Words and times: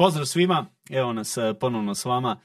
Pozdrav 0.00 0.26
svima, 0.26 0.66
evo 0.90 1.12
nas 1.12 1.36
e, 1.36 1.54
ponovno 1.60 1.94
s 1.94 2.04
vama. 2.04 2.40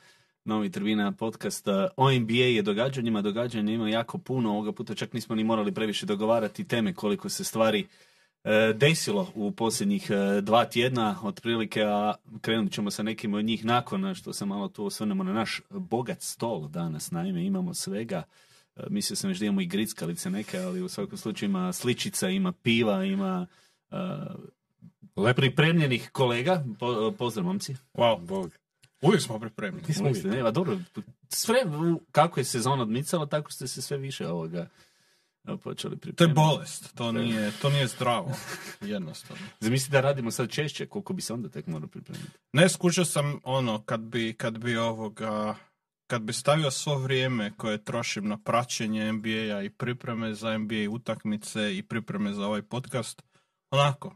Novi 0.45 0.71
Tribina 0.71 1.11
podcast 1.11 1.67
o 1.97 2.11
NBA 2.11 2.33
je 2.33 2.61
događanjima, 2.61 3.21
događanja 3.21 3.73
ima 3.73 3.89
jako 3.89 4.17
puno, 4.17 4.49
ovoga 4.49 4.71
puta 4.71 4.95
čak 4.95 5.13
nismo 5.13 5.35
ni 5.35 5.43
morali 5.43 5.73
previše 5.73 6.05
dogovarati 6.05 6.67
teme 6.67 6.93
koliko 6.93 7.29
se 7.29 7.43
stvari 7.43 7.87
e, 8.43 8.73
desilo 8.75 9.31
u 9.35 9.51
posljednjih 9.51 10.09
e, 10.09 10.41
dva 10.41 10.65
tjedna 10.65 11.19
otprilike, 11.23 11.83
a 11.83 12.13
krenut 12.41 12.71
ćemo 12.71 12.91
sa 12.91 13.03
nekim 13.03 13.33
od 13.33 13.45
njih 13.45 13.65
nakon 13.65 14.15
što 14.15 14.33
se 14.33 14.45
malo 14.45 14.67
tu 14.67 14.85
osvrnemo 14.85 15.23
na 15.23 15.33
naš 15.33 15.61
bogat 15.69 16.21
stol 16.21 16.67
danas. 16.67 17.11
Naime, 17.11 17.45
imamo 17.45 17.73
svega, 17.73 18.23
mislio 18.89 19.15
sam 19.15 19.27
već 19.27 19.39
da 19.39 19.45
imamo 19.45 19.61
i 19.61 19.65
grickalice 19.65 20.29
neke, 20.29 20.59
ali 20.59 20.81
u 20.81 20.89
svakom 20.89 21.17
slučaju 21.17 21.49
ima 21.49 21.73
sličica, 21.73 22.29
ima 22.29 22.51
piva, 22.51 23.03
ima. 23.03 23.47
Pripremljenih 25.35 26.09
kolega. 26.11 26.63
Po, 26.79 27.11
pozdrav, 27.17 27.45
momci. 27.45 27.75
Wow, 27.93 28.25
Bog. 28.25 28.51
uvijek 29.01 29.21
smo 29.21 29.39
pripremljeni. 29.39 29.87
Nismo 29.87 30.09
uvijek. 30.09 30.25
Ne, 30.25 30.39
a 30.41 30.51
dobro, 30.51 30.79
sve, 31.29 31.55
kako 32.11 32.39
je 32.39 32.43
sezona 32.43 32.81
odmicala, 32.81 33.25
tako 33.25 33.51
ste 33.51 33.67
se 33.67 33.81
sve 33.81 33.97
više 33.97 34.27
ovoga 34.27 34.67
počeli 35.63 35.97
To 35.97 36.07
je 36.07 36.13
pripremiti. 36.13 36.33
bolest, 36.35 36.95
to 36.95 37.11
nije, 37.11 37.51
to 37.61 37.69
nije 37.69 37.87
zdravo, 37.87 38.31
jednostavno. 38.81 39.45
Zamislite 39.59 39.91
da 39.91 40.01
radimo 40.01 40.31
sad 40.31 40.49
češće, 40.49 40.85
koliko 40.85 41.13
bi 41.13 41.21
se 41.21 41.33
onda 41.33 41.49
tek 41.49 41.67
morao 41.67 41.87
pripremiti. 41.87 42.31
Ne 42.53 42.69
skušao 42.69 43.05
sam 43.05 43.39
ono, 43.43 43.83
kad 43.83 43.99
bi, 43.99 44.33
kad 44.33 44.57
bi 44.57 44.77
ovoga, 44.77 45.55
kad 46.07 46.21
bi 46.21 46.33
stavio 46.33 46.71
svo 46.71 46.97
vrijeme 46.97 47.53
koje 47.57 47.83
trošim 47.83 48.27
na 48.27 48.37
praćenje 48.37 49.13
NBA-a 49.13 49.61
i 49.63 49.69
pripreme 49.69 50.33
za 50.33 50.57
NBA 50.57 50.89
utakmice 50.91 51.77
i 51.77 51.83
pripreme 51.83 52.33
za 52.33 52.45
ovaj 52.45 52.61
podcast, 52.61 53.21
onako, 53.71 54.15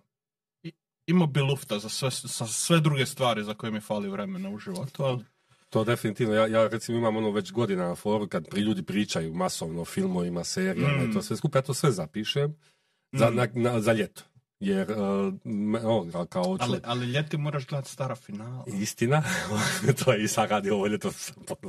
i- 1.10 1.12
imao 1.12 1.28
bi 1.28 1.40
lufta 1.42 1.80
za 1.80 1.90
sve, 1.90 2.10
za 2.24 2.48
sve 2.48 2.80
druge 2.80 3.06
stvari 3.06 3.44
za 3.44 3.54
koje 3.54 3.72
mi 3.72 3.80
fali 3.82 4.10
vremena 4.10 4.50
u 4.50 4.60
životu, 4.60 5.04
ali 5.04 5.26
To 5.70 5.84
definitivno, 5.84 6.34
ja, 6.34 6.48
ja 6.48 6.68
recimo 6.68 6.98
imam 6.98 7.16
ono 7.18 7.32
već 7.32 7.52
godina 7.52 7.88
na 7.88 7.96
foru 7.96 8.28
kad 8.28 8.48
pri 8.50 8.62
ljudi 8.62 8.84
pričaju 8.84 9.34
masovno 9.34 9.82
o 9.82 9.86
filmovima, 9.86 10.44
serijama 10.44 11.04
i 11.04 11.14
to 11.14 11.22
sve 11.22 11.38
skupa, 11.38 11.58
ja 11.58 11.62
to 11.62 11.74
sve 11.74 11.92
zapišem 11.92 12.56
za, 13.14 13.30
na, 13.30 13.48
na- 13.54 13.82
za 13.82 13.94
ljeto. 13.94 14.24
Jer, 14.60 14.92
uh, 14.92 15.34
kao 16.26 16.44
hoću- 16.46 16.64
ali, 16.64 16.80
ali 16.84 17.06
ljeti 17.08 17.38
moraš 17.38 17.68
gledati 17.68 17.90
stara 17.92 18.16
finala. 18.16 18.66
istina, 18.68 19.24
to 20.00 20.14
je 20.14 20.24
i 20.24 20.28
sad 20.28 20.50
radi 20.50 20.70
ovo 20.70 20.88
ljeto 20.88 21.12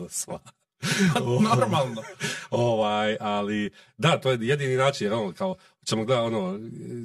sam. 0.08 0.38
Normalno. 1.48 2.02
ovaj, 2.50 3.16
ali 3.20 3.70
da, 3.98 4.20
to 4.20 4.30
je 4.30 4.38
jedini 4.40 4.76
način, 4.76 5.04
jer 5.06 5.14
ono, 5.14 5.32
kao, 5.32 5.56
ćemo 5.84 6.04
gledati 6.04 6.26
ono, 6.34 6.58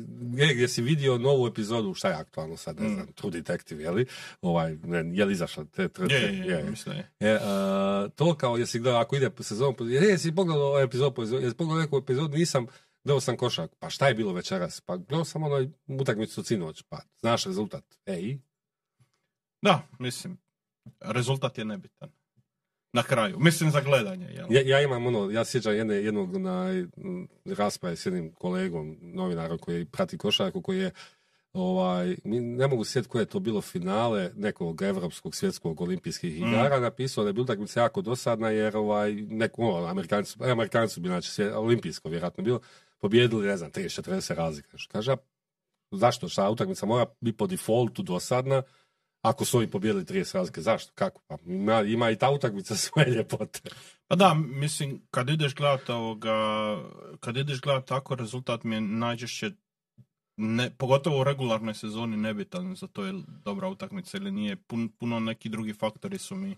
gdje, 0.08 0.54
gdje 0.54 0.68
si 0.68 0.82
vidio 0.82 1.18
novu 1.18 1.48
epizodu, 1.48 1.94
šta 1.94 2.08
je 2.08 2.16
aktualno 2.16 2.58
sad, 2.58 2.80
ne 2.80 2.90
znam, 2.90 3.08
True 3.14 3.32
Detective, 3.32 3.84
je 3.84 3.92
li? 3.92 4.06
Ovaj, 4.42 4.76
ne, 4.84 5.18
je 5.18 5.26
li 5.26 5.34
izašla? 5.34 5.66
Te, 5.66 5.88
te, 5.90 6.04
Je, 6.10 6.22
je, 6.22 6.46
je, 6.46 6.64
mislim 6.70 6.96
je. 7.20 7.40
A, 7.42 8.08
to 8.16 8.36
kao 8.36 8.58
jesi 8.58 8.80
gledao, 8.80 9.02
ako 9.02 9.16
ide 9.16 9.30
po- 9.30 9.84
je, 9.84 10.02
jesi 10.10 10.36
pogledao 10.36 10.68
ovaj 10.68 10.84
epizod, 10.84 11.14
jesi 11.18 11.58
pogledao 11.58 11.82
neku 11.82 11.98
epizodu, 11.98 12.38
nisam, 12.38 12.66
gledao 13.04 13.20
sam 13.20 13.38
košak, 13.38 13.72
pa 13.80 13.90
šta 13.90 14.08
je 14.08 14.14
bilo 14.14 14.34
večeras? 14.34 14.82
Pa 14.82 14.98
gledao 14.98 15.26
sam 15.26 15.44
onoj 15.44 15.70
utakmicu 15.88 16.44
sinoć, 16.44 16.82
pa 16.90 17.00
znaš 17.20 17.46
rezultat. 17.46 17.84
E, 18.06 18.20
i? 18.20 18.40
Da, 19.62 19.88
mislim, 20.00 20.38
rezultat 21.02 21.58
je 21.58 21.66
nebitan. 21.66 22.10
Na 22.96 23.04
kraju. 23.04 23.40
Mislim 23.40 23.72
za 23.72 23.82
gledanje, 23.82 24.26
jel? 24.28 24.48
Ja, 24.50 24.62
ja 24.62 24.82
imam 24.82 25.06
ono, 25.06 25.32
ja 25.32 25.46
sjećam 25.46 25.76
jedne, 25.76 25.96
jednog 25.96 26.38
na 26.38 26.74
mm, 26.98 27.28
rasprave 27.48 27.96
s 27.96 28.06
jednim 28.06 28.32
kolegom, 28.32 28.98
novinarom 29.02 29.58
koji 29.58 29.86
prati 29.86 30.18
košarku, 30.18 30.62
koji 30.62 30.80
je 30.80 30.92
ovaj, 31.54 32.16
ne 32.24 32.68
mogu 32.68 32.84
sjetiti 32.86 33.12
koje 33.12 33.22
je 33.22 33.26
to 33.26 33.40
bilo 33.40 33.62
finale 33.62 34.32
nekog 34.36 34.82
evropskog 34.82 35.36
svjetskog 35.36 35.82
olimpijskih 35.82 36.38
igara, 36.38 36.80
napisao 36.80 37.24
da 37.24 37.30
je 37.30 37.34
bila 37.34 37.44
utakmica 37.44 37.82
jako 37.82 38.02
dosadna 38.02 38.50
jer 38.50 38.78
ovaj, 38.78 39.14
neko, 39.14 39.62
ono, 39.62 39.88
Amerikanci, 39.88 40.32
su- 40.32 40.44
Amerikanci 40.44 41.00
bili, 41.00 41.12
znači, 41.12 41.30
svje- 41.32 41.56
olimpijsko 41.56 42.10
vjerojatno 42.10 42.44
bilo, 42.44 42.60
pobjedili, 43.00 43.48
ne 43.48 43.58
znam, 43.58 43.72
30-40 43.72 44.34
razlika. 44.36 44.78
Što 44.78 44.92
Kaže, 44.92 45.16
zašto? 45.92 46.28
Šta 46.30 46.50
utakmica 46.50 46.86
mora 46.86 47.06
biti 47.22 47.38
po 47.38 47.48
defaultu 47.48 48.04
dosadna, 48.04 48.62
ako 49.30 49.46
su 49.46 49.58
ovi 49.58 49.72
pobijedili 49.72 50.06
30 50.06 50.36
razlike, 50.36 50.62
zašto? 50.62 50.92
Kako? 50.96 51.22
Pa 51.28 51.38
ima, 51.46 51.82
ima 51.82 52.10
i 52.10 52.16
ta 52.16 52.32
utakmica 52.32 52.76
svoje 52.86 53.08
ljepote. 53.08 53.60
Pa 54.08 54.16
da, 54.16 54.34
mislim, 54.34 55.02
kad 55.12 55.30
ideš 55.30 55.56
gledat 55.56 55.90
ovoga, 55.90 56.36
kad 57.20 57.38
ideš 57.38 57.62
gledat 57.62 57.86
tako, 57.86 58.16
rezultat 58.16 58.64
mi 58.64 58.76
je 58.76 58.82
najčešće 58.82 59.52
ne, 60.38 60.70
pogotovo 60.78 61.22
u 61.22 61.24
regularnoj 61.24 61.74
sezoni 61.74 62.18
nebitan 62.18 62.76
za 62.76 62.88
to 62.88 63.06
je 63.06 63.14
dobra 63.28 63.68
utakmica 63.68 64.18
ili 64.18 64.32
nije. 64.32 64.56
Pun, 64.56 64.90
puno 64.90 65.20
neki 65.20 65.50
drugi 65.50 65.74
faktori 65.74 66.18
su 66.18 66.36
mi 66.36 66.52
e, 66.52 66.58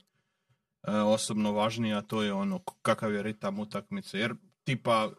osobno 0.91 1.51
važniji, 1.51 1.93
a 1.93 2.01
to 2.01 2.23
je 2.23 2.33
ono 2.33 2.59
kakav 2.81 3.13
je 3.13 3.23
ritam 3.23 3.59
utakmice. 3.59 4.19
Jer 4.19 4.35
tipa 4.63 5.09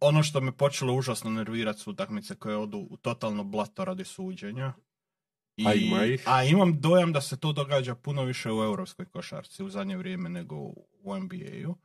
ono 0.00 0.22
što 0.22 0.40
me 0.40 0.52
počelo 0.52 0.94
užasno 0.94 1.30
nervirati 1.30 1.78
su 1.78 1.90
utakmice 1.90 2.34
koje 2.34 2.56
odu 2.56 2.86
u 2.90 2.96
totalno 2.96 3.44
blato 3.44 3.84
radi 3.84 4.04
suđenja. 4.04 4.72
A 5.66 5.74
ima 5.74 6.04
ih. 6.04 6.22
A 6.26 6.44
imam 6.44 6.80
dojam 6.80 7.12
da 7.12 7.20
se 7.20 7.36
to 7.36 7.52
događa 7.52 7.94
puno 7.94 8.22
više 8.24 8.52
u 8.52 8.62
europskoj 8.62 9.06
košarci 9.06 9.62
u 9.62 9.70
zadnje 9.70 9.96
vrijeme 9.96 10.28
nego 10.28 10.56
u 11.02 11.16
NBA-u. 11.16 11.76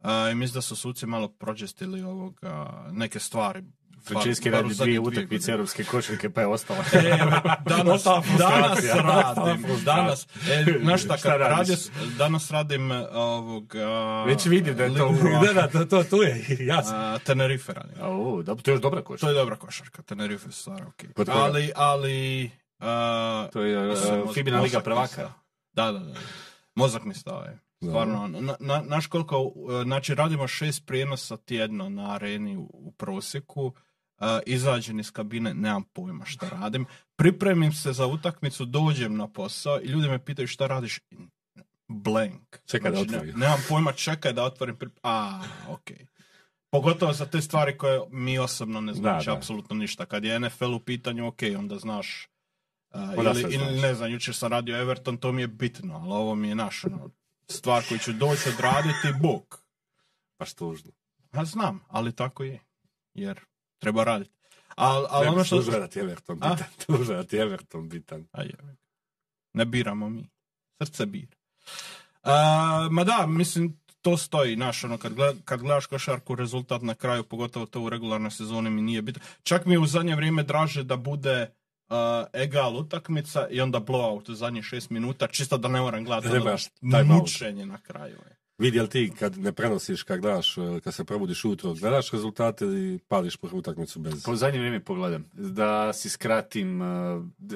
A, 0.00 0.30
I 0.30 0.34
mislim 0.34 0.54
da 0.54 0.62
su 0.62 0.76
suci 0.76 1.06
malo 1.06 1.28
pročistili 1.28 2.02
ovoga, 2.02 2.84
neke 2.92 3.18
stvari. 3.18 3.62
U 4.10 4.14
radi 4.14 4.34
dvije 4.42 4.74
dvije 4.74 5.00
utakmice 5.00 5.52
europske 5.52 5.84
košarke, 5.84 6.30
pa 6.30 6.40
je 6.40 6.46
ostala. 6.46 6.84
E, 6.92 7.16
danas, 7.66 8.04
danas 8.38 8.84
radim, 8.94 9.66
danas, 9.84 10.26
e, 10.50 10.78
znaš 10.82 11.04
šta, 11.04 11.16
Šta 11.16 11.30
kad 11.30 11.40
radiš? 11.40 11.78
danas 12.18 12.50
radim 12.50 12.92
e, 12.92 13.06
ovoga... 13.12 14.24
Već 14.26 14.46
vidim 14.46 14.76
da 14.76 14.84
je 14.84 14.94
to 14.94 15.14
Da, 15.46 15.52
da, 15.52 15.68
to, 15.68 15.84
to, 15.84 16.04
tu 16.04 16.16
je, 16.16 16.46
jasno. 16.60 16.96
a, 16.96 17.18
Tenerife 17.18 17.72
radim. 17.72 17.94
Au, 18.02 18.42
dobro, 18.42 18.62
to 18.62 18.70
je 18.70 18.72
još 18.72 18.80
dobra 18.82 19.00
To 19.00 19.04
košarka. 19.06 19.28
je 19.30 19.34
dobra 19.34 19.56
košarka, 19.56 20.02
Tenerife 20.02 20.52
su 20.52 20.60
stvar, 20.60 20.82
ok. 20.82 21.14
Kod 21.14 21.26
koga? 21.26 21.38
Ali, 21.38 21.72
ali... 21.76 22.50
a, 22.82 23.48
To 23.52 23.62
je 23.62 23.90
uh, 23.90 24.34
Fibina 24.34 24.60
Liga 24.60 24.80
prvaka. 24.80 25.32
Da, 25.72 25.92
da, 25.92 25.98
da. 25.98 26.14
Mozak 26.74 27.04
mi 27.04 27.14
stao 27.14 27.42
je. 27.42 27.58
Stvarno, 27.82 28.28
na, 28.28 28.56
na, 28.60 28.82
naš 28.86 29.06
koliko, 29.06 29.38
uh, 29.38 29.82
znači 29.82 30.14
radimo 30.14 30.48
šest 30.48 30.86
prijenosa 30.86 31.36
tjedno 31.36 31.88
na 31.88 32.14
areni 32.14 32.56
u, 32.56 32.70
u 32.72 32.92
prosjeku, 32.92 33.64
uh, 33.66 34.26
izađem 34.46 35.00
iz 35.00 35.10
kabine, 35.10 35.54
nemam 35.54 35.82
pojma 35.82 36.24
šta 36.24 36.48
radim, 36.48 36.86
pripremim 37.16 37.72
se 37.72 37.92
za 37.92 38.06
utakmicu, 38.06 38.64
dođem 38.64 39.16
na 39.16 39.28
posao 39.28 39.80
i 39.80 39.86
ljudi 39.86 40.08
me 40.08 40.24
pitaju 40.24 40.48
šta 40.48 40.66
radiš, 40.66 41.00
blank. 41.88 42.56
Čekaj 42.66 42.90
da 42.90 42.96
Znači, 43.04 43.26
ne- 43.26 43.32
nemam 43.32 43.64
pojma, 43.68 43.92
čekaj 43.92 44.32
da 44.32 44.44
otvorim, 44.44 44.76
prip- 44.76 44.98
a, 45.02 45.42
ok. 45.68 45.90
Pogotovo 46.70 47.12
za 47.12 47.26
te 47.26 47.40
stvari 47.40 47.78
koje 47.78 48.00
mi 48.10 48.38
osobno 48.38 48.80
ne 48.80 48.94
znači 48.94 49.26
da. 49.26 49.36
apsolutno 49.36 49.76
ništa. 49.76 50.06
Kad 50.06 50.24
je 50.24 50.40
NFL 50.40 50.74
u 50.74 50.80
pitanju, 50.80 51.26
ok, 51.26 51.38
onda 51.58 51.78
znaš 51.78 52.28
Uh, 52.94 53.24
ili, 53.34 53.54
ili 53.54 53.80
ne 53.80 53.94
znam, 53.94 54.12
jučer 54.12 54.34
sam 54.34 54.52
radio 54.52 54.76
Everton, 54.76 55.16
to 55.16 55.32
mi 55.32 55.42
je 55.42 55.48
bitno, 55.48 55.94
ali 55.94 56.12
ovo 56.12 56.34
mi 56.34 56.48
je 56.48 56.54
naš, 56.54 56.84
ono, 56.84 57.10
stvar 57.48 57.82
koju 57.88 57.98
ću 57.98 58.12
doći 58.12 58.48
odraditi, 58.48 59.18
buk. 59.20 59.58
Baš 60.38 60.54
tužno. 60.54 60.90
Ja 61.32 61.44
znam, 61.44 61.84
ali 61.88 62.12
tako 62.12 62.44
je, 62.44 62.60
jer 63.14 63.40
treba 63.78 64.04
raditi. 64.04 64.30
Al, 64.76 65.06
ali 65.10 65.28
ono 65.28 65.44
što... 65.44 65.56
Tužno 65.56 65.72
je 65.72 65.80
da 65.80 65.88
ti 65.88 65.98
Everton 65.98 66.36
bitan. 66.36 66.58
Tužno 66.86 67.14
da 67.14 67.24
ti 67.24 67.36
Everton 67.36 67.88
bitan. 67.88 68.26
A 68.32 68.42
je, 68.42 68.54
ne 69.52 69.64
biramo 69.64 70.08
mi. 70.08 70.30
Srce 70.82 71.06
bira. 71.06 71.36
A, 72.22 72.88
ma 72.90 73.04
da, 73.04 73.26
mislim, 73.26 73.80
to 74.02 74.16
stoji, 74.16 74.54
znaš, 74.54 74.84
ono, 74.84 74.98
kad, 74.98 75.14
gled, 75.14 75.36
kad 75.44 75.60
gledaš 75.60 75.86
košarku, 75.86 76.34
rezultat 76.34 76.82
na 76.82 76.94
kraju, 76.94 77.24
pogotovo 77.24 77.66
to 77.66 77.80
u 77.80 77.88
regularnoj 77.88 78.30
sezoni 78.30 78.70
mi 78.70 78.82
nije 78.82 79.02
bitno. 79.02 79.22
Čak 79.42 79.66
mi 79.66 79.74
je 79.74 79.78
u 79.78 79.86
zadnje 79.86 80.16
vrijeme 80.16 80.42
draže 80.42 80.82
da 80.82 80.96
bude 80.96 81.42
uh, 81.42 81.61
egal 82.32 82.76
utakmica 82.76 83.48
i 83.50 83.60
onda 83.60 83.80
blowout 83.80 84.30
u 84.30 84.34
zadnjih 84.34 84.64
šest 84.64 84.90
minuta, 84.90 85.26
čisto 85.26 85.58
da 85.58 85.68
ne 85.68 85.80
moram 85.80 86.04
gledati 86.04 86.28
Da 86.28 86.34
ne 86.80 87.00
ono 87.00 87.14
out. 87.14 87.22
mučenje 87.22 87.66
na 87.66 87.78
kraju. 87.78 88.16
je. 88.16 88.36
Vidjel 88.58 88.86
ti 88.86 89.12
kad 89.18 89.38
ne 89.38 89.52
prenosiš, 89.52 90.02
kad 90.02 90.20
gledaš, 90.20 90.58
eh, 90.58 90.80
kad 90.84 90.94
se 90.94 91.04
probudiš 91.04 91.44
ujutro, 91.44 91.74
gledaš 91.74 92.10
rezultate 92.10 92.64
ili 92.64 92.98
pališ 92.98 93.36
prvu 93.36 93.58
utakmicu 93.58 94.00
bez... 94.00 94.24
Po 94.24 94.36
zadnje 94.36 94.58
vrijeme 94.58 94.80
pogledam. 94.80 95.24
Da 95.32 95.92
si 95.92 96.08
skratim, 96.08 96.80
uh, 96.80 96.86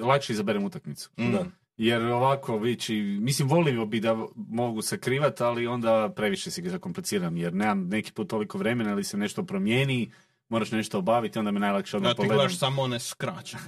lakše 0.03 0.33
izaberem 0.33 0.65
utakmicu. 0.65 1.11
Mm. 1.19 1.33
Da. 1.33 1.47
Jer 1.77 2.03
ovako 2.03 2.59
vići, 2.59 2.95
mislim 3.21 3.49
volio 3.49 3.87
bi 3.87 4.01
da 4.01 4.27
mogu 4.37 4.83
sakrivati, 4.83 5.43
ali 5.43 5.67
onda 5.67 6.13
previše 6.17 6.51
si 6.51 6.63
ga 6.63 6.71
zakompliciram, 6.71 7.37
jer 7.37 7.55
nemam 7.55 7.89
neki 7.89 8.13
put 8.13 8.29
toliko 8.29 8.59
vremena 8.59 8.93
ili 8.93 9.05
se 9.05 9.17
nešto 9.17 9.43
promijeni, 9.43 10.11
moraš 10.49 10.71
nešto 10.71 10.99
obaviti, 10.99 11.39
onda 11.39 11.51
me 11.51 11.61
najlakše 11.61 11.97
odmah 11.97 12.11
Da 12.11 12.15
ti 12.15 12.17
pogledam. 12.17 12.37
gledaš 12.37 12.59
samo 12.59 12.83
one 12.83 12.99
skraćene. 13.01 13.63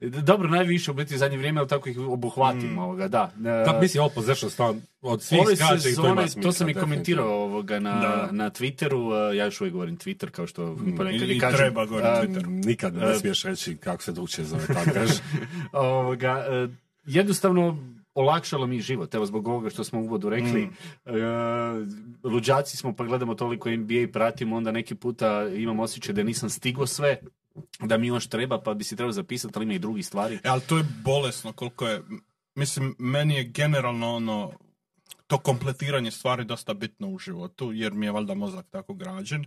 Dobro, 0.22 0.48
najviše 0.48 0.90
u 0.90 0.94
biti 0.94 1.18
zadnje 1.18 1.36
vrijeme, 1.38 1.60
ali 1.60 1.68
tako 1.68 1.88
ih 1.88 1.98
obuhvatim 2.00 2.72
Mm. 2.72 2.78
ovoga, 2.78 3.08
da. 3.08 3.30
Da, 3.36 3.78
mislim, 3.80 4.00
ovo 4.00 4.10
possession 4.10 4.50
stan 4.50 4.82
od 5.02 5.22
svih 5.22 5.40
Ove 5.40 5.56
to 5.56 5.78
sezone, 5.78 6.08
ima 6.08 6.22
to, 6.22 6.28
smisla, 6.28 6.52
sam 6.52 6.68
i 6.68 6.74
komentirao 6.74 7.28
ovoga 7.34 7.78
na, 7.80 7.90
Da. 7.92 8.28
na 8.32 8.50
Twitteru, 8.50 8.94
uh, 9.30 9.36
ja 9.36 9.44
još 9.44 9.60
uvijek 9.60 9.72
govorim 9.72 9.98
Twitter, 9.98 10.30
kao 10.30 10.46
što 10.46 10.76
ponekad 10.96 11.28
I- 11.28 11.32
i 11.32 11.36
i 11.36 11.40
kažem. 11.40 11.58
treba 11.58 11.86
govoriti 11.86 12.10
Uh, 12.10 12.16
Twitter. 12.26 12.66
Nikad 12.66 12.94
ne 12.94 13.06
E, 13.06 13.14
smiješ 13.14 13.42
reći 13.42 13.76
kako 13.76 14.02
se 14.02 14.12
drugčije 14.12 14.44
zove 14.44 14.66
ta 14.66 14.82
ovoga, 15.72 16.44
uh, 16.64 16.70
jednostavno 17.06 17.78
olakšalo 18.16 18.66
mi 18.66 18.80
život. 18.80 19.14
Evo 19.14 19.26
zbog 19.26 19.48
ovoga 19.48 19.70
što 19.70 19.84
smo 19.84 20.00
u 20.00 20.04
uvodu 20.04 20.28
rekli. 20.28 20.66
Mm. 20.66 20.70
E, 21.04 21.12
luđaci 22.24 22.76
smo 22.76 22.96
pa 22.96 23.04
gledamo 23.04 23.34
toliko 23.34 23.70
NBA 23.70 23.94
i 23.94 24.12
pratimo, 24.12 24.56
onda 24.56 24.72
neki 24.72 24.94
puta 24.94 25.48
imam 25.48 25.80
osjećaj 25.80 26.14
da 26.14 26.22
nisam 26.22 26.50
stigo 26.50 26.86
sve, 26.86 27.20
da 27.80 27.98
mi 27.98 28.06
još 28.06 28.26
treba, 28.26 28.62
pa 28.62 28.74
bi 28.74 28.84
si 28.84 28.96
trebao 28.96 29.12
zapisati, 29.12 29.52
ali 29.56 29.64
ima 29.64 29.74
i 29.74 29.78
drugih 29.78 30.06
stvari. 30.06 30.34
E, 30.34 30.48
ali 30.48 30.60
to 30.60 30.76
je 30.76 30.84
bolesno 31.04 31.52
koliko 31.52 31.86
je, 31.86 32.02
mislim, 32.54 32.94
meni 32.98 33.34
je 33.34 33.44
generalno 33.44 34.14
ono, 34.14 34.52
to 35.26 35.38
kompletiranje 35.38 36.10
stvari 36.10 36.44
dosta 36.44 36.74
bitno 36.74 37.08
u 37.08 37.18
životu, 37.18 37.72
jer 37.72 37.92
mi 37.92 38.06
je 38.06 38.12
valjda 38.12 38.34
mozak 38.34 38.66
tako 38.70 38.94
građen. 38.94 39.44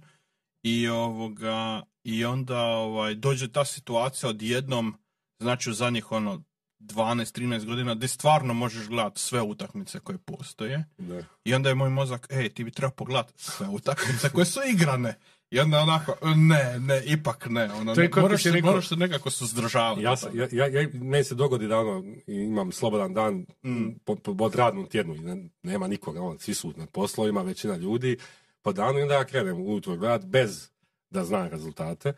I 0.63 0.88
ovoga, 0.88 1.81
i 2.04 2.25
onda 2.25 2.62
ovaj, 2.63 3.15
dođe 3.15 3.51
ta 3.51 3.65
situacija 3.65 4.30
odjednom, 4.30 4.98
znači 5.39 5.69
u 5.69 5.74
zadnjih 5.74 6.12
ono 6.12 6.44
12-13 6.80 7.66
godina, 7.66 7.96
gdje 7.96 8.08
stvarno 8.08 8.54
možeš 8.54 8.88
gledati 8.88 9.20
sve 9.22 9.42
utakmice 9.42 10.00
koje 10.00 10.18
postoje. 10.18 10.86
Da. 10.98 11.24
I 11.44 11.54
onda 11.54 11.70
je 11.70 11.76
moj 11.76 11.90
mozak, 11.90 12.28
ej, 12.30 12.50
ti 12.50 12.64
bi 12.64 12.72
trebao 12.72 12.92
pogledati 12.92 13.34
sve 13.36 13.68
utakmice 13.68 14.30
koje 14.30 14.46
su 14.46 14.60
igrane. 14.68 15.16
I 15.52 15.60
onda 15.60 15.80
onako, 15.80 16.16
ne, 16.36 16.80
ne, 16.80 17.04
ipak 17.06 17.46
ne. 17.46 17.74
Ono, 17.74 17.96
To 17.96 18.02
je 18.02 18.10
ne, 18.10 18.22
moraš, 18.22 18.44
se, 18.44 18.52
rekao- 18.52 18.70
moraš 18.70 18.88
se 18.88 18.96
nekako 18.96 19.30
suzdržavati. 19.30 20.02
Ja, 20.02 20.16
ja, 20.34 20.48
ja, 20.52 20.81
ja- 20.81 20.90
meni 20.94 21.24
se 21.24 21.36
dogodi 21.36 21.68
da 21.68 21.80
ono, 21.80 22.04
imam 22.28 22.72
slobodan 22.72 23.14
dan 23.14 23.46
Mm. 23.66 23.90
po, 24.06 24.16
po, 24.16 24.36
po 24.36 24.50
radnom 24.50 24.86
tjednu 24.88 25.16
ne- 25.16 25.50
nema 25.64 25.88
nikoga, 25.88 26.22
ono, 26.22 26.40
svi 26.40 26.54
su 26.54 26.74
na 26.78 26.86
poslovima, 26.86 27.42
većina 27.42 27.75
ljudi 27.75 28.18
po 28.62 28.74
danu 28.74 29.00
i 29.00 29.02
onda 29.02 29.14
ja 29.14 29.25
krenem 29.25 29.58
ujutro 29.58 29.96
gledat 29.96 30.25
bez 30.25 30.70
da 31.10 31.25
znam 31.25 31.48
rezultate. 31.48 32.14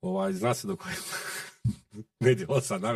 Ovaj, 0.00 0.32
zna 0.32 0.54
se 0.54 0.66
do 0.66 0.76
koje 0.76 0.94
negdje 2.20 2.46
osam 2.48 2.80
na 2.80 2.94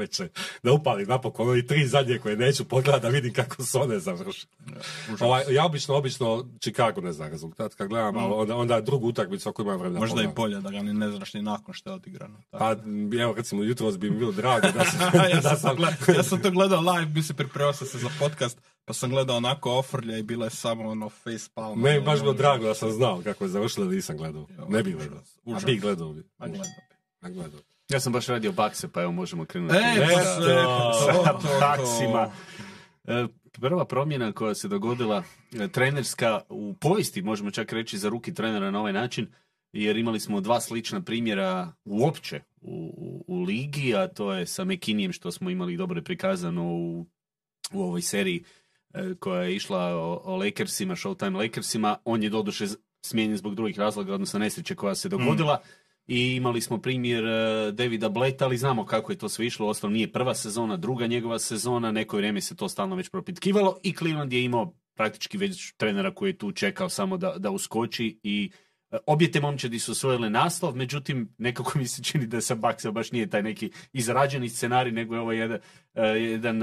da 0.63 0.73
upalim 0.73 1.09
napokon 1.09 1.49
ono 1.49 1.57
i 1.57 1.67
tri 1.67 1.87
zadnje 1.87 2.19
koje 2.19 2.37
neću 2.37 2.65
pogledat 2.65 3.03
da 3.03 3.09
vidim 3.09 3.33
kako 3.33 3.65
su 3.65 3.81
one 3.81 3.99
završile. 3.99 4.53
Ovaj, 5.21 5.45
ja 5.51 5.65
obično, 5.65 5.95
obično 5.95 6.47
Chicago 6.61 7.01
ne 7.01 7.13
znam 7.13 7.31
rezultat 7.31 7.75
kad 7.75 7.89
gledam, 7.89 8.17
ali 8.17 8.35
onda, 8.35 8.57
onda 8.57 8.81
drugu 8.81 9.09
utakmicu 9.09 9.49
ako 9.49 9.63
imam 9.63 9.79
vremena 9.79 10.01
Možda 10.01 10.23
i 10.23 10.25
pogledam. 10.25 10.35
bolje 10.35 10.61
da 10.61 10.71
ga 10.71 10.83
ni 10.83 10.95
ne 10.95 11.11
znaš 11.11 11.35
ni 11.35 11.43
nakon 11.43 11.75
što 11.75 11.91
je 11.91 11.95
odigrano. 11.95 12.43
Pa, 12.51 12.77
evo, 13.21 13.35
recimo, 13.37 13.63
jutros 13.63 13.99
bi 13.99 14.11
mi 14.11 14.17
bilo 14.19 14.33
drago 14.33 14.67
da 14.75 14.85
sam, 14.85 15.01
ja, 15.31 15.41
da 15.41 15.57
sam 15.57 15.77
to 15.77 15.83
gled- 15.83 16.17
ja 16.17 16.23
sam 16.23 16.43
to 16.43 16.51
gledao 16.51 16.81
live, 16.81 17.13
mislim, 17.15 17.37
pripremao 17.37 17.73
sam 17.73 17.87
se 17.87 17.99
za 17.99 18.09
podcast, 18.19 18.59
pa 18.85 18.93
sam 18.93 19.11
gledao 19.11 19.37
onako 19.37 19.79
ofrlja 19.79 20.19
i 20.19 20.23
bilo 20.23 20.45
je 20.45 20.51
samo 20.51 20.89
ono 20.89 21.09
face 21.09 21.49
palm. 21.55 21.81
Meni 21.81 22.01
baš 22.01 22.21
bilo 22.21 22.33
drago 22.33 22.65
da 22.65 22.75
sam 22.75 22.91
znao 22.91 23.21
kako 23.25 23.45
je 23.45 23.49
završilo 23.49 23.87
da 23.87 23.93
nisam 23.95 24.17
gledao. 24.17 24.47
Ne 24.69 24.83
bi 24.83 24.93
gledao. 24.93 25.23
A 25.47 25.61
bi 25.67 25.77
gledao 25.77 26.13
bi. 26.13 26.23
Pa 26.39 26.47
gledao 26.47 26.65
bi. 26.65 26.97
A 27.21 27.29
gledao. 27.29 27.61
Ja 27.91 28.01
sam 28.01 28.13
baš 28.13 28.27
radio 28.27 28.53
bakse, 28.53 28.89
pa 28.89 29.03
evo 29.03 29.13
možemo 29.13 29.45
krenuti. 29.45 29.77
E, 29.77 30.07
to, 31.15 31.39
to. 31.43 31.49
Baksima. 31.61 32.33
E, 33.05 33.27
Prva 33.61 33.85
promjena 33.85 34.33
koja 34.33 34.55
se 34.55 34.69
dogodila, 34.69 35.23
e, 35.61 35.69
trenerska 35.69 36.41
u 36.49 36.75
povijesti, 36.81 37.23
možemo 37.23 37.51
čak 37.51 37.73
reći 37.73 37.99
za 37.99 38.09
ruki 38.09 38.35
trenera 38.35 38.71
na 38.71 38.81
ovaj 38.81 38.93
način, 38.93 39.27
jer 39.73 39.97
imali 39.97 40.21
smo 40.21 40.41
dva 40.41 40.61
slična 40.61 41.01
primjera 41.01 41.73
uopće 41.85 42.41
u, 42.61 42.95
u, 42.97 43.25
u 43.27 43.43
ligi, 43.43 43.95
a 43.97 44.09
to 44.09 44.33
je 44.33 44.47
sa 44.47 44.65
Mekinijem 44.65 45.13
što 45.13 45.33
smo 45.33 45.51
imali 45.51 45.77
dobro 45.77 46.03
prikazano 46.03 46.65
u, 46.65 47.07
u 47.73 47.83
ovoj 47.83 48.03
seriji 48.03 48.45
e, 48.95 49.15
koja 49.21 49.43
je 49.43 49.57
išla 49.57 49.97
o, 49.97 50.21
o 50.25 50.37
Lakersima, 50.37 50.97
Showtime 50.97 51.37
Lakersima. 51.37 51.97
On 52.05 52.23
je 52.23 52.31
doduše 52.31 52.67
smijenjen 53.03 53.37
zbog 53.37 53.55
drugih 53.55 53.79
razloga, 53.79 54.15
odnosno 54.15 54.39
nesreće 54.39 54.75
koja 54.75 54.95
se 54.95 55.09
dogodila. 55.09 55.61
I 56.11 56.35
imali 56.37 56.61
smo 56.61 56.79
primjer 56.79 57.25
e, 57.25 57.73
Davida 57.73 58.09
Bleta, 58.09 58.45
ali 58.45 58.57
znamo 58.57 58.87
kako 58.87 59.13
je 59.13 59.19
to 59.19 59.29
sve 59.29 59.47
išlo. 59.47 59.69
Ostalo 59.69 59.93
nije 59.93 60.13
prva 60.13 60.35
sezona, 60.35 60.77
druga 60.77 61.07
njegova 61.07 61.39
sezona, 61.39 61.93
neko 61.93 62.17
vrijeme 62.17 62.41
se 62.41 62.57
to 62.57 62.69
stalno 62.69 62.97
već 62.97 63.09
propitkivalo 63.09 63.79
i 63.83 63.93
Cleveland 63.93 64.33
je 64.33 64.45
imao 64.45 64.75
praktički 64.95 65.39
već 65.39 65.73
trenera 65.73 66.15
koji 66.15 66.31
je 66.31 66.39
tu 66.39 66.53
čekao 66.53 66.89
samo 66.89 67.17
da, 67.17 67.35
da 67.39 67.51
uskoči 67.51 68.21
i 68.23 68.51
e, 68.91 68.97
obje 69.07 69.31
te 69.31 69.41
momčadi 69.41 69.79
su 69.79 69.93
osvojile 69.93 70.31
naslov, 70.31 70.77
međutim 70.77 71.35
nekako 71.39 71.79
mi 71.79 71.87
se 71.87 72.03
čini 72.03 72.27
da 72.27 72.41
sa 72.41 72.55
Baksa 72.55 72.91
baš 72.91 73.13
nije 73.13 73.31
taj 73.31 73.43
neki 73.43 73.71
izrađeni 73.93 74.49
scenarij, 74.49 74.93
nego 74.93 75.15
je 75.15 75.21
ovo 75.21 75.33
jedan, 75.33 75.59
e, 75.95 76.03
jedan 76.07 76.61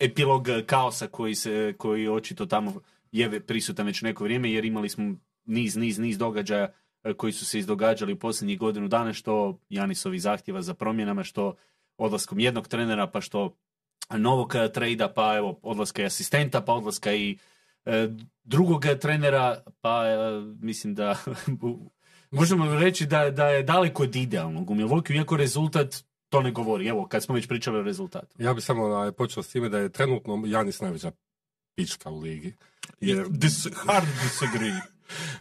epilog 0.00 0.48
kaosa 0.66 1.06
koji, 1.06 1.34
se, 1.34 1.74
koji 1.78 2.08
očito 2.08 2.46
tamo 2.46 2.80
je 3.12 3.40
prisutan 3.40 3.86
već 3.86 4.02
neko 4.02 4.24
vrijeme, 4.24 4.52
jer 4.52 4.64
imali 4.64 4.88
smo 4.88 5.14
niz, 5.44 5.76
niz, 5.76 5.98
niz 5.98 6.18
događaja 6.18 6.72
koji 7.16 7.32
su 7.32 7.44
se 7.44 7.58
izdogađali 7.58 8.12
u 8.12 8.18
posljednjih 8.18 8.58
godinu 8.58 8.88
dana, 8.88 9.12
što 9.12 9.58
Janisovi 9.68 10.18
zahtjeva 10.18 10.62
za 10.62 10.74
promjenama, 10.74 11.24
što 11.24 11.54
odlaskom 11.96 12.40
jednog 12.40 12.68
trenera, 12.68 13.06
pa 13.06 13.20
što 13.20 13.56
novog 14.10 14.54
e, 14.54 14.72
trejda, 14.72 15.08
pa 15.08 15.36
evo 15.36 15.58
odlaska 15.62 16.02
i 16.02 16.06
asistenta, 16.06 16.60
pa 16.60 16.72
odlaska 16.72 17.14
i 17.14 17.38
e, 17.84 18.08
drugog 18.44 18.84
trenera, 19.00 19.62
pa 19.80 20.06
e, 20.06 20.16
mislim 20.60 20.94
da 20.94 21.16
možemo 22.30 22.78
reći 22.78 23.06
da, 23.06 23.30
da 23.30 23.48
je 23.48 23.62
daleko 23.62 24.02
od 24.02 24.16
idealnog 24.16 24.70
u 24.70 24.74
Milwaukee, 24.74 25.16
iako 25.16 25.36
rezultat 25.36 26.04
to 26.28 26.42
ne 26.42 26.50
govori. 26.50 26.86
Evo, 26.86 27.06
kad 27.08 27.22
smo 27.22 27.34
već 27.34 27.48
pričali 27.48 27.78
o 27.78 27.82
rezultatu. 27.82 28.36
Ja 28.38 28.54
bi 28.54 28.60
samo 28.60 29.12
počeo 29.12 29.42
s 29.42 29.48
time 29.48 29.68
da 29.68 29.78
je 29.78 29.92
trenutno 29.92 30.42
Janis 30.46 30.80
najveća 30.80 31.12
pička 31.74 32.10
u 32.10 32.20
ligi. 32.20 32.54
Jer, 33.00 33.26
Dis, 33.28 33.66
hard 33.74 34.06
disagree. 34.22 34.93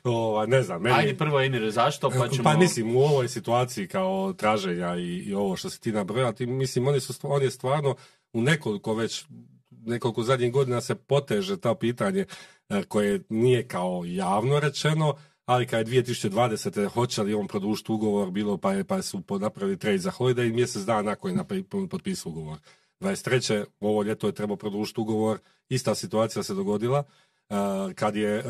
Ovaj, 0.03 0.47
ne 0.47 0.61
znam, 0.61 0.81
meni... 0.81 0.95
Ajde 0.95 1.17
prvo 1.17 1.41
Emire, 1.41 1.71
zašto? 1.71 2.09
Pa 2.09 2.27
ćemo... 2.27 2.43
Pa 2.43 2.57
mislim, 2.57 2.95
u 2.95 2.99
ovoj 2.99 3.27
situaciji 3.27 3.87
kao 3.87 4.33
traženja 4.33 4.95
i, 4.95 5.17
i 5.17 5.33
ovo 5.33 5.55
što 5.55 5.69
se 5.69 5.79
ti 5.79 5.91
nabrojati, 5.91 6.45
mislim, 6.45 6.87
oni 6.87 6.99
su, 6.99 7.13
on 7.23 7.41
je 7.41 7.51
stvarno 7.51 7.95
u 8.33 8.41
nekoliko 8.41 8.93
već, 8.93 9.25
nekoliko 9.69 10.23
zadnjih 10.23 10.51
godina 10.51 10.81
se 10.81 10.95
poteže 10.95 11.57
ta 11.57 11.75
pitanje 11.75 12.25
e, 12.69 12.83
koje 12.83 13.21
nije 13.29 13.67
kao 13.67 14.03
javno 14.05 14.59
rečeno, 14.59 15.15
ali 15.45 15.67
kad 15.67 15.87
je 15.87 16.03
2020. 16.03 16.87
hoće 16.87 17.21
li 17.23 17.33
on 17.33 17.47
produžiti 17.47 17.91
ugovor, 17.91 18.31
bilo 18.31 18.57
pa, 18.57 18.73
je, 18.73 18.83
pa 18.83 19.01
su 19.01 19.23
napravili 19.39 19.77
trade 19.77 19.97
za 19.97 20.11
Holiday 20.11 20.49
i 20.49 20.53
mjesec 20.53 20.81
dana 20.81 21.01
nakon 21.01 21.31
je 21.31 21.37
napri- 21.37 21.87
potpisao 21.87 22.29
ugovor. 22.29 22.57
23. 22.99 23.65
ovo 23.79 24.03
ljeto 24.03 24.27
je 24.27 24.33
trebao 24.33 24.57
produžiti 24.57 25.01
ugovor, 25.01 25.39
ista 25.69 25.95
situacija 25.95 26.43
se 26.43 26.53
dogodila, 26.53 27.03
e, 27.49 27.55
kad 27.95 28.15
je 28.15 28.37
e, 28.37 28.43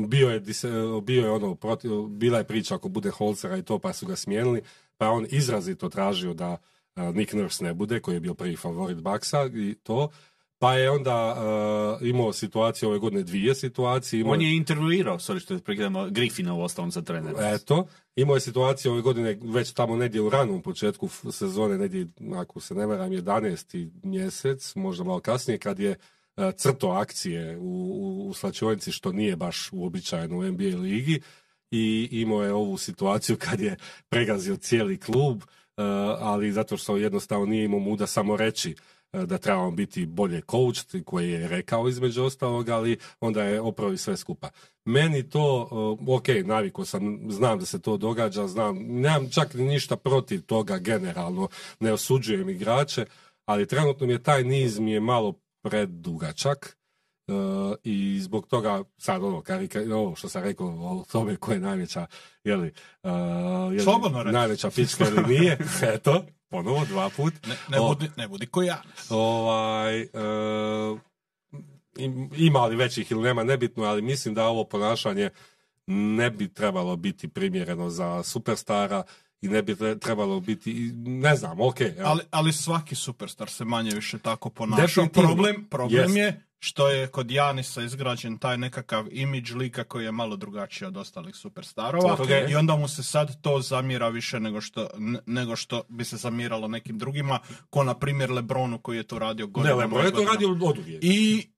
bio 0.00 0.30
je, 0.30 0.42
bio 1.02 1.22
je 1.22 1.30
ono, 1.30 1.54
protiv, 1.54 1.90
bila 2.02 2.38
je 2.38 2.44
priča 2.44 2.74
ako 2.74 2.88
bude 2.88 3.10
Holcera 3.10 3.56
i 3.56 3.62
to, 3.62 3.78
pa 3.78 3.92
su 3.92 4.06
ga 4.06 4.16
smijenili, 4.16 4.62
pa 4.96 5.10
on 5.10 5.26
izrazito 5.30 5.88
tražio 5.88 6.34
da 6.34 6.56
e, 6.96 7.12
Nick 7.12 7.32
Nurse 7.32 7.64
ne 7.64 7.74
bude, 7.74 8.00
koji 8.00 8.14
je 8.14 8.20
bio 8.20 8.34
prvi 8.34 8.56
favorit 8.56 8.98
Baksa 8.98 9.46
i 9.54 9.74
to, 9.82 10.08
pa 10.58 10.74
je 10.74 10.90
onda 10.90 11.36
e, 12.02 12.08
imao 12.08 12.32
situaciju 12.32 12.88
ove 12.88 12.98
godine 12.98 13.22
dvije 13.22 13.54
situacije. 13.54 14.20
Imao 14.20 14.32
On 14.32 14.40
je 14.40 14.56
intervjuirao, 14.56 15.18
sorry 15.18 15.38
što 15.38 15.58
prekidamo, 15.58 16.10
Griffina 16.10 16.54
u 16.54 16.62
ostalom 16.62 16.90
za 16.90 17.02
trenera. 17.02 17.50
Eto, 17.50 17.86
imao 18.16 18.34
je 18.34 18.40
situaciju 18.40 18.92
ove 18.92 19.02
godine 19.02 19.38
već 19.42 19.72
tamo 19.72 19.96
negdje 19.96 20.20
u 20.20 20.30
ranom 20.30 20.62
početku 20.62 21.08
sezone, 21.30 21.78
negdje, 21.78 22.06
ako 22.36 22.60
se 22.60 22.74
ne 22.74 22.86
varam, 22.86 23.10
11. 23.10 23.90
mjesec, 24.02 24.74
možda 24.74 25.04
malo 25.04 25.20
kasnije, 25.20 25.58
kad 25.58 25.78
je 25.78 25.96
crto 26.56 26.88
akcije 26.88 27.58
u, 27.58 27.62
u, 27.62 28.28
u 28.28 28.34
slačionici, 28.34 28.92
što 28.92 29.12
nije 29.12 29.36
baš 29.36 29.68
uobičajeno 29.72 30.38
u 30.38 30.44
NBA 30.44 30.76
ligi, 30.76 31.20
i 31.74 32.08
imao 32.12 32.42
je 32.42 32.52
ovu 32.52 32.78
situaciju 32.78 33.36
kad 33.38 33.60
je 33.60 33.76
pregazio 34.08 34.56
cijeli 34.56 35.00
klub, 35.00 35.42
e, 35.42 35.44
ali 36.20 36.52
zato 36.52 36.76
što 36.76 36.96
jednostavno 36.96 37.46
nije 37.46 37.64
imao 37.64 37.80
muda 37.80 38.06
samo 38.06 38.36
reći 38.36 38.76
e, 39.12 39.26
da 39.26 39.38
trebamo 39.38 39.70
biti 39.70 40.06
bolje 40.06 40.42
coached, 40.50 41.04
koji 41.04 41.30
je 41.30 41.48
rekao 41.48 41.88
između 41.88 42.24
ostalog, 42.24 42.68
ali 42.68 42.98
onda 43.20 43.44
je 43.44 43.60
opravi 43.60 43.96
sve 43.96 44.16
skupa. 44.16 44.50
Meni 44.84 45.30
to, 45.30 45.68
e, 46.08 46.12
ok, 46.12 46.28
naviko 46.44 46.84
sam, 46.84 47.18
znam 47.28 47.58
da 47.58 47.66
se 47.66 47.82
to 47.82 47.96
događa, 47.96 48.46
znam, 48.46 48.78
nemam 48.78 49.30
čak 49.30 49.54
ni 49.54 49.64
ništa 49.64 49.96
protiv 49.96 50.42
toga 50.42 50.78
generalno, 50.78 51.48
ne 51.80 51.92
osuđujem 51.92 52.48
igrače, 52.48 53.04
ali 53.44 53.66
trenutno 53.66 54.06
mi 54.06 54.12
je 54.12 54.22
taj 54.22 54.44
niz 54.44 54.78
mi 54.78 54.92
je 54.92 55.00
malo 55.00 55.32
predugačak, 55.64 56.76
e, 57.28 57.32
i 57.84 58.20
zbog 58.20 58.46
toga 58.46 58.84
sad 58.96 59.22
ono, 59.24 59.42
karika, 59.42 59.80
ovo 59.94 60.16
što 60.16 60.28
sam 60.28 60.42
rekao 60.42 60.66
o 60.66 61.04
tome 61.12 61.36
ko 61.36 61.52
je 61.52 61.60
najveća, 61.60 62.00
uh, 62.00 62.08
jeli 62.44 62.72
Slobodno 63.84 64.22
reći. 64.22 64.32
najveća 64.34 64.70
pička 64.70 65.04
ili 65.08 65.34
nije, 65.34 65.58
eto, 65.94 66.24
ponovo 66.48 66.84
dva 66.84 67.10
put. 67.10 67.34
Ne, 67.46 67.56
ne, 67.68 67.80
O. 67.80 67.88
budi, 67.88 68.10
ne 68.16 68.28
budi 68.28 68.46
ko 68.46 68.62
ja. 68.62 68.82
Ovaj, 69.10 70.00
e, 70.00 70.06
im- 71.96 72.30
ima 72.36 72.66
li 72.66 72.76
većih 72.76 73.10
ili 73.10 73.22
nema, 73.22 73.44
nebitno, 73.44 73.84
ali 73.84 74.02
mislim 74.02 74.34
da 74.34 74.46
ovo 74.46 74.64
ponašanje 74.64 75.30
ne 75.86 76.30
bi 76.30 76.54
trebalo 76.54 76.96
biti 76.96 77.28
primjereno 77.28 77.90
za 77.90 78.22
superstara 78.22 79.02
i 79.44 79.48
ne 79.48 79.62
bi 79.62 79.74
tre- 79.74 79.98
trebalo 79.98 80.40
biti, 80.40 80.92
ne 80.96 81.36
znam, 81.36 81.60
ok. 81.60 81.80
evo. 81.80 81.92
Ali, 82.04 82.20
ali 82.30 82.52
svaki 82.52 82.94
superstar 82.94 83.50
se 83.50 83.64
manje 83.64 83.90
više 83.90 84.18
tako. 84.18 84.50
Definitivno. 84.76 85.28
Problem, 85.28 85.66
problem 85.70 86.00
Jest. 86.02 86.16
je 86.16 86.40
što 86.58 86.88
je 86.88 87.06
kod 87.06 87.30
Janisa 87.30 87.82
izgrađen 87.82 88.38
taj 88.38 88.58
nekakav 88.58 89.06
imidž 89.10 89.52
lika 89.52 89.84
koji 89.84 90.04
je 90.04 90.12
malo 90.12 90.36
drugačiji 90.36 90.88
od 90.88 90.96
ostalih 90.96 91.36
superstarova 91.36 92.12
Ok. 92.14 92.28
i 92.50 92.54
onda 92.54 92.76
mu 92.76 92.88
se 92.88 93.02
sad 93.02 93.40
to 93.40 93.60
zamjera 93.60 94.08
više 94.08 94.40
nego 94.40 94.60
što, 94.60 94.88
ne- 94.98 95.18
nego 95.26 95.56
što 95.56 95.82
bi 95.88 96.04
se 96.04 96.16
zamjeralo 96.16 96.68
nekim 96.68 96.98
drugima, 96.98 97.38
ko 97.70 97.84
na 97.84 97.94
primjer 97.94 98.30
Lebronu 98.30 98.78
koji 98.78 98.96
je 98.96 99.02
to 99.02 99.18
radio 99.18 99.46
ne, 99.46 99.52
godinama. 99.52 99.80
Lebron 99.80 100.02
i 100.02 100.06
je 100.06 100.12
to 100.12 100.24
radio 100.24 100.50
od 100.50 100.78
uvijek. 100.78 101.04
I 101.04 101.48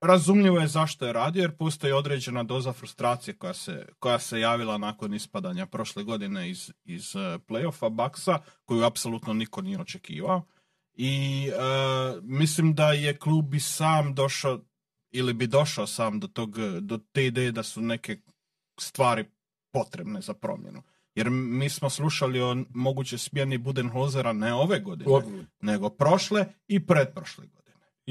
razumljivo 0.00 0.60
je 0.60 0.66
zašto 0.66 1.06
je 1.06 1.12
radio, 1.12 1.40
jer 1.40 1.56
postoji 1.56 1.92
određena 1.92 2.42
doza 2.42 2.72
frustracije 2.72 3.34
koja 3.34 3.54
se, 3.54 3.86
koja 3.98 4.18
se 4.18 4.40
javila 4.40 4.78
nakon 4.78 5.14
ispadanja 5.14 5.66
prošle 5.66 6.04
godine 6.04 6.50
iz, 6.50 6.72
iz 6.84 7.14
uh, 7.14 7.22
playoffa 7.22 7.90
Baksa, 7.90 8.38
koju 8.64 8.84
apsolutno 8.84 9.32
niko 9.32 9.62
nije 9.62 9.80
očekivao. 9.80 10.42
I 10.94 11.46
uh, 11.50 12.24
mislim 12.24 12.74
da 12.74 12.92
je 12.92 13.16
klub 13.16 13.54
i 13.54 13.60
sam 13.60 14.14
došao, 14.14 14.60
ili 15.10 15.32
bi 15.32 15.46
došao 15.46 15.86
sam 15.86 16.20
do, 16.20 16.26
tog, 16.26 16.58
do 16.80 16.98
te 17.12 17.26
ideje 17.26 17.52
da 17.52 17.62
su 17.62 17.80
neke 17.80 18.16
stvari 18.80 19.24
potrebne 19.72 20.20
za 20.20 20.34
promjenu. 20.34 20.82
Jer 21.14 21.30
mi 21.30 21.68
smo 21.68 21.90
slušali 21.90 22.40
o 22.40 22.56
moguće 22.74 23.18
smjeni 23.18 23.58
Budenholzera 23.58 24.32
ne 24.32 24.54
ove 24.54 24.80
godine, 24.80 25.10
Od- 25.10 25.46
nego 25.60 25.90
prošle 25.90 26.46
i 26.68 26.86
pretprošle 26.86 27.46
godine. 27.46 27.59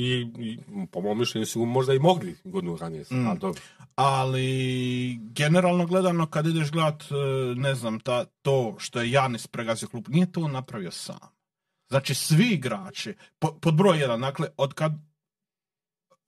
I, 0.01 0.27
i 0.39 0.60
po 0.91 1.01
mom 1.01 1.20
mišljenju 1.20 1.46
su 1.46 1.65
možda 1.65 1.94
i 1.94 2.00
mogli 2.00 2.36
godinu 2.44 2.77
ranije. 2.77 3.06
Mm. 3.12 3.27
ali 3.27 3.39
dobro. 3.39 3.62
ali 3.96 5.20
generalno 5.22 5.86
gledano 5.86 6.25
kad 6.25 6.48
ideš 6.48 6.72
gledat, 6.72 7.03
e, 7.03 7.15
ne 7.56 7.75
znam, 7.75 8.00
ta, 8.00 8.25
to 8.41 8.75
što 8.79 9.01
je 9.01 9.12
Janis 9.12 9.48
pregazio 9.48 9.88
klub, 9.88 10.10
nije 10.10 10.32
to 10.32 10.41
on 10.41 10.51
napravio 10.51 10.91
sam. 10.91 11.20
Znači 11.89 12.13
svi 12.15 12.46
igrači, 12.46 13.13
po- 13.39 13.60
pod 13.62 13.75
broj 13.75 14.00
jedan, 14.00 14.22
dakle, 14.22 14.48
od 14.58 14.74
kad 14.74 14.91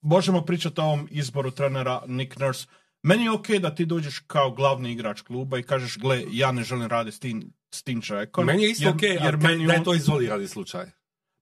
možemo 0.00 0.44
pričati 0.44 0.80
o 0.80 0.84
ovom 0.84 1.08
izboru 1.10 1.50
trenera 1.50 2.02
Nick 2.06 2.38
Nurse, 2.38 2.66
meni 3.02 3.24
je 3.24 3.30
ok 3.30 3.48
da 3.50 3.74
ti 3.74 3.84
dođeš 3.86 4.18
kao 4.18 4.50
glavni 4.50 4.92
igrač 4.92 5.20
kluba 5.20 5.58
i 5.58 5.62
kažeš, 5.62 5.98
gle, 5.98 6.24
ja 6.30 6.52
ne 6.52 6.62
želim 6.62 6.86
raditi 6.88 7.16
s 7.16 7.20
tim, 7.20 7.52
s 7.74 7.82
tim 7.82 8.02
čovjekom. 8.02 8.46
Meni 8.46 8.62
je 8.62 8.70
isto 8.70 8.84
jer- 8.84 8.94
ok, 8.94 9.02
jer 9.02 9.22
jer 9.22 9.36
meni 9.36 9.66
da 9.66 9.72
je 9.72 9.84
to 9.84 9.94
izolirani 9.94 10.48
slučaj. 10.48 10.86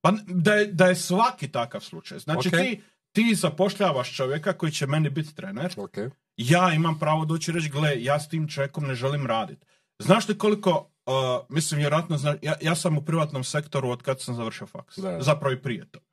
Pa 0.01 0.13
da 0.27 0.55
je, 0.55 0.67
da 0.67 0.87
je 0.87 0.97
svaki 0.97 1.49
takav 1.49 1.81
slučaj. 1.81 2.19
Znači 2.19 2.49
Ok. 2.49 2.55
ti, 2.55 2.83
ti 3.13 3.35
zapošljavaš 3.35 4.17
čovjeka 4.17 4.53
koji 4.53 4.73
će 4.73 4.87
meni 4.87 5.11
biti 5.11 5.35
trener, 5.35 5.75
Ok. 5.77 5.97
ja 6.37 6.73
imam 6.73 6.99
pravo 6.99 7.25
doći 7.25 7.51
i 7.51 7.55
reći, 7.55 7.69
gle, 7.69 8.03
ja 8.03 8.21
s 8.21 8.29
tim 8.29 8.49
čovjekom 8.49 8.85
ne 8.85 8.95
želim 8.95 9.27
raditi. 9.27 9.67
Znaš 9.99 10.29
li 10.29 10.39
koliko, 10.39 10.91
uh, 11.07 11.15
mislim, 11.49 11.79
vjerojatno, 11.79 12.19
zna, 12.19 12.37
ja, 12.43 12.55
ja 12.61 12.75
sam 12.75 12.99
u 12.99 13.05
privatnom 13.05 13.45
sektoru 13.45 13.91
od 13.91 14.03
kad 14.03 14.21
sam 14.21 14.35
završio 14.35 14.67
faks. 14.67 14.99
Da. 14.99 15.23
Zapravo 15.23 15.53
i 15.53 15.63
prije 15.63 15.91
toga. 15.91 16.07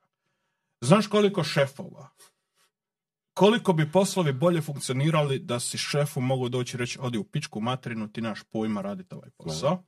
Znaš 0.80 1.06
koliko 1.06 1.44
šefova, 1.44 2.08
koliko 3.34 3.72
bi 3.72 3.92
poslovi 3.92 4.32
bolje 4.32 4.60
funkcionirali 4.60 5.38
da 5.38 5.60
si 5.60 5.78
šefu 5.78 6.20
mogu 6.20 6.48
doći 6.48 6.76
i 6.76 6.78
reći, 6.78 6.98
odi 7.02 7.18
u 7.18 7.24
pičku 7.24 7.60
materinu, 7.60 8.12
ti 8.12 8.20
naš 8.20 8.42
pojma 8.42 8.82
raditi 8.82 9.14
ovaj 9.14 9.30
posao. 9.36 9.84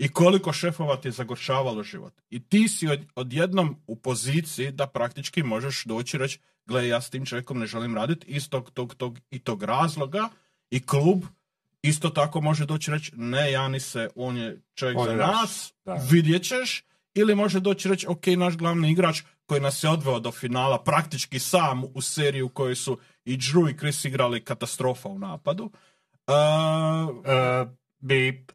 I 0.00 0.08
koliko 0.08 0.52
šefova 0.52 0.96
ti 0.96 1.08
je 1.08 1.12
zagorčavalo 1.12 1.82
život. 1.82 2.12
I 2.30 2.40
ti 2.40 2.68
si 2.68 2.88
od, 2.88 3.00
odjednom 3.14 3.76
u 3.86 3.96
poziciji 3.96 4.70
da 4.70 4.86
praktički 4.86 5.42
možeš 5.42 5.84
doći 5.84 6.16
i 6.16 6.18
reći, 6.18 6.38
gle, 6.66 6.88
ja 6.88 7.00
s 7.00 7.10
tim 7.10 7.26
čovjekom 7.26 7.58
ne 7.58 7.66
želim 7.66 7.94
raditi 7.94 8.26
iz 8.26 8.48
tog, 8.48 8.70
tog, 8.70 8.94
tog 8.94 9.18
i 9.30 9.38
tog 9.38 9.62
razloga 9.62 10.28
i 10.70 10.86
klub 10.86 11.24
isto 11.82 12.10
tako 12.10 12.40
može 12.40 12.66
doći 12.66 12.90
reći, 12.90 13.12
ne, 13.16 13.52
Jani 13.52 13.80
se, 13.80 14.08
on 14.14 14.36
je 14.36 14.60
čovjek 14.74 14.98
On 14.98 15.06
za 15.06 15.14
nas, 15.14 15.72
da. 15.84 15.94
vidjet 16.10 16.42
ćeš, 16.42 16.84
ili 17.14 17.34
može 17.34 17.60
doći 17.60 17.88
reći, 17.88 18.06
ok, 18.08 18.26
naš 18.26 18.56
glavni 18.56 18.90
igrač 18.90 19.22
koji 19.46 19.60
nas 19.60 19.84
je 19.84 19.90
odveo 19.90 20.20
do 20.20 20.32
finala 20.32 20.82
praktički 20.82 21.38
sam 21.38 21.84
u 21.94 22.00
seriju 22.00 22.46
u 22.46 22.48
kojoj 22.48 22.74
su 22.74 22.98
i 23.24 23.36
Drew 23.36 23.70
i 23.70 23.78
Chris 23.78 24.04
igrali 24.04 24.44
katastrofa 24.44 25.08
u 25.08 25.18
napadu. 25.18 25.64
Uh, 25.64 25.72
Uh, 27.10 27.68
bi 27.98 28.46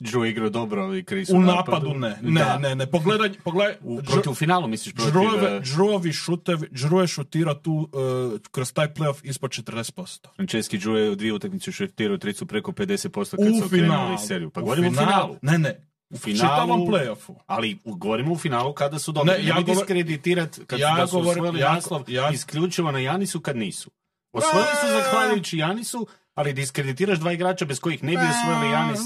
Drew 0.00 0.24
igrao 0.24 0.50
dobro 0.50 0.94
i 0.94 1.02
Chris 1.02 1.28
u 1.28 1.40
napadu 1.40 1.94
ne, 1.94 2.16
ne, 2.22 2.40
Da. 2.40 2.58
ne, 2.58 2.74
ne. 2.74 2.86
Pogledaj, 2.86 3.32
pogledaj, 3.34 3.74
U, 3.82 4.00
protiv, 4.02 4.32
u 4.32 4.34
finalu 4.34 4.68
misliš 4.68 4.94
protiv... 4.94 5.16
Uh, 5.16 5.24
Drew-ovi 5.40 6.12
šutevi, 6.14 6.68
Drew 6.68 7.00
je 7.00 7.06
šutirao 7.06 7.54
tu 7.54 7.72
uh, 8.32 8.40
kroz 8.42 8.72
taj 8.72 8.88
playoff 8.88 9.20
ispod 9.22 9.50
40%. 9.50 10.26
Franceski 10.36 10.78
Drew 10.78 10.94
je 10.94 11.10
u 11.10 11.14
dvije 11.14 11.32
utakmice 11.32 11.72
šutirao 11.72 12.18
tricu 12.18 12.46
preko 12.46 12.72
50% 12.72 13.10
kad 13.30 13.48
U 13.48 13.58
su 13.58 13.64
okrenuli 13.66 14.18
seriju. 14.18 14.50
Pa 14.50 14.60
govorimo 14.60 14.88
u 14.88 14.92
finalu. 14.92 15.36
Ne, 15.42 15.58
ne. 15.58 15.86
U 16.10 16.14
U 16.14 16.18
finalu- 16.18 16.86
playoffu. 16.86 17.34
Ali 17.46 17.78
u- 17.84 17.96
govorimo 17.96 18.32
u 18.32 18.38
finalu 18.38 18.72
kada 18.72 18.98
su 18.98 19.12
dobili. 19.12 19.36
Ne, 19.36 19.44
ja 19.44 19.54
govor- 19.54 19.64
diskreditirat 19.66 20.60
kad 20.66 20.80
ja 20.80 20.96
da 20.96 21.06
su 21.06 21.12
govorim- 21.12 21.30
osvojili 21.32 21.60
ja- 21.60 21.74
naslov 21.74 22.04
ja- 22.08 22.30
isključivo 22.30 22.92
na 22.92 22.98
Janisu 22.98 23.40
kad 23.40 23.56
nisu. 23.56 23.90
Osvojili 24.32 24.68
su 24.80 24.86
zahvaljujući 24.88 25.58
Janisu, 25.58 26.06
ali 26.34 26.52
diskreditiraš 26.52 27.18
dva 27.18 27.32
igrača 27.32 27.64
bez 27.64 27.80
kojih 27.80 28.02
ne 28.02 28.10
bi 28.10 28.16
osvojili 28.24 28.72
Janis, 28.72 29.00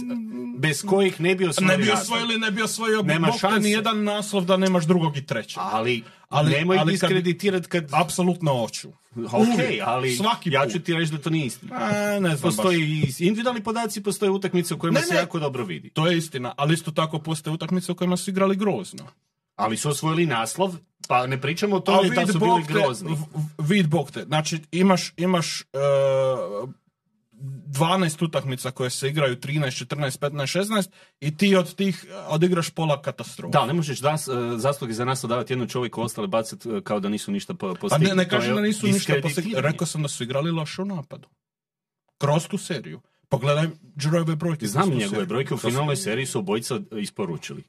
bez 0.57 0.83
kojih 0.83 1.21
ne 1.21 1.35
bi 1.35 1.47
osvojili 1.47 1.73
Ne 1.73 1.85
bi 1.85 1.91
osvojili, 1.93 2.39
ne 2.39 2.51
bi 2.51 2.63
osvojio 2.63 3.03
Nema 3.03 3.33
šanse. 3.33 3.61
ni 3.61 3.71
jedan 3.71 4.05
naslov 4.05 4.45
da 4.45 4.57
nemaš 4.57 4.85
drugog 4.85 5.17
i 5.17 5.27
trećeg. 5.27 5.59
Ali, 5.63 6.03
Ali- 6.29 6.53
nemoj 6.53 6.79
ali 6.79 6.87
kad- 6.89 6.93
diskreditirat 7.01 7.67
kad... 7.67 7.89
Apsolutno 7.93 8.53
hoću. 8.53 8.89
Ok, 9.27 9.33
uvijek, 9.35 9.83
ali 9.85 10.11
svaki 10.13 10.51
ja 10.51 10.67
ću 10.67 10.81
ti 10.81 10.95
reći 10.95 11.13
da 11.13 11.19
to 11.19 11.31
nije 11.31 11.47
istina. 11.47 11.77
A, 11.77 11.91
ne 12.21 12.37
znam 12.37 12.39
Postoji 12.43 13.03
baš. 13.03 13.21
i 13.21 13.25
individualni 13.25 13.63
podaci, 13.63 14.03
postoje 14.03 14.31
utakmice 14.31 14.75
u 14.75 14.79
kojima 14.79 15.01
Ne, 15.01 15.07
se 15.07 15.15
ne. 15.15 15.21
jako 15.21 15.39
dobro 15.39 15.65
vidi. 15.65 15.91
To 15.91 16.07
je 16.07 16.19
istina, 16.19 16.55
ali 16.57 16.75
isto 16.75 16.91
tako 16.91 17.19
postoje 17.19 17.55
utakmice 17.55 17.93
u 17.93 17.95
kojima 17.95 18.17
su 18.17 18.31
igrali 18.31 18.57
grozno. 18.57 19.07
Ali 19.57 19.77
su 19.77 19.89
osvojili 19.89 20.27
naslov, 20.27 20.75
pa 21.09 21.27
ne 21.27 21.41
pričamo 21.41 21.77
o 21.77 21.81
tome 21.81 22.09
da 22.11 22.27
su 22.27 22.39
bili 22.39 22.65
grozni. 22.65 23.17
vid 23.59 23.89
Bog 23.89 24.11
te. 24.11 24.25
Znači, 24.25 24.59
imaš, 24.73 25.13
imaš 25.17 25.61
uh, 25.63 26.71
12 27.38 27.88
utakmica 28.21 28.71
koje 28.71 28.90
se 28.90 29.09
igraju 29.09 29.37
13, 29.37 29.87
14, 29.87 30.18
15, 30.21 30.59
16 30.61 30.88
i 31.21 31.37
ti 31.37 31.57
od 31.57 31.75
tih 31.75 32.04
uh, 32.07 32.35
odigraš 32.35 32.71
pola 32.71 33.02
katastrofa. 33.02 33.50
Da, 33.50 33.66
ne 33.66 33.73
možeš 33.73 33.99
das, 34.00 34.28
e, 34.28 34.33
zasluge 34.57 34.92
za 34.92 35.04
nas 35.04 35.25
davati 35.25 35.52
jednom 35.52 35.68
čovjeku, 35.68 36.02
ostale 36.02 36.26
bacati 36.28 36.68
e, 36.68 36.80
kao 36.80 37.00
da 37.00 37.09
nisu 37.09 37.33
ništa 37.33 37.54
po- 37.54 37.75
Pa 37.75 37.80
postigli. 37.80 38.07
ne, 38.07 38.14
ne 38.14 38.28
kažem 38.28 38.54
da 38.54 38.62
nisu 38.62 38.87
ništa 38.87 39.14
postigli. 39.23 39.54
Rekao 39.57 39.87
sam 39.87 40.02
da 40.02 40.09
su 40.09 40.23
igrali 40.23 40.50
loše 40.50 40.83
u 40.83 40.87
napadu. 40.87 41.28
Kroz 42.18 42.47
tu 42.47 42.59
seriju. 42.59 43.00
Pogledaj 43.28 43.66
Džurove 43.99 44.37
brojke. 44.37 44.66
Znam 44.66 44.88
njegove 44.88 45.09
seriju. 45.09 45.26
brojke, 45.26 45.54
u 45.54 45.59
finalnoj 45.59 45.97
seriji 45.97 46.26
su 46.26 46.38
obojica 46.38 46.80
isporučili. 46.92 47.62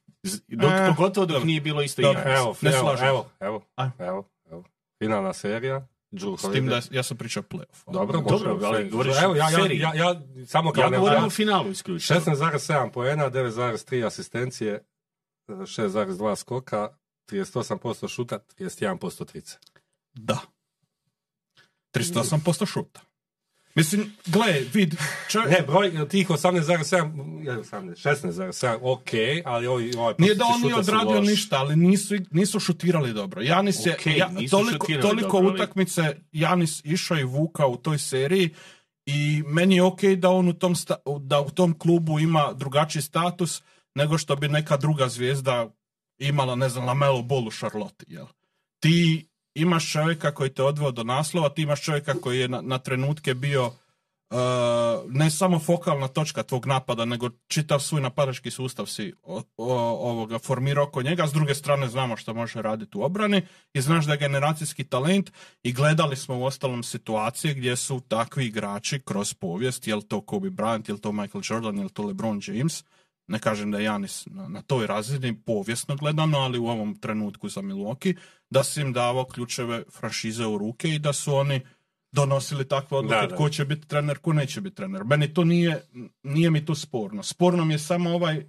Dok, 0.48 0.72
E, 0.72 0.88
pogotovo 0.88 1.26
dok 1.26 1.34
dobro. 1.34 1.46
nije 1.46 1.62
bilo 1.62 1.82
isto. 1.82 2.02
Evo, 2.02 2.14
Ne 2.62 2.72
evo, 2.72 2.96
evo, 3.02 3.26
evo, 3.40 3.62
evo, 4.00 4.24
evo. 4.46 4.64
Finalna 5.00 5.34
serija. 5.34 5.88
Drew 6.12 6.38
S 6.38 6.52
tim 6.54 6.68
da 6.68 6.82
ja 6.92 7.04
sam 7.04 7.18
pričao 7.18 7.44
playoff. 7.44 7.92
Dobro, 7.94 8.22
Dobro, 8.22 8.54
može, 8.54 8.66
ali 8.66 8.90
govoriš 8.90 9.16
Evo, 9.24 9.36
ja, 9.36 9.46
o 9.46 9.50
ja, 9.50 9.62
seriji. 9.62 9.80
ja, 9.80 9.94
ja, 9.96 10.22
samo 10.48 10.72
kao 10.72 10.84
Ja 10.84 10.90
govorim 10.90 11.24
o 11.24 11.30
finalu 11.30 11.72
isključivo. 11.72 12.20
16,7 12.20 12.92
poena, 12.92 13.32
9,3 13.32 14.06
asistencije, 14.06 14.84
6,2 15.48 16.36
skoka, 16.36 16.98
38% 17.32 18.08
šuta, 18.08 18.40
31% 18.60 19.26
trice. 19.26 19.58
Da. 20.14 20.40
38% 21.94 22.66
šuta. 22.66 23.02
Mislim, 23.80 24.16
gle, 24.26 24.62
vid, 24.74 24.96
čovjek, 25.30 25.52
Ne, 25.52 25.66
broj 25.68 26.08
tih 26.10 26.30
18,7, 26.30 27.46
je 27.46 27.58
18, 27.58 28.10
16,7, 28.10 28.78
ok, 28.82 29.10
ali 29.46 29.68
ovi, 29.68 29.94
ovaj 29.98 30.14
Nije 30.18 30.36
da 30.36 30.46
on 30.46 30.62
nije 30.62 30.76
odradio 30.76 31.22
ništa, 31.22 31.58
ali 31.58 31.76
nisu, 31.76 32.16
nisu 32.32 32.60
šutirali 32.60 33.14
dobro. 33.14 33.42
Janis 33.42 33.86
je, 33.86 33.94
Ok, 33.94 34.06
ja, 34.06 34.28
nisu 34.28 34.58
toliko, 34.58 34.88
toliko 35.02 35.42
dobro, 35.42 35.54
utakmice 35.54 36.16
Janis 36.32 36.82
išao 36.86 37.18
i 37.18 37.24
vukao 37.24 37.70
u 37.70 37.78
toj 37.78 37.98
seriji 37.98 38.50
i 39.06 39.44
meni 39.48 39.76
je 39.76 39.84
ok 39.84 40.02
da 40.04 40.30
on 40.30 40.48
u 40.48 40.54
tom, 40.54 40.76
sta- 40.76 41.02
da 41.20 41.42
u 41.42 41.50
tom 41.50 41.80
klubu 41.80 42.20
ima 42.20 42.54
drugačiji 42.54 43.02
status 43.02 43.62
nego 43.96 44.18
što 44.18 44.36
bi 44.36 44.48
neka 44.50 44.78
druga 44.78 45.08
zvijezda 45.10 45.70
imala, 46.18 46.56
ne 46.56 46.70
znam, 46.70 46.86
Lamelo 46.86 47.22
Ball 47.22 47.48
u 47.48 47.52
Charlotte, 47.52 48.06
jel? 48.08 48.26
Ti 48.80 49.29
imaš 49.56 49.92
čovjeka 49.92 50.32
koji 50.32 50.50
te 50.50 50.64
odveo 50.64 50.92
do 50.92 51.04
naslova, 51.04 51.50
ti 51.50 51.62
imaš 51.62 51.82
čovjeka 51.82 52.14
koji 52.14 52.40
je 52.40 52.48
na, 52.48 52.62
na 52.62 52.78
trenutke 52.78 53.34
bio 53.34 53.66
uh, 54.30 54.38
ne 55.08 55.32
samo 55.32 55.60
fokalna 55.60 56.08
točka 56.08 56.44
tvog 56.44 56.66
napada, 56.66 57.06
nego 57.06 57.30
čitav 57.48 57.80
svoj 57.80 58.02
napadački 58.02 58.52
sustav 58.52 58.86
si 58.86 59.14
o- 59.24 59.42
o- 59.58 60.10
ovoga 60.12 60.40
formirao 60.40 60.84
oko 60.84 61.02
njega. 61.02 61.28
S 61.28 61.34
druge 61.34 61.56
strane 61.56 61.88
znamo 61.88 62.18
što 62.18 62.34
može 62.34 62.62
raditi 62.62 62.98
u 62.98 63.02
obrani 63.04 63.42
i 63.74 63.82
znaš 63.82 64.06
da 64.06 64.12
je 64.12 64.18
generacijski 64.20 64.84
talent 64.84 65.32
i 65.64 65.74
gledali 65.74 66.16
smo 66.16 66.40
u 66.40 66.44
ostalom 66.44 66.84
situacije 66.84 67.54
gdje 67.54 67.76
su 67.76 68.00
takvi 68.00 68.46
igrači 68.46 69.02
kroz 69.06 69.34
povijest, 69.34 69.88
jel 69.88 70.02
to 70.02 70.22
Kobe 70.22 70.50
Bryant, 70.50 70.90
jel 70.90 70.98
to 70.98 71.12
Michael 71.12 71.42
Jordan, 71.50 71.78
jel 71.78 71.90
to 71.90 72.04
LeBron 72.04 72.42
James, 72.48 72.84
ne 73.30 73.40
kažem 73.40 73.72
da 73.72 73.78
je 73.78 73.84
Janis 73.84 74.26
na, 74.26 74.48
na 74.48 74.62
toj 74.62 74.88
razini 74.88 75.42
povijesno 75.46 75.96
gledano, 75.96 76.38
ali 76.38 76.60
u 76.60 76.68
ovom 76.68 76.96
trenutku 76.96 77.50
za 77.50 77.62
Milwaukee, 77.62 78.16
da 78.50 78.64
si 78.64 78.82
im 78.82 78.94
davao 78.94 79.26
ključeve 79.26 79.84
franšize 79.92 80.46
u 80.46 80.58
ruke 80.58 80.90
i 80.90 81.00
da 81.00 81.14
su 81.14 81.36
oni 81.36 81.62
donosili 82.12 82.68
takve 82.68 82.98
odluke 82.98 83.16
Da, 83.16 83.28
da. 83.28 83.36
ko 83.36 83.50
će 83.50 83.66
biti 83.66 83.88
trener, 83.88 84.18
ko 84.18 84.34
neće 84.34 84.62
biti 84.62 84.76
trener. 84.76 85.04
Meni 85.04 85.34
to 85.34 85.44
nije, 85.44 85.84
nije 86.24 86.52
mi 86.52 86.66
to 86.66 86.76
sporno. 86.76 87.24
Sporno 87.24 87.66
mi 87.66 87.74
je 87.74 87.80
samo 87.80 88.10
ovaj 88.10 88.38
e, 88.38 88.46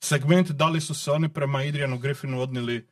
segment 0.00 0.50
da 0.50 0.68
li 0.68 0.80
su 0.80 0.94
se 0.94 1.10
oni 1.10 1.28
prema 1.28 1.58
Adrianu 1.58 1.98
Griffinu 1.98 2.40
odnili 2.40 2.88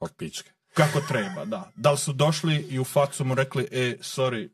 Od 0.00 0.12
pičke. 0.16 0.50
kako 0.74 1.00
treba, 1.00 1.44
da. 1.44 1.72
Da 1.76 1.90
li 1.90 1.98
su 1.98 2.12
došli 2.12 2.56
i 2.56 2.78
u 2.78 2.84
facu 2.84 3.24
mu 3.24 3.34
rekli, 3.34 3.68
e, 3.70 3.96
sorry, 4.00 4.48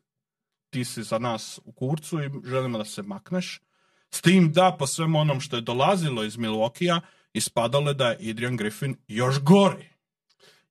ti 0.71 0.85
si 0.85 1.02
za 1.02 1.18
nas 1.18 1.61
u 1.64 1.73
kurcu 1.73 2.23
i 2.23 2.30
želimo 2.44 2.78
da 2.78 2.85
se 2.85 3.02
makneš. 3.02 3.61
S 4.14 4.21
tim 4.21 4.52
da, 4.52 4.76
po 4.78 4.87
svemu 4.87 5.19
onom 5.19 5.40
što 5.40 5.57
je 5.57 5.62
dolazilo 5.62 6.25
iz 6.25 6.37
Milwaukee-a, 6.37 7.00
ispadalo 7.33 7.90
je 7.90 7.95
da 7.95 8.09
je 8.09 8.31
Adrian 8.31 8.57
Griffin 8.57 8.97
još 9.09 9.40
gori. 9.40 9.88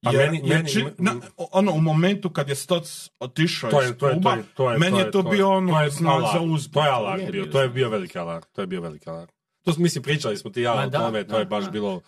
Pa 0.02 0.12
Jer, 0.12 0.20
meni- 0.22 0.42
jer 0.44 0.58
meni- 0.58 0.70
či- 0.70 0.86
na- 0.98 1.16
ono, 1.38 1.72
u 1.72 1.82
momentu 1.82 2.30
kad 2.30 2.50
je 2.50 2.56
Stoc 2.56 3.10
otišao 3.20 3.70
To 3.72 3.82
iz 3.82 3.88
je, 3.88 3.98
to 3.98 4.08
je, 4.08 4.14
to 4.14 4.16
kluba, 4.16 4.34
je, 4.34 4.44
to 4.54 4.72
je, 4.72 4.78
meni 4.78 5.00
je 5.00 5.12
to 5.12 5.22
bio 5.24 5.50
ono 5.50 5.74
to 5.74 5.82
je 5.82 5.90
znak 5.90 6.14
alarm. 6.14 6.38
za 6.38 6.54
uzbud. 6.54 6.74
To 6.74 6.84
je 6.84 6.90
alarm 6.90 7.22
bio, 7.22 7.32
bio 7.32 7.46
to 7.46 7.62
je 7.62 7.70
bio 7.70 7.90
veliki 7.90 8.18
alarm. 8.20 8.44
To 8.54 8.62
je 8.62 8.68
bio 8.68 8.82
veliki 8.82 9.10
alarm. 9.10 9.32
To 9.64 9.74
smo, 9.74 9.84
mislim, 9.84 10.04
pričali 10.04 10.38
smo 10.38 10.52
ti 10.52 10.62
ja 10.62 10.74
o 10.74 10.90
tome, 10.90 11.24
to 11.24 11.32
da, 11.32 11.40
je 11.40 11.46
baš 11.46 11.64
da. 11.66 11.72
bilo 11.72 12.02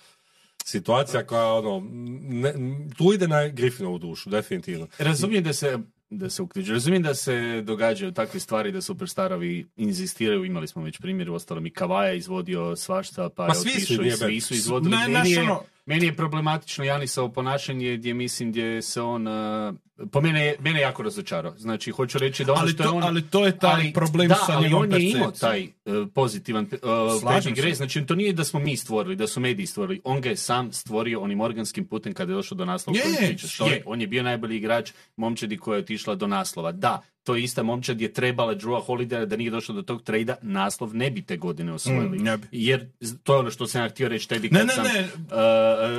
situacija 0.66 1.26
koja, 1.26 1.54
ono, 1.54 1.82
ne, 2.22 2.54
tu 2.98 3.14
ide 3.14 3.28
na 3.28 3.48
Griffinovu 3.48 3.98
dušu, 3.98 4.30
definitivno. 4.30 4.88
Razumijem 4.98 5.44
da 5.44 5.54
se 5.54 5.80
da 6.18 6.30
se 6.30 6.42
uključu. 6.42 6.72
Razumijem 6.72 7.04
da 7.04 7.14
se 7.16 7.62
događaju 7.62 8.12
takve 8.12 8.40
stvari 8.40 8.72
da 8.72 8.82
superstarovi 8.82 9.66
inzistiraju, 9.76 10.46
imali 10.46 10.68
smo 10.68 10.84
već 10.84 11.00
primjer, 11.00 11.30
uostalom 11.30 11.66
i 11.66 11.70
Kavaja 11.70 12.14
izvodio 12.14 12.76
svašta, 12.76 13.30
pa, 13.30 13.48
Pa 13.48 13.54
je 13.54 13.56
svi 13.56 13.70
su, 13.72 13.94
otišao 14.02 14.06
i 14.06 14.12
svi 14.12 14.42
su 14.42 14.54
izvodili. 14.54 14.96
Ne, 14.98 15.08
meni, 15.08 15.32
je, 15.32 15.42
ono- 15.42 15.62
meni 15.86 16.06
je 16.06 16.16
problematično 16.16 16.86
Janisovo 16.86 17.30
ponašanje 17.30 17.98
gdje 17.98 18.14
mislim 18.14 18.50
gdje 18.52 18.82
se 18.82 19.02
on, 19.02 19.28
uh, 19.28 19.76
po 20.12 20.22
mene, 20.22 20.46
je- 20.46 20.56
mene 20.60 20.80
je 20.80 20.84
jako 20.84 21.04
razočarao. 21.04 21.54
Znači, 21.58 21.92
hoću 21.92 22.18
reći 22.18 22.46
da 22.46 22.52
ono 22.52 22.62
ali, 22.62 22.72
što 22.72 22.84
je 22.84 22.88
to, 22.88 22.96
on... 22.96 23.04
ali 23.04 23.22
to 23.22 23.46
je 23.46 23.60
taj 23.60 23.74
ali, 23.74 23.94
problem 23.94 24.28
da, 24.28 24.36
sa 24.36 24.58
ali 24.58 24.74
on 24.74 24.94
je 24.94 25.12
imao 25.12 25.32
taj 25.32 25.64
uh, 25.86 26.08
pozitivan 26.14 26.64
uh, 26.64 27.34
pedigree, 27.36 27.70
se. 27.72 27.78
znači 27.78 28.06
to 28.06 28.16
nije 28.16 28.34
da 28.34 28.44
smo 28.44 28.60
mi 28.60 28.78
stvorili, 28.78 29.16
da 29.16 29.28
su 29.28 29.40
mediji 29.40 29.66
stvorili, 29.66 30.02
on 30.04 30.22
ga 30.22 30.30
je 30.30 30.38
sam 30.38 30.74
stvorio 30.74 31.20
onim 31.22 31.42
organskim 31.42 31.86
putem 31.88 32.14
kada 32.14 32.32
je 32.32 32.36
došao 32.36 32.56
do 32.56 32.66
naslova 32.66 33.00
Je, 33.00 33.26
je, 33.26 33.28
je. 33.28 33.72
Je, 33.72 33.84
on 33.86 34.02
je 34.02 34.08
bio 34.08 34.24
najbolji 34.24 34.58
igrač 34.58 34.92
momčadi 35.16 35.58
koja 35.58 35.76
je 35.76 35.84
otišla 35.84 36.16
do 36.16 36.28
naslova. 36.28 36.72
Da, 36.72 37.02
to 37.24 37.36
je 37.36 37.44
ista 37.44 37.64
momčad 37.64 38.02
je 38.02 38.14
trebala 38.14 38.56
Drewa 38.56 38.86
Holidaya 38.88 39.26
da 39.26 39.36
nije 39.38 39.52
došlo 39.52 39.76
do 39.76 39.82
tog 39.82 40.04
trejda, 40.04 40.36
naslov 40.42 40.96
ne 40.96 41.12
bi 41.12 41.22
te 41.22 41.38
godine 41.38 41.74
osvojili. 41.74 42.20
Mm, 42.20 42.24
ne 42.24 42.38
bi. 42.38 42.48
Jer 42.52 42.88
to 43.24 43.34
je 43.34 43.40
ono 43.40 43.52
što 43.52 43.68
sam 43.68 43.82
ja 43.82 43.90
htio 43.90 44.08
reći 44.08 44.30
tebi 44.30 44.50
Ne, 44.50 44.60
kad 44.60 44.68
ne, 44.68 44.74
sam... 44.74 44.84
ne, 44.84 45.08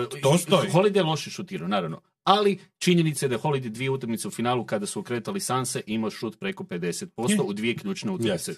Uh, 0.04 0.20
To 0.22 0.38
stoji. 0.38 0.70
Holiday 0.70 0.96
je 0.96 1.02
loše 1.02 1.30
šutirao, 1.30 1.68
naravno. 1.68 2.00
Ali 2.24 2.58
činjenica 2.78 3.26
je 3.26 3.30
da 3.30 3.38
Holiday 3.38 3.68
dvije 3.68 3.90
utakmice 3.90 4.28
u 4.28 4.30
finalu 4.30 4.66
kada 4.66 4.86
su 4.86 5.00
okretali 5.00 5.40
Sanse 5.40 5.82
imao 5.86 6.10
šut 6.10 6.38
preko 6.38 6.64
50% 6.64 7.06
Je. 7.30 7.40
u 7.40 7.52
dvije 7.52 7.76
ključne 7.76 8.10
utakmice. 8.10 8.50
Jeste. 8.50 8.54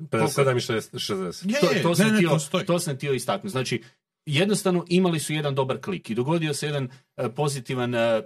57 0.00 0.52
i 0.52 0.72
60. 0.72 1.14
60. 1.44 1.74
je, 1.74 1.82
To, 1.82 1.94
sam 1.94 2.06
ne, 2.06 2.12
ne, 2.12 2.18
htio, 2.18 2.38
to 2.60 2.78
sam 2.78 2.96
htio 2.96 3.12
istaknuti. 3.12 3.50
Znači, 3.50 3.82
jednostavno 4.26 4.84
imali 4.88 5.20
su 5.20 5.32
jedan 5.32 5.54
dobar 5.54 5.80
klik 5.80 6.10
i 6.10 6.14
dogodio 6.14 6.54
se 6.54 6.66
jedan 6.66 6.88
e, 7.16 7.28
pozitivan 7.28 7.94
e, 7.94 8.22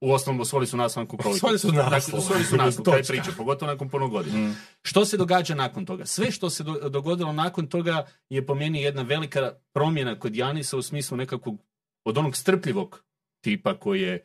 u 0.00 0.12
osnovom 0.12 0.40
osvojili 0.40 0.66
su 0.66 0.76
naslov 0.76 1.04
nakon 1.04 1.18
koliko? 1.18 1.36
Osvojili 1.36 1.58
su 1.58 1.68
Nakon- 1.68 1.90
naslov. 1.90 2.18
Osvojili 2.18 2.44
su 2.44 2.56
naslov, 2.56 2.84
Točka. 2.84 3.02
priče, 3.04 3.30
pogotovo 3.36 3.72
nakon 3.72 3.88
puno 3.88 4.08
godina. 4.08 4.38
Mm. 4.38 4.56
Što 4.82 5.04
se 5.04 5.16
događa 5.16 5.54
nakon 5.54 5.86
toga? 5.86 6.06
Sve 6.06 6.30
što 6.30 6.50
se 6.50 6.64
do- 6.64 6.88
dogodilo 6.88 7.32
nakon 7.32 7.66
toga 7.66 8.06
je 8.30 8.46
po 8.46 8.54
meni 8.54 8.82
jedna 8.82 9.02
velika 9.02 9.52
promjena 9.72 10.18
kod 10.18 10.36
Janisa 10.36 10.76
u 10.76 10.82
smislu 10.82 11.16
nekakvog 11.16 11.58
od 12.04 12.18
onog 12.18 12.36
strpljivog 12.36 13.04
tipa 13.48 13.74
koji 13.74 14.02
je 14.02 14.24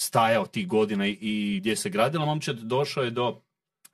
stajao 0.00 0.46
tih 0.46 0.68
godina 0.68 1.06
i, 1.06 1.56
gdje 1.60 1.76
se 1.76 1.90
gradila 1.90 2.24
momčad, 2.24 2.56
došao 2.56 3.04
je 3.04 3.10
do, 3.10 3.42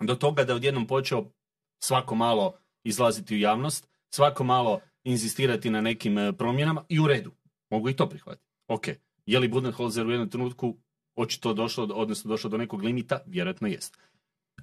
do 0.00 0.14
toga 0.14 0.44
da 0.44 0.52
je 0.52 0.56
odjednom 0.56 0.86
počeo 0.86 1.30
svako 1.78 2.14
malo 2.14 2.54
izlaziti 2.84 3.34
u 3.34 3.38
javnost, 3.38 3.88
svako 4.10 4.44
malo 4.44 4.80
inzistirati 5.04 5.70
na 5.70 5.80
nekim 5.80 6.18
e, 6.18 6.32
promjenama 6.32 6.84
i 6.88 7.00
u 7.00 7.06
redu. 7.06 7.32
Mogu 7.70 7.88
i 7.88 7.96
to 7.96 8.08
prihvatiti. 8.08 8.46
Ok. 8.68 8.88
Je 9.26 9.38
li 9.38 9.48
Budenholzer 9.48 10.06
u 10.06 10.10
jednom 10.10 10.30
trenutku 10.30 10.76
očito 11.14 11.54
došlo, 11.54 11.84
odnosno 11.94 12.28
došlo 12.28 12.50
do 12.50 12.56
nekog 12.56 12.82
limita? 12.82 13.20
Vjerojatno 13.26 13.68
jest. 13.68 13.98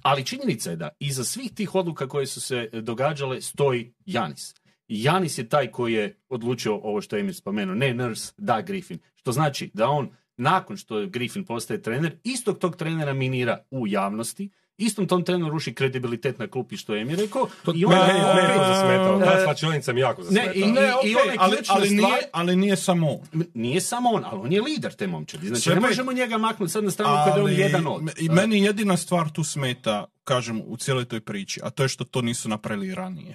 Ali 0.02 0.26
činjenica 0.26 0.70
je 0.70 0.76
da 0.76 0.88
iza 0.98 1.24
svih 1.24 1.54
tih 1.54 1.74
odluka 1.74 2.08
koje 2.08 2.26
su 2.26 2.40
se 2.40 2.68
e, 2.72 2.80
događale 2.80 3.40
stoji 3.40 3.92
Janis. 4.06 4.54
Janis 4.88 5.38
je 5.38 5.48
taj 5.48 5.70
koji 5.70 5.94
je 5.94 6.16
odlučio 6.28 6.76
ovo 6.76 7.00
što 7.00 7.16
je 7.16 7.20
Emir 7.20 7.34
spomenuo, 7.34 7.74
ne 7.74 7.94
Nurse, 7.94 8.32
da 8.36 8.60
Griffin. 8.60 8.98
Što 9.20 9.32
znači 9.32 9.70
da 9.74 9.88
on, 9.88 10.08
nakon 10.36 10.76
što 10.76 11.06
Griffin 11.06 11.44
postaje 11.44 11.82
trener, 11.82 12.16
istog 12.24 12.58
tog 12.58 12.76
trenera 12.76 13.12
minira 13.14 13.58
u 13.70 13.86
javnosti, 13.86 14.50
istom 14.78 15.06
tom 15.06 15.24
treneru 15.24 15.50
ruši 15.50 15.74
kredibilitet 15.74 16.38
na 16.38 16.46
klupi 16.46 16.76
što 16.76 16.94
je 16.94 17.02
Emir 17.02 17.18
rekao. 17.18 17.48
To, 17.64 17.72
I 17.72 17.86
mene, 17.86 18.00
onda 18.00 18.06
mene, 18.06 18.20
opet- 18.20 18.34
mene 18.36 18.54
to 18.56 18.64
zasmetalo. 18.66 19.18
E, 19.18 19.24
Ta 19.26 19.44
svačionica 19.44 19.92
mi 19.92 20.00
jako 20.00 20.22
zasmetala. 20.22 20.52
i- 20.54 20.60
Ne, 20.62 20.80
i 20.82 20.94
okej, 20.94 21.14
one 21.16 21.34
ali, 21.38 21.56
ali, 21.68 21.90
nije, 21.90 22.18
ali 22.32 22.56
nije 22.56 22.76
samo 22.76 23.08
on. 23.08 23.44
Nije 23.54 23.80
samo 23.80 24.10
on, 24.10 24.24
ali 24.24 24.40
on 24.40 24.52
je 24.52 24.62
lider 24.62 24.92
te 24.92 25.06
momčadi. 25.06 25.46
Znači, 25.46 25.62
Sve 25.62 25.74
ne 25.74 25.80
možemo 25.80 26.12
njega 26.12 26.38
maknuti 26.38 26.72
sad 26.72 26.84
na 26.84 26.90
stranu 26.90 27.12
kada 27.16 27.36
je 27.36 27.42
on 27.42 27.48
Ali 27.48 27.60
jedan 27.60 27.86
od. 27.86 28.02
I 28.18 28.28
meni 28.28 28.62
jedina 28.62 28.96
stvar 28.96 29.30
tu 29.30 29.44
smeta, 29.44 30.04
kažem, 30.24 30.62
u 30.62 30.76
cijeloj 30.76 31.04
toj 31.04 31.20
priči, 31.20 31.60
a 31.62 31.70
to 31.70 31.82
je 31.82 31.88
što 31.88 32.04
to 32.04 32.22
nisu 32.22 32.48
napravili 32.48 32.94
ranije. 32.94 33.34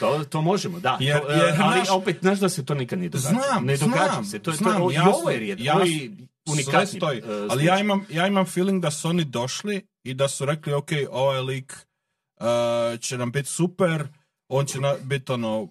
To, 0.00 0.24
to 0.24 0.42
možemo, 0.42 0.80
da. 0.80 0.96
Jer- 1.00 1.20
to, 1.20 1.30
jer, 1.30 1.54
ali 1.60 1.74
znaš- 1.74 1.88
opet, 1.90 2.18
znaš 2.20 2.38
da 2.38 2.48
se 2.48 2.64
to 2.64 2.74
nikad 2.74 2.98
ne 2.98 3.08
događa. 3.08 3.28
Znam, 3.28 3.64
ne 3.64 3.76
događa 3.76 4.10
znam, 4.12 4.24
se. 4.24 4.38
To, 4.38 4.50
je- 4.50 4.56
znam, 4.56 4.76
to, 4.76 4.90
I 4.90 4.94
jasno, 4.94 5.12
ovo 5.12 5.30
je 5.30 5.38
rijetko. 5.38 5.64
jasno. 5.64 5.84
Unikatni 6.46 6.86
stoji. 6.98 7.18
e, 7.18 7.22
Ali 7.50 7.64
ja 7.64 7.78
imam, 7.78 8.06
ja 8.10 8.26
imam 8.26 8.46
feeling 8.46 8.82
da 8.82 8.90
su 8.90 9.08
oni 9.08 9.24
došli 9.24 9.86
i 10.02 10.14
da 10.14 10.28
su 10.28 10.44
rekli, 10.44 10.72
ok, 10.72 10.88
ovaj 11.10 11.40
lik 11.40 11.72
uh, 12.40 12.46
će 13.00 13.18
nam 13.18 13.32
biti 13.32 13.48
super, 13.48 14.08
on 14.48 14.66
će 14.66 14.80
na, 14.80 14.94
biti 15.02 15.32
ono, 15.32 15.62
uh, 15.62 15.70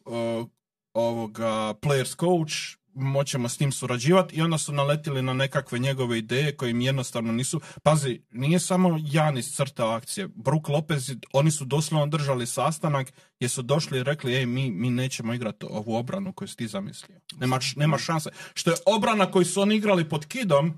ovoga, 0.93 1.49
players 1.73 2.15
coach, 2.15 2.53
moćemo 2.95 3.49
s 3.49 3.59
njim 3.59 3.71
surađivati 3.71 4.35
i 4.35 4.41
onda 4.41 4.57
su 4.57 4.73
naletili 4.73 5.21
na 5.21 5.33
nekakve 5.33 5.79
njegove 5.79 6.17
ideje 6.17 6.55
koje 6.55 6.71
im 6.71 6.81
jednostavno 6.81 7.33
nisu... 7.33 7.61
Pazi, 7.83 8.21
nije 8.31 8.59
samo 8.59 8.99
Janis 9.03 9.55
crtao 9.55 9.89
akcije. 9.89 10.27
Brook 10.27 10.69
Lopez, 10.69 11.11
oni 11.33 11.51
su 11.51 11.65
doslovno 11.65 12.07
držali 12.07 12.47
sastanak 12.47 13.13
gdje 13.35 13.49
su 13.49 13.61
došli 13.61 13.99
i 13.99 14.03
rekli, 14.03 14.35
ej, 14.35 14.45
mi, 14.45 14.71
mi 14.71 14.89
nećemo 14.89 15.33
igrati 15.33 15.65
ovu 15.69 15.95
obranu 15.95 16.33
koju 16.33 16.47
si 16.47 16.57
ti 16.57 16.67
zamislio. 16.67 17.19
Nema, 17.39 17.59
nema 17.75 17.97
šanse. 17.97 18.29
Što 18.53 18.71
je 18.71 18.77
obrana 18.85 19.31
koju 19.31 19.45
su 19.45 19.61
oni 19.61 19.75
igrali 19.75 20.09
pod 20.09 20.25
kidom, 20.25 20.73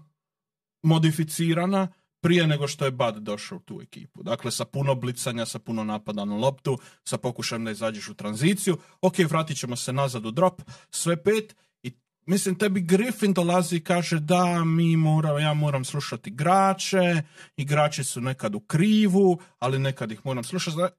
modificirana 0.83 1.87
prije 2.21 2.47
nego 2.47 2.67
što 2.67 2.85
je 2.85 2.91
Bud 2.91 3.15
došao 3.15 3.57
u 3.57 3.61
tu 3.61 3.81
ekipu. 3.81 4.23
Dakle, 4.23 4.51
sa 4.51 4.65
puno 4.65 4.95
blicanja, 4.95 5.45
sa 5.45 5.59
puno 5.59 5.83
napada 5.83 6.25
na 6.25 6.35
loptu, 6.35 6.77
sa 7.03 7.17
pokušajem 7.17 7.65
da 7.65 7.71
izađeš 7.71 8.09
u 8.09 8.13
tranziciju. 8.13 8.77
Ok, 9.01 9.17
vratit 9.17 9.57
ćemo 9.57 9.75
se 9.75 9.93
nazad 9.93 10.25
u 10.25 10.31
drop, 10.31 10.61
sve 10.89 11.23
pet. 11.23 11.55
Mislim, 12.27 12.55
tebi 12.55 12.81
Griffin 12.81 13.33
dolazi 13.33 13.75
i 13.75 13.83
kaže 13.83 14.19
da, 14.19 14.63
mi 14.65 14.97
moram, 14.97 15.39
ja 15.39 15.53
moram 15.53 15.85
slušati 15.85 16.29
igrače, 16.29 17.21
igrači 17.57 18.03
su 18.03 18.21
nekad 18.21 18.55
u 18.55 18.59
krivu, 18.59 19.39
ali 19.59 19.79
nekad 19.79 20.11
ih 20.11 20.21
moram 20.23 20.43
slušati. 20.43 20.75
Zna- 20.75 20.89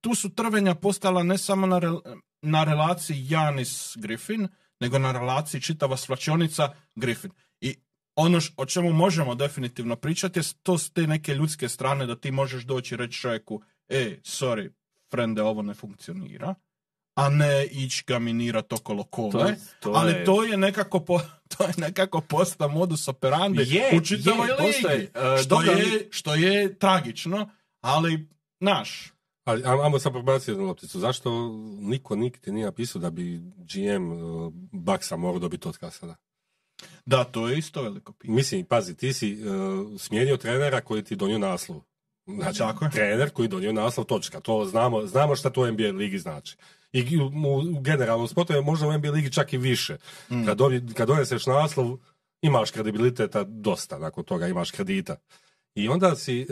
Tu 0.00 0.14
su 0.14 0.28
trvenja 0.30 0.74
postala 0.74 1.22
ne 1.22 1.38
samo 1.38 1.66
na, 1.66 1.80
rel- 1.80 2.20
na 2.42 2.64
relaciji 2.64 3.16
Janis-Griffin, 3.24 4.48
nego 4.80 4.98
na 4.98 5.12
relaciji 5.12 5.60
čitava 5.60 5.96
svlačionica 5.96 6.68
Griffin. 6.94 7.30
I 7.60 7.76
ono 8.16 8.40
š- 8.40 8.52
o 8.56 8.66
čemu 8.66 8.92
možemo 8.92 9.34
definitivno 9.34 9.96
pričati 9.96 10.38
je 10.38 10.44
to 10.62 10.78
s 10.78 10.90
te 10.90 11.06
neke 11.06 11.34
ljudske 11.34 11.68
strane 11.68 12.06
da 12.06 12.16
ti 12.16 12.30
možeš 12.30 12.62
doći 12.64 12.94
i 12.94 12.98
reći 12.98 13.18
čovjeku 13.18 13.62
e, 13.88 14.18
sorry, 14.22 14.70
frende, 15.10 15.42
ovo 15.42 15.62
ne 15.62 15.74
funkcionira, 15.74 16.54
a 17.14 17.28
ne 17.28 17.64
ići 17.66 18.04
ga 18.06 18.18
minirat 18.18 18.72
okolo 18.72 19.04
kole. 19.04 19.30
To- 19.30 19.60
to 19.80 19.92
ali 19.94 20.12
je- 20.12 20.24
to 20.24 20.44
je 20.44 20.56
nekako 20.56 21.00
po, 21.00 21.20
to 21.56 21.64
je 21.64 21.72
nekako 21.76 22.20
posta 22.20 22.68
modus 22.68 23.08
operandi 23.08 23.64
Je, 23.66 23.90
u 23.96 24.00
čitavoj 24.00 24.48
je, 24.48 25.02
e, 25.04 25.08
što, 25.42 25.48
dobro, 25.48 25.72
je, 25.72 26.08
što 26.10 26.34
je 26.34 26.78
tragično, 26.78 27.50
ali 27.80 28.28
naš, 28.60 29.12
Ali 29.44 29.62
ajmo 29.64 29.98
sad 29.98 30.12
prebaciti 30.12 30.50
jednu 30.50 30.64
lopticu. 30.64 31.00
Zašto 31.00 31.48
niko 31.80 32.16
nikti 32.16 32.52
nije 32.52 32.66
napisao 32.66 33.00
da 33.00 33.10
bi 33.10 33.40
GM 33.56 34.12
uh, 34.12 34.52
Baksa 34.72 35.16
morao 35.16 35.38
dobiti 35.38 35.68
otkaz 35.68 35.94
sada? 35.94 36.16
da, 37.06 37.24
to 37.24 37.48
je 37.48 37.58
isto 37.58 37.82
veliko 37.82 38.12
pitanje. 38.12 38.36
Mislim, 38.36 38.64
pazi, 38.64 38.96
ti 38.96 39.12
si 39.12 39.38
uh, 39.40 39.50
smijenio 40.00 40.36
trenera 40.36 40.80
koji 40.80 41.02
ti 41.04 41.16
donio 41.16 41.38
naslov. 41.38 41.80
Znači, 42.26 42.58
Tako 42.58 42.84
je. 42.84 42.90
trener 42.90 43.30
koji 43.30 43.48
donio 43.48 43.72
naslov, 43.72 44.04
točka. 44.06 44.40
To 44.40 44.64
znamo, 44.64 45.06
znamo 45.06 45.36
šta 45.36 45.50
to 45.50 45.70
NBA 45.70 45.82
ligi 45.88 46.18
znači. 46.18 46.56
I 46.92 47.18
u, 47.18 47.26
u 47.70 47.80
generalnom 47.80 48.28
sportu 48.28 48.52
je 48.52 48.60
možda 48.62 48.86
u 48.88 48.92
NBA 48.92 49.10
ligi 49.10 49.32
čak 49.32 49.52
i 49.52 49.58
više. 49.58 49.96
Mm. 50.30 50.44
Kad, 50.44 50.58
dobi- 50.58 50.94
kad 50.94 51.08
doneseš 51.08 51.46
naslov, 51.46 51.98
imaš 52.42 52.70
kredibiliteta 52.70 53.44
dosta, 53.44 53.98
nakon 53.98 54.24
toga 54.24 54.48
imaš 54.48 54.70
kredita. 54.70 55.16
I 55.74 55.88
onda 55.88 56.16
si 56.16 56.40
e, 56.40 56.44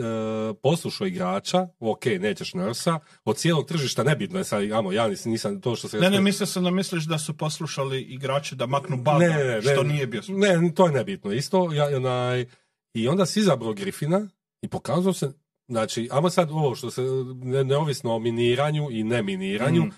poslušao 0.53 1.07
igrača, 1.07 1.67
ok, 1.79 2.05
nećeš 2.05 2.53
Nursa, 2.53 2.99
od 3.25 3.37
cijelog 3.37 3.67
tržišta 3.67 4.03
nebitno 4.03 4.37
je 4.37 4.43
sad, 4.43 4.71
amo, 4.71 4.91
ja 4.91 5.09
nis- 5.09 5.25
nisam 5.25 5.61
to 5.61 5.75
što 5.75 5.87
se... 5.87 5.97
Ne, 5.99 6.09
ne, 6.09 6.21
mislio 6.21 6.47
sam 6.47 6.63
da 6.63 6.71
misliš 6.71 7.03
da 7.03 7.17
su 7.17 7.37
poslušali 7.37 8.01
igrače 8.01 8.55
da 8.55 8.65
maknu 8.65 8.97
Bada, 8.97 9.19
Ne, 9.19 9.29
ne, 9.29 9.43
ne, 9.45 9.61
što 9.61 9.83
ne. 9.83 9.93
nije 9.93 10.07
bio 10.07 10.23
slučaj. 10.23 10.57
Ne, 10.59 10.71
to 10.71 10.85
je 10.85 10.91
nebitno. 10.91 11.31
Isto, 11.31 11.73
ja, 11.73 11.97
onaj, 11.97 12.45
i 12.93 13.07
onda 13.07 13.25
si 13.25 13.39
izabrao 13.39 13.73
Griffina 13.73 14.27
I 14.61 14.67
pokazao 14.67 15.13
se, 15.13 15.31
znači, 15.67 16.07
ama 16.11 16.29
sad 16.29 16.51
ovo 16.51 16.75
što 16.75 16.91
se, 16.91 17.01
ne, 17.35 17.63
neovisno 17.63 18.15
o 18.15 18.19
miniranju 18.19 18.87
i 18.91 19.03
neminiranju, 19.03 19.83
Mm. 19.83 19.91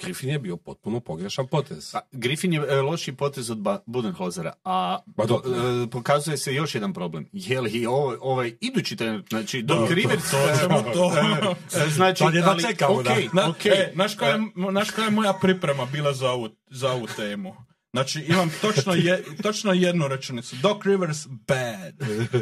Griffin 0.00 0.30
je 0.30 0.38
bio 0.38 0.56
potpuno 0.56 1.00
pogrešan 1.00 1.46
potez. 1.46 1.92
Pa, 1.92 2.00
Griffin 2.12 2.52
je 2.52 2.62
e, 2.68 2.74
loši 2.76 3.12
potez 3.12 3.50
od 3.50 3.58
Ba- 3.58 3.78
Budenholzera, 3.86 4.52
a 4.64 4.98
Ma 5.08 5.24
do- 5.24 5.40
dobro. 5.40 5.82
e, 5.82 5.86
pokazuje 5.86 6.36
se 6.36 6.54
još 6.54 6.74
jedan 6.74 6.92
problem. 6.92 7.28
Je 7.32 7.60
li 7.60 7.86
ovo, 7.86 8.16
ovaj 8.20 8.52
idući 8.60 8.96
trener, 8.96 9.22
znači 9.28 9.62
Doc 9.62 9.88
Da, 9.88 9.94
Rivers, 9.94 10.30
to- 10.30 10.36
to 10.48 10.60
ćemo 10.60 10.82
to. 10.92 11.12
e, 11.74 11.82
e, 11.82 11.90
znači, 11.90 12.24
ali, 12.24 12.62
čekamo, 12.62 13.02
da. 13.02 13.16
Na, 13.32 13.50
okej. 13.50 13.72
e, 13.72 13.90
znaš, 13.94 14.14
koja 14.16 14.30
je, 14.30 14.38
koja 14.92 15.04
je 15.04 15.10
moja 15.10 15.32
priprema 15.32 15.86
bila 15.86 16.12
za 16.12 16.30
ovu, 16.30 16.48
za 16.70 16.92
ovu 16.92 17.06
temu? 17.06 17.54
Znači, 17.92 18.24
imam 18.28 18.50
točno, 18.60 18.94
je, 18.94 19.24
točno 19.42 19.72
jednu 19.72 20.08
rečenicu. 20.08 20.56
Doc 20.56 20.84
Rivers 20.84 21.26
bad. 21.26 21.94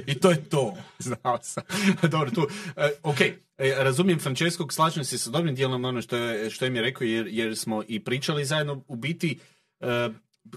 I 0.06 0.14
to 0.14 0.30
je 0.30 0.44
to. 0.44 0.76
Znao 0.98 1.38
sam. 1.42 1.62
Dobro, 2.10 2.30
tu. 2.30 2.48
E, 2.76 2.90
ok, 3.02 3.20
e, 3.20 3.34
razumijem 3.76 4.18
Franceskog, 4.18 4.72
slažem 4.72 5.04
se 5.04 5.18
sa 5.18 5.30
dobrim 5.30 5.54
dijelom 5.54 5.84
ono 5.84 6.02
što 6.02 6.16
je, 6.16 6.50
što 6.50 6.64
je 6.64 6.70
mi 6.70 6.80
rekao, 6.80 7.04
jer, 7.04 7.26
jer 7.30 7.56
smo 7.56 7.82
i 7.88 8.04
pričali 8.04 8.44
zajedno 8.44 8.84
u 8.88 8.96
biti 8.96 9.38
e, 9.80 10.08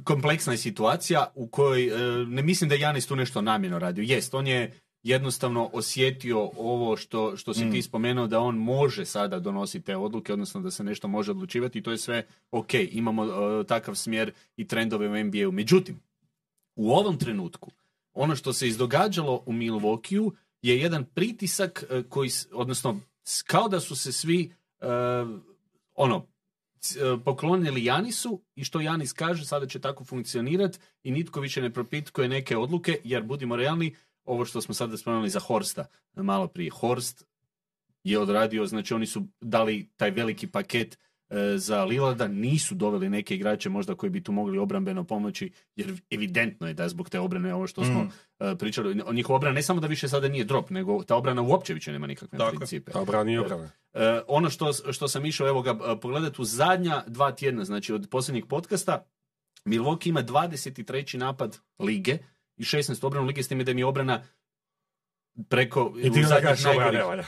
kompleksna 0.03 0.53
je 0.53 0.57
situacija 0.57 1.31
u 1.35 1.47
kojoj 1.47 1.87
e, 1.87 2.25
ne 2.25 2.41
mislim 2.41 2.69
da 2.69 2.75
je 2.75 2.81
Janis 2.81 3.07
tu 3.07 3.15
nešto 3.15 3.41
namjerno 3.41 3.79
radio. 3.79 4.03
Jest, 4.07 4.33
on 4.33 4.47
je 4.47 4.81
jednostavno 5.03 5.69
osjetio 5.73 6.51
ovo 6.57 6.97
što, 6.97 7.37
što 7.37 7.53
si 7.53 7.71
ti 7.71 7.81
spomenuo 7.81 8.27
da 8.27 8.39
on 8.39 8.57
može 8.57 9.05
sada 9.05 9.39
donositi 9.39 9.85
te 9.85 9.97
odluke, 9.97 10.33
odnosno 10.33 10.61
da 10.61 10.71
se 10.71 10.83
nešto 10.83 11.07
može 11.07 11.31
odlučivati 11.31 11.79
i 11.79 11.83
to 11.83 11.91
je 11.91 11.97
sve 11.97 12.25
ok, 12.51 12.73
imamo 12.73 13.25
e, 13.25 13.63
takav 13.63 13.95
smjer 13.95 14.31
i 14.55 14.67
trendove 14.67 15.07
u 15.07 15.23
NBA-u. 15.23 15.51
Međutim, 15.51 15.99
u 16.75 16.91
ovom 16.91 17.17
trenutku 17.17 17.71
ono 18.13 18.35
što 18.35 18.53
se 18.53 18.67
izdogađalo 18.67 19.43
u 19.45 19.53
Milwaukee 19.53 20.31
je 20.61 20.77
jedan 20.77 21.05
pritisak 21.05 21.83
e, 21.89 22.03
koji, 22.09 22.29
odnosno 22.53 22.99
kao 23.45 23.67
da 23.67 23.79
su 23.79 23.95
se 23.95 24.11
svi 24.11 24.53
e, 24.79 24.85
ono 25.95 26.27
poklonili 27.25 27.85
Janisu 27.85 28.41
i 28.55 28.63
što 28.63 28.81
Janis 28.81 29.13
kaže 29.13 29.45
sada 29.45 29.67
će 29.67 29.79
tako 29.79 30.03
funkcionirati 30.03 30.79
i 31.03 31.11
nitko 31.11 31.39
više 31.39 31.61
ne 31.61 31.73
propitkuje 31.73 32.29
neke 32.29 32.57
odluke 32.57 32.99
jer 33.03 33.23
budimo 33.23 33.55
realni 33.55 33.95
ovo 34.25 34.45
što 34.45 34.61
smo 34.61 34.73
sada 34.73 34.97
spomenuli 34.97 35.29
za 35.29 35.39
Horsta 35.39 35.85
malo 36.15 36.47
prije. 36.47 36.71
Horst 36.71 37.25
je 38.03 38.19
odradio, 38.19 38.65
znači 38.65 38.93
oni 38.93 39.05
su 39.05 39.27
dali 39.41 39.89
taj 39.97 40.11
veliki 40.11 40.47
paket 40.47 40.97
e, 41.29 41.57
za 41.57 41.83
Lillarda, 41.83 42.27
nisu 42.27 42.75
doveli 42.75 43.09
neke 43.09 43.35
igrače 43.35 43.69
možda 43.69 43.95
koji 43.95 44.09
bi 44.09 44.23
tu 44.23 44.31
mogli 44.31 44.57
obrambeno 44.57 45.03
pomoći, 45.03 45.51
jer 45.75 46.01
evidentno 46.09 46.67
je 46.67 46.73
da 46.73 46.89
zbog 46.89 47.09
te 47.09 47.19
obrane 47.19 47.53
ovo 47.53 47.67
što 47.67 47.85
smo 47.85 48.03
Mm. 48.03 48.09
e, 48.39 48.55
pričali, 48.57 49.01
o 49.05 49.13
njihova 49.13 49.35
obrana 49.37 49.53
ne 49.55 49.61
samo 49.61 49.79
da 49.81 49.87
više 49.87 50.07
sada 50.09 50.27
nije 50.27 50.43
drop, 50.45 50.69
nego 50.69 51.03
ta 51.03 51.15
obrana 51.15 51.41
uopće 51.41 51.73
više 51.73 51.91
nema 51.91 52.07
nikakve 52.07 52.37
Tako 52.37 52.51
je. 52.51 52.57
principe. 52.57 52.91
Obrana 52.95 53.31
i 53.31 53.37
obrana. 53.37 53.69
E, 53.93 54.21
ono 54.27 54.49
što, 54.49 54.73
što 54.73 55.07
sam 55.07 55.25
išao 55.25 55.47
evo 55.47 55.61
ga 55.61 55.97
pogledati 56.01 56.41
u 56.41 56.45
zadnja 56.45 57.03
dva 57.07 57.31
tjedna, 57.31 57.65
znači 57.65 57.93
od 57.93 58.07
posljednjeg 58.11 58.45
podcasta, 58.47 59.05
Milwaukee 59.65 60.09
ima 60.09 60.23
23. 60.23 61.17
napad 61.17 61.57
lige 61.79 62.17
i 62.61 62.65
16 62.65 63.05
obranu 63.05 63.27
lige, 63.27 63.43
s 63.43 63.47
time 63.47 63.63
da 63.63 63.73
mi 63.73 63.81
je 63.81 63.85
obrana 63.85 64.23
preko 65.49 65.93
I 65.97 66.03
ti 66.03 66.19
najgorih- 66.19 66.91
ne 66.93 67.03
valja. 67.03 67.23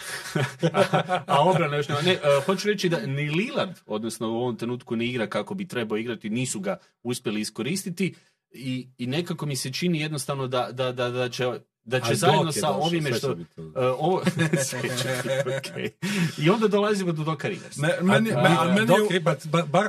a 1.28 1.42
obrana 1.42 1.76
još 1.78 1.88
nema. 1.88 2.02
Ne, 2.02 2.12
e, 2.14 2.20
hoću 2.46 2.68
reći 2.68 2.90
da 2.90 3.00
ni 3.00 3.30
Lillard, 3.30 3.80
odnosno 3.86 4.30
u 4.30 4.36
ovom 4.36 4.58
trenutku 4.58 4.96
ne 4.96 5.06
igra 5.06 5.28
kako 5.28 5.54
bi 5.54 5.68
trebao 5.68 5.98
igrati, 5.98 6.30
nisu 6.30 6.60
ga 6.60 6.78
uspjeli 7.04 7.42
iskoristiti 7.42 8.16
i, 8.52 8.88
i 8.98 9.08
nekako 9.08 9.46
mi 9.46 9.56
se 9.56 9.74
čini 9.74 10.00
jednostavno 10.00 10.48
da, 10.48 10.70
da, 10.72 10.92
da, 10.92 11.10
da 11.10 11.30
će, 11.30 11.52
da 11.84 12.00
će 12.00 12.16
zajedno 12.16 12.52
sa 12.52 12.60
došao, 12.60 12.82
ovime 12.82 13.14
što... 13.14 13.36
to. 13.36 13.62
e, 13.76 13.86
ovo, 13.88 14.22
okej. 15.60 15.90
I 16.38 16.50
onda 16.50 16.68
dolazimo 16.68 17.12
do 17.12 17.24
Doka 17.24 17.48
Riversa. 17.48 17.82
Ne, 17.82 17.94
meni, 18.02 18.32
A- 18.32 18.40
a- 18.60 18.74
meni 18.74 18.94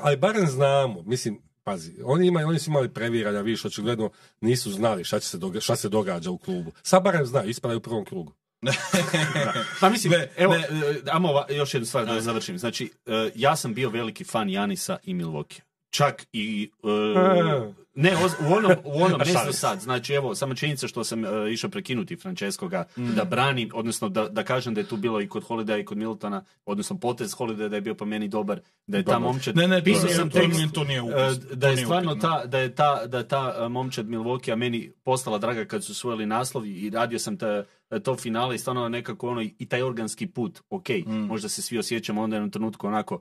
ali 0.02 0.16
barem 0.16 0.46
znamo, 0.46 1.02
mislim, 1.02 1.42
pazi, 1.64 1.92
oni, 2.04 2.26
imaju, 2.26 2.48
oni 2.48 2.58
su 2.58 2.70
imali 2.70 2.88
previranja, 2.88 3.40
više, 3.40 3.68
očigledno 3.68 4.10
nisu 4.40 4.72
znali 4.72 5.04
šta, 5.04 5.20
će 5.20 5.28
se 5.28 5.38
doga- 5.38 5.60
šta 5.60 5.76
se 5.76 5.88
događa 5.88 6.30
u 6.30 6.38
klubu. 6.38 6.72
Sad 6.82 7.02
barem 7.02 7.26
znaju, 7.26 7.50
ispadaju 7.50 7.78
u 7.78 7.82
prvom 7.82 8.04
krugu. 8.04 8.32
Pa 9.80 9.88
mislim, 9.88 10.12
Ne, 10.12 10.28
evo, 10.36 10.54
ne. 10.54 10.60
e, 11.06 11.16
ova- 11.24 11.46
još 11.50 11.74
jednu 11.74 11.86
stvar 11.86 12.06
da 12.06 12.20
završim. 12.20 12.58
Znači, 12.58 12.92
e, 13.06 13.30
ja 13.34 13.56
sam 13.56 13.74
bio 13.74 13.90
veliki 13.90 14.24
fan 14.24 14.50
Janisa 14.50 14.98
i 15.04 15.14
Milwaukee. 15.14 15.60
Čak 15.94 16.26
i... 16.32 16.70
e, 16.84 17.74
ne, 17.96 18.12
oz- 18.14 18.34
u 18.42 18.54
onom, 18.54 18.72
u 18.84 19.02
onom 19.04 19.20
za 19.24 19.38
se. 19.42 19.52
sad. 19.54 19.80
Znači, 19.80 20.12
evo, 20.14 20.34
samo 20.34 20.54
činjenica 20.54 20.88
što 20.88 21.04
sam 21.04 21.24
e, 21.24 21.28
išao 21.52 21.70
prekinuti 21.70 22.16
Franceskoga 22.16 22.84
da 22.96 23.24
branim, 23.24 23.70
odnosno 23.74 24.08
da, 24.08 24.28
da 24.28 24.42
kažem 24.44 24.74
da 24.74 24.80
je 24.80 24.86
tu 24.86 24.96
bilo 24.96 25.20
i 25.20 25.28
kod 25.28 25.44
Holidaya 25.44 25.80
i 25.80 25.84
kod 25.84 25.98
Miltona, 25.98 26.44
odnosno 26.66 26.98
potez 26.98 27.30
Holidaya 27.32 27.68
da 27.68 27.76
je 27.76 27.80
bio 27.80 27.94
po 27.94 28.04
meni 28.04 28.28
dobar, 28.28 28.60
da 28.86 28.96
je 28.96 29.04
ta 29.04 29.12
Dobar. 29.12 29.20
momčad... 29.22 29.56
Ne, 29.56 29.68
ne, 29.68 29.84
pisao 29.84 30.08
sam 30.10 30.30
to 30.30 30.38
tekst, 30.38 30.60
to 30.72 30.84
nije 30.84 31.02
upis, 31.02 31.14
da 31.38 31.60
to 31.60 31.68
je 31.68 31.76
stvarno 31.76 32.12
upitno. 32.12 32.28
ta, 32.30 32.46
da 32.46 32.58
je 32.58 32.74
ta, 32.74 33.06
da 33.06 33.18
je 33.18 33.28
ta 33.28 33.68
momčad 33.68 34.06
Milwaukee 34.06 34.56
meni 34.56 34.92
postala 35.04 35.38
draga 35.38 35.64
kad 35.64 35.84
su 35.84 35.92
osvojili 35.92 36.26
naslov 36.26 36.66
i 36.66 36.90
radio 36.90 37.18
sam 37.18 37.36
ta, 37.36 37.64
to 38.00 38.16
finale 38.16 38.54
i 38.54 38.58
stvarno 38.58 38.88
nekako 38.88 39.28
ono 39.28 39.42
i 39.42 39.66
taj 39.66 39.82
organski 39.82 40.26
put, 40.26 40.60
ok, 40.70 40.88
Mm. 41.06 41.12
možda 41.16 41.48
se 41.48 41.62
svi 41.62 41.78
osjećamo 41.78 42.22
onda 42.22 42.42
u 42.42 42.50
trenutku 42.50 42.86
onako 42.86 43.20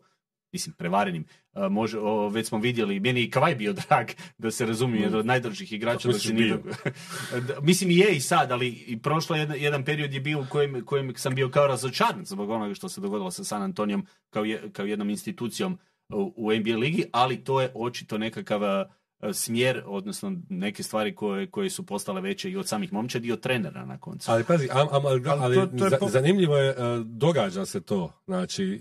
mislim, 0.54 0.76
prevarenim. 0.76 1.26
A, 1.54 1.70
može, 1.70 2.00
o, 2.00 2.30
već 2.30 2.48
smo 2.48 2.58
vidjeli, 2.58 3.00
meni 3.00 3.20
je 3.20 3.24
i 3.24 3.30
Kavaj 3.30 3.56
bio 3.56 3.74
drag, 3.74 4.08
da 4.38 4.52
se 4.52 4.66
razumije, 4.66 5.04
jedan 5.04 5.20
od 5.20 5.26
najdržih 5.26 5.74
igrača. 5.74 6.08
Dok 6.08 6.22
se 6.22 6.34
nije 6.34 6.58
Da, 7.48 7.62
mislim 7.62 7.92
i 7.92 7.98
je 7.98 8.16
i 8.16 8.20
sad, 8.20 8.52
ali 8.52 8.68
i 8.70 9.00
prošlo 9.00 9.36
jedan, 9.36 9.58
jedan 9.60 9.86
period 9.86 10.14
je 10.14 10.20
bio 10.20 10.40
u 10.40 10.46
kojem, 10.50 10.86
kojem 10.86 11.14
sam 11.16 11.36
bio 11.36 11.50
kao 11.50 11.68
razočaran 11.68 12.26
zbog 12.26 12.50
onoga 12.50 12.74
što 12.74 12.90
se 12.90 13.02
dogodilo 13.02 13.32
sa 13.32 13.44
San 13.44 13.62
Antonijom 13.62 14.06
kao, 14.30 14.46
je, 14.46 14.72
kao 14.72 14.86
jednom 14.86 15.10
institucijom 15.10 15.80
u, 16.10 16.34
u 16.36 16.54
NBA 16.54 16.78
ligi, 16.78 17.06
ali 17.12 17.44
to 17.44 17.62
je 17.62 17.72
očito 17.76 18.18
nekakav 18.18 18.64
a, 18.64 18.86
smjer, 19.34 19.84
odnosno 19.86 20.42
neke 20.50 20.84
stvari 20.84 21.16
koje, 21.16 21.48
koje 21.48 21.70
su 21.70 21.86
postale 21.86 22.22
veće 22.22 22.52
i 22.52 22.58
od 22.58 22.68
samih 22.68 22.94
momčadi 22.94 23.28
i 23.28 23.32
od 23.32 23.40
trenera 23.40 23.86
na 23.86 23.98
koncu. 23.98 24.32
Ali 24.32 24.44
pazi, 24.44 24.68
am, 24.72 24.88
am, 24.92 25.06
ali, 25.06 25.22
ali 25.30 25.56
to- 25.56 25.66
to 25.68 25.84
je 25.84 25.90
za- 25.90 25.98
po- 25.98 26.10
zanimljivo 26.10 26.58
je, 26.58 26.70
e, 26.70 26.76
događa 27.06 27.66
se 27.66 27.82
to. 27.82 28.22
Znači, 28.26 28.64
e, 28.76 28.80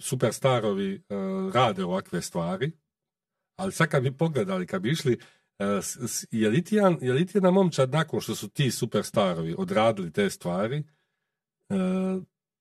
superstarovi 0.00 0.94
e, 0.94 1.00
rade 1.54 1.84
ovakve 1.84 2.22
stvari, 2.22 2.72
ali 3.56 3.72
sad 3.72 3.88
kad 3.88 4.02
bi 4.02 4.12
pogledali, 4.12 4.66
kad 4.66 4.82
bi 4.82 4.90
išli, 4.90 5.18
e, 5.58 5.64
je 6.30 6.48
li 6.48 6.64
ti 6.64 6.74
jedan, 6.76 6.98
je 7.00 7.12
li 7.12 7.26
ti 7.26 7.36
jedna 7.36 7.50
momčad 7.50 7.90
nakon 7.90 8.20
što 8.20 8.34
su 8.34 8.48
ti 8.48 8.70
superstarovi 8.70 9.54
odradili 9.58 10.12
te 10.12 10.30
stvari, 10.30 10.84
e, 11.68 11.74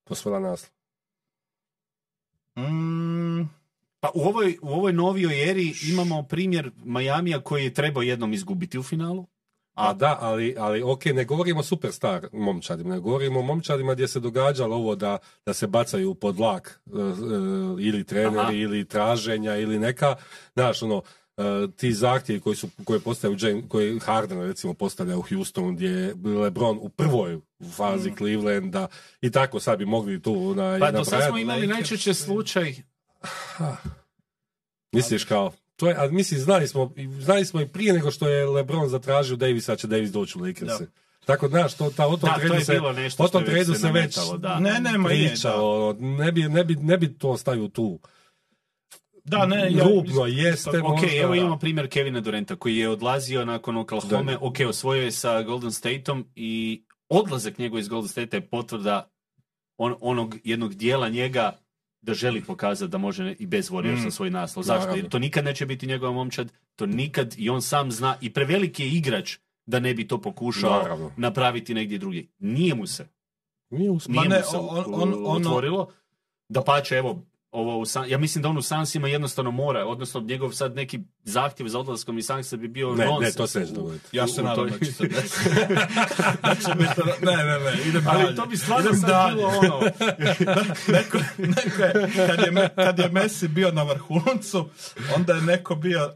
osvojila 0.06 0.40
naslov? 0.42 0.72
Mm, 2.60 3.42
Pa 4.00 4.12
u 4.14 4.22
ovoj, 4.22 4.58
u 4.62 4.70
ovoj 4.70 4.94
novijoj 4.94 5.50
eri 5.50 5.74
imamo 5.92 6.24
primjer 6.24 6.72
Majamija 6.86 7.42
koji 7.42 7.64
je 7.64 7.74
trebao 7.74 8.02
jednom 8.02 8.34
izgubiti 8.34 8.80
u 8.80 8.84
finalu. 8.84 9.26
A 9.74 9.94
da, 9.94 10.18
ali, 10.22 10.56
ali 10.58 10.82
ok, 10.84 11.06
ne 11.06 11.26
govorimo 11.26 11.60
o 11.60 11.64
superstar 11.64 12.28
momčadima, 12.34 12.94
ne 12.94 13.00
govorimo 13.00 13.40
o 13.40 13.44
momčadima 13.44 13.94
gdje 13.94 14.08
se 14.08 14.20
događalo 14.20 14.76
ovo 14.76 14.96
da, 14.96 15.18
da 15.46 15.54
se 15.54 15.68
bacaju 15.68 16.14
pod 16.14 16.38
vlak 16.38 16.82
e, 16.88 16.92
e, 16.92 17.04
ili 17.80 18.04
treneri, 18.04 18.40
Aha. 18.40 18.52
ili 18.52 18.86
traženja, 18.86 19.58
ili 19.58 19.80
neka, 19.80 20.16
znaš, 20.54 20.84
ono, 20.84 21.02
e, 21.38 21.44
ti 21.76 21.94
zahtjevi 21.94 22.42
koji 22.42 22.56
su, 22.56 22.70
koje 22.84 23.00
postaju 23.00 23.38
James, 23.40 23.64
koji 23.68 24.00
Harden 24.00 24.42
recimo 24.42 24.74
postavlja 24.74 25.18
u 25.18 25.22
Houstonu 25.22 25.72
gdje 25.72 25.90
je 25.90 26.16
LeBron 26.44 26.78
u 26.82 26.90
prvoj 26.90 27.40
fazi 27.76 28.12
Clevelanda 28.18 28.88
i 29.22 29.32
tako 29.32 29.60
sad 29.60 29.80
bi 29.80 29.86
mogli 29.86 30.22
tu 30.22 30.56
na, 30.56 30.78
Mm. 30.78 30.80
Pa 30.80 30.92
do 30.92 31.06
sad 31.06 31.28
smo 31.28 31.38
imali 31.38 31.68
najčešće 31.68 32.14
slučaj 32.14 32.76
Misliš 34.92 35.24
kao, 35.24 35.52
to 35.76 35.88
je, 35.90 35.96
a 35.96 36.08
mislim, 36.08 36.40
znali 36.40 36.68
smo, 36.68 36.94
i- 36.96 37.22
znali 37.22 37.46
smo 37.46 37.62
i 37.62 37.68
prije 37.68 37.94
nego 37.94 38.12
što 38.12 38.28
je 38.30 38.46
LeBron 38.46 38.90
zatražio 38.90 39.36
Davisa, 39.36 39.76
će 39.76 39.88
Davis 39.88 40.12
doći 40.12 40.38
u 40.38 40.42
Lakerse. 40.42 40.88
Tako, 41.26 41.48
znaš, 41.48 41.74
to, 41.74 41.90
ta, 41.90 42.08
o 42.08 42.18
tom 42.18 42.30
Da, 42.30 42.34
to 42.34 42.40
tredu 42.40 42.66
se, 42.66 42.74
bilo 42.74 42.92
nešto 42.94 43.24
o 43.24 43.28
tom 43.28 43.46
tredu 43.46 43.74
se 43.74 43.80
se 43.80 43.92
već 43.92 44.18
da. 44.40 44.60
Ne, 44.60 44.80
ne, 44.80 44.98
ma 44.98 45.12
je, 45.12 45.24
da. 45.24 45.30
pričalo, 45.30 45.96
ne 46.00 46.32
bi, 46.32 46.44
ne, 46.44 46.64
bi, 46.64 46.76
ne 46.76 46.98
bi 46.98 47.18
to 47.18 47.38
stavio 47.38 47.68
tu. 47.68 48.00
Da, 49.24 49.46
ne, 49.46 49.68
ja, 49.72 49.84
Rubno 49.84 50.26
jeste, 50.26 50.70
Ok, 50.70 50.84
možda, 50.84 51.08
evo 51.14 51.30
da. 51.30 51.36
imamo 51.36 51.60
primjer 51.60 51.90
Kevina 51.90 52.22
Durenta 52.22 52.56
koji 52.56 52.78
je 52.78 52.90
odlazio 52.90 53.46
nakon 53.46 53.78
Oklahoma, 53.78 54.38
ok, 54.42 54.56
osvojio 54.70 55.04
je 55.04 55.12
sa 55.12 55.42
Golden 55.42 55.72
Stateom 55.72 56.28
i 56.36 56.84
odlazak 57.10 57.58
njegov 57.58 57.80
iz 57.80 57.88
Golden 57.88 58.10
State 58.10 58.38
je 58.38 58.48
potvrda 58.50 59.10
on, 59.78 59.96
onog 60.02 60.36
jednog 60.44 60.74
dijela 60.74 61.10
njega 61.10 61.58
da 62.02 62.14
želi 62.14 62.44
pokazati 62.44 62.92
da 62.92 62.98
može 62.98 63.36
i 63.40 63.46
bez 63.46 63.70
Warriorsa 63.70 64.08
Mm. 64.08 64.12
svoj 64.12 64.30
naslov. 64.30 64.64
Zašto? 64.64 64.90
Jer 64.90 65.10
to 65.10 65.20
nikad 65.20 65.46
neće 65.46 65.66
biti 65.66 65.88
njegova 65.88 66.12
momčad, 66.12 66.48
to 66.76 66.86
nikad 66.86 67.36
i 67.38 67.50
on 67.50 67.62
sam 67.62 67.92
zna 67.92 68.18
i 68.22 68.34
preveliki 68.34 68.84
je 68.84 68.90
igrač 68.90 69.38
da 69.66 69.80
ne 69.80 69.94
bi 69.94 70.08
to 70.08 70.22
pokušao 70.22 70.80
Naravno. 70.80 71.12
napraviti 71.18 71.74
negdje 71.74 71.98
drugdje. 71.98 72.28
Nije 72.40 72.76
mu 72.76 72.88
se 72.88 73.08
Nije 73.70 73.92
uspio. 73.92 74.14
nije 74.14 74.30
ne, 74.30 74.38
mu 74.38 74.44
se 74.44 74.58
on- 74.58 74.84
on- 74.88 75.14
ono- 75.14 75.28
otvorilo. 75.28 75.92
Da 76.50 76.64
pače, 76.64 76.96
evo, 76.96 77.26
ovo 77.52 77.78
u 77.78 77.84
San- 77.84 78.06
ja 78.08 78.18
mislim 78.18 78.42
da 78.42 78.50
on 78.50 78.58
u 78.58 78.62
Sansima 78.62 79.08
jednostavno 79.08 79.52
mora, 79.52 79.86
odnosno 79.86 80.22
njegov 80.22 80.52
sad 80.52 80.76
neki 80.76 81.00
zahtjev 81.24 81.68
za 81.68 81.80
odlaskom 81.80 82.18
iz 82.18 82.26
Sansa 82.26 82.58
bi 82.58 82.68
bio 82.68 82.90
Ne, 82.90 82.96
ne, 82.98 83.06
nonsens 83.06 83.36
to 83.36 83.48
se 83.48 83.60
neće 83.60 83.74
dogoditi. 83.74 84.18
Ja 84.18 84.28
se 84.28 84.44
nadam 84.44 84.56
toj- 84.58 84.72
da 84.72 84.86
će 84.86 84.92
se 84.92 85.08
desiti. 85.14 85.50
ne, 87.22 87.36
ne, 87.38 87.60
ne, 87.62 87.74
idem 87.86 88.04
Ali 88.08 88.24
dalje. 88.24 88.36
to 88.36 88.46
bi 88.46 88.58
stvarno 88.58 88.86
Idem 88.86 89.00
sad 89.00 89.10
dalje. 89.10 89.36
bilo 89.36 89.48
ono... 89.50 89.80
neko, 90.90 91.18
neko 91.40 91.84
je, 91.84 91.94
kad 92.28 92.40
je, 92.40 92.70
kad 92.78 93.00
je 93.00 93.10
Messi 93.10 93.48
bio 93.48 93.72
na 93.72 93.84
vrhuncu, 93.84 94.70
onda 95.16 95.34
je 95.34 95.42
neko 95.42 95.76
bio 95.76 96.06
uh, 96.06 96.14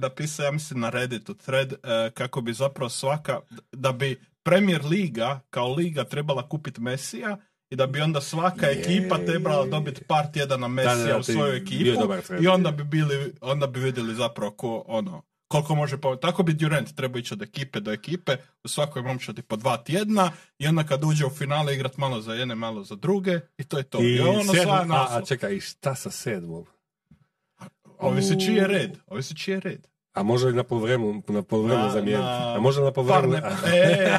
napisao, 0.00 0.44
ja 0.44 0.52
mislim 0.52 0.80
na 0.80 0.90
Redditu 0.90 1.34
thread, 1.36 1.72
uh, 1.72 1.78
kako 2.14 2.40
bi 2.40 2.52
zapravo 2.52 2.88
svaka, 2.88 3.40
da 3.72 3.92
bi 3.92 4.20
Premier 4.42 4.84
Liga 4.84 5.40
kao 5.50 5.68
liga 5.68 6.04
trebala 6.04 6.48
kupiti 6.48 6.80
Mesija 6.80 7.36
i 7.70 7.76
da 7.76 7.86
bi 7.86 8.00
onda 8.00 8.20
svaka 8.20 8.66
Je. 8.66 8.80
ekipa 8.80 9.18
trebala 9.18 9.66
dobiti 9.66 10.04
par 10.04 10.32
tjedana 10.32 10.68
Mesija 10.68 11.18
u 11.18 11.22
svoju 11.22 11.54
ekipu 11.54 12.00
i 12.40 12.48
onda 12.48 12.70
bi 12.70 12.84
bili, 12.84 13.32
onda 13.40 13.66
bi 13.66 13.80
vidjeli 13.80 14.14
zapravo 14.14 14.50
ko, 14.50 14.84
ono, 14.86 15.22
koliko 15.48 15.74
može 15.74 15.98
pomoći. 16.00 16.20
Tako 16.20 16.42
bi 16.42 16.54
Durant 16.54 16.94
trebao 16.94 17.18
ići 17.18 17.34
od 17.34 17.42
ekipe 17.42 17.80
do 17.80 17.92
ekipe, 17.92 18.36
u 18.64 18.68
svakoj 18.68 19.02
momčadi 19.02 19.42
po 19.42 19.56
dva 19.56 19.76
tjedna 19.76 20.32
i 20.58 20.66
onda 20.66 20.84
kad 20.84 21.04
uđe 21.04 21.26
u 21.26 21.30
finale 21.30 21.74
igrat 21.74 21.96
malo 21.96 22.20
za 22.20 22.34
jedne, 22.34 22.54
malo 22.54 22.84
za 22.84 22.94
druge 22.94 23.40
i 23.58 23.64
to 23.64 23.78
je 23.78 23.84
to. 23.84 24.02
I, 24.02 24.14
I 24.14 24.20
ono 24.20 24.54
sva 24.54 24.86
a, 24.90 25.06
a 25.10 25.22
čekaj, 25.24 25.60
šta 25.60 25.94
sa 25.94 26.10
sedmom? 26.10 26.66
Ovisi 27.98 28.40
čiji 28.40 28.54
je 28.54 28.66
red. 28.66 28.90
Ovisi 29.06 29.36
čiji 29.36 29.52
je 29.52 29.60
red. 29.60 29.86
A 30.16 30.22
može 30.22 30.52
na 30.52 30.62
polovremenu, 30.64 31.22
na 31.28 31.42
polovremenu 31.42 31.86
Na- 31.86 31.92
zamijeniti? 31.92 32.22
na 32.22 32.54
A 32.56 32.60
može 32.60 32.80
na 32.80 32.86
Par 32.86 32.94
polovremenu... 32.94 33.46
ne... 33.66 33.78
E, 33.78 34.18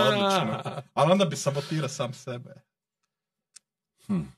odlično. 0.08 0.62
Ali 0.94 1.12
onda 1.12 1.24
bi 1.24 1.36
sabotira 1.36 1.88
sam 1.88 2.12
sebe. 2.12 2.54
Hmm. 4.06 4.32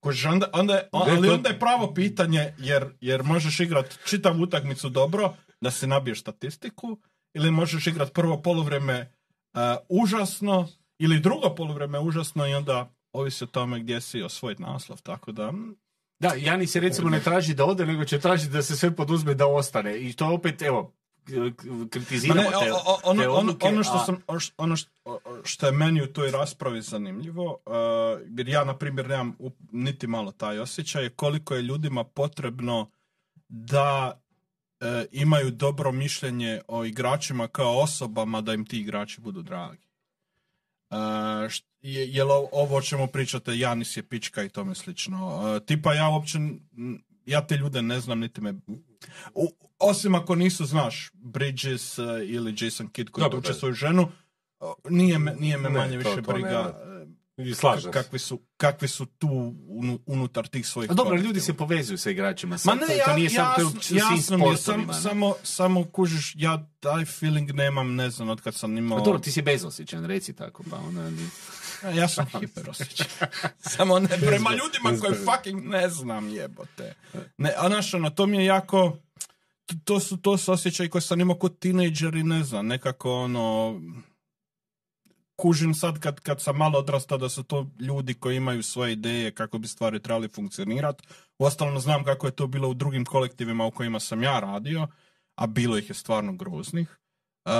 Kužiš, 0.00 0.24
onda, 0.24 0.46
onda, 0.52 0.82
ali 0.92 1.28
onda 1.28 1.48
je 1.48 1.58
pravo 1.58 1.94
pitanje, 1.94 2.54
jer, 2.58 2.86
jer 3.00 3.22
možeš 3.22 3.60
igrat 3.60 3.98
čitavu 4.06 4.42
utakmicu 4.42 4.88
dobro, 4.88 5.34
da 5.60 5.70
si 5.70 5.86
nabiješ 5.86 6.20
statistiku, 6.20 6.98
ili 7.34 7.50
možeš 7.50 7.86
igrat 7.86 8.12
prvo 8.12 8.42
poluvreme 8.42 9.12
uh, 9.54 9.60
užasno, 9.88 10.68
ili 10.98 11.20
drugo 11.20 11.54
poluvreme 11.54 11.98
užasno 11.98 12.46
i 12.46 12.54
onda 12.54 12.90
ovisi 13.12 13.44
o 13.44 13.46
tome 13.46 13.80
gdje 13.80 14.00
si 14.00 14.22
osvojit 14.22 14.58
naslov, 14.58 15.02
tako 15.02 15.32
da... 15.32 15.52
mm, 15.52 15.76
Da, 16.20 16.32
Janis 16.36 16.70
se 16.70 16.80
recimo 16.80 17.10
ne 17.10 17.20
traži 17.20 17.54
da 17.54 17.64
ode, 17.64 17.86
nego 17.86 18.04
će 18.04 18.18
tražiti 18.18 18.52
da 18.52 18.62
se 18.62 18.76
sve 18.76 18.96
poduzme 18.96 19.34
da 19.34 19.46
ostane. 19.46 19.98
I 19.98 20.12
to 20.12 20.26
opet, 20.28 20.62
evo, 20.62 20.92
kritiziramo 21.90 22.40
ne, 22.40 22.48
te, 22.50 22.72
ono, 23.04 23.22
te 23.22 23.28
ono, 23.28 23.38
odluke, 23.38 23.66
ono 23.68 23.84
što 23.84 23.98
sam, 23.98 24.22
oš- 24.28 24.52
ono 24.56 24.76
što, 24.76 24.90
što 25.44 25.66
je 25.66 25.72
meni 25.72 26.02
u 26.02 26.06
toj 26.06 26.30
raspravi 26.30 26.82
zanimljivo, 26.82 27.44
uh, 27.66 27.72
jer 28.28 28.48
ja 28.48 28.64
na 28.64 28.76
primjer 28.76 29.08
nemam 29.08 29.36
up- 29.38 29.68
niti 29.72 30.06
malo 30.06 30.32
taj 30.32 30.58
osjećaj, 30.58 31.02
je 31.02 31.10
koliko 31.10 31.54
je 31.54 31.62
ljudima 31.62 32.04
potrebno 32.04 32.90
da 33.48 34.20
e, 34.80 35.06
imaju 35.12 35.50
dobro 35.50 35.92
mišljenje 35.92 36.60
o 36.68 36.84
igračima 36.84 37.48
kao 37.48 37.78
osobama 37.78 38.40
da 38.40 38.54
im 38.54 38.66
ti 38.66 38.80
igrači 38.80 39.20
budu 39.20 39.42
dragi. 39.42 39.89
E, 40.90 40.94
št- 41.46 41.64
je, 41.82 42.08
jel 42.08 42.28
ovo 42.52 42.76
o 42.76 42.82
čemu 42.82 43.06
pričate, 43.06 43.58
Janis 43.58 43.96
je 43.96 44.02
pička 44.02 44.42
i 44.42 44.48
tome 44.48 44.74
slično. 44.74 45.18
E, 45.56 45.66
tipa 45.66 45.94
ja 45.94 46.08
uopće, 46.08 46.38
ja 47.26 47.46
te 47.46 47.56
ljude 47.56 47.82
ne 47.82 48.00
znam, 48.00 48.20
niti 48.20 48.40
me... 48.40 48.54
U- 49.34 49.48
osim 49.78 50.14
ako 50.14 50.34
nisu, 50.34 50.64
znaš, 50.64 51.10
Bridges 51.14 51.98
e, 51.98 52.02
ili 52.24 52.54
Jason 52.58 52.88
Kidd 52.88 53.10
koji 53.10 53.30
tuče 53.32 53.54
svoju 53.54 53.74
ženu, 53.74 54.08
nije 54.88 55.18
me, 55.18 55.34
nije 55.34 55.56
me 55.56 55.68
Ne, 55.70 55.78
manje 55.78 55.92
to- 55.92 56.10
više 56.10 56.22
to 56.22 56.32
briga 56.32 56.82
I 57.44 57.54
slažem 57.54 57.92
se. 57.92 58.02
kakvi 58.02 58.18
su, 58.18 58.40
kakvi 58.56 58.88
su 58.88 59.06
tu 59.06 59.28
unu- 59.68 59.98
unutar 60.06 60.46
tih 60.48 60.66
svojih 60.66 60.90
A 60.90 60.94
dobro, 60.94 61.16
ljudi 61.16 61.40
se 61.40 61.54
povezuju 61.54 61.98
sa 61.98 62.10
igračima. 62.10 62.56
Ma 62.64 62.74
ne, 62.74 62.86
to, 62.86 62.92
ja, 62.92 63.04
to 63.04 63.14
nije 63.14 63.30
je 63.30 63.64
u 63.64 63.70
jasno, 63.90 63.96
jasno 63.96 64.56
sam, 64.56 64.88
samo, 65.02 65.34
samo 65.42 65.84
kužiš, 65.84 66.32
ja 66.36 66.66
taj 66.80 67.04
feeling 67.04 67.52
nemam, 67.54 67.94
ne 67.94 68.10
znam, 68.10 68.28
od 68.28 68.40
kad 68.40 68.54
sam 68.54 68.76
imao... 68.76 68.98
A 68.98 69.04
dobro, 69.04 69.20
ti 69.20 69.32
si 69.32 69.42
bezosjećan, 69.42 70.04
reci 70.04 70.32
tako, 70.32 70.62
pa 70.70 70.76
onda... 70.76 71.02
Ja, 71.84 71.90
ja 71.90 72.08
sam 72.08 72.26
hiperosjećan. 72.40 73.06
samo 73.76 73.98
ne 73.98 74.08
prema 74.08 74.50
ljudima 74.50 75.00
koje 75.00 75.14
fucking 75.24 75.64
ne 75.64 75.88
znam 75.88 76.28
jebote. 76.28 76.94
Ne, 77.38 77.52
a 77.56 77.68
znaš, 77.68 77.94
ono, 77.94 78.10
to 78.10 78.26
mi 78.26 78.36
je 78.36 78.44
jako... 78.44 78.96
to- 79.84 80.00
su, 80.00 80.16
to 80.16 80.36
su 80.38 80.52
osjećaji 80.52 80.88
koje 80.88 81.02
sam 81.02 81.20
imao 81.20 81.36
kod 81.38 81.58
tinejdžeri, 81.58 82.22
ne 82.22 82.44
znam, 82.44 82.66
nekako 82.66 83.14
ono... 83.14 83.80
Kužim 85.40 85.74
sad 85.74 85.98
kad, 85.98 86.20
kad 86.20 86.40
sam 86.40 86.56
malo 86.56 86.78
odrastao 86.78 87.18
da 87.18 87.28
su 87.28 87.42
to 87.42 87.66
ljudi 87.80 88.14
koji 88.14 88.36
imaju 88.36 88.62
svoje 88.62 88.92
ideje 88.92 89.30
kako 89.30 89.58
bi 89.58 89.68
stvari 89.68 90.00
trebali 90.00 90.28
funkcionirati. 90.28 91.04
Uostalom 91.38 91.80
znam 91.80 92.04
kako 92.04 92.26
je 92.26 92.30
to 92.30 92.46
bilo 92.46 92.68
u 92.68 92.74
drugim 92.74 93.04
kolektivima 93.04 93.66
u 93.66 93.70
kojima 93.70 94.00
sam 94.00 94.22
ja 94.22 94.40
radio, 94.40 94.86
a 95.34 95.46
bilo 95.46 95.78
ih 95.78 95.88
je 95.90 95.94
stvarno 95.94 96.32
groznih. 96.32 96.96
Uh, 97.44 97.52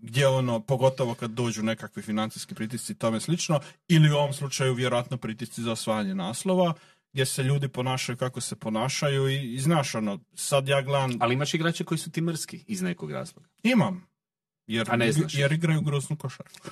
gdje 0.00 0.28
ono, 0.28 0.60
pogotovo 0.60 1.14
kad 1.14 1.30
dođu 1.30 1.62
nekakvi 1.62 2.02
financijski 2.02 2.54
pritisci 2.54 2.92
i 2.92 2.96
tome 2.96 3.20
slično, 3.20 3.60
ili 3.88 4.10
u 4.10 4.16
ovom 4.16 4.32
slučaju 4.32 4.74
vjerojatno 4.74 5.16
pritisci 5.16 5.62
za 5.62 5.72
osvajanje 5.72 6.14
naslova, 6.14 6.74
gdje 7.12 7.26
se 7.26 7.42
ljudi 7.42 7.68
ponašaju 7.68 8.16
kako 8.16 8.40
se 8.40 8.56
ponašaju 8.56 9.28
i, 9.28 9.54
i 9.54 9.58
znaš 9.58 9.94
ono, 9.94 10.18
sad 10.34 10.68
ja 10.68 10.82
gledam, 10.82 11.10
Ali 11.20 11.34
imaš 11.34 11.54
igrače 11.54 11.84
koji 11.84 11.98
su 11.98 12.10
ti 12.10 12.20
mrski 12.20 12.64
iz 12.66 12.82
nekog 12.82 13.10
razloga. 13.10 13.48
imam, 13.62 14.06
jer, 14.66 14.86
A 14.90 14.96
ne 14.96 15.12
znaš. 15.12 15.34
jer 15.34 15.52
igraju 15.52 15.80
groznu 15.80 16.16
košarku. 16.16 16.70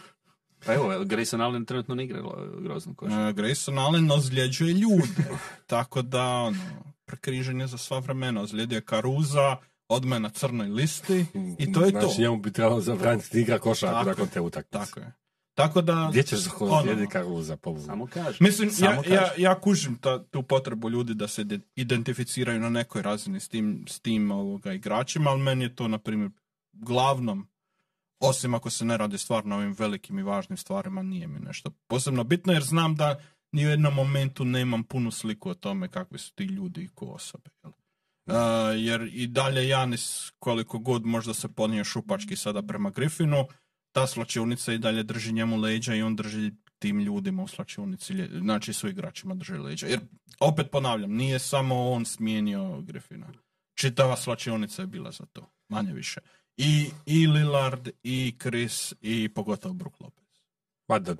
Pa 0.66 0.74
evo, 0.74 0.84
Grayson 0.86 1.42
Allen 1.42 1.64
trenutno 1.64 1.94
ne 1.94 2.04
igra 2.04 2.22
groznu 2.60 2.94
košarku. 2.94 3.22
Uh, 3.22 3.34
Grayson 3.36 3.78
Allen 3.78 4.10
ozljeđuje 4.10 4.72
ljude, 4.72 5.24
tako 5.66 6.02
da 6.02 6.24
ono, 6.26 6.58
prekrižen 7.04 7.60
je 7.60 7.66
za 7.66 7.78
sva 7.78 7.98
vremena, 7.98 8.40
ozlijedio 8.42 8.76
je 8.76 8.80
Karuza, 8.80 9.56
odmah 9.88 10.16
je 10.16 10.20
na 10.20 10.28
crnoj 10.30 10.68
listi 10.68 11.26
i 11.58 11.72
to 11.72 11.84
je 11.84 11.92
to. 11.92 12.00
Znači, 12.00 12.20
njemu 12.20 12.36
bi 12.36 12.52
trebalo 12.52 12.80
zabraniti 12.80 13.28
da 13.32 13.38
igra 13.38 13.58
košarku 13.58 13.94
Tako 13.94 14.08
nakon 14.10 14.28
te 14.28 14.40
utakmice. 14.40 14.70
Tako 14.78 15.00
je. 15.00 15.12
Tako 15.54 15.82
da, 15.82 16.06
Gdje 16.10 16.22
ćeš 16.22 16.38
Ono. 16.60 17.06
Karuza, 17.10 17.56
pobogu? 17.56 17.86
Samo 17.86 18.06
kaže. 18.06 18.38
Mislim, 18.40 18.70
Samo 18.70 18.90
ja, 18.90 18.96
kaže. 19.02 19.14
ja, 19.14 19.30
ja 19.38 19.60
kužim 19.60 19.96
ta, 19.96 20.24
tu 20.24 20.42
potrebu 20.42 20.90
ljudi 20.90 21.14
da 21.14 21.28
se 21.28 21.42
ide- 21.42 21.60
identificiraju 21.76 22.60
na 22.60 22.68
nekoj 22.70 23.02
razini 23.02 23.40
s 23.40 23.48
tim, 23.48 23.84
s 23.88 24.00
tim 24.00 24.30
ovoga, 24.30 24.72
igračima, 24.72 25.30
ali 25.30 25.42
meni 25.42 25.64
je 25.64 25.74
to, 25.74 25.88
na 25.88 25.98
primjer, 25.98 26.30
glavnom, 26.72 27.46
osim 28.28 28.54
ako 28.54 28.70
se 28.70 28.84
ne 28.84 28.96
radi 28.96 29.18
stvarno 29.18 29.54
o 29.54 29.58
ovim 29.58 29.74
velikim 29.78 30.18
i 30.18 30.22
važnim 30.22 30.56
stvarima, 30.56 31.02
nije 31.02 31.26
mi 31.26 31.40
nešto 31.40 31.70
posebno 31.86 32.24
bitno, 32.24 32.52
jer 32.52 32.62
znam 32.62 32.94
da 32.94 33.20
ni 33.52 33.66
u 33.66 33.70
jednom 33.70 33.94
momentu 33.94 34.44
nemam 34.44 34.84
punu 34.84 35.10
sliku 35.10 35.50
o 35.50 35.54
tome 35.54 35.88
kakvi 35.88 36.18
su 36.18 36.34
ti 36.34 36.44
ljudi 36.44 36.88
ko 36.94 37.06
osobe. 37.06 37.50
Jel? 37.62 37.72
Uh, 38.26 38.34
jer 38.76 39.10
i 39.12 39.26
dalje 39.26 39.68
Janis, 39.68 40.32
koliko 40.38 40.78
god 40.78 41.06
možda 41.06 41.34
se 41.34 41.48
ponio 41.48 41.84
šupački 41.84 42.36
sada 42.36 42.62
prema 42.62 42.90
Griffinu, 42.90 43.46
ta 43.92 44.06
slačionica 44.06 44.72
i 44.72 44.78
dalje 44.78 45.02
drži 45.02 45.32
njemu 45.32 45.56
leđa 45.56 45.94
i 45.94 46.02
on 46.02 46.16
drži 46.16 46.52
tim 46.78 47.00
ljudima 47.00 47.42
u 47.42 47.48
slačionici, 47.48 48.14
znači 48.40 48.72
su 48.72 48.88
igračima 48.88 49.34
drži 49.34 49.54
leđa. 49.54 49.86
Jer, 49.86 50.00
opet 50.40 50.70
ponavljam, 50.70 51.12
nije 51.12 51.38
samo 51.38 51.90
on 51.90 52.04
smijenio 52.04 52.80
Griffina. 52.80 53.26
Čitava 53.74 54.16
slačionica 54.16 54.82
je 54.82 54.86
bila 54.86 55.10
za 55.10 55.26
to, 55.32 55.50
manje 55.68 55.92
više. 55.92 56.20
I, 56.56 56.90
i 57.06 57.26
Lillard, 57.26 57.88
i 58.02 58.34
Chris, 58.40 58.94
i 59.00 59.28
pogotovo 59.28 59.74
Brook 59.74 60.00
Lopez. 60.00 60.24
Pa 60.86 60.98
da, 60.98 61.14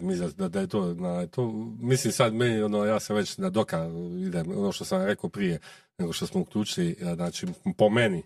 mislim 0.00 0.30
da, 0.36 0.48
da 0.48 0.60
je 0.60 0.66
to, 0.66 0.94
na, 0.94 1.26
to, 1.26 1.52
mislim 1.80 2.12
sad 2.12 2.34
meni, 2.34 2.62
ono, 2.62 2.84
ja 2.84 3.00
sam 3.00 3.16
već 3.16 3.38
na 3.38 3.50
doka, 3.50 3.90
idem, 4.26 4.58
ono 4.58 4.72
što 4.72 4.84
sam 4.84 5.04
rekao 5.04 5.30
prije, 5.30 5.58
nego 5.98 6.12
što 6.12 6.26
smo 6.26 6.40
uključili, 6.40 6.96
e, 7.00 7.14
znači, 7.14 7.46
po 7.76 7.88
meni, 7.90 8.18
e, 8.18 8.22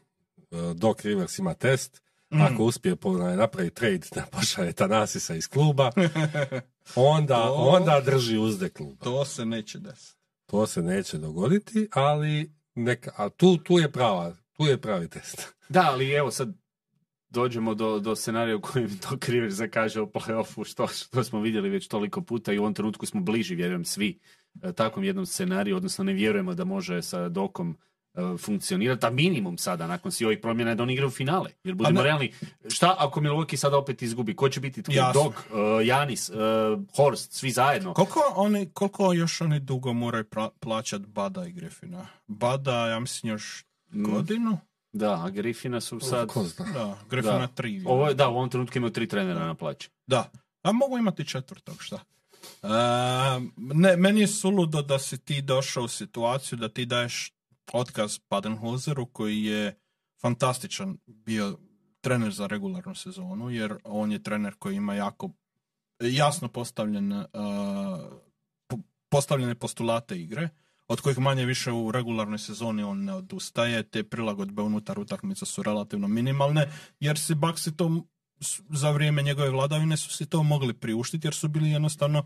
Doc 0.74 1.04
Rivers 1.04 1.38
ima 1.38 1.54
test, 1.54 2.02
Mm. 2.30 2.40
ako 2.42 2.64
uspije 2.64 2.96
po, 2.96 3.12
napraviti 3.12 3.74
trade 3.74 4.06
da 4.14 4.22
pošalje 4.22 4.72
Tanasisa 4.72 5.34
iz 5.34 5.48
kluba, 5.48 5.90
onda, 6.94 7.34
To- 7.36 7.54
onda 7.54 8.00
drži 8.00 8.38
uzde 8.38 8.68
kluba. 8.68 9.04
To 9.04 9.24
se 9.24 9.44
neće 9.44 9.78
desiti. 9.78 10.18
To 10.46 10.66
se 10.66 10.82
neće 10.82 11.18
dogoditi, 11.18 11.88
ali 11.92 12.52
neka, 12.74 13.10
a 13.16 13.28
tu, 13.28 13.56
tu 13.56 13.78
je 13.78 13.92
prava, 13.92 14.36
tu 14.52 14.64
je 14.64 14.80
pravi 14.80 15.08
test. 15.08 15.48
Da, 15.72 15.82
ali 15.82 16.10
evo 16.10 16.30
sad 16.30 16.54
dođemo 17.28 17.74
do, 17.74 17.98
do 17.98 18.16
scenarija 18.16 18.56
u 18.56 18.60
kojem 18.60 18.98
to 18.98 19.18
Kriver 19.18 19.50
zakaže 19.50 20.00
u 20.00 20.06
play-offu, 20.06 20.64
što, 20.66 20.86
što 20.88 21.24
smo 21.24 21.40
vidjeli 21.40 21.68
već 21.68 21.88
toliko 21.88 22.20
puta 22.22 22.52
i 22.52 22.58
u 22.58 22.62
ovom 22.62 22.74
trenutku 22.74 23.06
smo 23.06 23.20
bliži, 23.20 23.54
vjerujem 23.54 23.84
svi, 23.84 24.18
e, 24.62 24.72
takvom 24.72 25.04
jednom 25.04 25.26
scenariju, 25.26 25.76
odnosno 25.76 26.04
ne 26.04 26.12
vjerujemo 26.12 26.54
da 26.54 26.64
može 26.64 27.02
sa 27.02 27.28
Dokom 27.28 27.76
e, 28.14 28.36
funkcionirati, 28.38 29.06
a 29.06 29.10
minimum 29.10 29.58
sada, 29.58 29.86
nakon 29.86 30.12
svih 30.12 30.26
ovih 30.26 30.38
promjena, 30.42 30.70
je 30.70 30.74
da 30.74 30.82
on 30.82 30.90
igra 30.90 31.06
u 31.06 31.10
finale. 31.10 31.50
Jer 31.64 31.74
budemo 31.74 31.98
ne- 31.98 32.04
realni, 32.04 32.32
šta 32.68 32.96
ako 32.98 33.20
Milwaukee 33.20 33.56
sada 33.56 33.78
opet 33.78 34.02
izgubi? 34.02 34.36
Ko 34.36 34.48
će 34.48 34.60
biti 34.60 34.82
tu? 34.82 34.92
Jasno. 34.92 35.22
Dok, 35.22 35.34
e, 35.80 35.86
Janis, 35.86 36.30
e, 36.30 36.34
Horst, 36.96 37.32
svi 37.32 37.50
zajedno. 37.50 37.94
Koliko, 37.94 38.20
oni, 38.36 38.70
koliko 38.70 39.12
još 39.12 39.40
oni 39.40 39.60
dugo 39.60 39.92
moraju 39.92 40.24
pra, 40.24 40.48
plaćati 40.60 41.04
Bada 41.06 41.46
i 41.46 41.52
Griffina? 41.52 42.06
Bada, 42.26 42.88
ja 42.88 43.00
mislim, 43.00 43.32
još 43.32 43.64
Mm. 43.94 44.04
godinu? 44.04 44.58
Da, 44.92 45.14
a 45.16 45.30
Griffina 45.30 45.80
su 45.80 46.00
sad... 46.00 46.28
Ko 46.28 46.44
zna. 46.44 46.64
Da, 46.64 46.98
Griffina 47.10 47.38
Da. 47.38 47.46
tri. 47.46 47.82
Ovo, 47.86 48.08
je- 48.08 48.14
da, 48.14 48.28
u 48.28 48.32
ovom 48.32 48.50
trenutku 48.50 48.78
imaju 48.78 48.92
tri 48.92 49.08
trenera 49.08 49.46
na 49.46 49.54
plaći. 49.54 49.90
Da. 50.06 50.30
A 50.62 50.72
mogu 50.72 50.98
imati 50.98 51.24
četvrtog, 51.26 51.76
šta? 51.80 51.98
E, 52.62 52.68
ne, 53.56 53.96
meni 53.96 54.20
je 54.20 54.26
suludo 54.28 54.82
da 54.82 54.98
si 54.98 55.18
ti 55.18 55.42
došao 55.42 55.84
u 55.84 55.88
situaciju 55.88 56.58
da 56.58 56.68
ti 56.68 56.86
daješ 56.86 57.32
otkaz 57.72 58.18
Badenhozeru 58.30 59.06
koji 59.06 59.44
je 59.44 59.78
fantastičan 60.20 60.98
bio 61.06 61.58
trener 62.00 62.32
za 62.32 62.46
regularnu 62.46 62.94
sezonu, 62.94 63.50
jer 63.50 63.74
on 63.84 64.12
je 64.12 64.22
trener 64.22 64.54
koji 64.58 64.76
ima 64.76 64.94
jako 64.94 65.30
jasno 66.00 66.48
postavljen, 66.48 67.12
uh, 67.12 67.26
po- 68.66 68.78
postavljene 69.08 69.54
postulate 69.54 70.20
igre, 70.20 70.48
od 70.92 71.00
kojih 71.00 71.18
manje 71.18 71.44
više 71.44 71.72
u 71.72 71.92
regularnoj 71.92 72.38
sezoni 72.38 72.82
on 72.82 73.04
ne 73.04 73.14
odustaje, 73.14 73.82
te 73.82 74.02
prilagodbe 74.04 74.62
unutar 74.62 74.98
utakmica 74.98 75.46
su 75.46 75.62
relativno 75.62 76.08
minimalne, 76.08 76.68
jer 77.00 77.18
si 77.18 77.34
Bucksi 77.34 77.76
to 77.76 78.02
za 78.70 78.90
vrijeme 78.90 79.22
njegove 79.22 79.50
vladavine 79.50 79.96
su 79.96 80.10
si 80.10 80.26
to 80.26 80.42
mogli 80.42 80.74
priuštiti, 80.74 81.26
jer 81.26 81.34
su 81.34 81.48
bili 81.48 81.70
jednostavno 81.70 82.24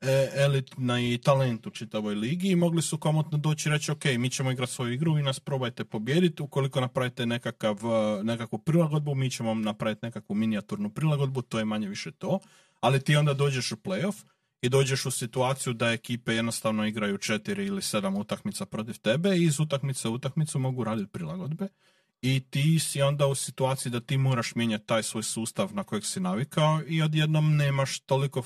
e, 0.00 0.28
elitna 0.34 1.00
i 1.00 1.18
talent 1.18 1.66
u 1.66 1.70
čitavoj 1.70 2.14
ligi 2.14 2.48
i 2.48 2.56
mogli 2.56 2.82
su 2.82 2.98
komotno 2.98 3.38
doći 3.38 3.68
i 3.68 3.72
reći 3.72 3.92
ok, 3.92 4.04
mi 4.18 4.30
ćemo 4.30 4.50
igrati 4.50 4.72
svoju 4.72 4.92
igru, 4.92 5.14
vi 5.14 5.22
nas 5.22 5.40
probajte 5.40 5.84
pobijediti, 5.84 6.42
ukoliko 6.42 6.80
napravite 6.80 7.26
nekakav, 7.26 7.78
e, 7.84 8.24
nekakvu 8.24 8.58
prilagodbu, 8.58 9.14
mi 9.14 9.30
ćemo 9.30 9.48
vam 9.48 9.62
napraviti 9.62 10.06
nekakvu 10.06 10.34
minijaturnu 10.34 10.90
prilagodbu, 10.90 11.42
to 11.42 11.58
je 11.58 11.64
manje 11.64 11.88
više 11.88 12.10
to, 12.10 12.38
ali 12.80 13.00
ti 13.00 13.16
onda 13.16 13.34
dođeš 13.34 13.72
u 13.72 13.76
playoff 13.76 14.24
i 14.62 14.68
dođeš 14.68 15.06
u 15.06 15.10
situaciju 15.10 15.72
da 15.72 15.92
ekipe 15.92 16.34
jednostavno 16.34 16.86
igraju 16.86 17.18
četiri 17.18 17.66
ili 17.66 17.82
sedam 17.82 18.16
utakmica 18.16 18.66
protiv 18.66 18.98
tebe 19.00 19.36
i 19.36 19.44
iz 19.44 19.60
utakmice 19.60 20.08
u 20.08 20.14
utakmicu 20.14 20.58
mogu 20.58 20.84
raditi 20.84 21.12
prilagodbe 21.12 21.68
i 22.22 22.40
ti 22.50 22.78
si 22.78 23.02
onda 23.02 23.26
u 23.26 23.34
situaciji 23.34 23.92
da 23.92 24.00
ti 24.00 24.18
moraš 24.18 24.54
mijenjati 24.54 24.86
taj 24.86 25.02
svoj 25.02 25.22
sustav 25.22 25.74
na 25.74 25.84
kojeg 25.84 26.04
si 26.04 26.20
navikao 26.20 26.80
i 26.86 27.02
odjednom 27.02 27.56
nemaš 27.56 28.00
toliko 28.00 28.42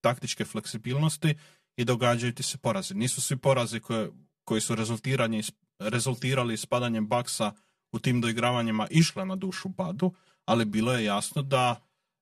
taktičke 0.00 0.44
fleksibilnosti 0.44 1.34
i 1.76 1.84
događaju 1.84 2.34
ti 2.34 2.42
se 2.42 2.58
porazi. 2.58 2.94
Nisu 2.94 3.20
svi 3.20 3.36
porazi 3.36 3.80
koje, 3.80 4.10
koji 4.44 4.60
su 4.60 4.74
rezultirani, 4.74 5.42
rezultirali 5.78 6.54
ispadanjem 6.54 7.06
baksa 7.06 7.52
u 7.92 7.98
tim 7.98 8.20
doigravanjima 8.20 8.86
išle 8.90 9.24
na 9.24 9.36
dušu 9.36 9.68
Badu, 9.68 10.14
ali 10.44 10.64
bilo 10.64 10.92
je 10.92 11.04
jasno 11.04 11.42
da 11.42 11.76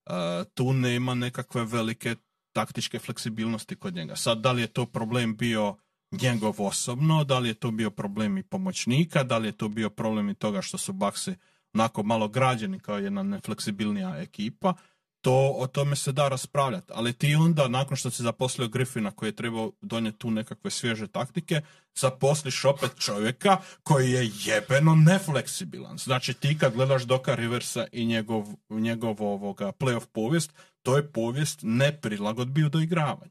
e, 0.07 0.11
tu 0.55 0.73
nema 0.73 1.15
nekakve 1.15 1.65
velike 1.65 2.17
taktičke 2.55 2.99
fleksibilnosti 2.99 3.77
kod 3.77 3.95
njega. 3.95 4.17
Sad, 4.17 4.39
da 4.39 4.53
li 4.53 4.63
je 4.63 4.67
to 4.67 4.87
problem 4.87 5.37
bio 5.37 5.77
njegov 6.11 6.63
osobno, 6.63 7.25
da 7.25 7.39
li 7.39 7.49
je 7.49 7.55
to 7.55 7.71
bio 7.71 7.91
problem 7.91 8.39
i 8.39 8.43
pomoćnika, 8.43 9.23
da 9.23 9.39
li 9.39 9.49
je 9.49 9.53
to 9.53 9.69
bio 9.69 9.91
problem 9.91 10.29
i 10.29 10.35
toga 10.35 10.63
što 10.63 10.79
su 10.79 10.93
Baksi 10.93 11.35
onako 11.75 12.03
malo 12.03 12.29
građeni 12.29 12.79
kao 12.79 12.99
jedna 12.99 13.23
nefleksibilnija 13.23 14.17
ekipa, 14.17 14.75
to 15.21 15.55
o 15.59 15.67
tome 15.67 15.97
se 15.97 16.13
da 16.13 16.29
raspravljati. 16.29 16.93
Ali 16.95 17.13
ti 17.13 17.35
onda, 17.35 17.69
nakon 17.69 17.97
što 17.97 18.11
si 18.11 18.23
zaposlio 18.23 18.69
Griffina 18.69 19.11
koji 19.11 19.29
je 19.29 19.37
trebao 19.37 19.73
donijeti 19.81 20.19
tu 20.19 20.31
nekakve 20.31 20.71
svježe 20.71 21.07
taktike, 21.07 21.61
zaposliš 21.95 22.65
opet 22.65 22.91
čovjeka 22.99 23.57
koji 23.83 24.11
je 24.11 24.31
jebeno 24.45 24.95
nefleksibilan. 24.95 25.99
Znači 25.99 26.35
ti 26.35 26.59
kad 26.59 26.75
gledaš 26.75 27.03
Doka 27.03 27.35
Riversa 27.35 27.87
i 27.93 28.07
njegov, 28.07 28.47
njegov 28.71 29.23
ovoga 29.23 29.73
playoff 29.73 30.07
povijest, 30.07 30.53
to 30.85 30.97
je 30.97 31.13
povijest 31.13 31.61
neprilagodbi 31.63 32.65
u 32.65 32.69
doigravanju. 32.69 33.31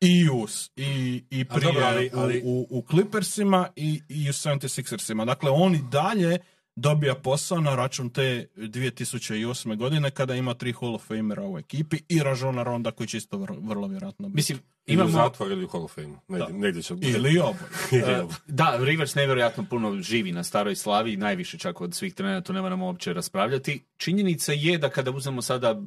I 0.00 0.28
u, 0.30 0.46
s- 0.46 0.70
i, 0.76 1.24
i 1.30 1.44
A 1.50 1.54
prije 1.54 1.72
dobro, 1.72 1.86
ali- 1.86 2.10
ali- 2.14 2.42
U, 2.44 2.66
u, 2.70 2.78
u 2.78 2.82
Clippersima 2.90 3.68
i, 3.76 4.02
i 4.08 4.28
u 4.28 4.32
76ersima. 4.32 5.24
Dakle, 5.24 5.50
on 5.50 5.74
i 5.74 5.80
dalje 5.90 6.38
dobija 6.76 7.14
posao 7.14 7.60
na 7.60 7.74
račun 7.74 8.10
te 8.10 8.46
2008. 8.56 9.76
godine 9.76 10.10
kada 10.10 10.34
ima 10.34 10.54
tri 10.54 10.72
Hall 10.72 10.94
of 10.94 11.06
Famera 11.06 11.46
u 11.48 11.58
ekipi 11.58 11.96
i 12.08 12.22
Ražona 12.22 12.62
Ronda 12.62 12.90
koji 12.90 13.06
će 13.06 13.16
isto 13.16 13.38
vrlo, 13.38 13.56
vrlo 13.60 13.86
vjerojatno 13.86 14.28
biti. 14.28 14.36
Mislim, 14.36 14.58
Ili 14.86 14.96
u 14.96 15.08
imamo... 15.08 15.10
zatvor 15.10 15.50
ili 15.50 15.64
u 15.64 15.68
Hall 15.68 15.84
of 15.84 15.94
Fame. 15.94 16.18
Negdje, 16.28 16.54
negdje 16.58 16.82
će... 16.82 16.94
Ili 17.00 17.38
oboje. 17.38 18.04
E. 18.12 18.22
Da, 18.46 18.76
Rivers 18.80 19.14
nevjerojatno 19.14 19.64
puno 19.70 20.00
živi 20.02 20.32
na 20.32 20.44
staroj 20.44 20.76
slavi, 20.76 21.16
najviše 21.16 21.58
čak 21.58 21.80
od 21.80 21.94
svih 21.94 22.14
trenera, 22.14 22.40
to 22.40 22.52
ne 22.52 22.60
moramo 22.62 22.86
uopće 22.86 23.12
raspravljati. 23.12 23.84
Činjenica 23.96 24.52
je 24.52 24.78
da 24.78 24.88
kada 24.88 25.10
uzmemo 25.10 25.42
sada 25.42 25.82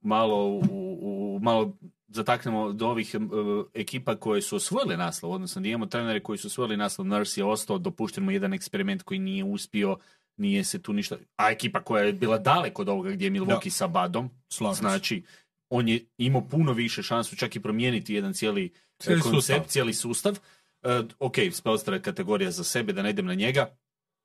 malo, 0.00 0.46
u, 0.48 0.60
u- 1.00 1.38
malo 1.42 1.76
zataknemo 2.08 2.72
do 2.72 2.88
ovih 2.88 3.14
e, 3.14 3.18
ekipa 3.80 4.16
koje 4.16 4.42
su 4.42 4.56
osvojile 4.56 4.96
naslov, 4.96 5.32
odnosno 5.32 5.62
da 5.62 5.68
imamo 5.68 5.86
trenere 5.86 6.20
koji 6.20 6.38
su 6.38 6.46
osvojili 6.46 6.76
naslov, 6.76 7.06
Nurse 7.06 7.40
je 7.40 7.44
ostao, 7.44 7.78
dopušten 7.78 8.24
mu 8.24 8.30
jedan 8.30 8.54
eksperiment 8.54 9.02
koji 9.02 9.18
nije 9.20 9.44
uspio, 9.44 9.96
nije 10.40 10.64
se 10.64 10.78
tu 10.78 10.92
ništa, 10.92 11.16
a 11.36 11.50
ekipa 11.50 11.80
koja 11.80 12.04
je 12.04 12.12
bila 12.12 12.38
daleko 12.38 12.82
od 12.82 12.88
ovoga 12.88 13.10
gdje 13.10 13.26
je 13.26 13.30
Milwaukee 13.30 13.70
sa 13.70 13.86
Badom, 13.86 14.30
Slažem 14.48 14.74
se. 14.74 14.80
znači 14.80 15.22
on 15.68 15.88
je 15.88 16.04
imao 16.18 16.40
puno 16.42 16.72
više 16.72 17.02
šansu 17.02 17.36
čak 17.36 17.56
i 17.56 17.60
promijeniti 17.60 18.14
jedan 18.14 18.32
cijeli, 18.34 18.72
Cijeli 18.98 19.18
e, 19.18 19.22
koncept, 19.22 19.36
sustav. 19.36 19.64
cijeli 19.66 19.94
sustav. 19.94 20.38
E, 20.82 21.00
ok, 21.18 21.34
Spelstra 21.52 21.94
je 21.94 22.02
kategorija 22.02 22.50
za 22.50 22.64
sebe, 22.64 22.92
da 22.92 23.02
ne 23.02 23.10
idem 23.10 23.26
na 23.26 23.34
njega. 23.34 23.76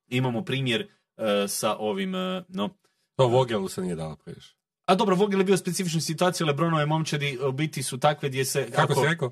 Imamo 0.09 0.41
primjer 0.43 0.87
e, 1.17 1.47
sa 1.47 1.75
ovim, 1.75 2.15
e, 2.15 2.43
no, 2.49 2.69
To 3.15 3.27
Vogelu 3.27 3.67
se 3.69 3.81
nije 3.81 3.95
dalo 3.95 4.15
previše. 4.15 4.55
a 4.85 4.95
dobro, 4.95 5.15
Vogel 5.15 5.39
je 5.39 5.45
bio 5.45 5.57
specifična 5.57 6.01
situacija, 6.01 6.47
Lebronove 6.47 6.85
momčadi 6.85 7.39
u 7.39 7.51
biti 7.51 7.83
su 7.83 7.99
takve 7.99 8.29
gdje 8.29 8.45
se... 8.45 8.71
Kako 8.71 8.93
ako- 8.93 9.01
si 9.01 9.07
rekao? 9.07 9.31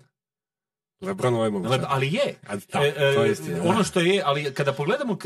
Lebronova 1.01 1.47
ima 1.47 1.59
Leb- 1.59 1.85
ali 1.87 2.13
je. 2.13 2.35
A, 2.43 2.55
da, 2.55 2.79
E, 2.79 2.87
e, 2.87 3.13
to 3.15 3.23
je 3.23 3.35
da. 3.35 3.63
ono 3.63 3.83
što 3.83 3.99
je, 3.99 4.21
ali 4.25 4.53
kada 4.53 4.73
pogledamo 4.73 5.17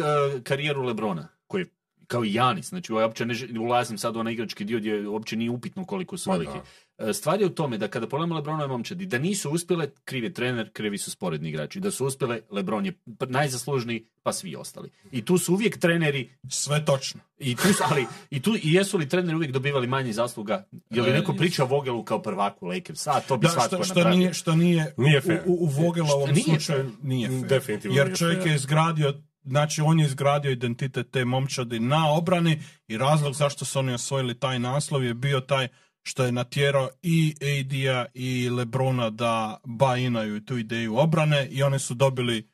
karijeru 0.43 0.83
Lebrona, 0.83 1.27
koji 1.47 1.61
je 1.61 1.67
kao 2.07 2.25
i 2.25 2.33
Janis, 2.33 2.65
znači 2.65 2.91
ja 2.91 2.97
uopće 2.97 3.25
ne 3.25 3.59
ulazim 3.59 3.97
sad 3.97 4.15
u 4.15 4.19
onaj 4.19 4.33
igrački 4.33 4.63
dio 4.65 4.77
gdje 4.79 5.07
uopće 5.07 5.35
nije 5.35 5.49
upitno 5.49 5.85
koliko 5.85 6.17
su 6.17 6.31
veliki. 6.31 6.57
E, 6.99 7.13
Stvar 7.13 7.39
je 7.41 7.45
u 7.45 7.49
tome 7.49 7.77
da 7.77 7.87
kada 7.87 8.07
pogledamo 8.07 8.35
Lebronove 8.35 8.67
momčadi, 8.67 9.05
da 9.05 9.17
nisu 9.19 9.49
uspjele, 9.51 9.89
kriv 10.05 10.23
je 10.23 10.33
trener, 10.33 10.69
krivi 10.73 10.97
su 10.97 11.11
sporedni 11.11 11.49
igrači. 11.49 11.79
Da 11.79 11.91
su 11.91 12.05
uspjele, 12.05 12.41
Lebron 12.51 12.85
je 12.85 12.93
najzaslužniji, 13.27 14.05
pa 14.23 14.33
svi 14.33 14.55
ostali. 14.55 14.89
I 15.11 15.25
tu 15.25 15.37
su 15.37 15.53
uvijek 15.53 15.77
treneri, 15.77 16.29
Sve 16.49 16.85
točno. 16.85 17.21
i 17.39 17.55
tu, 17.55 17.67
su- 17.67 17.83
ali, 17.83 18.05
i 18.29 18.41
tu 18.41 18.51
i 18.53 18.73
jesu 18.73 18.97
li 18.97 19.09
treneri 19.09 19.35
uvijek 19.35 19.51
dobivali 19.51 19.87
manje 19.87 20.13
zasluga? 20.13 20.65
Je 20.89 21.01
li 21.01 21.09
E, 21.09 21.13
neko 21.13 21.33
priča 21.33 21.63
o 21.63 21.67
Vogelu 21.67 22.03
kao 22.03 22.21
prvaku 22.21 22.65
Lakers? 22.65 23.07
A, 23.07 23.19
to 23.19 23.37
bi 23.37 23.45
Da, 23.45 23.49
svatko 23.49 23.75
što, 23.75 23.83
što 23.83 23.93
napravio. 23.93 24.19
nije, 24.19 24.33
što 24.33 24.55
nije, 24.55 24.93
Nije 24.97 25.21
fair. 25.21 25.41
u, 25.45 25.51
u, 25.51 25.57
u 25.57 25.65
Vogelovom 25.65 26.35
slučaju 26.35 26.91
nije 27.03 27.29
fair. 27.29 27.41
Definitivno 27.41 27.97
Jer 27.97 28.17
čovjek 28.17 28.45
je 28.45 28.55
izgradio, 28.55 29.13
znači 29.47 29.81
on 29.81 29.99
je 29.99 30.05
izgradio 30.05 30.51
identitet 30.51 31.11
te 31.11 31.25
momčadi 31.25 31.79
na 31.79 32.11
obrani 32.11 32.61
i 32.87 32.97
razlog 32.97 33.33
zašto 33.33 33.65
su 33.65 33.79
oni 33.79 33.93
osvojili 33.93 34.39
taj 34.39 34.59
naslov 34.59 35.03
je 35.03 35.13
bio 35.13 35.39
taj 35.39 35.67
što 36.03 36.23
je 36.23 36.31
natjerao 36.31 36.89
i 37.01 37.35
AD-a 37.41 38.05
i 38.13 38.49
Lebrona 38.49 39.09
da 39.09 39.57
bajinaju 39.63 40.45
tu 40.45 40.57
ideju 40.57 40.97
obrane 40.97 41.47
i 41.47 41.63
oni 41.63 41.79
su 41.79 41.93
dobili 41.93 42.37
e, 42.37 42.45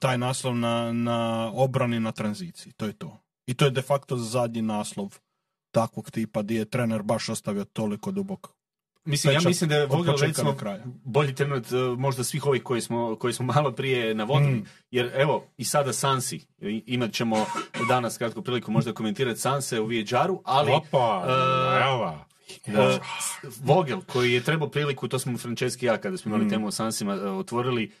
taj 0.00 0.18
naslov 0.18 0.56
na, 0.56 0.92
na 0.92 1.50
obrani 1.54 2.00
na 2.00 2.12
tranziciji. 2.12 2.72
To 2.72 2.86
je 2.86 2.92
to. 2.92 3.20
I 3.46 3.54
to 3.54 3.64
je 3.64 3.70
de 3.70 3.82
facto 3.82 4.16
zadnji 4.16 4.62
naslov 4.62 5.18
takvog 5.70 6.10
tipa 6.10 6.42
gdje 6.42 6.58
je 6.58 6.70
trener 6.70 7.02
baš 7.02 7.28
ostavio 7.28 7.64
toliko 7.64 8.10
dubok 8.10 8.55
Mislim, 9.06 9.34
ja 9.34 9.40
mislim 9.44 9.70
da 9.70 9.76
je 9.76 9.86
Vogel 9.86 10.14
recimo 10.20 10.56
bolji 11.04 11.34
trener 11.34 11.56
od 11.56 11.72
uh, 11.72 11.98
možda 11.98 12.24
svih 12.24 12.46
ovih 12.46 12.62
koji 12.62 12.80
smo, 12.80 13.16
koji 13.16 13.32
smo 13.32 13.46
malo 13.54 13.72
prije 13.72 14.14
navodili. 14.14 14.52
Mm. 14.52 14.66
Jer 14.90 15.10
evo, 15.14 15.44
i 15.56 15.64
sada 15.64 15.92
Sansi, 15.92 16.46
imat 16.86 17.12
ćemo 17.12 17.46
danas 17.88 18.18
kratku 18.18 18.42
priliku 18.42 18.70
možda 18.70 18.92
komentirati 18.92 19.40
Sanse 19.40 19.80
u 19.80 19.86
Vijeđaru, 19.86 20.42
ali 20.44 20.72
Opa, 20.72 21.24
e, 21.26 21.30
najava. 21.70 22.26
e, 22.66 22.98
Vogel 23.64 24.00
koji 24.12 24.32
je 24.32 24.42
trebao 24.42 24.68
priliku, 24.68 25.08
to 25.08 25.18
smo 25.18 25.34
u 25.34 25.38
Franceschi 25.38 25.86
i 25.86 25.88
ja 25.88 25.98
kada 25.98 26.16
smo 26.16 26.28
imali 26.28 26.44
Mm. 26.44 26.50
temu 26.50 26.66
o 26.66 26.70
Sansima 26.70 27.14
otvorili, 27.14 27.92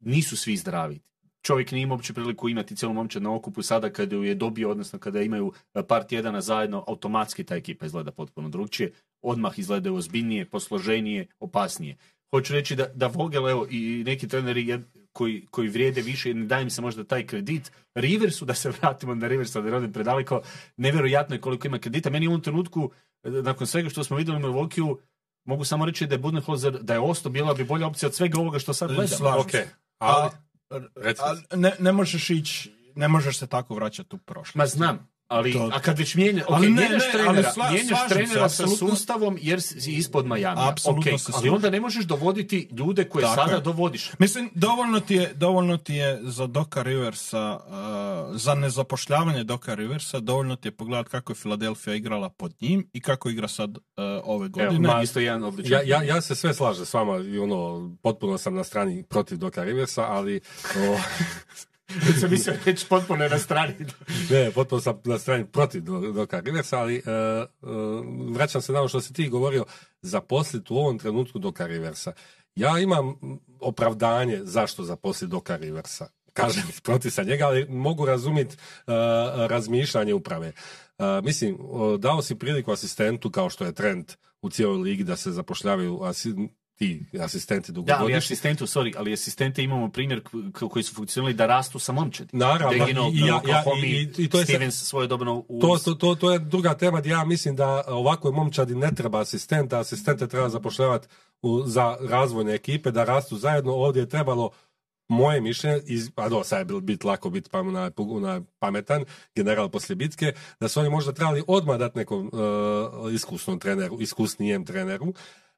nisu 0.00 0.36
svi 0.36 0.56
zdravi. 0.56 1.00
Čovjek 1.42 1.70
nije 1.70 1.82
imao 1.82 1.94
uopće 1.94 2.12
priliku 2.12 2.48
imati 2.48 2.76
cijelu 2.76 2.94
momčad 2.94 3.22
na 3.22 3.34
okupu 3.34 3.62
sada 3.62 3.90
kada 3.90 4.16
ju 4.16 4.22
je 4.22 4.34
dobio, 4.34 4.70
odnosno 4.70 4.98
kada 4.98 5.22
imaju 5.22 5.52
par 5.88 6.04
tjedana 6.04 6.40
zajedno, 6.40 6.84
automatski 6.88 7.44
ta 7.44 7.56
ekipa 7.56 7.86
izgleda 7.86 8.10
potpuno 8.10 8.48
drugčije. 8.48 8.92
Odmah 9.24 9.58
izgledaju 9.58 9.96
ozbiljnije, 9.96 10.44
posloženije, 10.44 11.26
opasnije. 11.40 11.96
Hoću 12.30 12.52
reći 12.52 12.76
da, 12.76 12.86
da 12.94 13.06
Vogel, 13.06 13.48
evo, 13.48 13.66
i 13.70 14.02
neki 14.06 14.28
treneri 14.28 14.66
jed- 14.66 14.84
koji, 15.12 15.46
koji 15.50 15.68
vrijede 15.68 16.02
više, 16.02 16.30
i 16.30 16.34
ne 16.34 16.46
daje 16.46 16.62
im 16.62 16.70
se 16.70 16.82
možda 16.82 17.04
taj 17.04 17.26
kredit. 17.26 17.72
Riversu, 17.94 18.44
da 18.44 18.54
se 18.54 18.70
vratimo 18.70 19.14
na 19.14 19.28
Riversa, 19.28 19.60
da 19.60 19.70
ne 19.70 19.76
odim 19.76 19.92
predaleko, 19.92 20.42
nevjerojatno 20.76 21.36
je 21.36 21.40
koliko 21.40 21.66
ima 21.66 21.78
kredita. 21.78 22.10
Meni 22.10 22.26
u 22.26 22.30
ovom 22.30 22.40
trenutku, 22.40 22.90
e, 23.22 23.30
nakon 23.30 23.66
svega 23.66 23.88
što 23.88 24.04
smo 24.04 24.16
vidjeli 24.16 24.38
u 24.38 24.46
Milwaukee, 24.46 24.96
mogu 25.44 25.64
samo 25.64 25.84
reći 25.86 26.06
da 26.06 26.14
je 26.14 26.18
Budenholzer, 26.18 26.78
da 26.82 26.92
je 26.92 27.00
Osto 27.00 27.30
bila 27.30 27.54
bi 27.54 27.64
bolja 27.64 27.86
opcija 27.86 28.08
od 28.08 28.14
svega 28.14 28.40
ovoga 28.40 28.58
što 28.58 28.74
sad 28.74 28.88
gledamo. 28.88 29.16
Slažem 29.16 29.40
Ok, 29.40 29.50
se. 29.50 29.68
ali... 29.98 30.30
A, 30.70 31.34
a 31.50 31.56
ne, 31.56 31.72
ne 31.78 31.92
možeš 31.92 32.30
ići, 32.30 32.72
ne 32.94 33.08
možeš 33.08 33.38
se 33.38 33.46
tako 33.46 33.74
vraćati 33.74 34.16
u 34.16 34.18
prošlost. 34.18 34.54
Ma 34.54 34.66
znam, 34.66 35.08
Ali, 35.28 35.52
To- 35.52 35.70
a 35.72 35.80
kad 35.80 35.98
već 35.98 36.14
mijenja, 36.14 36.44
Ali 36.48 36.66
okay, 36.66 36.70
ne, 36.70 36.76
mijenjaš 36.76 37.02
ne, 37.02 37.12
trenera, 37.12 37.30
ali 37.30 37.42
sla- 37.44 37.70
mijenjaš 37.70 37.88
slažem 37.88 38.08
se, 38.08 38.14
trenera 38.14 38.48
sa 38.48 38.62
apsolutno. 38.62 38.88
sustavom 38.88 39.38
jer 39.40 39.62
si 39.62 39.92
ispod 39.92 40.26
Majamija. 40.26 40.68
Apsolutno 40.68 41.12
Ok, 41.12 41.20
se 41.20 41.32
ali 41.34 41.48
onda 41.48 41.70
ne 41.70 41.80
možeš 41.80 42.04
dovoditi 42.04 42.68
ljude 42.72 43.04
koje 43.04 43.22
Tako 43.22 43.34
sada 43.36 43.54
je. 43.54 43.60
dovodiš. 43.60 44.10
Mislim, 44.18 44.50
dovoljno 44.54 45.00
ti 45.00 45.14
je, 45.14 45.32
dovoljno 45.34 45.76
ti 45.76 45.94
je 45.94 46.18
za 46.22 46.46
Doka 46.46 46.82
Riversa, 46.82 47.58
uh, 47.58 48.36
za 48.36 48.54
nezapošljavanje 48.54 49.44
Doka 49.44 49.74
Riversa, 49.74 50.20
dovoljno 50.20 50.56
ti 50.56 50.68
je 50.68 50.72
pogledati 50.72 51.10
kako 51.10 51.32
je 51.32 51.36
Filadelfija 51.36 51.94
igrala 51.94 52.28
pod 52.28 52.54
njim 52.60 52.90
i 52.92 53.00
kako 53.00 53.28
igra 53.28 53.48
sad 53.48 53.70
uh, 53.70 53.82
ove 54.24 54.46
Evo, 54.46 54.52
godine. 54.60 54.88
ma, 54.88 55.02
isto 55.02 55.20
jedan 55.20 55.44
odličan. 55.44 55.72
Ja, 55.72 55.82
ja, 55.82 56.02
ja 56.04 56.20
se 56.20 56.34
sve 56.34 56.54
slažem 56.54 56.86
s 56.86 56.94
vama 56.94 57.16
i 57.18 57.38
ono, 57.38 57.90
potpuno 58.02 58.38
sam 58.38 58.54
na 58.54 58.64
strani 58.64 59.02
protiv 59.02 59.38
Doka 59.38 59.64
Riversa, 59.64 60.02
ali 60.02 60.40
o, 60.66 60.98
sam 62.20 62.30
mislio 62.30 62.54
reći 62.64 62.86
potpuno 62.88 63.28
na 63.28 63.38
strani. 63.38 63.74
ne, 64.30 64.50
potpuno 64.50 64.80
sam 64.80 65.00
na 65.04 65.18
strani 65.18 65.46
protiv 65.46 65.82
Do- 65.82 66.12
Doka 66.12 66.40
Riversa, 66.40 66.78
ali 66.78 66.96
e, 66.96 67.00
e, 67.00 67.46
vraćam 68.30 68.62
se 68.62 68.72
na 68.72 68.78
ono 68.78 68.88
što 68.88 69.00
si 69.00 69.12
ti 69.12 69.28
govorio, 69.28 69.64
zaposliti 70.02 70.72
u 70.72 70.76
ovom 70.76 70.98
trenutku 70.98 71.38
Doka 71.38 71.66
Riversa. 71.66 72.12
Ja 72.56 72.78
imam 72.78 73.14
opravdanje 73.60 74.40
zašto 74.42 74.82
zaposliti 74.84 75.30
Doka 75.30 75.56
Riversa. 75.56 76.06
Kažem, 76.32 76.62
protiv 76.84 77.10
sam 77.10 77.26
njega, 77.26 77.46
ali 77.46 77.66
mogu 77.68 78.04
razumjeti 78.06 78.56
razmišljanje 79.36 80.14
uprave. 80.14 80.46
E, 80.98 81.04
mislim, 81.22 81.58
dao 81.98 82.22
si 82.22 82.34
priliku 82.34 82.72
asistentu 82.72 83.30
kao 83.30 83.50
što 83.50 83.64
je 83.64 83.74
trend 83.74 84.12
u 84.42 84.50
cijeloj 84.50 84.78
ligi 84.78 85.04
da 85.04 85.16
se 85.16 85.32
zapošljavaju 85.32 86.02
asi- 86.02 86.48
ti 86.76 87.06
asistenti 87.20 87.72
Da, 87.72 87.78
ali 87.78 87.86
dugogodišnji. 87.86 88.16
asistentu, 88.18 88.66
sorry, 88.66 88.94
ali 88.96 89.12
asistente 89.12 89.62
imamo 89.62 89.90
primjer 89.90 90.22
koji 90.70 90.82
su 90.82 90.94
funkcionirali 90.94 91.34
da 91.34 91.46
rastu 91.46 91.78
sa 91.78 91.92
momčadi. 91.92 92.30
Naravno, 92.32 92.78
Deginov, 92.78 93.14
i- 93.14 93.18
ja- 93.18 93.40
ja- 93.48 93.62
i- 93.84 94.08
i 94.18 94.28
to 94.28 94.38
je 94.38 94.44
Stevens 94.44 94.74
svojedobno 94.76 95.44
u... 95.48 95.60
To, 95.60 95.78
to, 95.78 95.94
to, 95.94 96.14
to 96.14 96.32
je 96.32 96.38
druga 96.38 96.74
tema 96.74 97.00
gdje 97.00 97.10
ja 97.10 97.24
mislim 97.24 97.56
da 97.56 97.84
ovakvoj 97.86 98.32
momčadi 98.32 98.74
ne 98.74 98.90
treba 98.90 99.20
asistenta, 99.20 99.80
asistente 99.80 100.26
treba 100.28 100.48
zapošljavati 100.48 101.08
za 101.66 101.96
razvojne 102.02 102.54
ekipe, 102.54 102.90
da 102.90 103.04
rastu 103.04 103.36
zajedno. 103.36 103.72
Ovdje 103.72 104.00
je 104.00 104.08
trebalo 104.08 104.50
moje 105.08 105.40
mišljenje, 105.40 105.80
iz, 105.86 106.10
a 106.16 106.28
do, 106.28 106.44
sad 106.44 106.58
je 106.58 106.64
bilo 106.64 106.80
biti 106.80 107.06
lako 107.06 107.30
biti 107.30 107.50
pa, 107.50 107.62
na, 107.62 107.90
na 108.20 108.42
pametan, 108.58 109.04
general 109.34 109.68
poslije 109.68 109.96
bitke, 109.96 110.32
da 110.60 110.68
su 110.68 110.80
oni 110.80 110.90
možda 110.90 111.12
trebali 111.12 111.42
odmah 111.46 111.78
dati 111.78 111.98
nekom 111.98 112.30
uh, 112.32 113.12
iskusnom 113.14 113.58
treneru, 113.58 114.00
iskusnijem 114.00 114.64
treneru, 114.64 115.14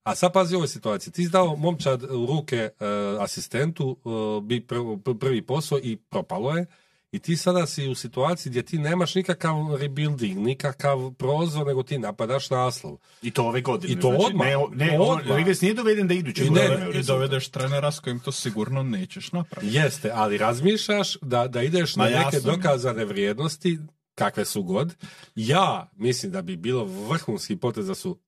a 0.07 0.15
sad 0.15 0.33
pazi 0.33 0.55
ovoj 0.55 0.69
situaciji. 0.69 1.13
Ti 1.13 1.25
si 1.25 1.31
dao 1.31 1.57
momčad 1.57 2.03
u 2.03 2.27
ruke 2.27 2.69
uh, 2.81 2.87
asistentu, 3.23 3.97
uh, 4.05 4.45
bi 4.45 4.61
prv- 4.61 5.03
pr- 5.03 5.19
prvi 5.19 5.43
posao 5.43 5.79
i 5.83 5.97
propalo 5.97 6.57
je. 6.57 6.67
I 7.13 7.19
ti 7.19 7.37
sada 7.37 7.67
si 7.67 7.89
u 7.89 7.95
situaciji 7.95 8.51
gdje 8.51 8.63
ti 8.63 8.79
nemaš 8.79 9.15
nikakav 9.15 9.55
rebuilding, 9.81 10.39
nikakav 10.39 11.11
prozor, 11.19 11.67
nego 11.67 11.83
ti 11.83 11.99
napadaš 11.99 12.51
naslov. 12.51 12.97
I 13.23 13.31
to 13.31 13.45
ove 13.45 13.61
godine. 13.61 13.93
I 13.93 14.01
to 14.01 14.09
znači, 14.09 14.25
odmah. 14.27 14.47
Ne, 14.47 14.87
ne, 14.87 14.97
To 14.97 15.03
on- 15.03 15.19
odmah. 15.21 15.37
Rivers 15.37 15.61
nije 15.61 15.75
doveden 15.75 16.09
da 16.09 16.15
iduće 16.15 16.45
I 16.45 16.49
godine 16.49 16.77
ne, 16.93 17.01
I 17.01 17.03
dovedeš 17.03 17.49
trenera 17.49 17.93
s 17.93 18.01
kojim 18.01 18.21
to 18.21 18.33
sigurno 18.33 18.83
nećeš 18.83 19.33
napraviti. 19.33 19.77
Jeste, 19.77 20.11
ali 20.15 20.39
razmišljaš 20.39 21.17
da, 21.23 21.49
da 21.49 21.63
ideš 21.63 21.97
na 21.97 22.05
Ma 22.05 22.11
neke 22.11 22.37
jasno 22.37 22.53
dokazane 22.53 23.05
vrijednosti, 23.05 23.79
kakve 24.15 24.45
su 24.45 24.63
god. 24.63 24.95
Ja 25.35 25.91
mislim 25.97 26.33
da 26.33 26.43
bi 26.43 26.57
bilo 26.57 26.85
vrhunski 26.85 27.57
potez 27.57 27.87
da 27.87 27.95
su 27.95 28.19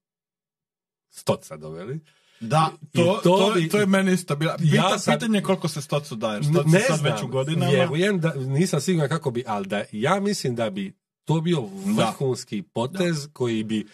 stoca 1.10 1.56
doveli. 1.56 2.00
Da, 2.40 2.70
to, 2.92 3.04
to 3.14 3.38
to, 3.38 3.52
bi- 3.54 3.68
to 3.68 3.78
je 3.78 3.86
meni 3.86 4.12
isto 4.12 4.36
bilo. 4.36 4.52
Pita, 4.58 4.76
Ja 4.76 4.98
sam- 4.98 5.14
Pitanje 5.14 5.38
je 5.38 5.42
koliko 5.42 5.68
se 5.68 5.82
stocu 5.82 6.16
daješ. 6.16 6.46
Ne 6.46 6.52
Stoci 6.52 6.70
sad 6.80 6.98
znam, 6.98 7.12
već 7.12 7.22
u 7.22 7.28
godinama. 7.28 7.70
vjerujem 7.70 8.20
da, 8.20 8.34
nisam 8.36 8.80
siguran 8.80 9.08
kako 9.08 9.30
bi, 9.30 9.44
ali 9.46 9.66
da 9.66 9.84
ja 9.92 10.20
mislim 10.20 10.54
da 10.54 10.70
bi 10.70 10.92
to 11.24 11.40
bio 11.40 11.62
vrhunski 11.86 12.62
potez 12.64 13.28
koji 13.32 13.64
bi 13.64 13.86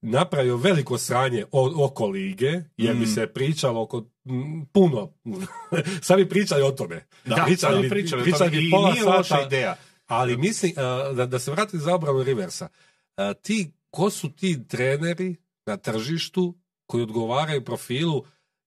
napravio 0.00 0.56
veliko 0.56 0.98
sranje 0.98 1.44
o- 1.52 1.84
oko 1.84 2.06
lige, 2.06 2.52
jer 2.76 2.94
bi 2.94 3.02
Mm. 3.02 3.06
se 3.06 3.26
pričalo 3.26 3.82
oko 3.82 4.04
m, 4.24 4.66
puno. 4.66 5.12
Sad 6.02 6.16
bi 6.16 6.28
pričali 6.28 6.62
o 6.62 6.70
tome. 6.70 7.04
Da, 7.24 7.34
pričali, 7.36 7.56
sad 7.58 7.76
bi- 7.76 7.82
bi 7.82 7.88
pričali 7.90 8.22
o 8.22 8.24
pričali 8.24 8.50
bi 8.52 8.70
pola 8.70 8.90
nije 8.90 9.02
sata, 9.04 9.42
ideja. 9.42 9.76
Ali 10.06 10.36
mislim, 10.36 10.72
uh, 10.72 11.16
da, 11.16 11.26
da 11.26 11.38
se 11.38 11.50
vratim 11.50 11.80
za 11.80 11.94
obranu 11.94 12.22
Riversa. 12.22 12.68
Uh, 13.08 13.42
ti, 13.42 13.72
ko 13.90 14.10
su 14.10 14.30
ti 14.30 14.68
treneri 14.68 15.36
na 15.66 15.76
tržištu 15.76 16.54
koji 16.92 17.02
odgovaraju 17.02 17.64
profilu 17.64 18.24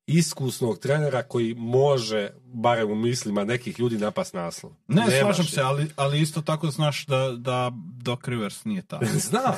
iskusnog 0.07 0.79
trenera 0.79 1.23
koji 1.23 1.53
može, 1.53 2.29
barem 2.45 2.91
u 2.91 2.95
mislima 2.95 3.43
nekih 3.43 3.79
ljudi, 3.79 3.97
napast 3.97 4.33
naslov? 4.33 4.73
Ne, 4.87 5.01
Nemaš 5.01 5.19
slažem 5.21 5.45
je. 5.45 5.49
se, 5.49 5.61
ali, 5.61 5.87
ali 5.95 6.21
isto 6.21 6.41
tako 6.41 6.69
znaš 6.69 7.05
da, 7.05 7.33
da 7.37 7.71
Doc 8.01 8.19
Rivers 8.25 8.65
nije 8.65 8.81
tako. 8.81 9.05
Znam. 9.29 9.55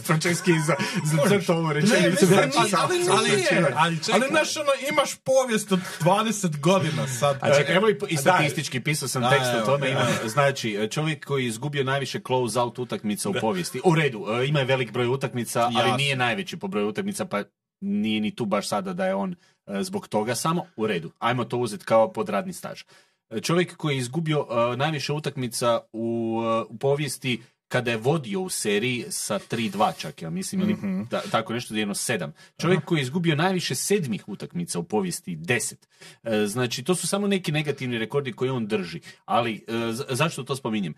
Frančeski 0.00 0.52
za, 0.60 0.74
za 1.04 1.54
ovu 1.54 1.66
Ne, 1.68 1.74
rečenicu. 1.74 2.08
mislim, 2.10 2.28
Znači, 2.52 2.74
ali, 2.78 2.96
ali, 3.00 3.10
ali- 3.10 3.30
nije. 3.30 3.72
ali 4.12 4.26
znaš, 4.28 4.56
ono, 4.56 4.70
imaš 4.92 5.14
povijest 5.16 5.72
od 5.72 5.80
20 6.00 6.60
godina 6.60 7.06
sad. 7.08 7.38
A 7.40 7.54
čekaj, 7.54 7.76
evo 7.76 7.88
i, 7.88 7.96
i 8.08 8.16
statistički 8.16 8.80
pisao 8.80 9.08
sam 9.08 9.22
Da, 9.22 9.30
tekst 9.30 9.50
o 9.54 9.66
tome. 9.66 9.90
Ima, 9.90 10.06
znači, 10.26 10.88
čovjek 10.90 11.24
koji 11.24 11.42
je 11.42 11.48
izgubio 11.48 11.84
najviše 11.84 12.20
close 12.26 12.60
out 12.60 12.78
utakmica 12.78 13.28
u 13.28 13.34
povijesti. 13.40 13.80
U 13.84 13.94
redu, 13.94 14.26
e, 14.32 14.46
ima 14.46 14.58
je 14.58 14.64
velik 14.64 14.92
broj 14.92 15.06
utakmica, 15.06 15.70
ali 15.74 15.92
nije 15.96 16.16
najveći 16.16 16.56
po 16.56 16.68
broju 16.68 16.88
utakmica, 16.88 17.24
pa 17.24 17.42
nije 17.84 18.20
ni 18.20 18.30
tu 18.30 18.44
baš 18.46 18.68
sada 18.68 18.92
da 18.92 19.06
je 19.06 19.14
on 19.14 19.34
e, 19.66 19.82
zbog 19.82 20.08
toga 20.08 20.34
samo. 20.34 20.66
U 20.76 20.86
redu, 20.86 21.10
ajmo 21.18 21.44
to 21.44 21.58
uzeti 21.58 21.84
kao 21.84 22.12
podradni 22.12 22.52
staž. 22.52 22.82
E, 23.30 23.40
Čovjek 23.40 23.76
koji 23.76 23.94
je 23.94 23.98
izgubio 23.98 24.46
e, 24.72 24.76
najviše 24.76 25.12
utakmica 25.12 25.80
u, 25.92 26.36
u 26.68 26.78
povijesti 26.78 27.42
kada 27.68 27.90
je 27.90 27.96
vodio 27.96 28.40
u 28.40 28.48
seriji 28.48 29.04
sa 29.10 29.38
3-2 29.40 29.92
čak, 29.98 30.22
ja 30.22 30.30
mislim, 30.30 30.60
ili 30.60 30.76
ta- 31.10 31.22
tako 31.22 31.52
nešto, 31.52 31.74
jedno 31.74 31.94
7. 31.94 32.30
Čovjek 32.58 32.84
koji 32.84 32.98
je 32.98 33.02
izgubio 33.02 33.34
najviše 33.36 33.74
sedmih 33.74 34.28
utakmica 34.28 34.78
u 34.78 34.84
povijesti, 34.84 35.36
10. 35.36 35.74
E, 36.22 36.46
Znači, 36.46 36.82
to 36.82 36.94
su 36.94 37.06
samo 37.06 37.26
neki 37.26 37.52
negativni 37.52 37.98
rekordi 37.98 38.32
koje 38.32 38.52
on 38.52 38.66
drži. 38.66 39.00
Ali, 39.24 39.64
e, 39.68 39.92
za- 39.92 40.06
zašto 40.10 40.42
to 40.42 40.56
spominjem? 40.56 40.94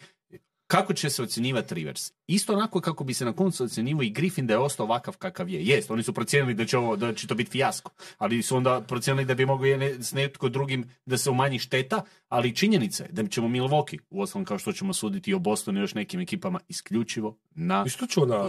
Kako 0.67 0.93
će 0.93 1.11
se 1.11 1.23
ocjenjivati 1.23 1.75
Rivers? 1.75 2.13
Isto 2.27 2.53
onako 2.53 2.81
kako 2.81 3.05
bi 3.05 3.15
se 3.15 3.25
na 3.25 3.33
koncu 3.33 3.65
ocjenjivao 3.65 4.03
i 4.03 4.11
Griffin 4.11 4.47
da 4.47 4.55
je 4.55 4.59
ostao 4.59 4.87
ovakav 4.87 5.17
kakav 5.17 5.49
je. 5.49 5.65
Jest, 5.65 5.91
oni 5.91 6.03
su 6.03 6.13
procijenili 6.13 6.55
da 6.55 6.65
će, 6.65 6.79
ovo, 6.79 6.97
da 6.97 7.15
će 7.15 7.27
to 7.27 7.35
biti 7.35 7.51
fijasko, 7.51 7.91
ali 8.19 8.43
su 8.43 8.57
onda 8.57 8.81
procijenili 8.81 9.25
da 9.25 9.35
bi 9.35 9.47
mogao 9.47 9.65
jedne- 9.67 10.03
s 10.03 10.13
netko 10.13 10.49
drugim 10.49 10.85
da 11.07 11.19
se 11.19 11.31
umanji 11.31 11.59
šteta, 11.59 12.03
ali 12.29 12.55
činjenica 12.55 13.03
je 13.05 13.09
da 13.13 13.27
ćemo 13.27 13.49
Milwaukee, 13.49 13.99
uostalom 14.11 14.45
kao 14.45 14.59
što 14.59 14.73
ćemo 14.73 14.93
suditi 14.93 15.31
i 15.31 15.35
o 15.35 15.39
Bostonu 15.39 15.79
i 15.79 15.83
još 15.83 15.95
nekim 15.95 16.21
ekipama, 16.21 16.61
isključivo 16.69 17.37
na 17.51 17.85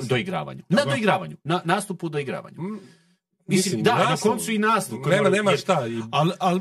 doigravanju. 0.03 0.63
Na 0.69 0.85
doigravanju. 0.85 1.37
Na 1.43 1.61
nastupu 1.65 2.05
u 2.05 2.09
doigravanju. 2.09 2.61
Mm, 2.61 2.79
Mislim, 3.47 3.83
da, 3.83 3.95
na 3.99 4.17
koncu 4.17 4.51
i 4.51 4.57
nastup. 4.57 5.05
Nema, 5.05 5.29
nema 5.29 5.51
Jer- 5.51 5.59
šta. 5.59 5.87
I, 5.87 6.01
Ali 6.11 6.31
al, 6.39 6.59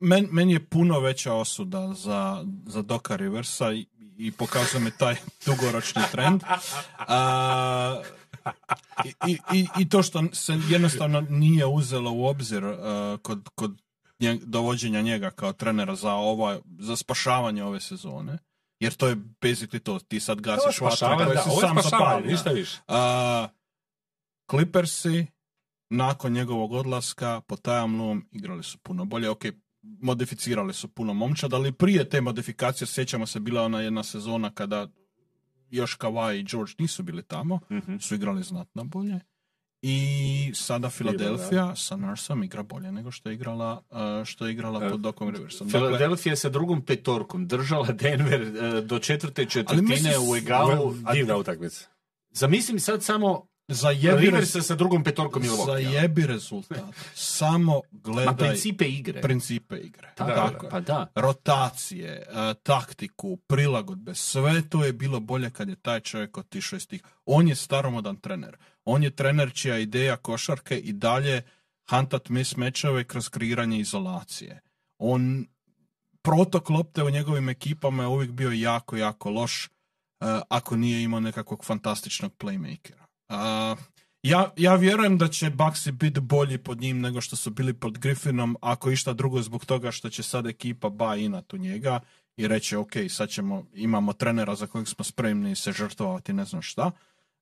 men, 0.00 0.28
meni 0.30 0.52
je 0.52 0.60
puno 0.60 1.00
veća 1.00 1.32
osuda 1.34 1.94
za, 1.94 2.44
za 2.66 2.82
Doka 2.82 3.16
Riversa 3.16 3.66
i, 4.18 4.32
pokazuje 4.32 4.80
me 4.80 4.90
taj 4.90 5.16
dugoročni 5.46 6.02
trend. 6.12 6.42
A, 6.98 8.02
i, 9.26 9.38
i, 9.52 9.66
i, 9.78 9.88
to 9.88 10.02
što 10.02 10.22
se 10.32 10.58
jednostavno 10.68 11.20
nije 11.20 11.66
uzelo 11.66 12.12
u 12.12 12.26
obzir 12.26 12.64
a, 12.64 13.16
kod, 13.22 13.48
kod 13.54 13.82
nje- 14.20 14.40
dovođenja 14.42 15.00
njega 15.00 15.30
kao 15.30 15.52
trenera 15.52 15.94
za, 15.94 16.12
ova, 16.12 16.58
za 16.78 16.96
spašavanje 16.96 17.64
ove 17.64 17.80
sezone. 17.80 18.38
Jer 18.80 18.94
to 18.94 19.06
je 19.08 19.16
basically 19.16 19.78
to, 19.78 19.98
ti 19.98 20.20
sad 20.20 20.38
Ovo 20.38 20.56
gasiš 20.56 20.78
koje 20.78 21.34
da, 21.34 21.42
si 21.42 21.48
ovo 21.50 21.60
sam 21.60 21.76
zapalio. 21.82 22.30
ništa 22.30 22.50
više. 22.50 22.78
A, 22.88 23.48
Clippersi 24.50 25.26
nakon 25.90 26.32
njegovog 26.32 26.72
odlaska 26.72 27.40
po 27.40 27.56
tajamnom 27.56 28.28
igrali 28.32 28.62
su 28.62 28.78
puno 28.78 29.04
bolje. 29.04 29.30
Ok, 29.30 29.42
modificirali 30.00 30.74
su 30.74 30.88
puno 30.88 31.14
momčad, 31.14 31.54
ali 31.54 31.72
prije 31.72 32.08
te 32.08 32.20
modifikacije 32.20 32.86
sjećamo 32.86 33.26
se 33.26 33.40
bila 33.40 33.62
ona 33.62 33.80
jedna 33.80 34.02
sezona 34.02 34.50
kada 34.50 34.88
još 35.70 35.98
Kawhi 35.98 36.34
i 36.34 36.44
George 36.44 36.72
nisu 36.78 37.02
bili 37.02 37.22
tamo, 37.22 37.60
Mhm. 37.70 37.96
su 37.98 38.14
igrali 38.14 38.42
znatno 38.42 38.84
bolje. 38.84 39.20
I 39.82 39.98
sada 40.54 40.90
Philadelphia 40.90 41.76
sa 41.76 41.96
Nursom 41.96 42.42
igra 42.42 42.62
bolje 42.62 42.92
nego 42.92 43.10
što 43.10 43.28
je 43.28 43.34
igrala, 43.34 43.82
uh, 43.90 44.24
što 44.24 44.46
je 44.46 44.52
igrala 44.52 44.86
E, 44.86 44.90
pod 44.90 45.00
Dokom 45.00 45.28
Riversom. 45.28 45.68
Dakle, 45.68 45.80
Philadelphia 45.80 46.32
je 46.32 46.36
sa 46.36 46.48
drugom 46.48 46.82
petorkom 46.82 47.46
držala 47.46 47.86
Denver 47.92 48.42
e, 48.42 48.80
do 48.80 48.98
četvrte 48.98 49.44
četvrtine 49.46 49.82
mislim, 49.88 50.12
u 50.30 50.36
egalu. 50.36 50.94
Divna 51.12 51.36
utakmica. 51.36 51.86
zamislim 52.30 52.80
sad 52.80 53.02
samo 53.02 53.46
za 53.68 53.90
jebi, 53.90 54.20
Riversa 54.20 54.62
sa 54.62 54.74
drugom 54.74 55.04
petorkom 55.04 55.42
za 55.42 55.48
Milwaukee. 55.48 55.92
jebi 55.92 56.26
rezultat. 56.26 56.78
Samo 57.14 57.80
gledaj 57.92 58.26
Ma 58.26 58.36
principe 58.36 58.84
igre. 58.84 59.20
principe 59.20 59.76
igre. 59.76 60.12
Da, 60.16 60.26
Tako 60.26 60.66
je. 60.66 60.70
Pa 60.70 60.80
da. 60.80 61.06
rotacije, 61.14 62.10
e, 62.10 62.54
taktiku, 62.62 63.36
prilagodbe, 63.36 64.14
sve 64.14 64.68
to 64.68 64.84
je 64.84 64.92
bilo 64.92 65.20
bolje 65.20 65.50
kad 65.50 65.68
je 65.68 65.76
taj 65.76 66.00
čovjek 66.00 66.38
otišao 66.38 66.76
iz 66.76 66.86
tih. 66.88 67.02
On 67.24 67.48
je 67.48 67.54
staromodan 67.54 68.16
trener. 68.16 68.56
On 68.84 69.02
je 69.02 69.10
trener 69.10 69.52
čija 69.52 69.78
ideja 69.78 70.16
košarke 70.16 70.78
i 70.78 70.92
dalje 70.92 71.42
hantat 71.88 72.28
mismečeve 72.28 73.04
kroz 73.04 73.28
kreiranje 73.28 73.78
izolacije. 73.80 74.60
On 74.98 75.46
protok 76.22 76.70
lopte 76.70 77.02
u 77.02 77.10
njegovim 77.10 77.48
ekipama 77.48 78.02
je 78.02 78.06
uvijek 78.08 78.30
bio 78.30 78.50
jako, 78.50 78.96
jako 78.96 79.30
loš. 79.30 79.68
ako 80.48 80.76
nije 80.76 81.02
imao 81.02 81.20
nekakvog 81.20 81.64
fantastičnog 81.64 82.32
playmakera. 82.38 83.07
Uh, 83.28 83.78
ja, 84.22 84.52
ja 84.56 84.74
vjerujem 84.74 85.18
da 85.18 85.28
će 85.28 85.50
Baxi 85.50 85.92
biti 85.92 86.20
bolji 86.20 86.58
pod 86.58 86.80
njim 86.80 87.00
nego 87.00 87.20
što 87.20 87.36
su 87.36 87.50
bili 87.50 87.74
pod 87.74 87.98
Griffinom, 87.98 88.56
ako 88.60 88.90
išta 88.90 89.12
drugo 89.12 89.42
zbog 89.42 89.64
toga 89.64 89.90
što 89.90 90.10
će 90.10 90.22
sad 90.22 90.46
ekipa 90.46 90.88
ba 90.88 91.16
inat 91.16 91.52
u 91.52 91.56
njega 91.56 92.00
i 92.36 92.48
reći 92.48 92.76
ok, 92.76 92.92
sad 93.08 93.28
ćemo, 93.28 93.64
imamo 93.72 94.12
trenera 94.12 94.54
za 94.54 94.66
kojeg 94.66 94.88
smo 94.88 95.04
spremni 95.04 95.56
se 95.56 95.72
žrtvovati, 95.72 96.32
ne 96.32 96.44
znam 96.44 96.62
šta. 96.62 96.90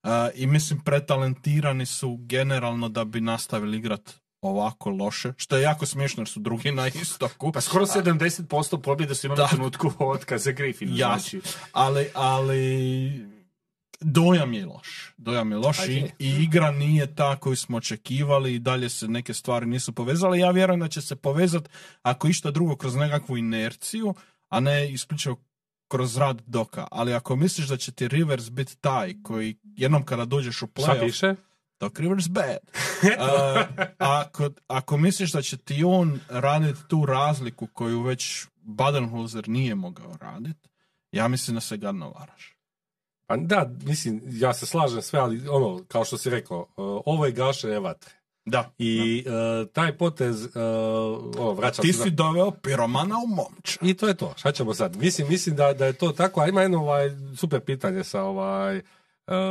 Uh, 0.03 0.09
I 0.35 0.47
mislim, 0.47 0.79
pretalentirani 0.79 1.85
su 1.85 2.17
generalno 2.21 2.89
da 2.89 3.05
bi 3.05 3.21
nastavili 3.21 3.77
igrat 3.77 4.13
ovako 4.41 4.89
loše, 4.89 5.33
što 5.37 5.55
je 5.55 5.61
jako 5.61 5.85
smiješno 5.85 6.21
jer 6.21 6.27
su 6.27 6.39
drugi 6.39 6.71
na 6.71 6.87
istoku. 6.87 7.51
Pa 7.51 7.61
skoro 7.61 7.85
70% 7.85 8.81
pobjede 8.81 9.15
su 9.15 9.27
imali 9.27 9.43
u 9.43 9.47
trenutku 9.47 9.91
otkaza 9.99 10.51
Griffin. 10.51 10.95
Znači. 10.95 11.41
Ali, 11.71 12.09
ali 12.13 13.36
dojam 13.99 14.53
je 14.53 14.65
loš. 14.65 15.13
Dojam 15.17 15.51
je 15.51 15.57
loš 15.57 15.77
i, 15.87 16.11
i, 16.19 16.29
igra 16.29 16.71
nije 16.71 17.15
ta 17.15 17.35
koju 17.35 17.55
smo 17.55 17.77
očekivali 17.77 18.53
i 18.53 18.59
dalje 18.59 18.89
se 18.89 19.07
neke 19.07 19.33
stvari 19.33 19.65
nisu 19.65 19.93
povezale. 19.93 20.39
Ja 20.39 20.51
vjerujem 20.51 20.79
da 20.79 20.87
će 20.87 21.01
se 21.01 21.15
povezati 21.15 21.69
ako 22.01 22.27
išta 22.27 22.51
drugo 22.51 22.75
kroz 22.75 22.95
nekakvu 22.95 23.37
inerciju, 23.37 24.13
a 24.49 24.59
ne 24.59 24.91
isključivo 24.91 25.35
kroz 25.87 26.17
rad 26.17 26.41
doka. 26.45 26.87
Ali 26.91 27.13
ako 27.13 27.35
misliš 27.35 27.67
da 27.67 27.77
će 27.77 27.91
ti 27.91 28.07
Rivers 28.07 28.49
biti 28.49 28.77
taj 28.77 29.13
koji 29.23 29.57
jednom 29.63 30.05
kada 30.05 30.25
dođeš 30.25 30.61
u 30.61 30.67
playoff... 30.67 31.05
piše? 31.05 31.35
Doc 31.79 31.99
Rivers 31.99 32.27
bad. 32.27 32.57
uh, 33.03 33.85
ako, 33.97 34.49
ako 34.67 34.97
misliš 34.97 35.31
da 35.31 35.41
će 35.41 35.57
ti 35.57 35.83
on 35.83 36.19
raditi 36.29 36.79
tu 36.87 37.05
razliku 37.05 37.67
koju 37.67 38.01
već 38.01 38.45
Badenholzer 38.61 39.49
nije 39.49 39.75
mogao 39.75 40.17
raditi, 40.21 40.69
ja 41.11 41.27
mislim 41.27 41.55
da 41.55 41.61
se 41.61 41.77
gadno 41.77 42.09
varaš. 42.09 42.56
Pa 43.27 43.37
da, 43.37 43.69
mislim, 43.83 44.21
ja 44.25 44.53
se 44.53 44.65
slažem 44.65 45.01
sve, 45.01 45.19
ali 45.19 45.47
ono, 45.49 45.83
kao 45.87 46.05
što 46.05 46.17
si 46.17 46.29
rekao, 46.29 46.59
uh, 46.59 46.67
ovo 47.05 47.25
je 47.25 47.31
gašenje 47.31 47.79
vatre. 47.79 48.11
Da. 48.45 48.71
I 48.77 49.25
uh, 49.25 49.69
taj 49.73 49.97
potez, 49.97 50.45
uh, 50.45 50.51
ono, 51.39 51.53
vraća 51.53 51.81
Ti 51.81 51.93
si 51.93 52.09
doveo 52.09 52.51
piromana 52.51 53.15
u 53.17 53.27
momča. 53.27 53.79
I 53.81 53.93
to 53.93 54.07
je 54.07 54.17
to. 54.17 54.33
Šta 54.37 54.51
ćemo 54.51 54.73
sad? 54.73 54.95
Mislim, 54.95 55.27
mislim 55.29 55.55
da, 55.55 55.73
da 55.73 55.85
je 55.85 55.93
to 55.93 56.11
tako, 56.11 56.41
a 56.41 56.47
ima 56.47 56.61
jedno 56.61 56.79
ovaj, 56.79 57.09
super 57.37 57.59
pitanje 57.59 58.03
sa 58.03 58.23
ovaj, 58.23 58.81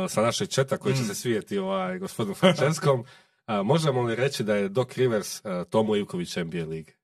sa 0.09 0.21
našeg 0.21 0.49
četa 0.49 0.77
koji 0.77 0.95
će 0.95 1.01
mm. 1.01 1.05
se 1.05 1.15
svijeti 1.15 1.57
ovaj, 1.57 1.99
gospodinu 1.99 2.35
Franceskom. 2.35 3.05
možemo 3.71 4.01
li 4.01 4.15
reći 4.15 4.43
da 4.43 4.55
je 4.55 4.69
Doc 4.69 4.95
Rivers 4.95 5.41
Tomo 5.69 5.95
Ivković 5.95 6.35
NBA 6.35 6.65
lige? 6.65 6.96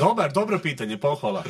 Dobar, 0.00 0.32
dobro 0.32 0.58
pitanje, 0.58 0.98
pohvala. 0.98 1.44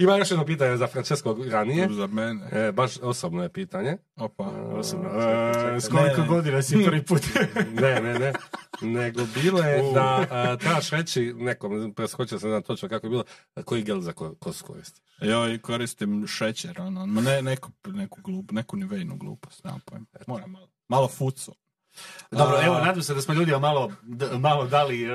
Ima 0.00 0.16
još 0.16 0.30
jedno 0.30 0.44
pitanje 0.44 0.76
za 0.76 0.86
Francesco 0.86 1.36
ranije. 1.50 1.88
Za 1.90 2.06
mene. 2.06 2.48
E, 2.52 2.72
baš 2.72 2.98
osobno 3.02 3.42
je 3.42 3.48
pitanje. 3.48 3.96
Opa, 4.16 4.44
osobno. 4.72 5.08
E, 5.08 5.80
s 5.80 5.88
koliko 5.88 6.22
godina 6.28 6.62
si 6.62 6.84
prvi 6.84 7.02
put? 7.02 7.22
ne, 7.82 8.00
ne, 8.00 8.18
ne. 8.18 8.32
Nego 8.80 9.22
bilo 9.42 9.60
je 9.60 9.92
da 9.94 10.26
a, 10.30 10.56
trebaš 10.56 10.90
reći 10.90 11.34
nekom, 11.36 11.94
preskočio 11.94 12.38
sam 12.38 12.50
na 12.50 12.60
točno 12.60 12.88
kako 12.88 13.06
je 13.06 13.10
bilo, 13.10 13.24
koji 13.64 13.82
gel 13.82 14.00
za 14.00 14.12
ko, 14.12 14.34
kosu 14.34 14.64
koristiš? 14.64 15.04
Ja 15.20 15.58
koristim 15.58 16.26
šećer, 16.26 16.80
ono, 16.80 17.06
ne, 17.06 17.42
neku, 17.42 17.70
neku, 17.86 18.20
glup, 18.22 18.52
neku 18.52 18.76
nivejnu 18.76 19.16
glupost, 19.16 19.64
nemam 19.64 19.80
pojma. 19.80 20.06
Moram 20.26 20.50
malo, 20.50 20.68
malo 20.88 21.08
fucu. 21.08 21.54
Dobro, 22.30 22.58
evo, 22.64 22.74
nadam 22.74 23.02
se 23.02 23.14
da 23.14 23.20
smo 23.20 23.34
ljudima 23.34 23.58
malo, 23.58 23.92
malo 24.38 24.66
dali 24.66 25.04
e, 25.04 25.08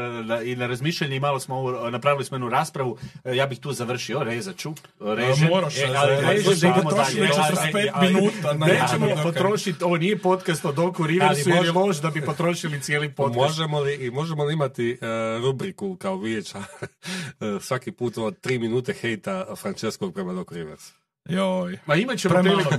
i 0.52 0.56
na 0.56 0.68
razmišljanje 0.68 1.16
i 1.16 1.20
malo 1.20 1.40
smo 1.40 1.72
napravili 1.72 2.26
smo 2.26 2.36
jednu 2.36 2.50
raspravu. 2.50 2.98
E, 3.24 3.36
ja 3.36 3.48
bih 3.48 3.60
tu 3.60 3.74
završio, 3.74 4.24
rezat 4.24 4.56
ću. 4.58 4.74
Režem. 5.00 5.48
Moraš, 5.48 5.78
e, 5.78 5.94
ali 5.96 6.16
režem 6.16 6.74
da 6.74 6.96
dalje. 6.96 7.30
45 7.74 8.02
minuta. 8.02 8.54
Nećemo 8.54 9.24
potrošiti, 9.24 9.84
ovo 9.84 9.98
nije 9.98 10.20
podcast 10.20 10.66
o 10.66 10.72
Doku 10.72 11.08
Riversu 11.08 11.50
jer 11.50 11.66
je 11.66 11.72
lož 11.72 12.00
da 12.00 12.10
bi 12.10 12.26
potrošili 12.26 12.82
cijeli 12.82 13.14
podcast. 13.14 13.38
Možemo 13.38 13.80
li, 13.80 14.12
možemo 14.12 14.44
li 14.44 14.54
imati 14.54 14.98
rubriku 15.42 15.96
kao 15.96 16.18
vijeća 16.18 16.64
svaki 17.68 17.92
put 17.92 18.18
od 18.18 18.40
tri 18.40 18.60
minute 18.60 18.94
hejta 18.94 19.46
Franceskog 19.56 20.14
prema 20.14 20.34
Doku 20.34 20.54
Riversu? 20.54 21.07
Joj. 21.30 21.78
Ma 21.86 21.96
imat 21.96 22.18
ćemo 22.18 22.42
priliku. 22.42 22.74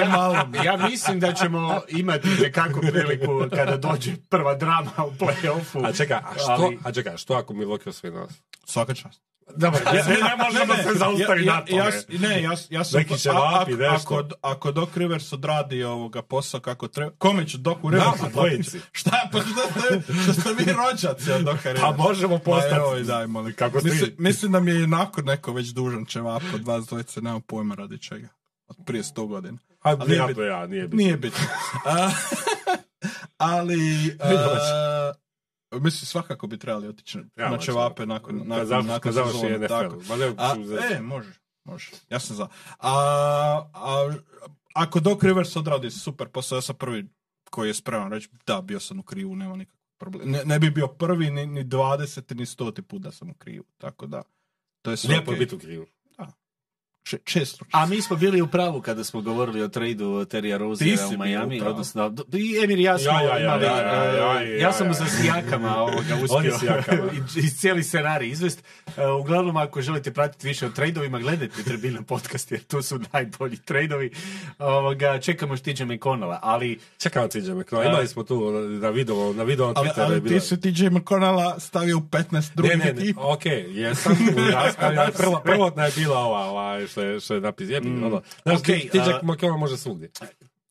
ja, 0.00 0.64
ja 0.64 0.76
mislim 0.76 1.20
da 1.20 1.32
ćemo 1.32 1.80
imati 1.88 2.28
nekakvu 2.42 2.80
priliku 2.80 3.46
kada 3.50 3.76
dođe 3.76 4.12
prva 4.28 4.54
drama 4.54 4.90
u 5.06 5.10
play-offu. 5.10 5.88
A 5.88 5.92
čekaj, 5.92 6.16
a 6.16 6.32
što, 6.36 6.52
ali... 6.52 6.78
a 6.84 6.92
čekaj, 6.92 7.16
što 7.16 7.34
ako 7.34 7.54
mi 7.54 7.64
lokio 7.64 7.92
sve 7.92 8.10
nas? 8.10 8.30
Svaka 8.64 8.94
čast. 8.94 9.33
Dobro, 9.56 9.80
ja, 9.94 10.04
ne, 10.04 10.14
ne 10.14 10.44
možemo 10.44 10.74
se 10.74 10.98
zaustaviti 10.98 11.46
na 11.46 11.64
tome. 11.64 11.78
Ja, 11.78 12.18
ne, 12.28 12.42
ja, 12.42 12.52
ja 12.70 12.84
sam... 12.84 12.98
Neki 13.00 13.14
a, 13.28 13.64
ako, 13.90 14.24
ako 14.42 14.72
Doc 14.72 14.88
Rivers 14.96 15.32
odradi 15.32 15.84
ovoga 15.84 16.22
posao 16.22 16.60
kako 16.60 16.88
treba... 16.88 17.10
Kome 17.18 17.48
će 17.48 17.58
Doc 17.58 17.78
Rivers 17.82 18.22
odraditi? 18.22 18.80
Šta, 18.92 19.28
pa 19.32 19.38
što 19.38 19.80
ste, 19.80 20.12
što 20.22 20.32
ste 20.32 20.48
vi 20.58 20.72
rođaci 20.72 21.32
od 21.32 21.42
Doc 21.44 21.62
Rivers? 21.64 21.80
Pa 21.80 21.92
možemo 21.96 22.38
postati. 22.38 22.80
Oj, 22.92 23.02
daj, 23.02 23.26
molim. 23.26 23.54
Kako 23.54 23.80
mislim, 23.84 24.14
mislim 24.18 24.52
da 24.52 24.60
mi 24.60 24.70
je 24.70 24.80
jednako 24.80 25.22
neko 25.22 25.52
već 25.52 25.68
dužan 25.68 26.04
čevap 26.04 26.42
od 26.54 26.66
vas 26.66 26.86
dvojice, 26.86 27.20
nema 27.20 27.40
pojma 27.40 27.74
radi 27.74 27.98
čega. 27.98 28.28
Od 28.66 28.76
prije 28.86 29.04
sto 29.04 29.26
godina. 29.26 29.58
A, 29.82 29.96
nije 29.96 30.16
ja, 30.16 30.26
bit, 30.26 30.36
ja, 30.38 30.66
nije 30.66 30.82
bitno. 30.82 30.96
Nije 30.96 31.16
bitno. 31.16 31.44
ali... 33.38 33.78
Uh, 34.24 34.93
Mislim, 35.80 36.06
svakako 36.06 36.46
bi 36.46 36.58
trebali 36.58 36.88
otići 36.88 37.18
ja, 37.36 37.50
na 37.50 37.58
čevape 37.58 38.06
nakon, 38.06 38.36
nakon, 38.36 38.68
nakon, 38.68 38.86
nakon 38.86 39.12
sezonu. 39.12 39.68
Tako. 39.68 40.02
A, 40.38 40.54
e, 40.90 41.00
može, 41.00 41.32
može. 41.64 41.90
Ja 42.10 42.20
sam 42.20 42.36
za. 42.36 42.48
A, 42.78 42.90
a, 43.74 44.14
ako 44.74 45.00
Doc 45.00 45.22
Rivers 45.22 45.56
odradi 45.56 45.90
super 45.90 46.28
posao, 46.28 46.56
ja 46.56 46.62
sam 46.62 46.76
prvi 46.76 47.06
koji 47.50 47.68
je 47.68 47.74
spreman 47.74 48.12
reći 48.12 48.28
da, 48.46 48.60
bio 48.60 48.80
sam 48.80 48.98
u 48.98 49.02
krivu, 49.02 49.36
nema 49.36 49.56
nikakvog 49.56 49.84
problema. 49.98 50.30
Ne, 50.30 50.44
ne 50.44 50.58
bi 50.58 50.70
bio 50.70 50.86
prvi, 50.86 51.30
ni, 51.30 51.46
ni 51.46 51.64
20, 51.64 52.34
ni 52.34 52.46
100 52.46 52.82
put 52.82 53.02
da 53.02 53.12
sam 53.12 53.30
u 53.30 53.34
krivu. 53.34 53.64
Tako 53.78 54.06
da, 54.06 54.22
to 54.82 54.90
je 54.90 54.96
sve 54.96 55.14
Lijepo 55.14 55.32
okay. 55.32 55.38
biti 55.38 55.54
u 55.54 55.58
krivu 55.58 55.86
često. 57.24 57.64
A 57.72 57.86
mi 57.86 58.02
smo 58.02 58.16
bili 58.16 58.42
u 58.42 58.46
pravu 58.46 58.80
kada 58.80 59.04
smo 59.04 59.20
govorili 59.20 59.62
o 59.62 59.68
tradu 59.68 60.24
Terija 60.24 60.56
Roziera 60.56 61.06
u 61.06 61.22
Miami, 61.22 61.60
odnosno 61.60 62.14
i 62.32 62.64
Emir 62.64 62.78
ja 62.78 62.98
smo 62.98 63.10
ja, 63.10 63.22
ja, 63.22 63.38
imali, 63.38 63.64
ja, 63.64 64.40
ja, 64.42 64.72
sam 64.72 64.94
za 64.94 65.06
sijakama 65.06 65.76
ovoga 65.76 66.16
uspio 66.24 66.54
i, 67.44 67.48
cijeli 67.50 67.82
scenarij 67.82 68.28
izvest. 68.30 68.64
E, 68.96 69.06
uglavnom, 69.06 69.56
ako 69.56 69.82
želite 69.82 70.12
pratiti 70.12 70.48
više 70.48 70.66
o 70.66 70.68
tradovima, 70.68 71.18
gledajte 71.18 71.62
Tribina 71.62 72.02
podcast, 72.02 72.52
jer 72.52 72.62
tu 72.62 72.82
su 72.82 73.00
najbolji 73.12 73.56
tradovi. 73.56 74.10
Ovoga, 74.58 75.18
čekamo 75.18 75.56
TJ 75.56 75.84
McConnella, 75.84 76.38
ali... 76.42 76.78
Čekamo 76.98 77.28
TJ 77.28 77.52
McConnella, 77.52 77.90
imali 77.90 78.08
smo 78.08 78.22
tu 78.22 78.50
na 78.80 78.90
video, 78.90 79.32
na 79.32 79.42
video 79.42 79.66
na 79.66 79.74
Twitteru. 79.74 80.04
Ali, 80.04 80.28
ti 80.28 80.40
su 80.40 80.60
TJ 80.60 80.88
McConnella 80.90 81.60
stavio 81.60 81.98
u 81.98 82.00
15 82.00 82.54
drugih 82.54 82.78
ne, 82.78 82.84
ne, 82.84 82.92
ne, 82.92 83.14
ok, 83.16 83.46
jesam 83.68 84.16
prvotna 85.44 85.84
je 85.84 85.92
bila 85.96 86.18
ova, 86.18 86.44
ova 86.44 86.86
što 86.94 87.02
je, 87.02 87.20
što 87.20 87.34
je 87.34 87.40
napis. 87.40 87.70
Jebi, 87.70 87.88
mm. 87.88 88.04
ono. 88.04 88.22
Znaš, 88.42 88.60
okay, 88.60 88.90
ti 88.90 88.98
Jack 88.98 89.42
uh, 89.42 89.58
može 89.58 89.76
svugdje. 89.76 90.10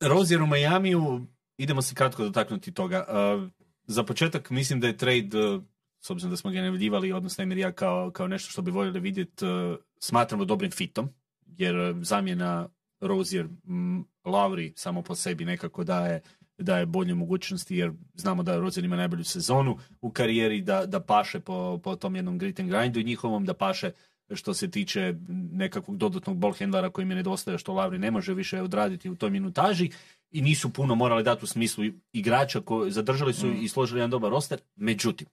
Rozier 0.01 0.41
u 0.41 0.47
Majamiju, 0.47 1.27
idemo 1.57 1.81
se 1.81 1.95
kratko 1.95 2.23
dotaknuti 2.23 2.71
toga. 2.71 3.05
Uh, 3.07 3.49
za 3.87 4.03
početak 4.03 4.49
mislim 4.49 4.79
da 4.79 4.87
je 4.87 4.97
trade, 4.97 5.39
uh, 5.39 5.63
s 5.99 6.09
obzirom 6.09 6.31
da 6.31 6.37
smo 6.37 6.51
ga 6.51 6.59
najavljivali, 6.59 7.11
odnosno 7.11 7.41
Emir 7.41 7.57
ja 7.57 7.71
kao, 7.71 8.11
kao 8.11 8.27
nešto 8.27 8.51
što 8.51 8.61
bi 8.61 8.71
voljeli 8.71 8.99
vidjeti, 8.99 9.45
uh, 9.45 9.75
smatramo 9.99 10.45
dobrim 10.45 10.71
fitom, 10.71 11.09
jer 11.45 11.95
zamjena 12.01 12.69
Rozier 12.99 13.47
m, 13.67 14.05
Lavri 14.25 14.73
samo 14.75 15.01
po 15.01 15.15
sebi 15.15 15.45
nekako 15.45 15.83
daje 15.83 16.21
daje 16.57 16.85
bolje 16.85 17.13
mogućnosti 17.13 17.75
jer 17.75 17.91
znamo 18.13 18.43
da 18.43 18.59
Rozier 18.59 18.85
ima 18.85 18.95
najbolju 18.95 19.23
sezonu 19.23 19.77
u 20.01 20.11
karijeri, 20.11 20.61
da, 20.61 20.85
da 20.85 20.99
paše 20.99 21.39
po, 21.39 21.79
po 21.83 21.95
tom 21.95 22.15
jednom 22.15 22.37
grit 22.37 22.59
and 22.59 22.69
grindu 22.69 23.01
njihovom, 23.01 23.45
da 23.45 23.53
paše 23.53 23.91
što 24.31 24.53
se 24.53 24.71
tiče 24.71 25.15
nekakvog 25.51 25.97
dodatnog 25.97 26.37
ball 26.37 26.53
handlera 26.59 26.89
koji 26.89 27.05
mi 27.05 27.15
nedostaje 27.15 27.57
što 27.57 27.73
Lavri 27.73 27.99
ne 27.99 28.11
može 28.11 28.33
više 28.33 28.61
odraditi 28.61 29.09
u 29.09 29.15
toj 29.15 29.29
minutaži 29.29 29.89
i 30.31 30.41
nisu 30.41 30.73
puno 30.73 30.95
morali 30.95 31.23
dati 31.23 31.45
u 31.45 31.47
smislu 31.47 31.83
igrača 32.13 32.61
koji 32.61 32.91
zadržali 32.91 33.33
su 33.33 33.47
mm. 33.47 33.57
i 33.61 33.67
složili 33.67 33.99
jedan 33.99 34.09
dobar 34.09 34.31
roster. 34.31 34.59
Međutim, 34.75 35.27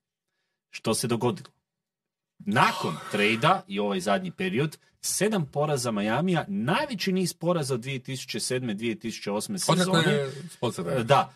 što 0.71 0.95
se 0.95 1.07
dogodilo? 1.07 1.49
Nakon 2.39 2.97
trejda 3.13 3.65
i 3.69 3.79
ovaj 3.79 4.01
zadnji 4.01 4.31
period, 4.31 4.79
sedam 5.01 5.47
poraza 5.47 5.91
Majamija, 5.91 6.45
najveći 6.49 7.13
niz 7.13 7.33
poraza 7.33 7.75
od 7.75 7.81
2007. 7.81 8.77
2008. 8.77 9.59
sezone. 9.59 11.05
Da, 11.05 11.35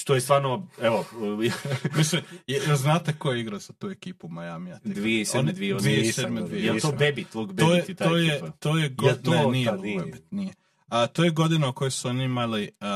što 0.00 0.14
je 0.14 0.20
stvarno, 0.20 0.66
evo... 0.82 1.04
Mislim, 1.96 2.22
je, 2.46 2.76
znate 2.76 3.12
ko 3.12 3.32
je 3.32 3.40
igrao 3.40 3.60
sa 3.60 3.72
tu 3.72 3.90
ekipu 3.90 4.28
Miami? 4.28 4.70
2007. 4.70 5.52
2008. 5.54 6.54
Je 6.54 6.80
to 6.80 6.92
Bebi, 6.92 7.24
tvog 7.24 7.52
Bebi 7.52 7.70
to 7.70 7.74
je, 7.74 7.94
to 7.94 8.16
je, 8.16 8.42
to 8.58 8.78
je 8.78 8.88
godina, 8.88 9.36
ne, 9.36 9.46
nije, 9.46 9.72
nije. 9.72 10.22
nije. 10.30 10.54
A, 10.88 11.06
to 11.06 11.24
je 11.24 11.30
godina 11.30 11.68
u 11.68 11.72
kojoj 11.72 11.90
su 11.90 12.08
oni 12.08 12.24
imali 12.24 12.70
uh, 12.80 12.86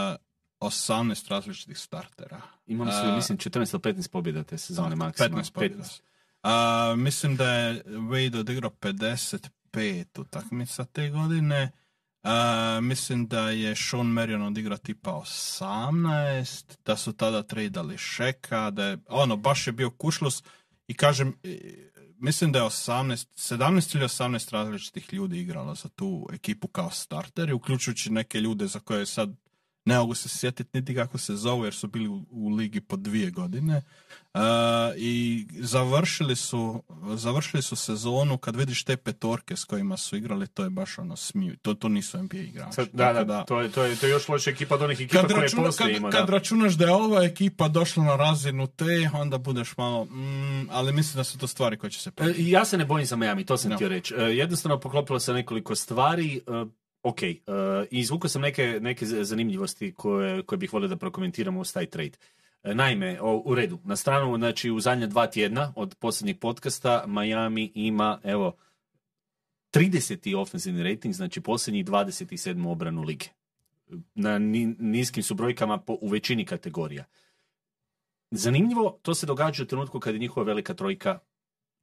18 0.60 1.30
različitih 1.30 1.78
startera. 1.78 2.40
Imali 2.66 2.92
su, 2.92 3.08
uh, 3.08 3.14
mislim, 3.16 3.38
14 3.38 3.56
ili 3.56 3.94
15 3.94 4.10
pobjeda 4.10 4.42
te 4.42 4.58
sezone 4.58 4.96
maksimum. 4.96 5.40
15 5.40 5.52
pobjeda. 5.52 5.84
Uh, 6.42 6.98
mislim 6.98 7.36
da 7.36 7.50
je 7.50 7.82
Wade 7.84 8.38
odigrao 8.38 8.70
55 8.70 9.48
pet 9.70 10.18
utakmica 10.18 10.84
te 10.84 11.10
godine. 11.10 11.70
A, 12.24 12.80
mislim 12.82 13.26
da 13.26 13.50
je 13.50 13.76
Sean 13.76 14.06
Marion 14.06 14.42
odigrao 14.42 14.78
tipa 14.78 15.10
18, 15.10 16.76
da 16.84 16.96
su 16.96 17.12
tada 17.12 17.42
tradali 17.42 17.98
Šeka, 17.98 18.70
da 18.70 18.84
je, 18.84 18.98
ono, 19.08 19.36
baš 19.36 19.66
je 19.66 19.72
bio 19.72 19.90
kušlus 19.90 20.42
i 20.88 20.94
kažem, 20.94 21.34
e, 21.42 21.58
mislim 22.18 22.52
da 22.52 22.58
je 22.58 22.64
18, 22.64 23.56
17 23.56 23.96
ili 23.96 24.04
18 24.04 24.52
različitih 24.52 25.12
ljudi 25.12 25.40
igralo 25.40 25.74
za 25.74 25.88
tu 25.88 26.28
ekipu 26.32 26.68
kao 26.68 26.90
starteri, 26.90 27.52
uključujući 27.52 28.12
neke 28.12 28.40
ljude 28.40 28.66
za 28.66 28.80
koje 28.80 29.06
sad 29.06 29.36
ne 29.84 29.98
mogu 29.98 30.14
se 30.14 30.28
sjetiti 30.28 30.70
niti 30.78 30.94
kako 30.94 31.18
se 31.18 31.36
zovu 31.36 31.64
jer 31.64 31.74
su 31.74 31.86
bili 31.86 32.08
u, 32.08 32.24
u 32.30 32.48
ligi 32.48 32.80
po 32.80 32.96
dvije 32.96 33.30
godine. 33.30 33.82
Uh, 34.34 34.40
I 34.96 35.46
završili 35.60 36.36
su, 36.36 36.82
završili 37.14 37.62
su 37.62 37.76
sezonu, 37.76 38.38
kad 38.38 38.56
vidiš 38.56 38.84
te 38.84 38.96
petorke 38.96 39.56
s 39.56 39.64
kojima 39.64 39.96
su 39.96 40.16
igrali, 40.16 40.46
to 40.46 40.64
je 40.64 40.70
baš 40.70 40.98
ono 40.98 41.16
smiju. 41.16 41.56
To, 41.62 41.74
to 41.74 41.88
nisu 41.88 42.18
NBA 42.18 42.36
igrači. 42.36 42.72
Sad, 42.74 42.88
da, 42.92 43.12
Tako 43.12 43.24
da, 43.24 43.44
to 43.44 43.60
je, 43.60 43.70
to 43.70 43.84
je, 43.84 43.96
to 43.96 44.06
je 44.06 44.10
još 44.10 44.28
loša 44.28 44.50
ekipa 44.50 44.74
od 44.74 44.82
onih 44.82 45.00
ekipa 45.00 45.20
kad, 45.20 45.32
koje 45.32 45.42
računa, 45.42 45.70
kad, 45.78 45.90
ima. 45.90 46.10
kad 46.10 46.26
da. 46.26 46.32
računaš 46.32 46.74
da 46.74 46.84
je 46.84 46.92
ova 46.92 47.24
ekipa 47.24 47.68
došla 47.68 48.04
na 48.04 48.16
razinu 48.16 48.66
te, 48.66 49.10
onda 49.14 49.38
budeš 49.38 49.76
malo, 49.76 50.04
mm, 50.04 50.68
ali 50.70 50.92
mislim 50.92 51.16
da 51.16 51.24
su 51.24 51.38
to 51.38 51.46
stvari 51.46 51.76
koje 51.76 51.90
će 51.90 52.00
se 52.00 52.10
E, 52.16 52.34
Ja 52.38 52.64
se 52.64 52.78
ne 52.78 52.84
bojim 52.84 53.06
za 53.06 53.16
Miami, 53.16 53.46
to 53.46 53.56
sam 53.56 53.70
Da. 53.70 53.76
htio 53.76 53.88
reći. 53.88 54.14
E, 54.14 54.22
Jednostavno 54.22 54.80
poklopilo 54.80 55.20
se 55.20 55.32
nekoliko 55.32 55.74
stvari. 55.74 56.36
e, 56.36 56.83
Ok, 57.04 57.22
i 57.22 57.38
izvukao 57.90 58.28
sam 58.28 58.42
neke, 58.42 58.78
neke 58.80 59.06
zanimljivosti 59.06 59.94
koje, 59.94 60.42
koje 60.42 60.56
bih 60.58 60.72
volio 60.72 60.88
da 60.88 60.96
prokomentiramo 60.96 61.60
uz 61.60 61.72
taj 61.72 61.86
trade. 61.86 62.18
E, 62.62 62.74
Naime, 62.74 63.18
o, 63.20 63.42
u 63.44 63.54
redu, 63.54 63.78
na 63.84 63.96
stranu, 63.96 64.36
znači 64.36 64.70
u 64.70 64.80
zadnja 64.80 65.06
dva 65.06 65.26
tjedna 65.26 65.72
od 65.76 65.94
posljednjeg 65.94 66.38
podcasta 66.38 67.04
Miami 67.06 67.72
ima, 67.74 68.20
evo, 68.24 68.56
30. 69.74 70.36
ofenzivni 70.36 70.82
rating, 70.82 71.14
znači 71.14 71.40
posljednjih 71.40 71.84
27. 71.84 72.68
obranu 72.68 73.02
lige. 73.02 73.26
Na 74.14 74.38
ni- 74.38 74.76
niskim 74.78 75.22
su 75.22 75.34
brojkama 75.34 75.78
po, 75.78 75.98
u 76.00 76.08
većini 76.08 76.44
kategorija. 76.44 77.04
Zanimljivo, 78.30 78.98
to 79.02 79.14
se 79.14 79.26
događa 79.26 79.62
u 79.62 79.66
trenutku 79.66 80.00
kad 80.00 80.14
je 80.14 80.18
njihova 80.20 80.46
velika 80.46 80.74
trojka 80.74 81.18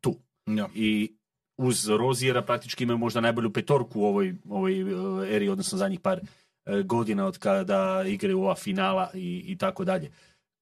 tu. 0.02 0.16
Ja. 0.46 0.68
I 0.76 1.14
uz 1.62 1.89
Rozijera 1.89 2.41
praktički 2.41 2.84
imaju 2.84 2.97
možda 2.97 3.22
najbolju 3.22 3.53
petorku 3.53 4.01
u 4.01 4.05
ovoj, 4.05 4.36
ovoj 4.49 4.82
e, 4.82 5.36
eri, 5.36 5.49
odnosno 5.49 5.78
zadnjih 5.78 5.99
par 5.99 6.20
e, 6.20 6.84
godina 6.84 7.26
od 7.26 7.38
kada 7.38 8.03
igraju 8.07 8.41
ova 8.41 8.55
finala 8.55 9.12
i, 9.14 9.43
i 9.47 9.57
tako 9.57 9.86
dalje. 9.86 10.12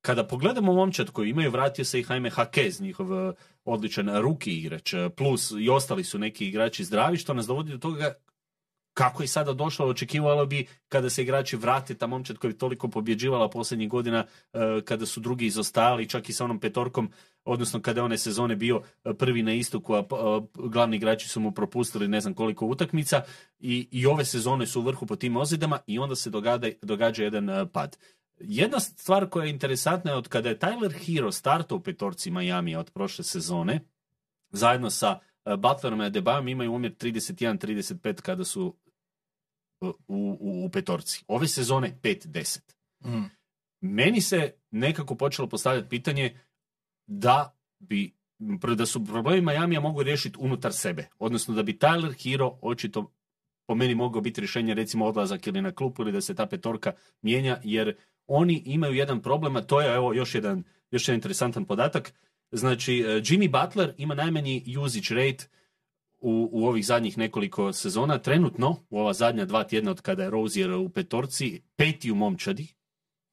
Kada 0.02 0.28
pogledamo 0.28 0.74
momčad 0.74 1.10
koji 1.10 1.30
imaju, 1.30 1.52
vratio 1.52 1.86
se 1.86 2.00
i 2.00 2.06
Jaime 2.10 2.30
Hakez, 2.30 2.82
njihov 2.82 3.30
e, 3.30 3.34
odličan 3.66 4.22
ruki 4.22 4.52
igrač, 4.52 4.94
plus 5.18 5.52
i 5.60 5.70
ostali 5.70 6.04
su 6.04 6.20
neki 6.20 6.48
igrači 6.48 6.84
zdravi, 6.84 7.18
što 7.18 7.34
nas 7.34 7.48
dovodi 7.48 7.72
do 7.72 7.78
toga 7.78 8.14
kako 8.94 9.24
je 9.24 9.28
sada 9.28 9.54
došlo, 9.54 9.86
očekivalo 9.88 10.46
bi 10.46 10.68
kada 10.90 11.10
se 11.10 11.22
igrači 11.22 11.58
vrate, 11.58 11.96
ta 11.96 12.08
momčad 12.08 12.38
koja 12.38 12.50
je 12.50 12.58
toliko 12.58 12.88
pobjeđivala 12.88 13.50
posljednjih 13.50 13.90
godina, 13.90 14.26
kada 14.86 15.06
su 15.06 15.20
drugi 15.20 15.46
izostajali, 15.46 16.10
čak 16.10 16.30
i 16.30 16.34
sa 16.34 16.44
onom 16.44 16.60
petorkom, 16.60 17.12
odnosno 17.52 17.82
kada 17.82 18.00
je 18.00 18.06
one 18.06 18.18
sezone 18.18 18.56
bio 18.56 18.82
e, 19.04 19.14
prvi 19.14 19.44
na 19.44 19.54
istoku, 19.54 19.94
a 19.94 20.00
a 20.00 20.42
glavni 20.54 20.98
igrači 20.98 21.30
su 21.30 21.40
mu 21.40 21.52
propustili 21.52 22.08
ne 22.08 22.22
znam 22.22 22.34
koliko 22.34 22.66
utakmica 22.66 23.22
i, 23.60 23.88
i 23.92 24.06
ove 24.06 24.26
sezone 24.26 24.68
su 24.68 24.80
u 24.80 24.84
vrhu 24.84 25.06
po 25.06 25.16
tim 25.16 25.38
ozidama 25.38 25.80
i 25.88 26.00
onda 26.00 26.16
se 26.16 26.30
događa, 26.30 26.72
događa 26.82 27.24
jedan 27.24 27.50
e, 27.50 27.66
pad. 27.74 27.98
Jedna 28.40 28.80
stvar 28.80 29.30
koja 29.30 29.46
je 29.46 29.50
interesantna 29.50 30.12
je 30.12 30.18
od 30.18 30.28
kada 30.28 30.50
je 30.50 30.60
Tyler 30.60 30.94
Hero 31.06 31.32
startao 31.32 31.78
u 31.78 31.82
petorci 31.82 32.32
Miami 32.32 32.76
od 32.76 32.92
prošle 32.92 33.24
sezone, 33.24 33.80
zajedno 34.50 34.90
sa 34.90 35.20
e, 35.46 35.58
Butlerom 35.58 36.02
i 36.02 36.06
Adebayom 36.06 36.48
imaju 36.48 36.74
umjer 36.74 36.94
31-35 36.94 38.22
kada 38.22 38.46
su 38.46 38.76
e, 39.82 39.86
u, 39.86 39.94
u, 40.08 40.66
u 40.66 40.70
petorci. 40.70 41.24
Ove 41.28 41.48
sezone 41.48 41.98
5-10 42.04 42.60
Mm. 43.06 43.26
meni 43.82 44.22
se 44.22 44.54
nekako 44.72 45.16
počelo 45.16 45.50
postavljati 45.50 45.90
pitanje 45.90 46.40
da 47.10 47.58
bi 47.80 48.16
da 48.76 48.86
su 48.86 49.06
problemi 49.06 49.42
Majamija 49.42 49.80
mogu 49.80 50.04
riješiti 50.04 50.38
unutar 50.40 50.74
sebe. 50.74 51.08
Odnosno 51.20 51.54
da 51.54 51.64
bi 51.64 51.78
Tyler 51.78 52.24
Hero 52.24 52.58
očito 52.62 53.12
po 53.68 53.76
meni 53.76 53.96
mogao 53.96 54.22
biti 54.22 54.42
rješenje 54.42 54.74
recimo 54.74 55.06
odlazak 55.06 55.48
ili 55.48 55.62
na 55.62 55.72
klupu 55.72 56.02
ili 56.02 56.12
da 56.12 56.22
se 56.22 56.36
ta 56.36 56.46
petorka 56.46 56.92
mijenja 57.22 57.58
jer 57.64 57.96
oni 58.28 58.64
imaju 58.66 58.94
jedan 58.94 59.22
problem, 59.22 59.56
a 59.56 59.62
to 59.62 59.82
je 59.82 59.96
evo 59.96 60.14
još 60.14 60.36
jedan, 60.36 60.64
još 60.92 61.08
jedan 61.08 61.18
interesantan 61.18 61.66
podatak. 61.66 62.14
Znači, 62.52 63.00
eh, 63.00 63.06
Jimmy 63.06 63.62
Butler 63.62 63.94
ima 63.98 64.16
najmanji 64.16 64.76
usage 64.86 65.16
rate 65.16 65.46
u, 66.18 66.50
u 66.52 66.68
ovih 66.68 66.86
zadnjih 66.86 67.18
nekoliko 67.18 67.74
sezona. 67.74 68.18
Trenutno, 68.18 68.76
u 68.90 69.00
ova 69.00 69.14
zadnja 69.14 69.46
dva 69.46 69.64
tjedna 69.64 69.92
od 69.92 70.02
kada 70.02 70.24
je 70.24 70.30
Rozier 70.30 70.72
u 70.72 70.90
petorci, 70.90 71.62
peti 71.76 72.12
u 72.12 72.16
momčadi, 72.16 72.68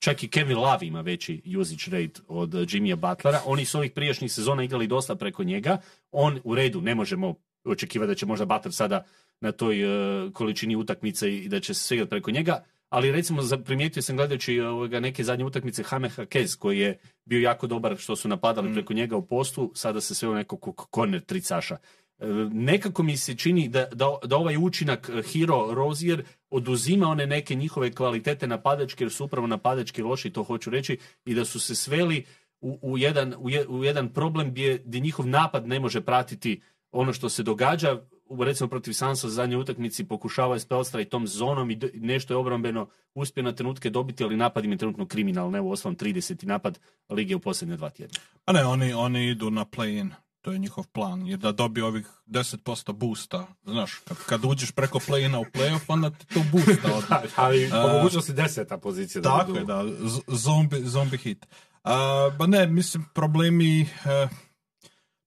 čak 0.06 0.22
i 0.22 0.28
Kevin 0.28 0.58
Love 0.58 0.86
ima 0.86 1.00
veći 1.00 1.42
usage 1.58 1.90
rate 1.90 2.20
od 2.28 2.54
uh, 2.54 2.60
Jimmya 2.60 2.96
Butlera. 2.96 3.40
Oni 3.46 3.64
su 3.64 3.78
ovih 3.78 3.90
prijašnjih 3.92 4.32
sezona 4.32 4.64
igrali 4.64 4.86
dosta 4.86 5.16
preko 5.16 5.44
njega. 5.44 5.78
On 6.10 6.40
u 6.44 6.54
redu, 6.54 6.80
ne 6.80 6.94
možemo 6.94 7.34
očekivati 7.64 8.08
da 8.08 8.14
će 8.14 8.26
možda 8.26 8.44
Butler 8.44 8.72
sada 8.72 9.04
na 9.40 9.52
toj 9.52 9.84
uh, 9.84 10.32
količini 10.32 10.76
utakmice 10.76 11.34
i 11.36 11.48
da 11.48 11.60
će 11.60 11.74
se 11.74 11.80
sve 11.80 11.96
igrati 11.96 12.10
preko 12.10 12.30
njega. 12.30 12.64
Ali 12.88 13.12
recimo 13.12 13.42
primijetio 13.64 14.02
sam 14.02 14.16
gledajući 14.16 14.60
ovoga, 14.60 15.00
neke 15.00 15.24
zadnje 15.24 15.44
utakmice 15.44 15.82
Hame 15.82 16.08
Hakez 16.08 16.56
koji 16.56 16.78
je 16.78 16.98
bio 17.24 17.40
jako 17.40 17.66
dobar 17.66 17.96
što 17.96 18.16
su 18.16 18.28
napadali 18.28 18.72
preko 18.72 18.94
njega 18.94 19.16
u 19.16 19.26
postu, 19.26 19.72
sada 19.74 20.00
se 20.00 20.14
sve 20.14 20.28
u 20.28 20.34
nekog 20.34 20.86
korner 20.90 21.20
tricaša. 21.20 21.76
E, 22.18 22.26
nekako 22.52 23.02
mi 23.02 23.16
se 23.16 23.34
čini 23.34 23.68
da, 23.68 23.86
da, 23.92 24.18
da 24.24 24.36
ovaj 24.36 24.56
učinak 24.56 25.10
Hero 25.32 25.74
Rozier 25.74 26.24
oduzima 26.56 27.06
one 27.08 27.26
neke 27.26 27.54
njihove 27.54 27.92
kvalitete 27.92 28.46
napadačke, 28.46 29.04
jer 29.04 29.12
su 29.12 29.24
upravo 29.24 29.46
napadački 29.46 30.02
loši, 30.02 30.30
to 30.30 30.42
hoću 30.42 30.70
reći, 30.70 30.98
i 31.24 31.34
da 31.34 31.44
su 31.44 31.60
se 31.60 31.74
sveli 31.74 32.24
u, 32.60 32.78
u, 32.82 32.98
jedan, 32.98 33.34
u, 33.38 33.50
je- 33.50 33.66
u 33.68 33.84
jedan 33.84 34.08
problem 34.08 34.50
gdje, 34.50 34.78
gdje 34.84 35.00
njihov 35.00 35.26
napad 35.26 35.66
ne 35.66 35.80
može 35.80 36.00
pratiti 36.00 36.60
ono 36.92 37.12
što 37.12 37.28
se 37.28 37.42
događa. 37.42 38.00
Recimo 38.40 38.68
protiv 38.68 38.92
Sansa 38.92 39.26
u 39.26 39.30
zadnjoj 39.30 39.60
utakmici 39.60 40.04
pokušava 40.04 40.58
Spelstra 40.58 41.00
i 41.00 41.04
tom 41.04 41.26
zonom 41.26 41.70
i 41.70 41.78
nešto 41.94 42.34
je 42.34 42.38
obrambeno 42.38 42.88
uspio 43.14 43.42
na 43.42 43.52
trenutke 43.52 43.90
dobiti, 43.90 44.24
ali 44.24 44.36
napad 44.36 44.64
im 44.64 44.72
je 44.72 44.78
trenutno 44.78 45.06
kriminal, 45.06 45.56
evo 45.56 45.70
osnovan 45.70 45.96
30. 45.96 46.46
napad 46.46 46.78
lige 47.08 47.36
u 47.36 47.40
posljednje 47.40 47.76
dva 47.76 47.90
tjedna. 47.90 48.18
A 48.44 48.52
ne, 48.52 48.64
oni, 48.64 48.92
oni 48.92 49.30
idu 49.30 49.50
na 49.50 49.64
play-in. 49.66 50.10
To 50.46 50.52
je 50.52 50.58
njihov 50.58 50.86
plan. 50.86 51.26
Jer 51.26 51.38
da 51.38 51.52
dobiju 51.52 51.86
ovih 51.86 52.06
10% 52.26 52.92
boosta. 52.92 53.46
Znaš, 53.64 53.94
kad, 53.94 54.16
kad 54.26 54.44
uđeš 54.44 54.70
preko 54.72 54.98
play-ina 54.98 55.38
u 55.38 55.44
play-off, 55.44 55.80
onda 55.88 56.10
ti 56.10 56.26
to 56.26 56.40
boosta 56.52 56.94
od, 56.96 57.04
Ali 57.36 57.68
po 57.70 57.88
mogućnosti 57.88 58.32
deseta 58.32 58.78
pozicija. 58.78 59.22
da 59.22 59.38
Tako 59.38 59.56
je, 59.56 59.64
da, 59.64 59.84
z- 60.08 60.20
zombi, 60.26 60.80
zombi 60.84 61.16
hit. 61.18 61.46
A, 61.84 62.30
ba 62.38 62.46
ne, 62.46 62.66
mislim, 62.66 63.04
problemi, 63.14 63.80
eh, 63.80 64.28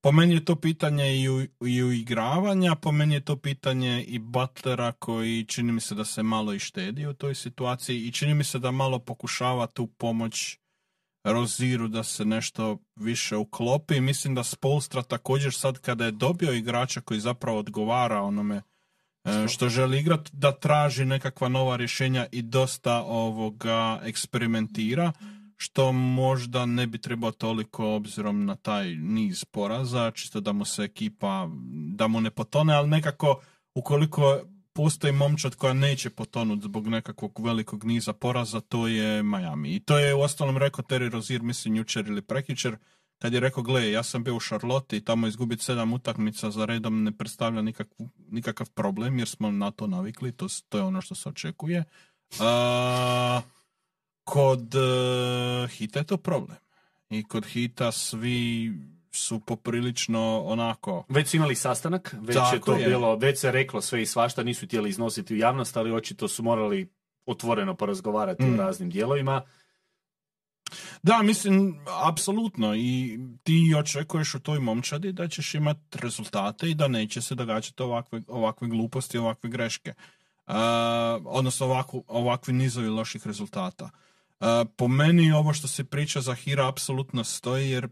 po 0.02 0.12
meni 0.12 0.34
je 0.34 0.46
to 0.46 0.56
pitanje 0.56 1.16
i, 1.16 1.30
u, 1.30 1.42
i 1.68 1.84
uigravanja, 1.84 2.76
po 2.76 2.92
meni 2.92 3.14
je 3.14 3.22
to 3.26 3.36
pitanje 3.36 4.04
i 4.04 4.20
Butlera 4.20 4.92
koji 4.92 5.46
čini 5.46 5.72
mi 5.72 5.82
se 5.82 5.96
da 5.96 6.06
se 6.06 6.24
malo 6.24 6.54
i 6.54 6.60
štedi 6.60 7.08
u 7.08 7.14
toj 7.14 7.36
situaciji 7.36 8.08
i 8.08 8.12
čini 8.12 8.34
mi 8.34 8.44
se 8.44 8.60
da 8.60 8.72
malo 8.72 9.00
pokušava 9.00 9.68
tu 9.68 9.88
pomoć 9.88 10.58
Roziru 11.24 11.88
da 11.88 12.04
se 12.04 12.26
nešto 12.26 12.78
više 12.96 13.38
uklopi. 13.38 14.02
Mislim 14.02 14.36
da 14.36 14.44
Spolstra 14.44 15.02
također 15.02 15.54
sad 15.54 15.80
kada 15.80 16.06
je 16.06 16.12
dobio 16.12 16.54
igrača 16.54 17.02
koji 17.02 17.20
zapravo 17.20 17.60
odgovara 17.60 18.22
onome 18.22 18.62
e, 19.24 19.48
što 19.48 19.70
želi 19.70 20.00
igrati, 20.00 20.32
da 20.34 20.52
traži 20.52 21.06
nekakva 21.06 21.50
nova 21.50 21.76
rješenja 21.76 22.28
i 22.32 22.42
dosta 22.42 23.04
ovoga 23.04 24.02
eksperimentira, 24.04 25.12
što 25.58 25.92
možda 25.92 26.66
ne 26.66 26.88
bi 26.88 26.98
trebao 26.98 27.32
toliko 27.32 27.96
obzirom 27.96 28.46
na 28.46 28.56
taj 28.56 28.96
niz 28.96 29.46
poraza, 29.46 30.12
čisto 30.12 30.40
da 30.40 30.52
mu 30.52 30.66
se 30.66 30.84
ekipa, 30.84 31.50
da 31.96 32.08
mu 32.08 32.22
ne 32.22 32.30
potone, 32.30 32.74
ali 32.74 32.90
nekako 32.90 33.42
ukoliko 33.76 34.42
postoji 34.80 35.14
momčad 35.14 35.56
koja 35.56 35.74
neće 35.74 36.10
potonuti 36.10 36.64
zbog 36.64 36.88
nekakvog 36.88 37.40
velikog 37.40 37.84
niza 37.84 38.14
poraza, 38.14 38.60
to 38.60 38.88
je 38.88 39.24
Miami. 39.24 39.76
I 39.76 39.80
to 39.80 39.98
je 39.98 40.14
u 40.16 40.22
ostalom 40.22 40.58
rekao 40.58 40.84
Terry 40.84 41.12
Rozier, 41.12 41.42
mislim, 41.42 41.76
jučer 41.76 42.08
ili 42.08 42.22
prekjučer, 42.22 42.78
kad 43.18 43.34
je 43.34 43.40
rekao, 43.40 43.64
gle, 43.64 43.92
ja 43.92 44.04
sam 44.04 44.24
bio 44.24 44.36
u 44.36 44.40
Charlotte 44.40 44.98
i 44.98 45.02
tamo 45.02 45.28
izgubiti 45.28 45.64
sedam 45.64 45.94
utakmica 45.94 46.52
za 46.52 46.66
redom 46.66 47.04
ne 47.04 47.12
predstavlja 47.12 47.62
nikakvu, 47.62 48.10
nikakav 48.32 48.70
problem, 48.70 49.20
jer 49.20 49.28
smo 49.28 49.52
na 49.52 49.72
to 49.72 49.88
navikli, 49.88 50.32
to, 50.32 50.48
to 50.70 50.78
je 50.78 50.84
ono 50.84 51.02
što 51.02 51.16
se 51.16 51.30
očekuje. 51.30 51.84
A, 52.40 53.42
kod 54.24 54.76
e, 54.76 55.68
Hita 55.68 56.00
je 56.00 56.06
to 56.06 56.18
problem. 56.18 56.58
I 57.10 57.24
kod 57.24 57.46
Hita 57.46 57.92
svi 57.92 58.74
su 59.12 59.40
poprilično 59.40 60.42
onako... 60.46 61.06
Već 61.10 61.28
su 61.28 61.38
imali 61.38 61.56
sastanak, 61.56 62.16
već 62.22 62.36
je 62.36 62.42
Tako 62.42 62.66
to 62.66 62.78
je. 62.78 62.88
bilo, 62.88 63.16
već 63.16 63.40
se 63.40 63.52
reklo 63.52 63.82
sve 63.82 64.02
i 64.02 64.06
svašta, 64.06 64.44
nisu 64.44 64.66
htjeli 64.66 64.90
iznositi 64.90 65.34
u 65.34 65.38
javnost, 65.38 65.78
ali 65.78 65.92
očito 65.92 66.28
su 66.28 66.44
morali 66.44 66.90
otvoreno 67.26 67.76
porazgovarati 67.76 68.44
Mm. 68.44 68.54
o 68.54 68.58
raznim 68.58 68.90
dijelovima. 68.90 69.42
Da, 71.04 71.22
mislim, 71.24 71.80
apsolutno. 72.08 72.76
I 72.76 73.20
ti 73.44 73.76
očekuješ 73.80 74.36
u 74.36 74.40
toj 74.40 74.60
momčadi 74.60 75.12
da 75.12 75.28
ćeš 75.28 75.56
imati 75.56 75.98
rezultate 76.02 76.70
i 76.70 76.76
da 76.76 76.88
neće 76.88 77.22
se 77.22 77.36
događati 77.36 77.84
ovakve, 77.84 78.22
ovakve 78.28 78.68
gluposti, 78.68 79.18
ovakve 79.18 79.50
greške. 79.50 79.94
Uh, 80.48 80.56
odnosno 81.26 81.66
ovakvu, 81.66 82.04
ovakvi 82.08 82.54
nizovi 82.54 82.88
loših 82.88 83.28
rezultata. 83.28 83.90
Uh, 84.40 84.48
po 84.76 84.88
meni 84.88 85.32
ovo 85.32 85.54
što 85.54 85.68
se 85.68 85.84
priča 85.84 86.22
za 86.22 86.34
Hira 86.34 86.68
apsolutno 86.68 87.24
stoji 87.24 87.70
jer 87.70 87.88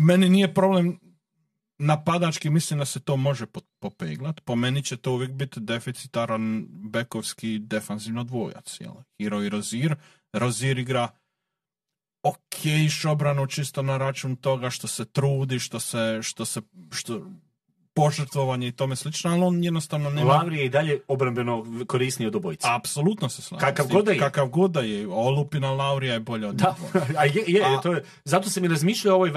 meni 0.00 0.28
nije 0.28 0.54
problem 0.54 0.98
napadački 1.78 2.50
mislim 2.50 2.78
da 2.78 2.84
se 2.84 3.00
to 3.00 3.16
može 3.16 3.46
popeglat. 3.80 4.40
Po 4.44 4.56
meni 4.56 4.82
će 4.82 4.96
to 4.96 5.12
uvijek 5.12 5.32
biti 5.32 5.60
deficitaran 5.60 6.66
bekovski 6.68 7.58
defanzivno 7.58 8.24
dvojac. 8.24 8.80
Jel? 8.80 8.92
Hiro 9.18 9.42
i 9.42 9.48
Rozir. 9.48 9.96
Rozir 10.32 10.78
igra 10.78 11.08
ok 12.22 12.54
obranu 13.10 13.46
čisto 13.46 13.82
na 13.82 13.96
račun 13.96 14.36
toga 14.36 14.70
što 14.70 14.88
se 14.88 15.04
trudi, 15.04 15.58
što 15.58 15.80
se, 15.80 16.18
što 16.22 16.44
se, 16.44 16.60
što, 16.92 17.30
požrtvovanje 17.94 18.68
i 18.68 18.72
tome 18.72 18.96
slično, 18.96 19.30
ali 19.30 19.42
on 19.42 19.64
jednostavno 19.64 20.10
nema... 20.10 20.32
Lavri 20.32 20.58
je 20.58 20.64
i 20.64 20.68
dalje 20.68 21.00
obrambeno 21.08 21.66
korisniji 21.86 22.26
od 22.26 22.36
obojica. 22.36 22.76
Apsolutno 22.76 23.28
se 23.28 23.42
slažem. 23.42 23.68
Kakav 23.68 23.86
god 23.86 24.04
da 24.04 24.12
je. 24.12 24.18
Kakav 24.18 24.48
god 24.48 24.70
da 24.70 24.80
je. 24.80 25.08
Olupina 25.08 25.70
Laurija 25.70 26.14
je 26.14 26.20
bolja 26.20 26.48
od 26.48 26.54
da. 26.54 26.76
A 27.18 27.24
je, 27.24 27.44
je, 27.46 27.62
A... 27.64 27.80
To 27.80 27.92
je, 27.92 28.04
zato 28.24 28.50
se 28.50 28.60
mi 28.60 28.68
razmišlja 28.68 29.12
o 29.12 29.14
ovoj 29.14 29.30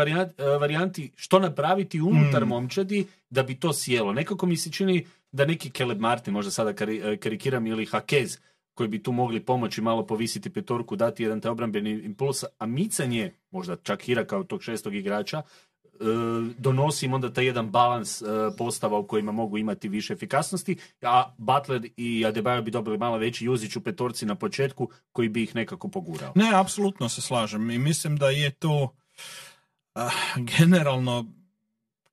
varijanti 0.60 1.12
što 1.16 1.40
napraviti 1.40 2.02
unutar 2.02 2.46
mm. 2.46 2.48
momčadi 2.48 3.08
da 3.30 3.44
bi 3.44 3.56
to 3.56 3.74
sjelo. 3.74 4.14
Nekako 4.14 4.46
mi 4.46 4.58
se 4.58 4.72
čini 4.72 5.06
da 5.32 5.46
neki 5.46 5.70
Caleb 5.70 6.00
Martin, 6.00 6.34
možda 6.34 6.52
sada 6.52 6.74
karikiram, 7.20 7.68
ili 7.68 7.86
Hakez, 7.86 8.38
koji 8.74 8.90
bi 8.90 9.04
tu 9.04 9.12
mogli 9.12 9.40
pomoći 9.40 9.82
malo 9.82 10.06
povisiti 10.06 10.50
petorku, 10.50 10.96
dati 10.96 11.24
jedan 11.24 11.42
taj 11.42 11.52
obrambeni 11.52 11.92
impuls, 11.92 12.44
a 12.60 12.66
micanje, 12.66 13.34
možda 13.52 13.76
čak 13.76 14.02
Hira 14.02 14.26
kao 14.26 14.44
tog 14.44 14.64
šestog 14.64 14.96
igrača, 14.96 15.42
e, 16.00 16.06
donosi 16.58 17.06
im 17.06 17.14
onda 17.14 17.34
taj 17.34 17.46
jedan 17.46 17.72
balans 17.72 18.22
e, 18.22 18.26
postava 18.58 18.98
u 18.98 19.08
kojima 19.08 19.32
mogu 19.32 19.58
imati 19.58 19.90
više 19.90 20.14
efikasnosti, 20.14 20.78
a 21.02 21.34
Butler 21.38 21.90
i 21.98 22.26
Adebayo 22.26 22.62
bi 22.62 22.72
dobili 22.72 22.98
malo 22.98 23.18
veći 23.18 23.46
juzić 23.46 23.76
u 23.76 23.82
petorci 23.82 24.26
na 24.26 24.36
početku 24.36 24.90
koji 25.12 25.30
bi 25.30 25.44
ih 25.44 25.56
nekako 25.56 25.88
pogurao. 25.88 26.32
Ne, 26.36 26.52
apsolutno 26.54 27.10
se 27.10 27.22
slažem 27.22 27.72
i 27.72 27.78
mislim 27.78 28.18
da 28.18 28.30
je 28.30 28.50
to 28.50 28.96
generalno 30.58 31.26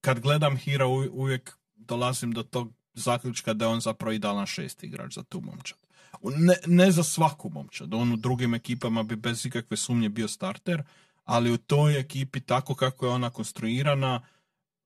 kad 0.00 0.20
gledam 0.20 0.56
Hira 0.56 0.86
uvijek 0.86 1.58
dolazim 1.76 2.32
do 2.32 2.42
tog 2.42 2.72
zaključka 2.94 3.54
da 3.54 3.64
je 3.64 3.68
on 3.68 3.80
zapravo 3.80 4.12
idealan 4.12 4.46
šest 4.46 4.84
igrač 4.84 5.14
za 5.14 5.22
tu 5.22 5.40
momčad. 5.40 5.78
Ne, 6.22 6.54
ne 6.66 6.90
za 6.90 7.02
svaku 7.02 7.50
momčad, 7.50 7.94
on 7.94 8.12
u 8.12 8.16
drugim 8.16 8.54
ekipama 8.54 9.02
bi 9.02 9.16
bez 9.16 9.46
ikakve 9.46 9.76
sumnje 9.76 10.08
bio 10.08 10.28
starter, 10.28 10.82
ali 11.30 11.52
u 11.52 11.58
toj 11.58 12.00
ekipi 12.00 12.40
tako 12.40 12.74
kako 12.74 13.06
je 13.06 13.12
ona 13.12 13.30
konstruirana, 13.30 14.20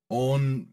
on 0.09 0.67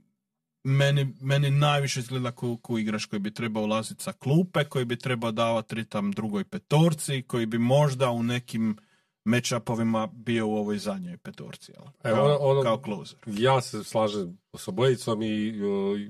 meni, 0.63 1.15
meni 1.21 1.51
najviše 1.51 1.99
izgleda 1.99 2.31
kao, 2.31 2.57
kao 2.57 2.77
igrač 2.77 3.05
koji 3.05 3.19
bi 3.19 3.33
trebao 3.33 3.63
ulaziti 3.63 4.03
sa 4.03 4.11
klupe, 4.11 4.63
koji 4.63 4.85
bi 4.85 4.95
trebao 4.95 5.31
davati 5.31 5.75
ritam 5.75 6.11
drugoj 6.11 6.43
petorci, 6.43 7.21
koji 7.27 7.45
bi 7.45 7.57
možda 7.57 8.09
u 8.09 8.23
nekim 8.23 8.77
matchupovima 9.25 10.07
bio 10.07 10.47
u 10.47 10.55
ovoj 10.55 10.77
zadnjoj 10.77 11.17
petorci, 11.17 11.71
jel? 11.71 12.15
Kao, 12.15 12.25
ono, 12.25 12.37
ono, 12.37 12.61
kao 12.61 12.81
closer. 12.85 13.19
Ja 13.27 13.61
se 13.61 13.83
slažem 13.83 14.37
s 14.57 14.67
obojicom 14.67 15.21
i 15.21 15.51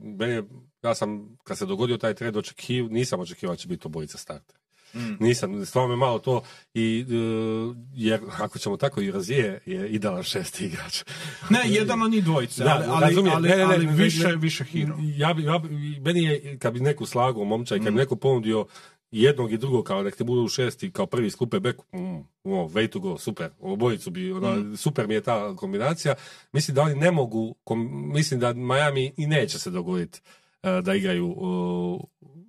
meni 0.02 0.44
ja 0.84 0.96
sam, 0.96 1.38
kad 1.44 1.58
se 1.58 1.66
dogodio 1.66 1.98
taj 1.98 2.14
trend, 2.14 2.38
očekivao, 2.38 2.90
nisam 2.90 3.20
očekivao 3.20 3.56
će 3.56 3.68
biti 3.68 3.88
obojica 3.88 4.18
starter. 4.18 4.61
Mm. 4.94 5.16
Nisam, 5.20 5.66
stvarno 5.66 5.90
me 5.90 5.96
malo 5.96 6.20
to 6.20 6.42
i 6.74 7.06
uh, 7.08 7.76
jer 7.94 8.20
ako 8.40 8.60
ćemo 8.60 8.78
tako 8.78 9.02
i 9.02 9.12
razije 9.12 9.60
je 9.66 9.90
idealan 9.90 10.24
šesti 10.24 10.66
igrač. 10.66 11.04
Ne, 11.50 11.60
jedan 11.66 12.02
od 12.02 12.12
njih 12.12 12.24
dvojice, 12.24 12.64
da, 12.64 12.70
ali, 12.70 12.86
ali, 12.88 13.30
ali, 13.30 13.50
ne, 13.50 13.58
ne, 13.58 13.64
ali 13.64 13.86
više, 13.86 14.28
ne, 14.28 14.36
više 14.36 14.64
hero. 14.64 14.96
Ja 15.00 15.34
bi, 15.34 15.44
ja 15.44 15.60
bi, 15.60 16.00
meni 16.00 16.24
je, 16.24 16.58
kad 16.60 16.74
bi 16.74 16.80
neku 16.80 17.06
slagao 17.06 17.44
momča 17.44 17.76
i 17.76 17.80
kad 17.80 17.88
bi 17.88 17.92
mm. 17.92 17.96
neko 17.96 18.16
ponudio 18.16 18.66
jednog 19.12 19.54
i 19.54 19.58
drugog 19.58 19.86
kao 19.86 20.04
nek 20.04 20.16
te 20.16 20.24
budu 20.24 20.42
u 20.42 20.48
šesti 20.48 20.92
kao 20.92 21.06
prvi 21.06 21.30
skupe 21.30 21.60
beku, 21.60 21.86
mm, 21.98 22.16
oh, 22.44 22.72
way 22.72 22.88
to 22.88 23.00
go, 23.00 23.18
super, 23.18 23.50
obojicu 23.60 24.10
bi, 24.10 24.32
ona, 24.32 24.56
mm. 24.56 24.78
super 24.78 25.08
mi 25.08 25.14
je 25.14 25.22
ta 25.22 25.56
kombinacija. 25.56 26.16
Mislim 26.54 26.76
da 26.76 26.82
oni 26.82 26.96
ne 26.96 27.12
mogu, 27.12 27.56
kom, 27.64 28.12
mislim 28.14 28.40
da 28.40 28.54
Miami 28.54 29.14
i 29.18 29.28
neće 29.28 29.60
se 29.60 29.70
dogoditi 29.70 30.22
E, 30.64 30.82
da 30.82 30.96
igraju 30.96 31.36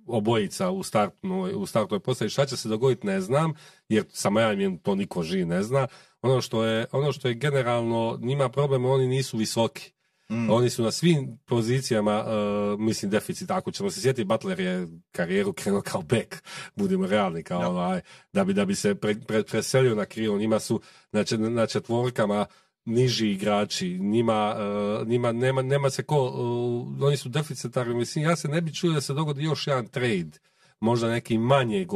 obojica 0.07 0.71
u, 0.71 0.83
startnoj, 0.83 1.53
u 1.55 1.65
startnoj 1.65 1.99
postavi. 1.99 2.29
Šta 2.29 2.45
će 2.45 2.57
se 2.57 2.69
dogoditi 2.69 3.07
ne 3.07 3.21
znam, 3.21 3.53
jer 3.89 4.05
sa 4.13 4.29
Miami 4.29 4.79
to 4.79 4.95
niko 4.95 5.23
živi 5.23 5.45
ne 5.45 5.63
zna. 5.63 5.87
Ono 6.21 6.41
što 6.41 6.63
je, 6.63 6.85
ono 6.91 7.11
što 7.11 7.27
je 7.27 7.33
generalno, 7.33 8.19
njima 8.21 8.49
problem, 8.49 8.85
oni 8.85 9.07
nisu 9.07 9.37
visoki. 9.37 9.93
Mm. 10.29 10.49
Oni 10.49 10.69
su 10.69 10.83
na 10.83 10.91
svim 10.91 11.37
pozicijama, 11.45 12.23
uh, 12.23 12.79
mislim, 12.79 13.11
deficit. 13.11 13.51
Ako 13.51 13.71
ćemo 13.71 13.89
se 13.89 14.01
sjetiti, 14.01 14.23
Butler 14.23 14.59
je 14.59 14.87
karijeru 15.11 15.53
krenuo 15.53 15.81
kao 15.81 16.01
back, 16.01 16.43
budimo 16.75 17.07
realni, 17.07 17.43
kao 17.43 17.71
ovaj, 17.71 18.01
da 18.33 18.43
bi, 18.43 18.53
da 18.53 18.65
bi 18.65 18.75
se 18.75 18.95
pre, 18.95 19.15
pre, 19.27 19.43
preselio 19.43 19.95
na 19.95 20.05
krilo. 20.05 20.37
Njima 20.37 20.59
su 20.59 20.81
znači, 21.11 21.37
na 21.37 21.67
četvorkama 21.67 22.45
niži 22.85 23.31
igrači, 23.31 23.99
njima, 23.99 24.55
uh, 25.01 25.07
njima 25.07 25.31
nema, 25.31 25.61
nema 25.61 25.89
se 25.89 26.03
ko, 26.03 26.23
uh, 26.23 27.03
oni 27.03 27.17
su 27.17 27.29
deficitarni, 27.29 27.95
mislim, 27.95 28.25
ja 28.25 28.35
se 28.35 28.47
ne 28.47 28.61
bi 28.61 28.73
čuo 28.73 28.93
da 28.93 29.01
se 29.01 29.13
dogodi 29.13 29.43
još 29.43 29.67
jedan 29.67 29.87
trade, 29.87 30.31
možda 30.79 31.09
neki 31.09 31.37
manje, 31.37 31.87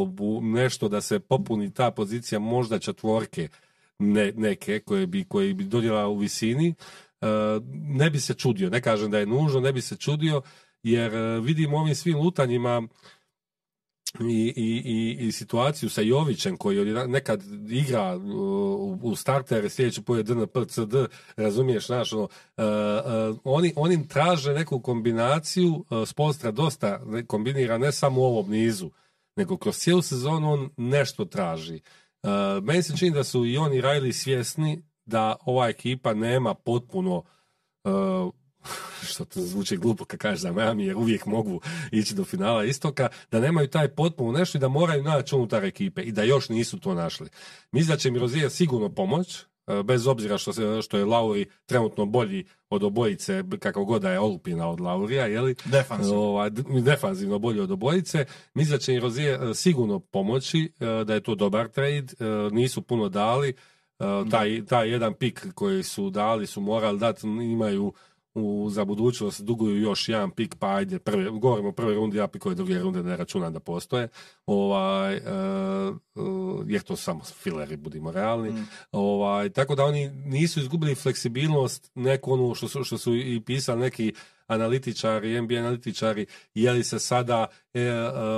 nešto 0.41 0.89
da 0.89 1.01
se 1.01 1.19
popuni 1.19 1.73
ta 1.73 1.91
pozicija, 1.91 2.39
možda 2.39 2.79
četvorke 2.79 3.47
ne, 3.99 4.31
neke 4.35 4.79
koje 4.79 5.07
bi, 5.07 5.23
koje 5.23 5.53
bi 5.53 5.63
dodjela 5.63 6.07
u 6.07 6.17
visini, 6.17 6.73
uh, 7.21 7.27
ne 7.71 8.09
bi 8.09 8.19
se 8.19 8.33
čudio, 8.33 8.69
ne 8.69 8.81
kažem 8.81 9.11
da 9.11 9.19
je 9.19 9.25
nužno, 9.25 9.59
ne 9.59 9.73
bi 9.73 9.81
se 9.81 9.95
čudio, 9.95 10.41
jer 10.83 11.11
vidim 11.41 11.73
ovim 11.73 11.95
svim 11.95 12.17
lutanjima 12.17 12.87
i, 14.19 14.53
i, 14.55 15.17
i, 15.27 15.31
situaciju 15.31 15.89
sa 15.89 16.01
Jovićem 16.01 16.57
koji 16.57 16.85
nekad 17.07 17.43
igra 17.69 18.17
u, 18.17 18.99
u 19.01 19.15
startere, 19.15 19.69
sljedeći 19.69 20.01
poje 20.01 20.23
DNP, 20.23 20.57
CD, 20.67 20.93
razumiješ, 21.35 21.87
znaš, 21.87 22.13
ono, 22.13 22.23
uh, 22.23 22.29
uh, 23.31 23.37
oni, 23.43 23.73
oni 23.75 24.07
traže 24.07 24.53
neku 24.53 24.79
kombinaciju, 24.79 25.85
uh, 25.89 26.07
Spolstra 26.07 26.51
dosta 26.51 27.01
kombinira 27.27 27.77
ne 27.77 27.91
samo 27.91 28.21
u 28.21 28.25
ovom 28.25 28.49
nizu, 28.49 28.91
nego 29.35 29.57
kroz 29.57 29.77
cijelu 29.77 30.01
sezonu 30.01 30.51
on 30.51 30.69
nešto 30.77 31.25
traži. 31.25 31.81
Uh, 32.23 32.63
meni 32.63 32.83
se 32.83 32.97
čini 32.97 33.11
da 33.11 33.23
su 33.23 33.45
i 33.45 33.57
oni 33.57 33.81
Riley 33.81 34.11
svjesni 34.11 34.83
da 35.05 35.35
ova 35.45 35.69
ekipa 35.69 36.13
nema 36.13 36.53
potpuno 36.53 37.23
što 39.03 39.25
to 39.25 39.41
zvuči 39.41 39.77
glupo 39.77 40.05
kad 40.05 40.19
kažeš 40.19 40.39
za 40.39 40.51
Miami, 40.51 40.85
jer 40.85 40.97
uvijek 40.97 41.25
mogu 41.25 41.61
ići 41.91 42.15
do 42.15 42.23
finala 42.23 42.65
istoka, 42.65 43.09
da 43.31 43.39
nemaju 43.39 43.67
taj 43.67 43.87
potpuno 43.87 44.39
nešto 44.39 44.57
i 44.57 44.61
da 44.61 44.67
moraju 44.67 45.03
naći 45.03 45.35
unutar 45.35 45.65
ekipe 45.65 46.01
i 46.01 46.11
da 46.11 46.23
još 46.23 46.49
nisu 46.49 46.79
to 46.79 46.93
našli. 46.93 47.29
Mislim 47.71 47.95
da 47.95 47.97
će 47.97 48.11
mi 48.11 48.19
Rozier 48.19 48.49
sigurno 48.49 48.89
pomoć, 48.89 49.39
e, 49.67 49.83
bez 49.83 50.07
obzira 50.07 50.37
što, 50.37 50.53
se, 50.53 50.81
što 50.81 50.97
je 50.97 51.05
Lauri 51.05 51.45
trenutno 51.65 52.05
bolji 52.05 52.45
od 52.69 52.83
obojice, 52.83 53.43
kako 53.59 53.85
god 53.85 54.01
da 54.01 54.11
je 54.11 54.19
Olupina 54.19 54.69
od 54.69 54.79
Laurija, 54.79 55.25
je 55.25 55.55
Defanzivno. 55.65 56.21
Ovaj, 56.21 56.49
defanzivno 56.83 57.39
bolji 57.39 57.59
od 57.59 57.71
obojice. 57.71 58.25
Mislim 58.53 58.71
da 58.71 58.79
će 58.79 58.93
im 58.93 59.01
Rozier 59.01 59.43
e, 59.43 59.53
sigurno 59.53 59.99
pomoći, 59.99 60.71
e, 60.79 61.03
da 61.03 61.13
je 61.13 61.23
to 61.23 61.35
dobar 61.35 61.67
trade, 61.67 62.07
nisu 62.51 62.81
puno 62.81 63.09
dali, 63.09 63.53
taj, 64.31 64.65
taj 64.65 64.89
jedan 64.89 65.13
pik 65.13 65.47
koji 65.55 65.83
su 65.83 66.09
dali 66.09 66.47
su 66.47 66.61
morali 66.61 66.99
dati, 66.99 67.27
imaju 67.27 67.93
u, 68.37 68.69
za 68.69 68.85
budućnost 68.85 69.41
duguju 69.41 69.81
još 69.81 70.09
jedan 70.09 70.31
pik, 70.31 70.55
pa 70.59 70.75
ajde, 70.75 70.99
prve, 70.99 71.29
govorimo 71.29 71.69
o 71.69 71.71
prvoj 71.71 71.95
rundi, 71.95 72.17
ja 72.17 72.27
pikove 72.27 72.55
druge 72.55 72.79
runde 72.79 73.03
ne 73.03 73.17
računam 73.17 73.53
da 73.53 73.59
postoje, 73.59 74.07
ovaj, 74.45 75.15
uh, 75.15 75.97
jer 76.67 76.81
to 76.81 76.95
samo 76.95 77.23
fileri, 77.23 77.77
budimo 77.77 78.11
realni. 78.11 78.49
Mm. 78.49 78.67
Ovaj, 78.91 79.49
tako 79.49 79.75
da 79.75 79.85
oni 79.85 80.09
nisu 80.09 80.59
izgubili 80.59 80.95
fleksibilnost, 80.95 81.91
neku 81.95 82.33
onu 82.33 82.55
što 82.55 82.67
su, 82.67 82.83
što 82.83 82.97
su 82.97 83.15
i 83.15 83.41
pisali 83.45 83.79
neki 83.79 84.13
analitičari, 84.47 85.41
NBA 85.41 85.55
analitičari, 85.55 86.25
je 86.53 86.71
li 86.71 86.83
se 86.83 86.99
sada 86.99 87.47
e, 87.73 87.79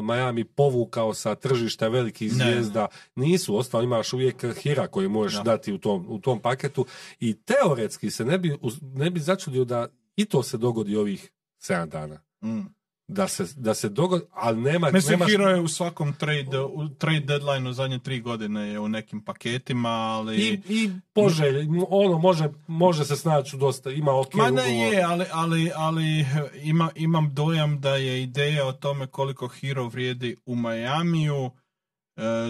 Miami 0.04 0.44
povukao 0.44 1.14
sa 1.14 1.36
tržišta 1.36 1.88
velikih 1.88 2.34
zvijezda, 2.34 2.88
nisu, 3.16 3.56
ostalo 3.56 3.84
imaš 3.84 4.14
uvijek 4.14 4.46
hira 4.62 4.88
koji 4.88 5.08
možeš 5.08 5.44
dati 5.44 5.74
u 5.74 5.78
tom, 5.78 6.06
u 6.10 6.20
tom 6.20 6.40
paketu 6.40 6.86
i 7.20 7.34
teoretski 7.34 8.12
se 8.12 8.26
ne 8.26 8.38
bi, 8.38 8.58
ne 8.82 9.10
bi 9.10 9.20
začudio 9.20 9.66
da 9.66 9.88
i 10.16 10.26
to 10.26 10.44
se 10.44 10.58
dogodi 10.58 10.96
ovih 10.96 11.32
7 11.60 11.90
dana. 11.90 12.22
Mm 12.42 12.79
da 13.10 13.28
se, 13.28 13.46
da 13.56 13.74
se 13.74 13.90
dogodi, 13.90 14.26
ali 14.32 14.62
nema... 14.62 14.92
Mislim, 14.92 15.20
nemaš... 15.20 15.32
Hero 15.32 15.50
je 15.50 15.62
u 15.62 15.68
svakom 15.68 16.14
trade, 16.14 16.60
u 16.60 16.90
trade 16.90 17.20
deadline 17.20 17.70
u 17.70 17.74
zadnje 17.74 18.00
tri 18.00 18.20
godine 18.20 18.68
je 18.68 18.80
u 18.80 18.88
nekim 18.88 19.22
paketima, 19.22 19.90
ali... 19.90 20.38
I, 20.38 20.62
i 20.70 20.92
poželj, 21.14 21.68
ono 21.90 22.18
može, 22.18 22.50
može 22.68 23.06
se 23.06 23.16
snaći 23.16 23.58
dosta, 23.58 23.92
ima 23.92 24.20
ok 24.20 24.34
Ma 24.34 24.50
ne 24.50 24.78
je, 24.78 25.04
ali, 25.04 25.26
ali, 25.32 25.72
ali 25.76 26.26
ima, 26.64 26.90
imam 26.96 27.34
dojam 27.34 27.82
da 27.82 27.96
je 27.96 28.24
ideja 28.24 28.66
o 28.66 28.72
tome 28.72 29.08
koliko 29.08 29.48
Hero 29.48 29.88
vrijedi 29.88 30.36
u 30.46 30.56
Majamiju 30.56 31.52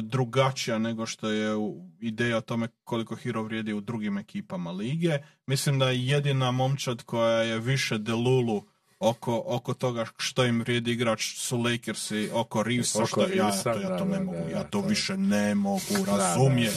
drugačija 0.01 0.78
nego 0.78 1.05
što 1.05 1.30
je 1.30 1.55
ideja 1.99 2.38
o 2.38 2.41
tome 2.41 2.68
koliko 2.84 3.16
Hero 3.16 3.43
vrijedi 3.43 3.74
u 3.74 3.82
drugim 3.82 4.18
ekipama 4.18 4.72
lige. 4.72 5.18
Mislim 5.47 5.80
da 5.80 5.89
je 5.89 6.07
jedina 6.07 6.51
momčad 6.51 7.03
koja 7.03 7.41
je 7.41 7.60
više 7.60 7.97
delulu 7.97 8.64
oko, 9.00 9.43
oko 9.45 9.74
toga 9.74 10.06
što 10.18 10.45
im 10.45 10.60
vrijedi 10.60 10.91
igrač 10.91 11.36
su 11.36 11.58
Lakersi, 11.58 12.30
oko 12.34 12.64
Reevesa, 12.64 13.00
Oko 13.00 13.08
što 13.08 13.22
ja, 13.22 13.28
Reevesa, 13.28 13.74
to, 13.74 13.80
ja 13.82 13.97
to 13.97 14.06
ne 14.06 14.12
da, 14.12 14.24
mogu, 14.24 14.38
da, 14.39 14.50
ja 14.50 14.64
to 14.64 14.82
da. 14.82 14.88
više 14.88 15.18
ne 15.18 15.56
mogu 15.56 15.82
Da, 15.95 16.12
da, 16.12 16.18
razumjeti. 16.18 16.76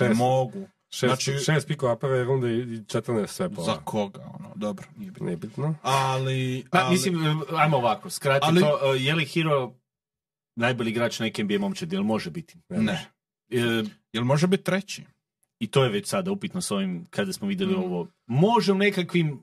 Ne 0.00 0.14
mogu. 0.14 0.68
šest, 0.90 1.06
Znači- 1.06 1.44
šest 1.44 1.68
pikova 1.68 1.96
prve 1.96 2.24
runde 2.24 2.48
i 2.50 2.84
14 2.84 3.26
svepova. 3.26 3.64
Za 3.64 3.76
koga, 3.76 4.30
ono, 4.34 4.52
dobro, 4.56 4.86
nije 4.96 5.10
bitno. 5.10 5.26
Nije 5.26 5.36
bitno. 5.36 5.74
Ali, 5.82 6.64
Pa, 6.70 6.78
ali- 6.78 6.90
mislim, 6.90 7.26
e, 7.26 7.34
ajmo 7.52 7.76
ovako, 7.76 8.10
skrati 8.10 8.40
Ali- 8.42 8.60
to, 8.60 8.94
e, 8.94 8.98
je 8.98 9.14
li 9.14 9.24
Hero 9.24 9.72
najbolji 10.56 10.90
igrač 10.90 11.20
neke 11.20 11.44
NBA 11.44 11.58
momčadi, 11.58 11.96
jel 11.96 12.02
može 12.02 12.30
biti? 12.30 12.54
ne. 12.68 13.06
E, 13.50 13.82
Jel 14.12 14.24
može 14.24 14.46
biti 14.46 14.62
treći? 14.64 15.04
I 15.58 15.66
to 15.66 15.84
je 15.84 15.90
već 15.90 16.08
sada 16.08 16.30
upitno 16.32 16.60
s 16.60 16.70
ovim, 16.70 17.06
kada 17.10 17.32
smo 17.32 17.48
vidjeli 17.48 17.72
Mm. 17.72 17.78
ovo. 17.78 18.06
Može 18.26 18.72
u 18.72 18.76
nekakvim 18.76 19.42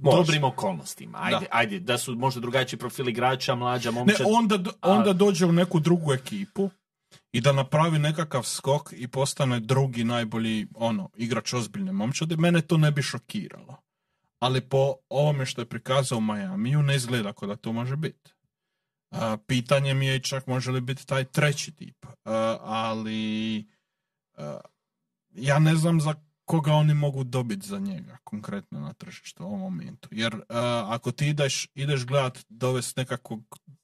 Može. 0.00 0.16
dobrim 0.16 0.44
okolnostima. 0.44 1.18
Ajde, 1.20 1.38
Da. 1.40 1.46
ajde, 1.50 1.80
da 1.80 1.98
su 1.98 2.14
možda 2.14 2.40
drugačiji 2.40 2.78
profil 2.78 3.08
igrača, 3.08 3.54
mlađa 3.54 3.90
Ne, 3.90 3.94
momčad. 3.94 4.26
onda, 4.26 4.56
do- 4.56 4.72
A- 4.80 4.90
onda 4.90 5.12
dođe 5.12 5.46
u 5.46 5.52
neku 5.52 5.80
drugu 5.80 6.12
ekipu 6.12 6.70
i 7.32 7.40
da 7.40 7.52
napravi 7.52 7.98
nekakav 7.98 8.42
skok 8.42 8.92
i 8.92 9.08
postane 9.08 9.60
drugi 9.60 10.04
najbolji 10.04 10.66
ono, 10.74 11.10
igrač 11.16 11.52
ozbiljne 11.52 11.92
momčade, 11.92 12.36
mene 12.36 12.60
to 12.60 12.76
ne 12.76 12.90
bi 12.90 13.02
šokiralo. 13.02 13.76
Ali 14.38 14.60
po 14.60 14.94
ovome 15.08 15.46
što 15.46 15.60
je 15.60 15.66
prikazao 15.66 16.18
u 16.18 16.22
Majamiju 16.22 16.82
ne 16.82 16.96
izgleda 16.96 17.32
kao 17.32 17.48
da 17.48 17.56
to 17.56 17.72
može 17.72 17.96
biti. 17.96 18.32
Pitanje 19.46 19.94
mi 19.94 20.06
je 20.06 20.18
čak 20.20 20.46
može 20.46 20.70
li 20.70 20.80
biti 20.80 21.06
taj 21.06 21.24
treći 21.24 21.72
tip. 21.72 21.96
A, 22.24 22.56
ali 22.60 23.64
a, 24.36 24.60
ja 25.30 25.58
ne 25.58 25.74
znam 25.74 26.00
za 26.00 26.14
koga 26.50 26.72
oni 26.72 26.94
mogu 26.94 27.24
dobiti 27.24 27.66
za 27.66 27.78
njega 27.78 28.16
konkretno 28.24 28.80
na 28.80 28.92
tržištu 28.92 29.44
u 29.44 29.46
ovom 29.46 29.60
momentu. 29.60 30.08
Jer 30.12 30.34
a, 30.48 30.86
ako 30.88 31.12
ti 31.12 31.28
ideš, 31.28 31.68
ideš 31.74 32.06
gledat 32.06 32.38
dovesti 32.48 33.00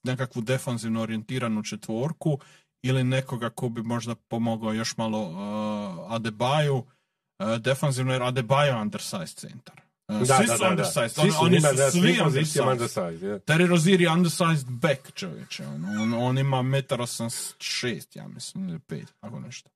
nekakvu 0.05 0.43
defanzivno 0.43 1.03
orijentiranu 1.03 1.63
četvorku 1.63 2.39
ili 2.83 3.05
nekoga 3.05 3.51
ko 3.51 3.69
bi 3.69 3.83
možda 3.83 4.15
pomogao 4.15 4.73
još 4.73 4.97
malo 4.97 5.21
uh, 5.23 6.13
Adebaju, 6.13 6.77
uh, 6.77 7.57
defanzivno 7.59 8.13
jer 8.13 8.23
Adebayo 8.23 8.65
je 8.65 8.81
undersized 8.81 9.37
centar. 9.37 9.81
Uh, 10.09 10.19
Da, 10.19 10.25
svi 10.37 10.47
da, 10.47 10.57
su 10.57 10.63
da, 10.63 10.65
da. 10.65 10.71
undersized. 10.71 11.11
Svi 11.11 11.23
Oni, 11.23 11.31
su 11.33 11.39
oni 11.45 11.61
su 11.61 11.67
da, 11.77 11.91
svi 11.91 12.21
undersized. 12.27 12.67
undersized, 12.67 13.23
je. 13.23 13.39
Terry 13.39 13.67
Rozier 13.67 14.01
je 14.01 14.11
undersized 14.11 14.71
back 14.71 15.13
čovječe. 15.15 15.67
ono. 15.67 16.03
On, 16.03 16.15
on 16.15 16.39
ima 16.39 16.57
1,86 16.57 18.17
ja 18.17 18.29
mislim, 18.29 18.69
ili 18.69 18.79
5, 18.79 19.05
ako 19.21 19.41
nešto. 19.41 19.71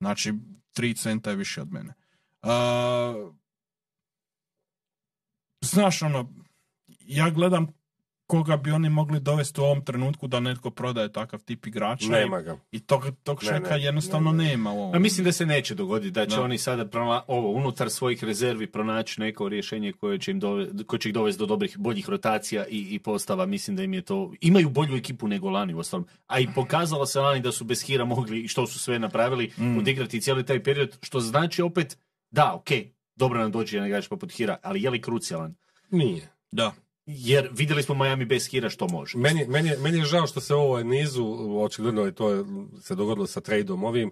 Znači, 0.00 0.32
3 0.76 0.96
centa 0.96 1.30
je 1.30 1.36
više 1.36 1.62
od 1.62 1.72
mene. 1.72 1.94
Uh, 2.42 3.34
znaš, 5.60 6.02
ono, 6.02 6.32
ja 7.00 7.30
gledam 7.30 7.78
koga 8.26 8.56
bi 8.56 8.70
oni 8.70 8.88
mogli 8.90 9.20
dovesti 9.20 9.60
u 9.60 9.64
ovom 9.64 9.84
trenutku 9.84 10.26
da 10.26 10.40
netko 10.40 10.70
prodaje 10.70 11.12
takav 11.12 11.40
tip 11.40 11.66
igrača. 11.66 12.06
Nema 12.08 12.40
ga. 12.40 12.56
I 12.72 12.80
tog, 12.80 13.06
tog 13.22 13.38
Ne, 13.42 13.48
šeka 13.48 13.70
ne, 13.70 13.82
jednostavno 13.82 14.32
ne, 14.32 14.38
ne. 14.38 14.44
nema 14.44 14.72
u 14.72 14.78
ovom. 14.78 14.94
A 14.94 14.98
mislim 14.98 15.24
da 15.24 15.32
se 15.32 15.46
neće 15.46 15.74
dogoditi, 15.74 16.10
da 16.10 16.26
će 16.26 16.36
Da. 16.36 16.42
oni 16.42 16.58
sada 16.58 16.84
pronala- 16.86 17.24
ovo, 17.26 17.50
unutar 17.50 17.90
svojih 17.90 18.24
rezervi 18.24 18.66
pronaći 18.66 19.20
neko 19.20 19.48
rješenje 19.48 19.92
koje 19.92 20.18
će, 20.18 20.30
im 20.30 20.40
dove, 20.40 20.66
koje 20.86 21.00
će 21.00 21.08
ih 21.08 21.14
dovesti 21.14 21.38
do 21.38 21.46
dobrih, 21.46 21.78
boljih 21.78 22.08
rotacija 22.08 22.66
i, 22.66 22.86
i 22.90 22.98
postava. 22.98 23.46
Mislim 23.46 23.76
da 23.76 23.82
im 23.82 23.94
je 23.94 24.02
to... 24.02 24.32
Imaju 24.40 24.68
bolju 24.70 24.96
ekipu 24.96 25.28
nego 25.28 25.50
lani 25.50 25.74
u 25.74 25.78
ostalom. 25.78 26.06
A 26.26 26.40
i 26.40 26.48
pokazalo 26.54 27.06
se 27.06 27.20
lani 27.20 27.40
da 27.40 27.52
su 27.52 27.64
bez 27.64 27.82
Hira 27.82 28.04
mogli 28.04 28.40
i 28.40 28.48
što 28.48 28.66
su 28.66 28.78
sve 28.78 28.98
napravili, 28.98 29.52
Mm. 29.58 29.78
odigrati 29.78 30.20
cijeli 30.20 30.46
taj 30.46 30.62
period, 30.62 30.98
što 31.02 31.20
znači 31.20 31.62
opet, 31.62 31.98
da, 32.30 32.54
ok, 32.54 32.68
dobro 33.16 33.40
nam 33.40 33.52
dođe 33.52 33.76
jedan 33.76 33.88
igrač 33.88 34.08
poput 34.08 34.32
Hira, 34.32 34.56
ali 34.62 34.82
je 34.82 34.90
li 34.90 35.00
krucijalan? 35.00 35.54
Nije. 35.90 36.32
Da. 36.50 36.72
Jer 37.06 37.48
vidjeli 37.52 37.82
smo 37.82 37.94
Miami 37.94 38.24
bez 38.24 38.48
Hira 38.48 38.70
što 38.70 38.88
može. 38.88 39.18
Meni, 39.18 39.46
meni, 39.46 39.68
je- 39.68 39.78
meni 39.78 39.98
je 39.98 40.04
žao 40.04 40.26
što 40.26 40.40
se 40.40 40.54
u 40.54 40.58
ovoj 40.58 40.84
nizu, 40.84 41.24
očigledno 41.60 42.02
je 42.02 42.14
to 42.14 42.46
se 42.80 42.94
dogodilo 42.94 43.26
sa 43.26 43.40
tradeom 43.40 43.84
ovim, 43.84 44.10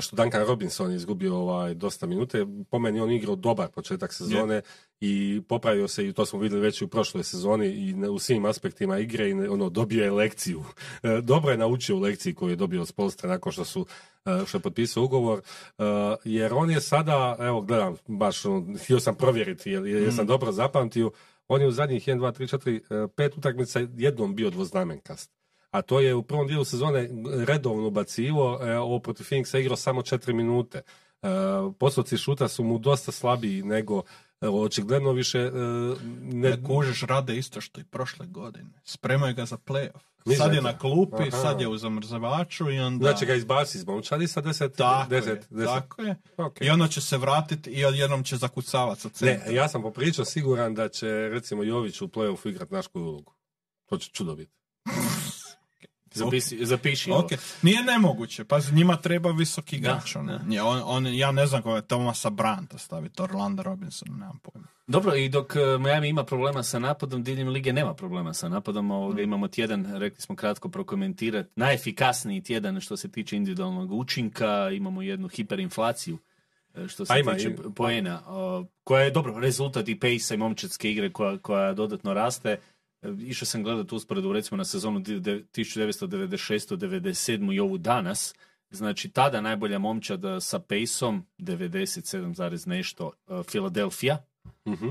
što 0.00 0.16
Duncan 0.16 0.46
Robinson 0.46 0.90
je 0.90 0.96
izgubio 0.96 1.36
ovaj, 1.36 1.74
dosta 1.74 2.06
minute. 2.06 2.46
Po 2.70 2.78
meni 2.78 3.00
on 3.00 3.10
igrao 3.10 3.36
dobar 3.36 3.68
početak 3.68 4.12
sezone 4.12 4.62
i 5.00 5.42
popravio 5.48 5.88
se 5.88 6.08
i 6.08 6.12
to 6.12 6.26
smo 6.26 6.38
vidjeli 6.38 6.62
već 6.62 6.80
i 6.80 6.84
u 6.84 6.88
prošloj 6.88 7.24
sezoni 7.24 7.66
i 7.66 7.94
u 8.08 8.18
svim 8.18 8.44
aspektima 8.44 8.98
igre 8.98 9.28
i 9.28 9.32
ono, 9.32 9.70
dobio 9.70 10.04
je 10.04 10.10
lekciju. 10.10 10.64
E, 11.02 11.20
Dobro 11.20 11.50
je 11.50 11.58
naučio 11.58 11.96
u 11.96 12.00
lekciji 12.00 12.34
koju 12.34 12.50
je 12.50 12.56
dobio 12.56 12.80
od 12.80 12.88
Spolstra 12.88 13.28
nakon 13.28 13.52
što 13.52 13.64
su 13.64 13.86
e, 14.24 14.46
što 14.46 14.58
je 14.58 14.62
potpisao 14.62 15.04
ugovor, 15.04 15.38
e, 15.38 15.82
jer 16.24 16.52
on 16.54 16.70
je 16.70 16.80
sada, 16.80 17.36
evo 17.40 17.60
gledam, 17.60 17.96
baš 18.06 18.44
ono, 18.44 18.78
htio 18.84 19.00
sam 19.00 19.14
provjeriti 19.14 19.70
jer, 19.70 19.86
jer 19.86 20.14
sam 20.14 20.26
dobro 20.26 20.52
zapamtio, 20.52 21.10
on 21.48 21.60
je 21.60 21.68
u 21.68 21.72
zadnjih 21.72 22.08
1, 22.08 22.18
2, 22.18 22.32
3, 22.32 22.80
4, 22.90 23.08
5 23.08 23.38
utakmica 23.38 23.80
jednom 23.96 24.34
bio 24.34 24.50
dvoznamenkast. 24.50 25.37
A 25.70 25.82
to 25.82 26.00
je 26.00 26.14
u 26.14 26.22
prvom 26.22 26.46
dijelu 26.46 26.64
sezone 26.64 27.08
redovno 27.46 27.90
bacivo, 27.90 28.60
e, 28.62 28.78
ovo 28.78 28.98
protiv 28.98 29.24
Phoenixa 29.24 29.58
igrao 29.60 29.76
samo 29.76 30.02
4 30.02 30.32
minute. 30.32 30.82
E, 31.22 31.28
Postoci 31.78 32.16
šuta 32.18 32.48
su 32.48 32.64
mu 32.64 32.78
dosta 32.78 33.12
slabiji 33.12 33.62
nego 33.62 34.02
e, 34.40 34.48
očigledno 34.48 35.12
više 35.12 35.38
e, 35.38 35.50
ne, 36.22 36.50
Ne 36.50 36.62
kužiš 36.62 37.02
rade 37.02 37.36
isto 37.36 37.60
što 37.60 37.80
i 37.80 37.84
prošle 37.84 38.26
godine. 38.26 38.70
Spremaju 38.84 39.34
ga 39.34 39.44
za 39.44 39.56
playoff. 39.56 40.08
Misliš 40.24 40.38
Sad 40.38 40.54
je 40.54 40.62
na 40.62 40.78
klupi, 40.78 41.22
Aha. 41.22 41.30
sad 41.30 41.60
je 41.60 41.68
u 41.68 41.76
zamrzavaču 41.76 42.70
i 42.70 42.78
onda... 42.78 43.08
Znači 43.08 43.26
ga 43.26 43.34
izbaci 43.34 43.78
iz 43.78 43.86
momčadi 43.86 44.28
sa 44.28 44.42
10 44.42 44.76
Tako 44.76 45.10
10 45.10 45.28
je, 45.28 45.42
10. 45.50 45.64
tako 45.64 46.02
je. 46.02 46.16
Ok. 46.36 46.60
I 46.60 46.70
onda 46.70 46.88
će 46.88 47.00
se 47.00 47.18
vratiti 47.18 47.70
i 47.70 47.84
odjednom 47.84 48.24
će 48.24 48.36
zakucavati 48.36 49.00
sa 49.00 49.08
Ne, 49.08 49.14
centra. 49.14 49.52
ja 49.52 49.68
sam 49.68 49.82
popričao 49.82 50.24
siguran 50.24 50.74
da 50.74 50.88
će 50.88 51.06
recimo 51.32 51.62
Jović 51.62 52.00
u 52.00 52.08
play-offu 52.08 52.48
igrat 52.48 52.70
naš 52.70 52.86
koju 52.86 53.04
ulogu. 53.04 53.34
To 53.86 53.98
će 53.98 54.10
čudo 54.10 54.34
biti. 54.34 54.52
Zapisi, 56.24 56.66
zapiši 56.66 57.10
ovo. 57.10 57.20
Ok, 57.20 57.30
nije 57.62 57.82
nemoguće, 57.82 58.44
pazi, 58.44 58.74
njima 58.74 58.96
treba 58.96 59.30
visoki 59.30 59.76
igrač. 59.76 60.14
Da, 60.14 60.20
ono. 60.20 60.40
On, 60.64 60.82
on, 60.84 61.14
ja 61.14 61.32
ne 61.32 61.46
znam 61.46 61.62
koga 61.62 61.76
je 61.76 61.82
Tomasa 61.82 62.30
Branta 62.30 62.78
staviti, 62.78 63.22
Orlando 63.22 63.62
Robinson, 63.62 64.08
nemam 64.10 64.38
pojma. 64.42 64.68
Dobro, 64.86 65.14
i 65.14 65.28
dok 65.28 65.56
e, 65.56 65.78
Miami 65.78 66.08
ima 66.08 66.24
problema 66.24 66.62
sa 66.62 66.78
napadom, 66.78 67.22
diljem 67.22 67.48
lige 67.48 67.72
nema 67.72 67.94
problema 67.94 68.34
sa 68.34 68.48
napadom. 68.48 68.90
Ovoga, 68.90 69.22
imamo 69.22 69.48
tjedan, 69.48 69.96
rekli 69.96 70.20
smo 70.20 70.36
kratko 70.36 70.68
prokomentirati, 70.68 71.50
najefikasniji 71.56 72.42
tjedan 72.42 72.80
što 72.80 72.96
se 72.96 73.10
tiče 73.10 73.36
individualnog 73.36 73.92
učinka. 73.92 74.70
Imamo 74.70 75.02
jednu 75.02 75.28
hiperinflaciju 75.28 76.18
e, 76.74 76.88
što 76.88 77.04
se 77.04 77.12
A 77.12 77.18
ima 77.18 77.34
tiče 77.34 77.56
poena, 77.76 78.22
koja 78.84 79.02
je 79.02 79.10
dobro 79.10 79.40
rezultat 79.40 79.88
i 79.88 80.00
pace 80.00 80.34
i 80.34 80.38
momčadske 80.38 80.90
igre 80.90 81.12
koja, 81.12 81.38
koja 81.38 81.72
dodatno 81.72 82.14
raste. 82.14 82.58
Išao 83.02 83.46
sam 83.46 83.62
gledati 83.62 83.94
usporedu 83.94 84.32
recimo 84.32 84.56
na 84.56 84.64
sezonu 84.64 85.00
1996-97 85.00 87.54
i 87.54 87.60
ovu 87.60 87.78
danas. 87.78 88.34
Znači, 88.70 89.10
tada 89.10 89.40
najbolja 89.40 89.78
momčad 89.78 90.24
e, 90.24 90.40
sa 90.40 90.58
paceom, 90.58 91.26
97, 91.38 92.34
zarez 92.34 92.66
nešto, 92.66 93.12
e, 93.28 93.42
Philadelphia. 93.46 94.18
Mhm. 94.68 94.88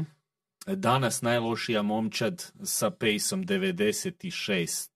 Danas 0.68 1.22
najlošija 1.22 1.82
momčad 1.82 2.52
sa 2.64 2.90
paceom 2.90 3.46
96 3.46 4.90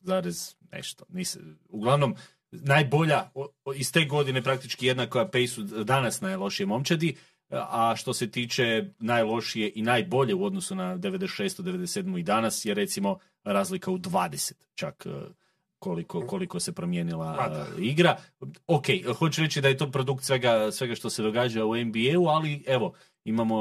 zarez 0.00 0.54
nešto. 0.72 1.04
Nis, 1.08 1.36
uglavnom, 1.68 2.16
najbolja 2.50 3.30
iz 3.76 3.92
te 3.92 4.04
godine 4.04 4.42
praktički 4.42 4.86
jednaka 4.86 5.28
paceu 5.28 5.62
danas 5.84 6.20
najlošije 6.20 6.66
momčadi, 6.66 7.16
a 7.50 7.94
što 7.96 8.12
se 8.14 8.30
tiče 8.30 8.64
najlošije 8.98 9.72
i 9.74 9.82
najbolje 9.82 10.34
u 10.34 10.44
odnosu 10.44 10.74
na 10.74 10.96
96. 10.96 11.62
97. 11.62 12.18
i 12.18 12.22
danas 12.22 12.64
je 12.64 12.74
recimo 12.74 13.18
razlika 13.44 13.90
u 13.90 13.98
20 13.98 14.52
čak 14.74 15.06
e, 15.06 15.10
koliko, 15.78 16.20
koliko 16.20 16.60
se 16.60 16.72
promijenila 16.72 17.50
e, 17.78 17.82
igra. 17.82 18.16
Ok, 18.66 18.84
hoću 19.18 19.42
reći 19.42 19.60
da 19.60 19.68
je 19.68 19.76
to 19.76 19.90
produkt 19.90 20.24
svega, 20.24 20.72
svega 20.72 20.94
što 20.94 21.10
se 21.10 21.22
događa 21.22 21.64
u 21.64 21.76
NBA-u, 21.76 22.26
ali 22.26 22.64
evo, 22.66 22.92
imamo 23.24 23.56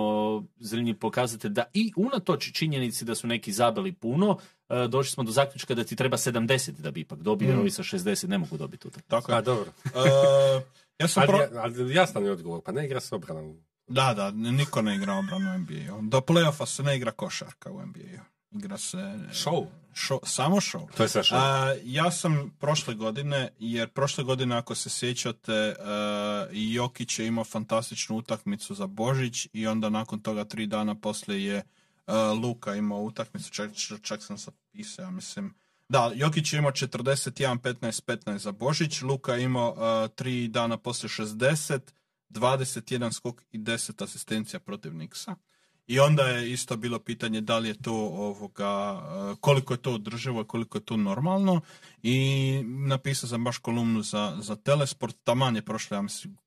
zanimljiv 0.56 0.98
pokazatelj 0.98 1.52
da 1.52 1.64
i 1.74 1.92
unatoč 1.98 2.52
činjenici 2.52 3.06
da 3.06 3.16
su 3.16 3.28
neki 3.28 3.52
zabili 3.52 3.92
puno, 3.94 4.38
e, 4.70 4.88
došli 4.88 5.12
smo 5.12 5.24
do 5.24 5.32
zaključka 5.32 5.76
da 5.76 5.84
ti 5.84 5.96
treba 5.96 6.18
70 6.18 6.72
da 6.72 6.92
bi 6.92 7.00
ipak 7.00 7.20
dobio, 7.20 7.56
Mm. 7.56 7.60
ovi 7.60 7.72
sa 7.72 7.84
60 7.84 8.28
ne 8.28 8.38
mogu 8.38 8.58
dobiti 8.58 8.88
utakmicu. 8.88 9.10
Tako 9.10 9.32
je. 9.32 9.38
A 9.38 9.42
dobro. 9.42 9.72
E, 9.86 10.62
ja 11.00 11.08
sam 11.08 11.22
Ali, 11.22 11.28
pro... 11.28 11.38
ja- 11.38 11.62
ali 11.64 11.94
jasan 11.96 12.26
je 12.26 12.32
odgovor, 12.32 12.62
pa 12.62 12.72
ne 12.72 12.86
igra 12.86 13.00
s 13.00 13.12
obranom. 13.12 13.58
Da, 13.88 14.14
da, 14.14 14.32
niko 14.32 14.82
ne 14.82 14.96
igra 14.96 15.14
obranu 15.14 15.52
u 15.52 15.58
NBA-u. 15.58 16.02
Do 16.02 16.18
playoffa 16.18 16.66
se 16.66 16.84
ne 16.84 16.98
igra 16.98 17.12
košarka 17.12 17.72
u 17.72 17.86
NBA-u. 17.86 18.58
Igra 18.58 18.78
se... 18.78 18.98
Show. 19.32 19.66
Show, 19.96 20.20
samo 20.24 20.56
show. 20.56 20.88
To 20.98 21.04
je 21.04 21.10
sve 21.10 21.24
što. 21.24 21.36
A, 21.36 21.76
ja 21.84 22.12
sam 22.12 22.56
prošle 22.60 22.96
godine, 22.96 23.50
jer 23.60 23.90
prošle 23.90 24.24
godine 24.24 24.56
ako 24.56 24.76
se 24.76 24.90
sjećate, 24.90 25.76
uh, 25.80 25.86
Jokić 26.52 27.20
je 27.20 27.28
imao 27.28 27.44
fantastičnu 27.44 28.16
utakmicu 28.16 28.76
za 28.76 28.88
Božić 28.88 29.48
i 29.54 29.68
onda 29.68 29.90
nakon 29.90 30.20
toga 30.20 30.44
tri 30.44 30.68
dana 30.68 30.96
poslije 30.96 31.46
je 31.46 31.64
uh, 32.08 32.14
Luka 32.44 32.76
imao 32.76 33.02
utakmicu, 33.02 33.52
čak, 33.52 33.72
čak 34.02 34.24
sam 34.24 34.38
zapisao, 34.38 35.04
ja 35.04 35.12
mislim, 35.12 35.54
Da, 35.90 36.12
Jokić 36.16 36.54
je 36.54 36.58
imao 36.60 36.72
41, 36.72 37.60
15, 37.60 38.04
15 38.06 38.38
za 38.38 38.52
Božić, 38.52 39.02
Luka 39.02 39.34
je 39.34 39.44
imao 39.44 39.72
uh, 39.72 40.12
tri 40.16 40.48
dana 40.48 40.78
poslije 40.78 41.10
60, 41.10 41.80
21 42.30 43.12
skok 43.12 43.44
i 43.52 43.60
10 43.60 44.04
asistencija 44.04 44.60
protiv 44.60 44.96
Niksa. 44.96 45.36
I 45.88 46.00
onda 46.00 46.24
je 46.24 46.52
isto 46.52 46.78
bilo 46.78 47.00
pitanje 47.00 47.42
da 47.42 47.58
li 47.58 47.68
je 47.68 47.82
to 47.82 47.94
ovoga, 47.96 49.02
koliko 49.42 49.74
je 49.74 49.78
to 49.78 49.94
održivo 49.94 50.44
koliko 50.44 50.78
je 50.78 50.86
to 50.86 50.98
normalno. 50.98 51.62
I 52.04 52.62
napisao 52.66 53.30
sam 53.30 53.44
baš 53.44 53.58
kolumnu 53.58 54.02
za, 54.02 54.38
za 54.40 54.56
Telesport, 54.56 55.16
taman 55.24 55.56
je 55.56 55.62
prošle, 55.62 55.98
ja 55.98 56.02
mislim, 56.02 56.38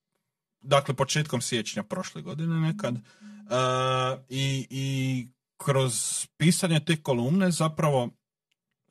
dakle 0.61 0.95
početkom 0.95 1.41
siječnja 1.41 1.83
prošle 1.83 2.23
godine 2.23 2.61
nekad. 2.61 2.95
Uh, 2.95 3.01
i, 4.29 4.67
I 4.71 5.27
kroz 5.57 6.27
pisanje 6.37 6.81
te 6.81 7.03
kolumne 7.03 7.51
zapravo 7.51 8.11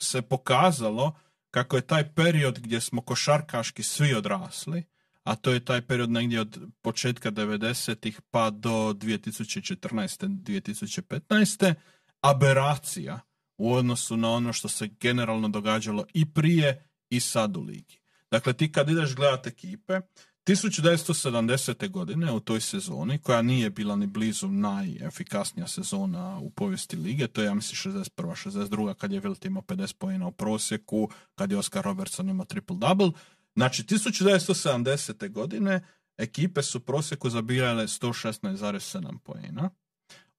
se 0.01 0.21
pokazalo 0.21 1.15
kako 1.51 1.75
je 1.75 1.87
taj 1.87 2.13
period 2.13 2.59
gdje 2.59 2.81
smo 2.81 3.01
košarkaški 3.01 3.83
svi 3.83 4.13
odrasli, 4.13 4.83
a 5.29 5.35
to 5.35 5.51
je 5.51 5.65
taj 5.65 5.81
period 5.81 6.09
negdje 6.09 6.41
od 6.41 6.59
početka 6.81 7.31
90-ih 7.31 8.21
pa 8.31 8.49
do 8.49 8.93
2014. 8.93 10.27
2015. 10.27 11.73
aberacija 12.21 13.19
u 13.57 13.73
odnosu 13.73 14.17
na 14.17 14.31
ono 14.31 14.53
što 14.53 14.67
se 14.67 14.87
generalno 14.87 15.49
događalo 15.49 16.05
i 16.13 16.33
prije 16.33 16.89
i 17.09 17.19
sad 17.19 17.57
u 17.57 17.61
ligi. 17.61 17.99
Dakle, 18.31 18.53
ti 18.53 18.71
kad 18.71 18.89
ideš 18.89 19.15
gledati 19.15 19.49
ekipe, 19.49 20.01
1970. 20.47 21.89
godine 21.89 22.31
u 22.31 22.39
toj 22.39 22.61
sezoni, 22.61 23.17
koja 23.17 23.41
nije 23.41 23.69
bila 23.69 23.95
ni 23.95 24.07
blizu 24.07 24.47
najefikasnija 24.47 25.67
sezona 25.67 26.39
u 26.39 26.49
povijesti 26.49 26.97
lige, 26.97 27.27
to 27.27 27.41
je 27.41 27.45
ja 27.45 27.53
mislim 27.53 27.93
61. 27.93 28.49
62. 28.49 28.93
kad 28.93 29.11
je 29.11 29.21
Wilt 29.21 29.47
imao 29.47 29.63
50 29.63 29.93
pojena 29.93 30.27
u 30.27 30.31
prosjeku, 30.31 31.09
kad 31.35 31.51
je 31.51 31.57
Oscar 31.57 31.85
Robertson 31.85 32.29
imao 32.29 32.45
triple-double. 32.45 33.11
Znači, 33.59 33.83
1970. 33.83 35.31
godine 35.31 35.81
ekipe 36.17 36.63
su 36.63 36.77
u 36.77 36.81
prosjeku 36.81 37.29
zabijale 37.29 37.83
116,7 37.83 39.19
pojena. 39.19 39.69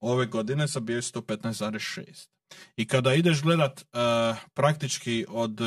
Ove 0.00 0.26
godine 0.26 0.66
zabijaju 0.66 1.02
115,6. 1.02 2.28
I 2.76 2.86
kada 2.86 3.14
ideš 3.14 3.42
gledat 3.42 3.80
uh, 3.80 4.36
praktički 4.54 5.26
od 5.28 5.60
uh, 5.60 5.66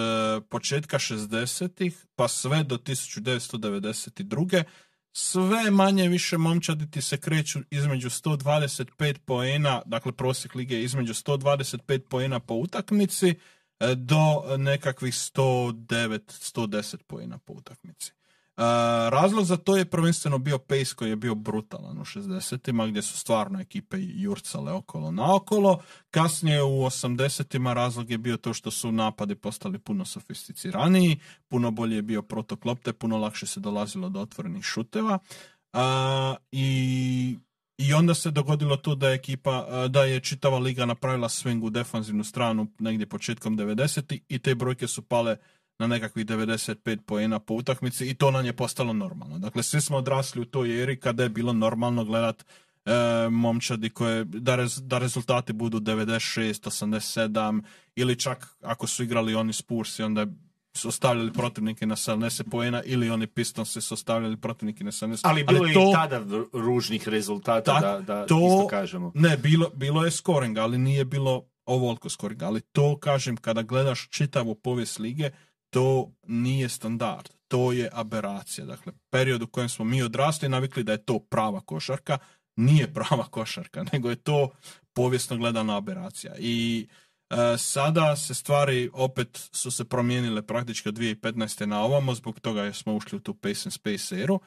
početka 0.49 0.99
60-ih 0.99 2.05
pa 2.15 2.27
sve 2.27 2.63
do 2.63 2.77
1992. 2.77 4.63
sve 5.11 5.71
manje 5.71 6.07
više 6.07 6.37
momčadi 6.37 6.91
ti 6.91 7.01
se 7.01 7.17
kreću 7.17 7.59
između 7.71 8.09
125 8.09 9.17
poena, 9.25 9.81
dakle 9.85 10.11
prosjek 10.11 10.55
lige 10.55 10.83
između 10.83 11.13
125 11.13 11.99
poena 12.09 12.39
po 12.39 12.53
utakmici 12.53 13.35
do 13.95 14.57
nekakvih 14.57 15.13
109, 15.13 16.19
110 16.27 17.03
poena 17.07 17.37
po 17.37 17.53
utakmici 17.53 18.13
razlog 19.09 19.45
za 19.45 19.57
to 19.57 19.77
je 19.77 19.85
prvenstveno 19.85 20.37
bio 20.37 20.57
pace 20.57 20.95
koji 20.95 21.09
je 21.09 21.15
bio 21.15 21.35
brutalan 21.35 21.97
u 21.97 22.05
60-ima 22.05 22.87
gdje 22.87 23.01
su 23.01 23.17
stvarno 23.17 23.59
ekipe 23.59 23.97
jurcale 23.99 24.71
okolo 24.71 25.11
naokolo. 25.11 25.81
Kasnije 26.11 26.63
u 26.63 26.67
80-ima 26.67 27.73
razlog 27.73 28.11
je 28.11 28.17
bio 28.17 28.37
to 28.37 28.53
što 28.53 28.71
su 28.71 28.91
napadi 28.91 29.35
postali 29.35 29.79
puno 29.79 30.05
sofisticiraniji, 30.05 31.19
puno 31.47 31.71
bolje 31.71 31.95
je 31.95 32.01
bio 32.01 32.21
protok 32.21 32.65
lopte, 32.65 32.93
puno 32.93 33.17
lakše 33.17 33.47
se 33.47 33.59
dolazilo 33.59 34.09
do 34.09 34.21
otvorenih 34.21 34.63
šuteva. 34.63 35.19
i 36.51 37.37
i 37.83 37.93
onda 37.93 38.13
se 38.13 38.31
dogodilo 38.31 38.77
to 38.77 38.95
da 38.95 39.09
je 39.09 39.15
ekipa, 39.15 39.87
da 39.87 40.03
je 40.03 40.19
čitava 40.19 40.59
liga 40.59 40.85
napravila 40.85 41.29
swing 41.29 41.63
u 41.63 41.69
defanzivnu 41.69 42.23
stranu 42.23 42.67
negdje 42.79 43.05
početkom 43.05 43.57
90 43.57 44.19
i 44.29 44.39
te 44.39 44.55
brojke 44.55 44.87
su 44.87 45.01
pale 45.01 45.37
na 45.79 45.87
nekakvih 45.87 46.25
95 46.25 46.97
poena 47.05 47.39
po 47.39 47.53
utakmici 47.53 48.09
i 48.09 48.13
to 48.13 48.31
nam 48.31 48.45
je 48.45 48.53
postalo 48.53 48.93
normalno. 48.93 49.39
Dakle, 49.39 49.63
svi 49.63 49.81
smo 49.81 49.97
odrasli 49.97 50.41
u 50.41 50.45
toj 50.45 50.83
eri 50.83 50.99
kada 50.99 51.23
je 51.23 51.29
bilo 51.29 51.53
normalno 51.53 52.05
gledat 52.05 52.45
e, 52.85 52.91
momčadi 53.29 53.89
koje, 53.89 54.23
da, 54.23 54.55
rez, 54.55 54.81
da 54.81 54.97
rezultati 54.97 55.53
budu 55.53 55.79
96, 55.79 56.53
87 56.53 57.61
ili 57.95 58.19
čak 58.19 58.57
ako 58.61 58.87
su 58.87 59.03
igrali 59.03 59.35
oni 59.35 59.53
Spursi 59.53 60.03
onda 60.03 60.25
su 60.77 60.87
ostavljali 60.87 61.33
protivnike 61.33 61.85
na 61.85 61.95
70 61.95 62.49
poena 62.51 62.83
ili 62.83 63.09
oni 63.09 63.27
Pistonsi 63.27 63.81
su 63.81 63.93
ostavljali 63.93 64.37
protivnike 64.37 64.83
na 64.83 64.91
70. 64.91 65.19
Ali 65.23 65.43
bilo 65.43 65.65
je 65.65 65.73
to, 65.73 65.89
i 65.89 65.93
tada 65.93 66.21
ružnih 66.53 67.07
rezultata 67.07 67.79
da, 67.79 68.01
da 68.01 68.25
to, 68.25 68.35
isto 68.35 68.67
kažemo. 68.67 69.11
Ne, 69.15 69.37
bilo, 69.37 69.69
bilo 69.69 70.05
je 70.05 70.11
scoring, 70.11 70.57
ali 70.57 70.77
nije 70.77 71.05
bilo 71.05 71.45
ovoliko 71.65 72.09
scoring. 72.09 72.43
Ali 72.43 72.61
to 72.61 72.97
kažem, 72.99 73.37
kada 73.37 73.61
gledaš 73.61 74.09
čitavu 74.09 74.55
povijest 74.55 74.99
lige, 74.99 75.29
to 75.69 76.11
nije 76.27 76.69
standard, 76.69 77.29
to 77.47 77.71
je 77.71 77.89
aberacija. 77.93 78.65
Dakle, 78.65 78.93
period 79.09 79.41
u 79.41 79.47
kojem 79.47 79.69
smo 79.69 79.85
mi 79.85 80.03
odrasli 80.03 80.49
navikli 80.49 80.83
da 80.83 80.91
je 80.91 81.05
to 81.05 81.19
prava 81.19 81.61
košarka, 81.61 82.17
nije 82.55 82.93
prava 82.93 83.23
košarka, 83.35 83.85
nego 83.93 84.09
je 84.09 84.15
to 84.15 84.49
povijesno 84.93 85.37
gledana 85.37 85.77
aberacija. 85.77 86.35
I 86.39 86.87
sada 87.57 88.15
se 88.15 88.33
stvari 88.33 88.89
opet 88.93 89.49
su 89.51 89.71
se 89.71 89.85
promijenile 89.85 90.41
praktički 90.41 90.89
od 90.89 90.95
2015. 90.95 91.65
na 91.65 91.81
ovamo, 91.81 92.15
zbog 92.15 92.39
toga 92.39 92.73
smo 92.73 92.95
ušli 92.95 93.15
u 93.17 93.19
tu 93.19 93.33
pace 93.33 93.61
and 93.65 93.73
space 93.73 94.21
eru. 94.21 94.39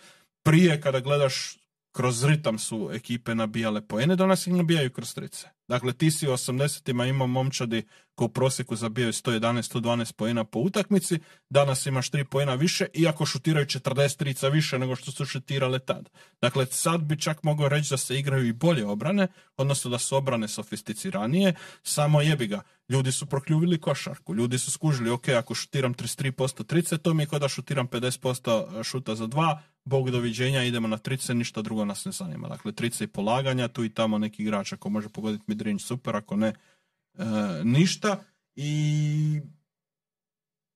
Prije 0.42 0.80
kada 0.80 1.00
gledaš 1.00 1.58
kroz 1.92 2.24
ritam 2.24 2.58
su 2.58 2.90
ekipe 2.92 3.34
nabijale 3.34 3.80
poene, 3.80 4.16
danas 4.16 4.46
ih 4.46 4.54
nabijaju 4.54 4.92
kroz 4.92 5.14
trice. 5.14 5.55
Dakle, 5.68 5.92
ti 5.92 6.10
si 6.10 6.28
u 6.28 6.32
80-ima 6.32 7.06
imao 7.06 7.26
momčadi 7.26 7.86
ko 8.14 8.24
u 8.24 8.28
prosjeku 8.28 8.76
zabijaju 8.76 9.12
111-112 9.12 10.12
poena 10.12 10.44
po 10.44 10.58
utakmici, 10.58 11.18
danas 11.50 11.86
imaš 11.86 12.10
3 12.10 12.24
poena 12.24 12.54
više, 12.54 12.86
iako 12.94 13.26
šutiraju 13.26 13.66
40 13.66 14.16
trica 14.16 14.48
više 14.48 14.78
nego 14.78 14.96
što 14.96 15.12
su 15.12 15.24
šutirale 15.24 15.78
tad. 15.78 16.08
Dakle, 16.40 16.66
sad 16.66 17.00
bi 17.00 17.20
čak 17.20 17.42
mogao 17.42 17.68
reći 17.68 17.90
da 17.90 17.96
se 17.96 18.18
igraju 18.18 18.46
i 18.46 18.52
bolje 18.52 18.86
obrane, 18.86 19.28
odnosno 19.56 19.90
da 19.90 19.98
su 19.98 20.16
obrane 20.16 20.48
sofisticiranije, 20.48 21.54
samo 21.82 22.20
jebi 22.20 22.46
ga. 22.46 22.62
Ljudi 22.88 23.12
su 23.12 23.26
prokljuvili 23.26 23.80
košarku, 23.80 24.34
ljudi 24.34 24.58
su 24.58 24.70
skužili, 24.70 25.10
ok, 25.10 25.28
ako 25.28 25.54
šutiram 25.54 25.94
33% 25.94 26.66
trice, 26.66 26.98
to 26.98 27.14
mi 27.14 27.22
je 27.22 27.48
šutiram 27.48 27.88
50% 27.88 28.82
šuta 28.82 29.14
za 29.14 29.26
dva, 29.26 29.62
bog 29.86 30.10
doviđenja, 30.10 30.64
idemo 30.64 30.88
na 30.88 30.98
trice, 30.98 31.34
ništa 31.34 31.62
drugo 31.62 31.84
nas 31.84 32.04
ne 32.04 32.12
zanima. 32.12 32.48
Dakle, 32.48 32.72
trice 32.72 33.04
i 33.04 33.06
polaganja, 33.06 33.68
tu 33.68 33.84
i 33.84 33.94
tamo 33.94 34.18
neki 34.18 34.42
igrač 34.42 34.72
ako 34.72 34.88
može 34.88 35.08
pogoditi 35.08 35.44
midrange 35.46 35.82
super, 35.82 36.16
ako 36.16 36.36
ne, 36.36 36.48
e, 36.48 37.24
ništa. 37.64 38.20
I, 38.54 39.40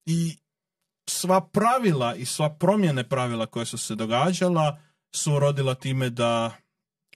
I 0.07 0.37
sva 1.09 1.41
pravila 1.41 2.15
i 2.15 2.25
sva 2.25 2.51
promjene 2.51 3.09
pravila 3.09 3.47
koje 3.47 3.67
su 3.67 3.79
se 3.79 3.95
događala 3.95 4.81
su 5.13 5.39
rodila 5.39 5.75
time 5.75 6.11
da 6.11 6.51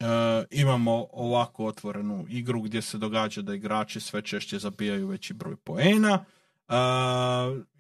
e, 0.01 0.05
imamo 0.51 1.07
ovako 1.13 1.67
otvorenu 1.67 2.27
igru 2.29 2.61
gdje 2.61 2.83
se 2.83 2.99
događa 2.99 3.43
da 3.43 3.55
igrači 3.55 4.01
sve 4.01 4.23
češće 4.23 4.59
zabijaju 4.59 5.09
veći 5.09 5.35
broj 5.35 5.57
poena. 5.57 6.25
E, 6.69 6.75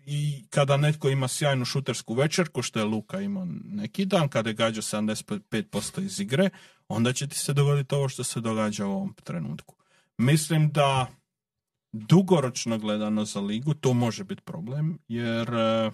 i 0.06 0.44
kada 0.50 0.76
netko 0.76 1.08
ima 1.08 1.28
sjajnu 1.28 1.64
šutersku 1.64 2.14
večerku, 2.14 2.62
što 2.62 2.78
je 2.78 2.84
Luka 2.84 3.20
imao 3.20 3.46
neki 3.64 4.04
dan, 4.04 4.28
kada 4.28 4.50
je 4.50 4.54
gađao 4.54 4.82
75% 4.82 6.04
iz 6.04 6.20
igre, 6.20 6.50
onda 6.88 7.12
će 7.12 7.28
ti 7.28 7.38
se 7.38 7.52
dogoditi 7.52 7.94
ovo 7.94 8.08
što 8.08 8.24
se 8.24 8.40
događa 8.40 8.86
u 8.86 8.92
ovom 8.92 9.14
trenutku. 9.24 9.74
Mislim 10.18 10.70
da 10.72 11.06
dugoročno 11.92 12.78
gledano 12.78 13.24
za 13.24 13.40
ligu 13.40 13.74
to 13.74 13.94
može 13.94 14.24
biti 14.24 14.42
problem, 14.42 14.98
jer 15.08 15.50
uh, 15.54 15.92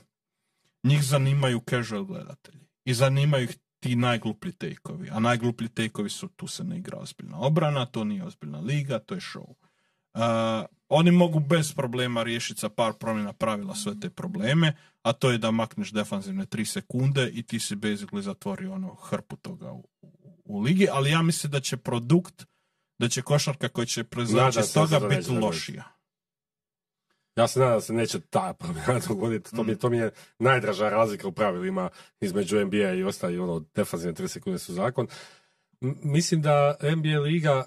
njih 0.83 1.05
zanimaju 1.05 1.61
casual 1.71 2.05
gledatelji 2.05 2.67
i 2.85 2.95
zanimaju 2.95 3.45
ih 3.45 3.59
ti 3.81 3.97
najgluplji 3.97 4.53
tejkovi, 4.53 5.11
a 5.11 5.21
najgluplji 5.21 5.69
tejkovi 5.69 6.11
su 6.11 6.29
tu 6.29 6.47
se 6.47 6.65
ne 6.65 6.79
igra 6.79 6.99
ozbiljna 6.99 7.39
obrana, 7.39 7.87
to 7.87 8.05
nije 8.05 8.25
ozbiljna 8.25 8.61
liga, 8.61 8.99
to 8.99 9.15
je 9.15 9.21
show. 9.21 9.55
Uh, 10.15 10.67
oni 10.91 11.11
mogu 11.11 11.41
bez 11.41 11.75
problema 11.75 12.23
riješiti 12.23 12.61
sa 12.61 12.69
par 12.69 12.93
promjena 12.93 13.33
pravila 13.33 13.75
sve 13.75 14.01
te 14.01 14.11
probleme, 14.11 14.77
a 15.03 15.13
to 15.13 15.31
je 15.31 15.39
da 15.39 15.51
makneš 15.51 15.93
defanzivne 15.93 16.47
tri 16.47 16.65
sekunde 16.65 17.31
i 17.35 17.43
ti 17.43 17.61
si 17.61 17.77
basically 17.77 18.21
zatvorio 18.21 18.73
ono 18.73 18.95
hrpu 18.95 19.37
toga 19.37 19.73
u, 19.73 19.89
u, 20.45 20.61
ligi, 20.61 20.89
ali 20.93 21.11
ja 21.11 21.23
mislim 21.23 21.51
da 21.51 21.61
će 21.61 21.77
produkt, 21.77 22.47
da 22.99 23.09
će 23.09 23.23
košarka 23.23 23.69
koja 23.69 23.87
će 23.87 24.05
proizaći 24.05 24.61
iz 24.61 24.75
toga 24.75 25.01
biti 25.09 25.31
lošija. 25.31 25.85
Ja 27.37 27.49
se 27.49 27.61
nadam 27.61 27.75
da 27.75 27.81
se 27.81 27.93
neće 27.93 28.21
ta 28.21 28.55
promjena 28.59 29.01
dogoditi. 29.09 29.51
To, 29.57 29.63
mi, 29.63 29.73
mm. 29.73 29.79
to 29.79 29.91
mi 29.91 29.97
je 29.97 30.11
najdraža 30.39 30.89
razlika 30.89 31.29
u 31.29 31.33
pravilima 31.33 31.89
između 32.21 32.65
NBA 32.65 32.93
i 32.93 33.03
ostali 33.03 33.39
ono, 33.39 33.65
defanzivne 33.75 34.15
tri 34.15 34.29
sekunde 34.29 34.59
su 34.59 34.73
zakon. 34.73 35.07
mislim 36.03 36.43
da 36.43 36.77
NBA 36.83 37.21
liga 37.21 37.65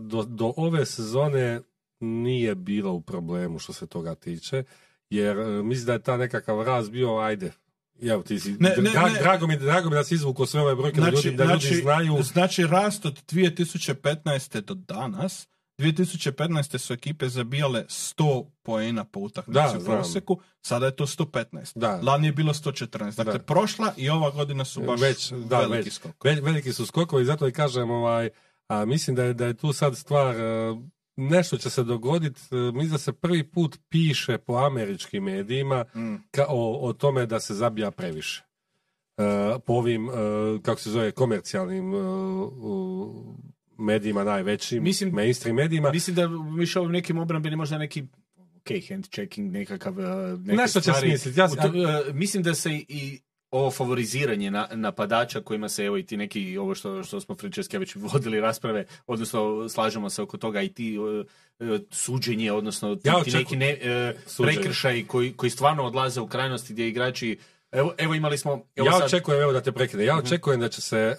do, 0.00 0.22
do 0.22 0.52
ove 0.56 0.86
sezone 0.86 1.60
nije 2.00 2.54
bila 2.54 2.90
u 2.90 3.00
problemu 3.00 3.58
što 3.58 3.72
se 3.72 3.86
toga 3.86 4.14
tiče, 4.14 4.64
jer 5.10 5.38
e, 5.38 5.62
mislim 5.62 5.86
da 5.86 5.92
je 5.92 6.02
ta 6.02 6.16
nekakav 6.16 6.62
raz 6.62 6.90
bio, 6.90 7.16
ajde, 7.18 7.52
Evo, 8.02 8.22
ti 8.22 8.40
si, 8.40 8.52
ne, 8.60 8.74
ne, 8.76 8.82
ne. 8.82 9.20
Drago, 9.20 9.46
mi, 9.46 9.56
drago 9.56 9.88
mi 9.90 9.94
da 9.94 10.04
si 10.04 10.14
izvukao 10.14 10.46
sve 10.46 10.60
ove 10.60 10.74
brojke, 10.74 11.00
znači, 11.00 11.16
da, 11.16 11.20
ljudi, 11.22 11.36
da 11.36 11.44
znači, 11.44 11.66
ljudi 11.66 11.82
znaju. 11.82 12.22
Znači, 12.22 12.66
rast 12.66 13.06
od 13.06 13.22
2015. 13.32 14.60
do 14.60 14.74
danas 14.74 15.48
2015. 15.78 16.78
su 16.78 16.92
ekipe 16.92 17.28
zabijale 17.28 17.84
100 17.84 18.46
poena 18.62 19.04
po 19.04 19.20
utakmici 19.20 19.76
u 19.80 19.84
prosjeku, 19.84 20.40
sada 20.62 20.86
je 20.86 20.96
to 20.96 21.06
115. 21.06 21.78
Da. 21.78 22.00
Lani 22.02 22.26
je 22.26 22.32
bilo 22.32 22.54
114. 22.54 23.16
Dakle, 23.16 23.32
Da. 23.32 23.38
prošla 23.38 23.92
i 23.96 24.10
ova 24.10 24.30
godina 24.30 24.64
su 24.64 24.80
baš 24.82 25.00
Već, 25.00 25.32
da, 25.32 25.58
veliki 25.60 25.84
već. 25.84 25.94
skok. 25.94 26.24
Veliki 26.24 26.72
su 26.72 26.86
skokovi, 26.86 27.24
zato 27.24 27.48
i 27.48 27.52
kažem, 27.52 27.90
ovaj, 27.90 28.30
a 28.68 28.84
mislim 28.84 29.16
da 29.16 29.24
je, 29.24 29.34
da 29.34 29.46
je 29.46 29.54
tu 29.54 29.72
sad 29.72 29.96
stvar, 29.96 30.36
e, 30.36 30.74
nešto 31.18 31.56
će 31.58 31.70
se 31.70 31.84
dogoditi, 31.84 32.40
e, 32.46 32.56
mislim 32.56 32.90
da 32.90 32.98
se 32.98 33.12
prvi 33.12 33.44
put 33.44 33.78
piše 33.88 34.38
po 34.38 34.54
američkim 34.56 35.24
medijima 35.24 35.84
Mm. 35.94 36.14
ka, 36.30 36.46
o, 36.48 36.78
o 36.80 36.92
tome 36.92 37.26
da 37.26 37.40
se 37.40 37.54
zabija 37.54 37.90
previše. 37.90 38.42
E, 39.16 39.22
po 39.58 39.72
ovim, 39.72 40.08
e, 40.08 40.12
kako 40.62 40.80
se 40.80 40.90
zove, 40.90 41.12
komercijalnim 41.12 41.94
e, 41.94 41.98
u- 41.98 43.36
medijima 43.78 44.24
najvećim, 44.24 44.82
Mislim- 44.82 45.10
mainstream 45.10 45.56
medijima. 45.56 45.90
Mislim 45.90 46.16
da 46.16 46.26
više 46.56 46.80
ovim 46.80 46.92
nekim 46.92 47.18
obrambenim 47.18 47.56
možda 47.56 47.78
neki 47.78 48.02
ok, 48.56 48.68
hand 48.88 49.06
checking, 49.06 49.52
nekakav 49.52 49.92
uh, 49.92 50.04
neke 50.40 50.56
Nešto 50.56 50.80
će 50.80 50.92
smisliti. 50.92 51.40
Ja, 51.40 51.48
to- 51.48 51.68
uh, 52.08 52.14
mislim 52.14 52.42
da 52.42 52.54
se 52.54 52.70
i 52.72 53.20
ovo 53.56 53.70
favoriziranje 53.70 54.50
na, 54.50 54.68
napadača 54.72 55.40
kojima 55.40 55.68
se 55.68 55.84
evo 55.84 55.98
i 55.98 56.02
ti 56.06 56.16
neki 56.16 56.58
ovo 56.58 56.74
što, 56.74 57.02
što 57.04 57.20
smo 57.20 57.34
Francesca 57.34 57.78
već 57.78 57.96
vodili 57.96 58.40
rasprave, 58.40 58.84
odnosno 59.06 59.68
slažemo 59.68 60.10
se 60.10 60.22
oko 60.22 60.36
toga 60.36 60.62
i 60.62 60.68
ti 60.68 60.98
uh, 60.98 61.26
uh, 61.58 61.80
suđenje, 61.90 62.52
odnosno 62.52 62.94
ti, 62.96 63.08
Ja 63.08 63.22
ti 63.24 63.30
neki 63.30 63.56
ne, 63.56 63.78
uh, 64.12 64.20
Suđenje. 64.26 64.54
prekršaji 64.56 65.06
koji, 65.06 65.32
koji 65.32 65.50
stvarno 65.50 65.84
odlaze 65.84 66.20
u 66.20 66.26
krajnosti 66.28 66.72
gdje 66.72 66.88
igrači 66.88 67.38
Evo, 67.72 67.94
evo 67.98 68.14
imali 68.14 68.38
smo... 68.38 68.64
Evo 68.76 68.86
ja 68.86 68.92
sad, 68.92 69.00
Mhm. 69.00 69.06
očekujem, 69.06 69.42
evo 69.42 69.52
da 69.52 69.60
te 69.60 69.72
prekine, 69.72 70.04
ja 70.04 70.16
očekujem 70.18 70.60
da 70.60 70.68
će 70.68 70.80
se 70.80 70.98
e, 70.98 71.16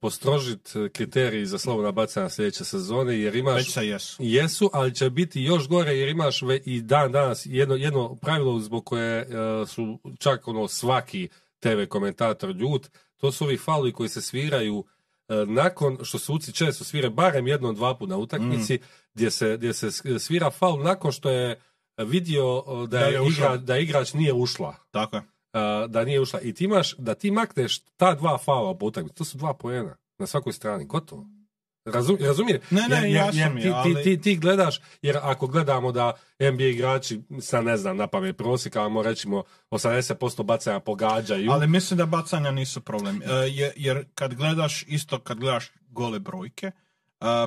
postrožiti 0.00 0.70
kriteriji 0.92 1.46
za 1.46 1.58
slobodna 1.58 1.92
bacanja 1.92 2.28
sljedeće 2.28 2.64
sezone, 2.64 3.18
jer 3.18 3.36
imaš... 3.36 3.56
Već 3.56 3.72
se 3.72 3.86
jesu. 3.86 4.16
Jesu, 4.20 4.70
ali 4.72 4.94
će 4.94 5.10
biti 5.10 5.42
još 5.42 5.68
gore 5.68 5.92
jer 5.92 6.08
imaš 6.08 6.42
ve, 6.42 6.56
i 6.64 6.80
dan 6.82 7.12
danas 7.12 7.46
jedno, 7.46 7.74
jedno 7.74 8.14
pravilo 8.14 8.60
zbog 8.60 8.84
koje 8.84 9.20
e, 9.20 9.26
su 9.66 9.98
čak 10.18 10.48
ono 10.48 10.68
svaki 10.68 11.28
TV 11.60 11.86
komentator 11.88 12.50
ljut, 12.50 12.88
to 13.16 13.32
su 13.32 13.44
ovi 13.44 13.56
faulovi 13.56 13.92
koji 13.92 14.08
se 14.08 14.22
sviraju 14.22 14.84
e, 15.28 15.34
nakon 15.46 15.98
što 16.02 16.18
suci 16.18 16.52
često 16.52 16.84
svire 16.84 17.10
barem 17.10 17.46
jednom 17.46 17.74
dva 17.74 17.94
puta 17.94 18.10
na 18.10 18.16
utakmici 18.16 18.78
gdje, 19.14 19.30
se, 19.30 19.56
gdje 19.56 19.72
se 19.72 19.90
svira 20.18 20.50
faul 20.50 20.82
nakon 20.82 21.12
što 21.12 21.30
je 21.30 21.60
vidio 21.98 22.62
e, 22.66 22.86
da, 22.86 22.98
Da 22.98 22.98
je 22.98 23.28
igra, 23.28 23.56
da 23.56 23.78
igrač 23.78 24.12
nije 24.12 24.32
ušla 24.32 24.74
Tako 24.90 25.16
je. 25.16 25.22
a, 25.52 25.86
da 25.88 26.04
nije 26.04 26.20
ušla. 26.20 26.40
I 26.40 26.54
ti 26.54 26.64
imaš, 26.64 26.96
da 26.96 27.14
ti 27.14 27.30
makneš 27.30 27.78
ta 27.78 28.14
dva 28.14 28.38
faula 28.38 28.78
po 28.78 28.86
utakmici, 28.86 29.16
to 29.16 29.24
su 29.24 29.38
dva 29.38 29.54
poena 29.54 29.96
na 30.18 30.26
svakoj 30.26 30.52
strani, 30.52 30.84
gotovo. 30.84 31.39
Razum, 31.84 32.16
razumije? 32.20 32.60
Ne, 32.70 32.82
ne, 32.82 32.96
jer, 32.96 33.04
jer, 33.04 33.16
jasno 33.16 33.40
jer 33.40 33.52
mi 33.52 33.60
je, 33.60 33.62
ti, 33.62 33.68
ti, 33.68 33.74
ali- 33.74 34.02
ti, 34.04 34.20
ti 34.20 34.36
gledaš, 34.36 34.80
jer 35.02 35.18
ako 35.22 35.46
gledamo 35.46 35.92
da 35.92 36.12
NBA 36.40 36.64
igrači, 36.64 37.20
sad 37.40 37.64
ne 37.64 37.76
znam, 37.76 37.96
na 37.96 38.06
pamet 38.06 38.36
prosjeka, 38.36 38.82
ajmo 38.84 39.02
rećimo 39.02 39.42
80% 39.70 40.42
bacanja 40.42 40.80
pogađaju. 40.80 41.50
Ali 41.50 41.66
mislim 41.66 41.98
da 41.98 42.06
bacanja 42.06 42.50
nisu 42.50 42.80
problem. 42.80 43.22
E, 43.22 43.26
je- 43.48 43.72
jer 43.76 44.04
kad 44.14 44.34
gledaš, 44.34 44.82
isto 44.82 45.18
kad 45.18 45.38
gledaš 45.38 45.70
gole 45.88 46.18
brojke, 46.18 46.66
e, 46.66 46.72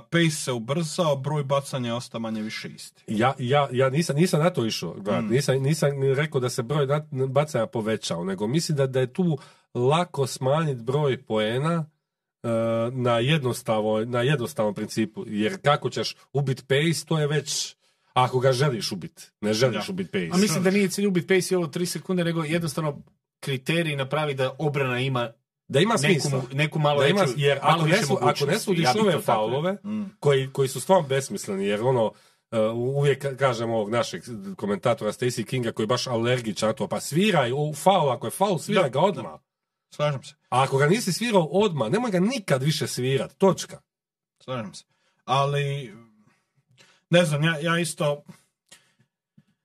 pace 0.10 0.30
se 0.32 0.52
ubrzao, 0.52 1.16
broj 1.16 1.44
bacanja 1.44 1.90
je 1.90 1.94
ostao 1.94 2.20
manje 2.20 2.42
više 2.42 2.70
isti. 2.70 3.04
Ja, 3.08 3.34
ja, 3.40 3.68
ja 3.72 3.90
nisam, 3.90 4.16
nisam 4.16 4.40
na 4.40 4.50
to 4.50 4.66
išao. 4.66 4.94
Mm. 4.94 5.28
nisam, 5.30 5.58
nisam 5.58 5.90
ni 5.92 6.14
rekao 6.14 6.42
da 6.42 6.50
se 6.50 6.64
broj 6.64 6.88
bacanja 7.12 7.66
povećao, 7.66 8.24
nego 8.24 8.48
mislim 8.48 8.76
da, 8.78 8.88
da 8.88 9.00
je 9.00 9.14
tu 9.14 9.38
lako 9.74 10.28
smanjiti 10.28 10.82
broj 10.84 11.24
poena 11.24 11.86
na 12.92 13.20
jednostavno, 13.20 14.06
na 14.06 14.22
jednostavnom 14.22 14.74
principu, 14.74 15.24
jer 15.28 15.62
kako 15.62 15.90
ćeš 15.90 16.16
ubiti 16.34 16.64
pace, 16.64 17.06
to 17.06 17.20
je 17.20 17.28
već 17.28 17.76
ako 18.14 18.40
ga 18.40 18.52
želiš 18.52 18.92
ubiti, 18.92 19.24
ne 19.42 19.54
želiš 19.54 19.88
Da. 19.88 19.92
ubiti 19.92 20.12
pace. 20.12 20.30
A 20.32 20.38
mislim 20.38 20.64
da 20.64 20.72
nije 20.72 20.90
cilj 20.90 21.08
ubiti 21.08 21.28
pace 21.30 21.54
i 21.54 21.58
ovo 21.58 21.68
3 21.68 21.86
sekunde, 21.88 22.24
nego 22.24 22.44
jednostavno 22.44 23.02
kriterij 23.40 23.96
napravi 23.96 24.34
da 24.34 24.56
obrana 24.60 25.00
ima 25.00 25.32
da 25.68 25.80
ima 25.80 25.94
neku, 25.94 26.22
smisla. 26.22 26.42
neku 26.54 26.80
malo 26.80 27.02
Da 27.02 27.08
ima, 27.08 27.22
veću, 27.22 27.34
jer 27.38 27.60
malo 27.64 27.76
ako 27.76 27.88
ne, 27.88 27.98
su, 27.98 28.18
ako 28.22 28.46
ne 28.46 28.60
sudiš 28.60 28.84
Ja 28.86 28.94
ove 29.02 29.20
faulove, 29.20 29.74
Mm. 29.84 30.04
koji, 30.20 30.50
koji 30.50 30.68
su 30.68 30.82
stvarno 30.82 31.08
besmisleni, 31.08 31.66
jer 31.66 31.82
ono, 31.82 32.06
uh, 32.06 32.14
uvijek 32.96 33.24
ka- 33.24 33.36
kažem 33.36 33.70
ovog 33.70 33.90
našeg 33.90 34.24
komentatora 34.56 35.12
Stacy 35.12 35.46
Kinga 35.46 35.72
koji 35.72 35.84
je 35.84 35.88
baš 35.88 36.08
alergičan 36.08 36.74
to, 36.74 36.88
pa 36.88 37.00
sviraj 37.00 37.52
u 37.52 37.74
faul, 37.76 38.12
ako 38.12 38.28
je 38.28 38.32
faul, 38.32 38.58
sviraj 38.60 38.84
Da, 38.84 38.90
ga 38.90 39.00
odmah. 39.00 39.32
Slažem 39.96 40.24
se. 40.24 40.36
A 40.50 40.64
ako 40.64 40.78
ga 40.78 40.88
nisi 40.88 41.14
svirao 41.14 41.44
odmah, 41.44 41.92
nemoj 41.92 42.12
ga 42.12 42.20
nikad 42.20 42.64
više 42.64 42.88
svirat, 42.88 43.34
točka. 43.38 43.82
Slažem 44.44 44.74
se. 44.74 44.84
Ali, 45.26 45.94
ne 47.10 47.26
znam, 47.26 47.44
ja, 47.44 47.58
ja 47.60 47.80
isto, 47.80 48.24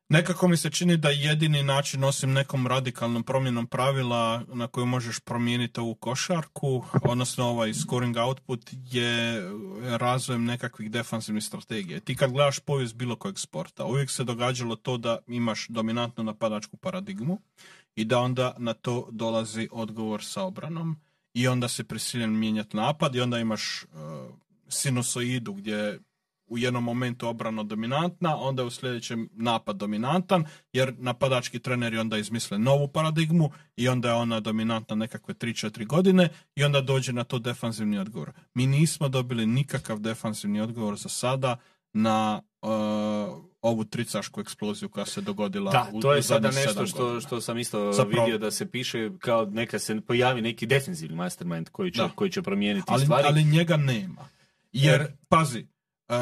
nekako 0.08 0.48
mi 0.48 0.56
se 0.56 0.70
čini 0.70 0.96
da 0.96 1.10
jedini 1.10 1.62
način, 1.62 2.04
osim 2.04 2.32
nekom 2.32 2.66
radikalnom 2.66 3.22
promjenom 3.22 3.66
pravila 3.66 4.42
na 4.48 4.66
koju 4.66 4.86
možeš 4.86 5.20
promijeniti 5.20 5.80
ovu 5.80 5.94
košarku, 5.94 6.84
odnosno 7.02 7.44
ovaj 7.44 7.74
scoring 7.74 8.16
output, 8.16 8.70
je 8.72 9.42
razvojem 9.98 10.44
nekakvih 10.44 10.90
defansivnih 10.90 11.44
strategija. 11.44 12.00
Ti 12.00 12.16
kad 12.16 12.32
gledaš 12.32 12.58
povijest 12.58 12.94
bilo 12.94 13.16
kojeg 13.16 13.38
sporta, 13.38 13.84
uvijek 13.84 14.10
se 14.10 14.24
događalo 14.24 14.76
to 14.76 14.96
da 14.96 15.18
imaš 15.26 15.66
dominantnu 15.68 16.24
napadačku 16.24 16.76
paradigmu 16.76 17.38
i 17.98 18.04
da 18.04 18.18
onda 18.18 18.54
na 18.58 18.74
to 18.74 19.08
dolazi 19.10 19.68
odgovor 19.72 20.24
sa 20.24 20.42
obranom 20.42 20.96
i 21.34 21.48
onda 21.48 21.68
se 21.68 21.84
prisiljen 21.84 22.38
mijenjati 22.38 22.76
napad 22.76 23.14
i 23.14 23.20
onda 23.20 23.38
imaš 23.38 23.82
uh, 23.82 24.34
sinusoidu 24.68 25.52
gdje 25.52 25.74
je 25.74 26.00
u 26.46 26.58
jednom 26.58 26.84
momentu 26.84 27.28
obrana 27.28 27.62
dominantna, 27.62 28.36
onda 28.36 28.64
u 28.64 28.70
sljedećem 28.70 29.28
napad 29.32 29.76
dominantan, 29.76 30.44
jer 30.72 30.94
napadački 30.98 31.58
treneri 31.58 31.98
onda 31.98 32.18
izmisle 32.18 32.58
novu 32.58 32.88
paradigmu 32.88 33.50
i 33.76 33.88
onda 33.88 34.08
je 34.08 34.14
ona 34.14 34.40
dominantna 34.40 34.96
nekakve 34.96 35.34
3-4 35.34 35.86
godine 35.86 36.28
i 36.56 36.64
onda 36.64 36.80
dođe 36.80 37.12
na 37.12 37.24
to 37.24 37.38
defanzivni 37.38 37.98
odgovor. 37.98 38.32
Mi 38.54 38.66
nismo 38.66 39.08
dobili 39.08 39.46
nikakav 39.46 39.98
defanzivni 39.98 40.60
odgovor 40.60 40.96
za 40.96 41.08
sada 41.08 41.56
na 41.92 42.42
uh, 42.62 42.68
ovu 43.60 43.84
tricašku 43.84 44.40
eksploziju 44.40 44.88
koja 44.88 45.06
se 45.06 45.20
dogodila 45.20 45.70
Da, 45.72 45.86
u, 45.92 46.00
to 46.00 46.12
je 46.12 46.18
u 46.18 46.22
sada 46.22 46.50
nešto 46.50 46.86
što, 46.86 47.20
što 47.20 47.40
sam 47.40 47.58
isto 47.58 47.92
Zapravo- 47.92 48.24
vidio 48.24 48.38
da 48.38 48.50
se 48.50 48.66
piše 48.66 49.10
kao 49.18 49.44
neka 49.46 49.78
se 49.78 50.00
pojavi 50.00 50.42
neki 50.42 50.66
defensivni 50.66 51.16
mastermind 51.16 51.68
koji 51.68 51.90
će, 51.90 52.02
Da. 52.02 52.08
koji 52.08 52.30
će 52.30 52.42
promijeniti 52.42 52.86
ali, 52.88 53.02
stvari. 53.02 53.24
ali 53.26 53.44
njega 53.44 53.76
nema. 53.76 54.28
Jer, 54.72 55.06
pazi, 55.28 55.66
uh, 56.08 56.14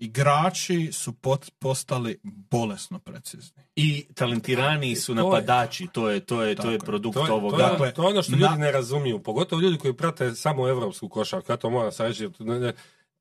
igrači 0.00 0.92
su 0.92 1.12
pot- 1.12 1.50
postali 1.58 2.18
bolesno 2.24 2.98
precizni. 2.98 3.62
I 3.76 4.06
talentirani 4.14 4.96
su 4.96 5.06
To 5.06 5.20
je- 5.20 5.24
napadači, 5.24 5.86
to 5.86 6.10
je, 6.10 6.20
to 6.20 6.42
je, 6.42 6.54
to 6.54 6.70
je 6.70 6.78
produkt 6.78 7.14
To 7.14 7.26
je, 7.26 7.32
ovoga. 7.32 7.56
to, 7.56 7.62
je, 7.62 7.68
Dakle, 7.68 7.92
to 7.92 8.02
je 8.02 8.08
ono 8.08 8.22
što 8.22 8.32
na- 8.32 8.38
ljudi 8.38 8.58
ne 8.58 8.72
razumiju, 8.72 9.18
pogotovo 9.18 9.62
ljudi 9.62 9.78
koji 9.78 9.94
prate 9.94 10.34
samo 10.34 10.68
evropsku 10.68 11.08
košarku, 11.08 11.52
ja 11.52 11.56
to 11.56 11.70
moram 11.70 11.92
sad 11.92 12.06
reći, 12.06 12.22
jer 12.40 12.74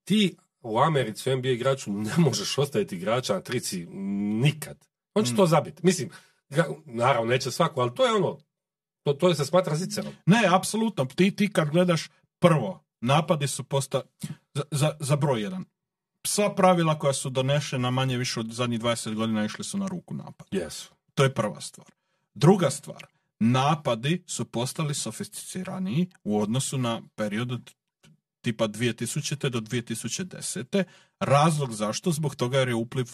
ti 0.04 0.36
u 0.62 0.80
Americi 0.80 1.32
u 1.32 1.38
NBA 1.38 1.49
igraču 1.49 1.91
ne 1.91 2.14
možeš 2.18 2.57
ostaviti 2.57 2.95
igrača 2.95 3.34
na 3.34 3.41
trici 3.41 3.86
nikad. 4.41 4.88
On 5.14 5.24
Mm. 5.24 5.26
će 5.26 5.36
to 5.36 5.45
zabiti. 5.45 5.86
Mislim, 5.86 6.10
naravno 6.86 7.30
neće 7.32 7.51
svako, 7.51 7.82
ali 7.82 7.95
to 7.95 8.05
je 8.05 8.14
ono, 8.14 8.39
to, 9.03 9.14
to 9.14 9.34
se 9.34 9.45
smatra 9.45 9.76
zicerom. 9.76 10.14
Ne, 10.26 10.41
apsolutno. 10.51 11.05
Ti, 11.05 11.36
ti 11.36 11.53
kad 11.53 11.70
gledaš 11.70 12.10
prvo, 12.39 12.84
napadi 13.01 13.47
su 13.47 13.64
posta... 13.64 14.01
Za, 14.53 14.64
za, 14.72 14.97
za 14.99 15.16
broj 15.16 15.41
jedan. 15.41 15.66
Sva 16.28 16.55
pravila 16.55 16.99
koja 16.99 17.14
su 17.14 17.30
donešena 17.30 17.91
manje 17.91 18.18
više 18.18 18.39
od 18.39 18.51
zadnjih 18.51 18.80
20 18.80 19.14
godina 19.14 19.45
išli 19.45 19.64
su 19.64 19.78
na 19.78 19.88
ruku 19.88 20.14
napad. 20.14 20.47
Jesu. 20.51 20.91
To 21.14 21.24
je 21.24 21.34
prva 21.34 21.62
stvar. 21.62 21.88
Druga 22.34 22.70
stvar, 22.70 23.05
napadi 23.39 24.24
su 24.28 24.45
postali 24.45 24.93
sofisticiraniji 24.95 26.10
u 26.24 26.41
odnosu 26.41 26.78
na 26.78 27.01
period 27.16 27.51
od 27.51 27.72
tipa 28.42 28.68
2000. 28.68 29.50
do 29.50 29.60
2010. 29.60 30.84
Razlog 31.20 31.74
zašto? 31.74 32.12
Zbog 32.12 32.36
toga 32.36 32.60
jer 32.60 32.68
je 32.68 32.76
upliv 32.76 33.08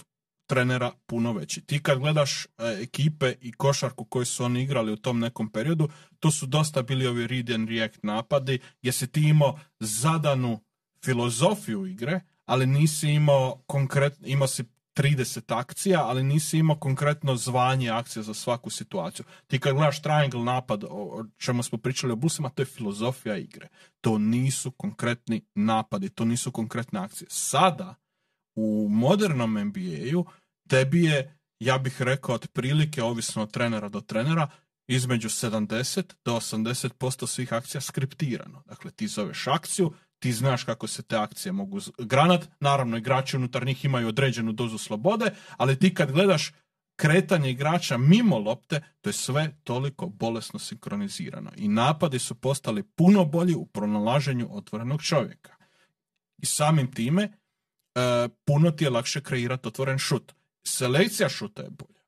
trenera 0.47 0.91
puno 1.05 1.33
veći. 1.33 1.61
Ti 1.61 1.83
kad 1.83 1.99
gledaš 1.99 2.45
e, 2.45 2.47
ekipe 2.81 3.33
i 3.41 3.51
košarku 3.51 4.05
koju 4.05 4.25
su 4.25 4.43
oni 4.43 4.63
igrali 4.63 4.91
u 4.91 4.97
tom 4.97 5.19
nekom 5.19 5.51
periodu, 5.51 5.89
to 6.19 6.31
su 6.31 6.45
dosta 6.45 6.81
bili 6.81 7.07
ovi 7.07 7.27
read 7.27 7.49
and 7.49 7.69
react 7.69 8.03
napadi, 8.03 8.59
gdje 8.81 8.91
si 8.91 9.07
ti 9.07 9.21
imao 9.21 9.59
zadanu 9.79 10.63
filozofiju 11.05 11.85
igre, 11.85 12.21
ali 12.45 12.65
nisi 12.65 13.09
imao 13.09 13.63
konkretno, 13.67 14.27
imao 14.27 14.47
si 14.47 14.63
30 14.95 15.59
akcija, 15.59 16.05
ali 16.05 16.23
nisi 16.23 16.57
imao 16.57 16.75
konkretno 16.75 17.35
zvanje 17.35 17.89
akcije 17.89 18.23
za 18.23 18.33
svaku 18.33 18.69
situaciju. 18.69 19.25
Ti 19.47 19.59
kad 19.59 19.73
gledaš 19.73 20.01
triangle 20.01 20.43
napad, 20.43 20.83
o 20.89 21.25
čemu 21.37 21.63
smo 21.63 21.77
pričali 21.77 22.13
o 22.13 22.15
busima, 22.15 22.49
to 22.49 22.61
je 22.61 22.65
filozofija 22.65 23.37
igre. 23.37 23.67
To 24.01 24.17
nisu 24.17 24.71
konkretni 24.71 25.41
napadi, 25.55 26.09
to 26.09 26.25
nisu 26.25 26.51
konkretne 26.51 26.99
akcije. 26.99 27.27
Sada, 27.31 27.95
u 28.55 28.87
modernom 28.91 29.53
NBA-u, 29.53 30.25
tebi 30.69 31.03
je, 31.03 31.37
ja 31.59 31.77
bih 31.77 32.01
rekao, 32.01 32.35
otprilike, 32.35 33.03
ovisno 33.03 33.43
od 33.43 33.51
trenera 33.51 33.89
do 33.89 34.01
trenera, 34.01 34.47
između 34.87 35.29
70 35.29 36.13
do 36.25 36.35
80% 36.35 37.27
svih 37.27 37.53
akcija 37.53 37.81
skriptirano. 37.81 38.63
Dakle, 38.65 38.91
ti 38.91 39.07
zoveš 39.07 39.47
akciju, 39.47 39.93
ti 40.25 40.33
znaš 40.33 40.63
kako 40.63 40.87
se 40.87 41.03
te 41.03 41.15
akcije 41.15 41.51
mogu 41.51 41.79
granat. 41.99 42.47
Naravno, 42.59 42.97
igrači 42.97 43.35
unutar 43.37 43.65
njih 43.65 43.85
imaju 43.85 44.07
određenu 44.07 44.51
dozu 44.51 44.77
slobode, 44.77 45.31
ali 45.57 45.79
ti 45.79 45.93
kad 45.93 46.11
gledaš 46.11 46.51
kretanje 46.95 47.51
igrača 47.51 47.97
mimo 47.97 48.39
lopte, 48.39 48.81
to 49.01 49.09
je 49.09 49.13
sve 49.13 49.55
toliko 49.63 50.07
bolesno 50.07 50.59
sinkronizirano. 50.59 51.51
I 51.55 51.67
napadi 51.67 52.19
su 52.19 52.35
postali 52.35 52.83
puno 52.83 53.25
bolji 53.25 53.53
u 53.53 53.65
pronalaženju 53.65 54.47
otvorenog 54.51 55.03
čovjeka. 55.03 55.55
I 56.37 56.45
samim 56.45 56.91
time, 56.91 57.23
e, 57.23 57.29
puno 58.45 58.71
ti 58.71 58.83
je 58.83 58.89
lakše 58.89 59.23
kreirati 59.23 59.67
otvoren 59.67 59.97
šut. 59.97 60.33
Selekcija 60.67 61.29
šuta 61.29 61.61
je 61.61 61.69
bolja. 61.69 62.01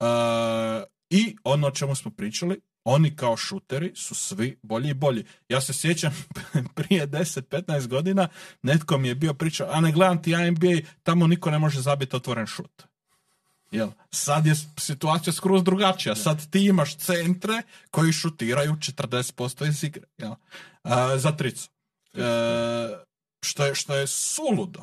E, 0.00 0.84
I 1.10 1.36
ono 1.44 1.66
o 1.66 1.70
čemu 1.70 1.94
smo 1.94 2.10
pričali, 2.10 2.60
oni 2.88 3.16
kao 3.16 3.36
šuteri 3.36 3.92
su 3.94 4.14
svi 4.14 4.58
bolji 4.62 4.90
i 4.90 4.94
bolji. 4.94 5.24
Ja 5.48 5.60
se 5.60 5.72
sjećam 5.72 6.26
prije 6.76 7.06
10-15 7.08 7.86
godina 7.86 8.28
netko 8.62 8.98
mi 8.98 9.08
je 9.08 9.14
bio 9.14 9.34
pričao, 9.34 9.68
a 9.70 9.80
ne 9.80 9.92
gledam 9.92 10.22
ti 10.22 10.30
ja 10.30 10.50
NBA, 10.50 10.88
tamo 11.02 11.26
niko 11.26 11.50
ne 11.50 11.58
može 11.58 11.80
zabiti 11.80 12.16
otvoren 12.16 12.46
šut. 12.46 12.82
Jel? 13.70 13.88
Sad 14.10 14.46
je 14.46 14.54
situacija 14.78 15.32
skroz 15.32 15.64
drugačija. 15.64 16.14
Sad 16.14 16.50
ti 16.50 16.66
imaš 16.66 16.96
centre 16.96 17.62
koji 17.90 18.12
šutiraju 18.12 18.72
40% 18.72 19.68
iz 19.68 19.84
igre. 19.84 20.02
Jel? 20.18 20.32
A, 20.82 21.18
za 21.18 21.32
tricu. 21.32 21.68
E, 22.14 22.20
što, 23.42 23.66
je, 23.66 23.74
što 23.74 23.94
je 23.94 24.06
suludo. 24.06 24.82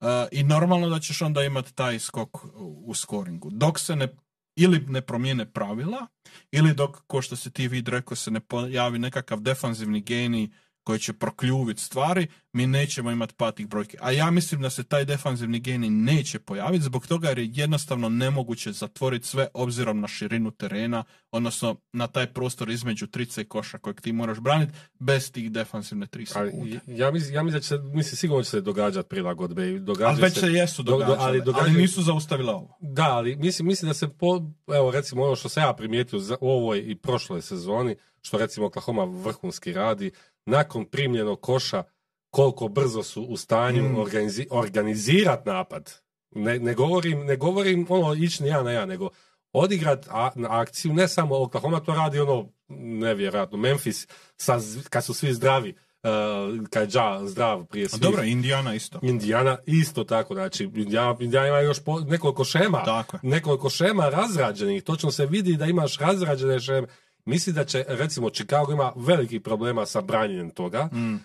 E, 0.00 0.06
I 0.32 0.42
normalno 0.42 0.88
da 0.88 1.00
ćeš 1.00 1.22
onda 1.22 1.42
imati 1.42 1.74
taj 1.74 1.98
skok 1.98 2.44
u, 2.44 2.84
u 2.86 2.94
skoringu. 2.94 3.50
Dok 3.50 3.78
se 3.78 3.96
ne 3.96 4.08
ili 4.56 4.84
ne 4.88 5.00
promijene 5.00 5.52
pravila, 5.52 6.06
ili 6.50 6.74
dok, 6.74 6.96
ko 7.06 7.22
što 7.22 7.36
se 7.36 7.50
ti 7.50 7.68
vid 7.68 7.88
rekao, 7.88 8.16
se 8.16 8.30
ne 8.30 8.40
pojavi 8.40 8.98
nekakav 8.98 9.40
defanzivni 9.40 10.00
genij 10.00 10.48
koji 10.84 10.98
će 10.98 11.12
prokljuviti 11.12 11.82
stvari, 11.82 12.26
mi 12.52 12.66
nećemo 12.66 13.10
imati 13.10 13.34
pad 13.34 13.54
tih 13.54 13.68
brojki. 13.68 13.96
A 14.00 14.10
ja 14.10 14.30
mislim 14.30 14.62
da 14.62 14.70
se 14.70 14.84
taj 14.84 15.04
defanzivni 15.04 15.60
genij 15.60 15.90
neće 15.90 16.38
pojaviti 16.38 16.84
zbog 16.84 17.06
toga 17.06 17.28
jer 17.28 17.38
je 17.38 17.50
jednostavno 17.52 18.08
nemoguće 18.08 18.72
zatvoriti 18.72 19.26
sve 19.26 19.48
obzirom 19.54 20.00
na 20.00 20.08
širinu 20.08 20.50
terena, 20.50 21.04
odnosno 21.30 21.76
na 21.92 22.06
taj 22.06 22.26
prostor 22.26 22.70
između 22.70 23.06
trice 23.06 23.40
i 23.40 23.44
koša 23.44 23.78
kojeg 23.78 24.00
ti 24.00 24.12
moraš 24.12 24.38
braniti 24.40 24.72
bez 24.98 25.32
tih 25.32 25.52
defanzivne 25.52 26.06
tri 26.06 26.26
Ali 26.34 26.50
sekunde. 26.50 26.80
ja 26.88 27.10
mislim, 27.10 27.34
ja 27.34 27.42
mislim 27.42 27.52
da 27.52 27.60
će 27.60 27.68
se, 27.68 27.78
mislim 27.78 28.16
sigurno 28.16 28.42
će 28.42 28.50
se 28.50 28.60
događati 28.60 29.08
prilagodbe. 29.08 29.78
događa 29.78 30.08
Ali 30.08 30.22
već 30.22 30.40
se 30.40 30.46
jesu 30.48 30.82
do- 30.82 30.92
do- 30.92 30.98
događale, 30.98 31.18
ali 31.18 31.30
ali, 31.30 31.42
događaju- 31.42 31.78
nisu 31.78 32.02
zaustavile 32.02 32.52
ovo. 32.52 32.76
Da, 32.80 33.04
ali 33.06 33.36
mislim, 33.36 33.66
mislim 33.68 33.88
da 33.88 33.94
se 33.94 34.08
po, 34.10 34.40
evo 34.68 34.90
recimo 34.90 35.22
ono 35.22 35.36
što 35.36 35.48
sam 35.48 35.62
ja 35.62 35.72
primijetio 35.72 36.18
za- 36.18 36.36
u 36.40 36.48
ovoj 36.48 36.78
i 36.80 36.94
prošloj 36.96 37.42
sezoni, 37.42 37.96
što 38.22 38.38
recimo 38.38 38.66
Oklahoma 38.66 39.04
vrhunski 39.04 39.72
radi, 39.72 40.10
nakon 40.46 40.84
primljenog 40.84 41.40
koša 41.40 41.82
koliko 42.30 42.68
brzo 42.68 43.02
su 43.02 43.22
u 43.22 43.36
stanju 43.36 43.82
Mm. 43.82 43.96
organizi, 43.98 44.46
organizirat 44.50 45.46
napad. 45.46 45.92
Ne, 46.30 46.58
ne 46.58 46.74
govorim, 46.74 47.20
ne 47.26 47.36
govorim 47.36 47.86
ono 47.88 48.14
ići 48.14 48.44
ja 48.44 48.62
na 48.62 48.72
ja, 48.72 48.86
nego 48.86 49.08
odigrat 49.52 50.06
a, 50.10 50.30
na 50.34 50.60
akciju, 50.60 50.92
ne 50.94 51.08
samo 51.08 51.42
Oklahoma 51.42 51.80
to 51.80 51.94
radi 51.94 52.20
ono 52.20 52.48
nevjerojatno, 52.78 53.58
Memphis 53.58 54.06
sa, 54.36 54.58
kad 54.90 55.04
su 55.04 55.14
svi 55.14 55.34
zdravi, 55.34 55.74
uh, 56.02 56.68
kad 56.70 56.94
Ja 56.94 57.26
zdrav 57.26 57.64
prije 57.64 57.84
A 57.84 57.88
svih. 57.88 58.00
dobro, 58.00 58.22
Indiana 58.22 58.74
isto. 58.74 58.98
Indijana 59.02 59.58
isto 59.66 60.04
tako, 60.04 60.34
znači 60.34 60.64
Indijana, 60.64 61.16
Indijana 61.20 61.48
ima 61.48 61.58
još 61.60 61.84
po, 61.84 62.00
nekoliko 62.00 62.44
šema, 62.44 62.84
Tako 62.84 63.18
nekoliko 63.22 63.70
šema 63.70 64.08
razrađenih, 64.08 64.82
točno 64.82 65.10
se 65.10 65.26
vidi 65.26 65.56
da 65.56 65.66
imaš 65.66 65.98
razrađene 65.98 66.60
šeme. 66.60 66.86
Mislim 67.24 67.56
da 67.56 67.64
će, 67.64 67.84
recimo, 67.88 68.30
Chicago 68.30 68.72
ima 68.72 68.92
velikih 68.96 69.40
problema 69.40 69.86
sa 69.86 70.00
branjenjem 70.00 70.50
toga. 70.50 70.88
Mm. 70.92 71.14
Uh, 71.14 71.20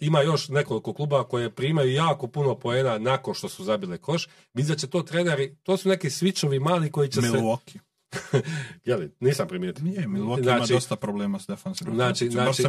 ima 0.00 0.22
još 0.22 0.48
nekoliko 0.48 0.92
kluba 0.92 1.24
koje 1.24 1.50
primaju 1.50 1.92
jako 1.92 2.26
puno 2.26 2.54
poena 2.54 2.98
nakon 2.98 3.34
što 3.34 3.48
su 3.48 3.64
zabile 3.64 3.98
koš. 3.98 4.28
Mislim 4.54 4.74
da 4.74 4.78
će 4.78 4.86
to 4.86 5.02
treneri, 5.02 5.56
to 5.62 5.76
su 5.76 5.88
neki 5.88 6.10
svičovi 6.10 6.60
mali 6.60 6.90
koji 6.90 7.08
će 7.08 7.20
Milwaukee. 7.20 7.72
se... 7.72 7.78
Jeli, 8.84 9.10
nisam 9.20 9.48
primijetio. 9.48 9.84
Nije, 9.84 10.00
Milwaukee 10.00 10.42
Znači- 10.42 10.72
ima 10.72 10.76
dosta 10.76 10.96
problema 10.96 11.38
s 11.38 11.46
defanzivnom. 11.46 11.96
Znači, 11.96 12.30
znači, 12.30 12.62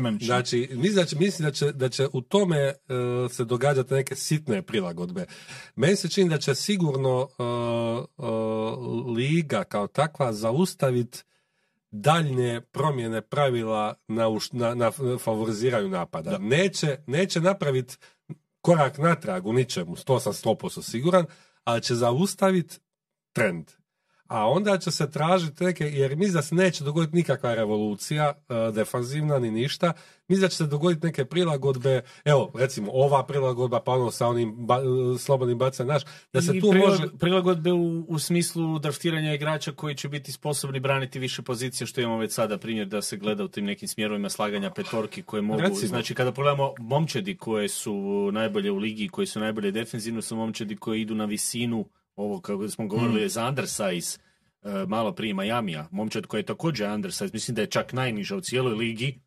čini. 0.50 0.90
znači, 0.90 1.16
mislim 1.16 1.46
da 1.46 1.52
će, 1.52 1.72
da 1.72 1.90
će, 1.90 2.08
u 2.14 2.22
tome 2.22 2.58
e, 2.58 2.74
se 3.30 3.46
događati 3.46 3.94
neke 3.94 4.16
sitne 4.16 4.62
prilagodbe. 4.62 5.26
Meni 5.76 5.96
se 5.96 6.10
čini 6.10 6.30
da 6.30 6.38
će 6.38 6.56
sigurno 6.56 7.28
e, 7.40 7.44
e, 7.44 8.26
liga 9.16 9.64
kao 9.64 9.88
takva 9.88 10.34
zaustaviti 10.34 11.24
daljnje 12.02 12.62
promjene 12.62 13.22
pravila 13.22 13.96
na, 14.08 14.26
na, 14.52 14.76
na 14.76 14.92
favoriziraju 15.20 15.90
napada. 15.90 16.32
Da. 16.32 16.38
Neće, 16.38 16.98
neće 17.08 17.42
napraviti 17.42 17.98
korak 18.62 18.98
natrag 18.98 19.48
u 19.48 19.54
ničemu, 19.54 19.96
to 19.96 20.20
sam 20.20 20.34
100% 20.34 20.82
siguran, 20.82 21.26
ali 21.64 21.82
će 21.82 21.96
zaustaviti 21.96 22.80
trend. 23.34 23.72
A 24.28 24.48
onda 24.50 24.78
će 24.78 24.92
se 24.92 25.12
tražiti 25.12 25.64
neke, 25.64 25.86
jer 25.86 26.16
mislim 26.16 26.34
da 26.34 26.42
se 26.42 26.56
neće 26.56 26.84
dogoditi 26.84 27.16
nikakva 27.16 27.56
revolucija 27.56 28.34
e, 28.50 28.72
defanzivna 28.72 29.40
ni 29.40 29.52
ništa, 29.52 29.94
mislim 30.28 30.42
da 30.42 30.50
će 30.50 30.58
se 30.58 30.66
dogoditi 30.68 31.06
neke 31.06 31.26
prilagodbe, 31.26 32.02
evo 32.26 32.52
recimo 32.56 32.92
ova 32.92 33.26
prilagodba 33.26 33.80
pa 33.80 33.92
ono 33.92 34.12
sa 34.12 34.28
onim 34.28 34.56
ba, 34.66 34.76
e, 34.76 35.18
slobodnim 35.18 35.58
bacanjem, 35.58 35.94
naš, 35.94 36.04
da 36.34 36.42
se 36.42 36.58
I 36.58 36.62
tu 36.62 36.68
prilag- 36.68 36.90
može... 36.90 37.18
prilagodbe 37.20 37.72
u, 37.72 38.06
u 38.08 38.20
smislu 38.20 38.80
draftiranja 38.80 39.34
igrača 39.34 39.72
koji 39.72 39.96
će 39.96 40.10
biti 40.10 40.32
sposobni 40.32 40.80
braniti 40.80 41.20
više 41.20 41.42
pozicije, 41.42 41.88
što 41.88 42.02
imamo 42.02 42.18
već 42.18 42.34
sada 42.34 42.58
primjer 42.58 42.88
da 42.88 43.02
se 43.02 43.18
gleda 43.18 43.44
u 43.44 43.48
tim 43.48 43.66
nekim 43.66 43.88
smjerovima 43.88 44.30
slaganja 44.30 44.72
petorki 44.72 45.22
koje 45.24 45.42
mogu... 45.42 45.62
Recimo. 45.62 45.88
Znači, 45.88 46.16
kada 46.16 46.32
pogledamo 46.32 46.74
momčadi 46.80 47.38
koje 47.38 47.70
su 47.70 48.30
najbolje 48.32 48.72
u 48.72 48.78
ligi, 48.78 49.08
koji 49.08 49.28
su 49.28 49.40
najbolje 49.40 49.72
defensivno, 49.72 50.22
su 50.22 50.36
momčadi 50.36 50.76
koji 50.76 51.02
idu 51.02 51.16
na 51.16 51.26
visinu, 51.26 51.86
ovo 52.18 52.42
kako 52.42 52.70
smo 52.70 52.88
govorili 52.88 53.22
je 53.22 53.30
za 53.30 53.48
undersize, 53.48 54.18
e, 54.62 54.86
malo 54.88 55.12
prije 55.12 55.34
Majamija, 55.34 55.88
momčad 55.92 56.26
koji 56.26 56.40
je 56.40 56.46
također 56.46 56.90
undersize, 56.90 57.30
mislim 57.34 57.56
da 57.56 57.62
je 57.62 57.68
čak 57.68 57.94
najniža 57.94 58.36
u 58.36 58.42
cijeloj 58.42 58.74
ligi, 58.74 59.20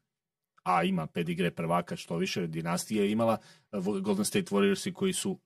a 0.63 0.85
ima 0.85 1.07
pedigre 1.07 1.51
prvaka, 1.51 1.97
što 1.97 2.17
više, 2.17 2.47
dinastija 2.47 3.03
je 3.03 3.11
imala, 3.11 3.39
e, 3.73 3.77
Golden 4.01 4.25
State 4.25 4.47
Warriorsi 4.51 4.93
koji 4.93 5.13
su 5.13 5.39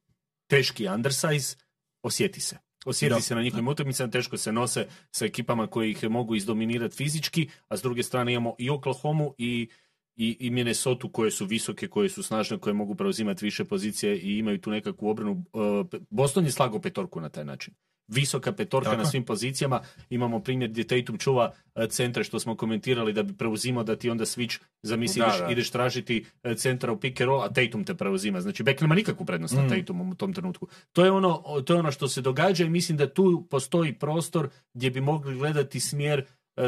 teški 0.46 0.88
undersize, 0.88 1.56
osjeti 2.02 2.40
se. 2.40 2.58
Osjeti 2.86 3.14
Da, 3.14 3.20
se 3.20 3.34
na 3.34 3.42
njihovim 3.42 3.68
utakmicama, 3.68 4.10
teško 4.10 4.36
se 4.36 4.52
nose 4.52 4.86
sa 5.10 5.24
ekipama 5.24 5.66
koji 5.66 5.90
ih 5.90 6.10
mogu 6.10 6.34
izdominirati 6.34 6.96
fizički, 6.96 7.48
a 7.68 7.76
s 7.76 7.82
druge 7.82 8.02
strane 8.02 8.32
imamo 8.32 8.54
i 8.58 8.70
Oklahoma 8.70 9.24
i, 9.38 9.68
i, 10.16 10.36
i 10.40 10.50
Minnesota 10.50 11.08
koje 11.12 11.30
su 11.30 11.46
visoke, 11.46 11.88
koje 11.88 12.08
su 12.08 12.22
snažne, 12.22 12.58
koje 12.58 12.74
mogu 12.74 12.94
preuzimati 12.94 13.44
više 13.44 13.64
pozicije 13.64 14.18
i 14.18 14.38
imaju 14.38 14.60
tu 14.60 14.70
nekakvu 14.70 15.08
obranu. 15.08 15.44
Uh, 15.52 16.00
Boston 16.10 16.44
je 16.44 16.50
slago 16.50 16.78
petorku 16.78 17.20
na 17.20 17.28
taj 17.28 17.44
način. 17.44 17.74
Visoka 18.08 18.52
petorka 18.52 18.90
Tako 18.90 19.02
na 19.02 19.06
svim 19.06 19.24
pozicijama. 19.24 19.80
Imamo 20.10 20.40
primjer 20.40 20.70
gdje 20.70 20.86
Tatum 20.86 21.18
čuva 21.18 21.52
uh, 21.74 21.84
centre 21.88 22.24
što 22.24 22.40
smo 22.40 22.56
komentirali 22.56 23.12
da 23.12 23.22
bi 23.22 23.36
preuzimao 23.36 23.84
da 23.84 23.96
ti 23.96 24.10
onda 24.10 24.24
switch 24.24 24.60
zamisli 24.82 25.20
Da, 25.20 25.26
ideš, 25.26 25.38
da. 25.38 25.48
ideš 25.50 25.70
tražiti 25.70 26.24
uh, 26.44 26.56
centra 26.56 26.92
u 26.92 27.00
pick 27.00 27.20
and 27.20 27.28
roll, 27.28 27.42
a 27.42 27.52
Tatum 27.52 27.84
te 27.84 27.94
preuzima. 27.94 28.40
Znači 28.40 28.62
Beck 28.62 28.80
nema 28.80 28.94
nikakvu 28.94 29.26
prednost 29.26 29.54
Mm. 29.54 29.68
Tatumom 29.68 30.10
u 30.10 30.14
tom 30.14 30.32
trenutku. 30.32 30.68
To 30.92 31.04
je, 31.04 31.10
ono, 31.10 31.42
to 31.66 31.74
je 31.74 31.78
ono 31.78 31.92
što 31.92 32.08
se 32.08 32.20
događa 32.20 32.64
i 32.64 32.70
mislim 32.70 32.98
da 32.98 33.14
tu 33.14 33.46
postoji 33.50 33.92
prostor 33.92 34.48
gdje 34.74 34.90
bi 34.90 35.00
mogli 35.00 35.38
gledati 35.38 35.80
smjer 35.80 36.18
e, 36.20 36.24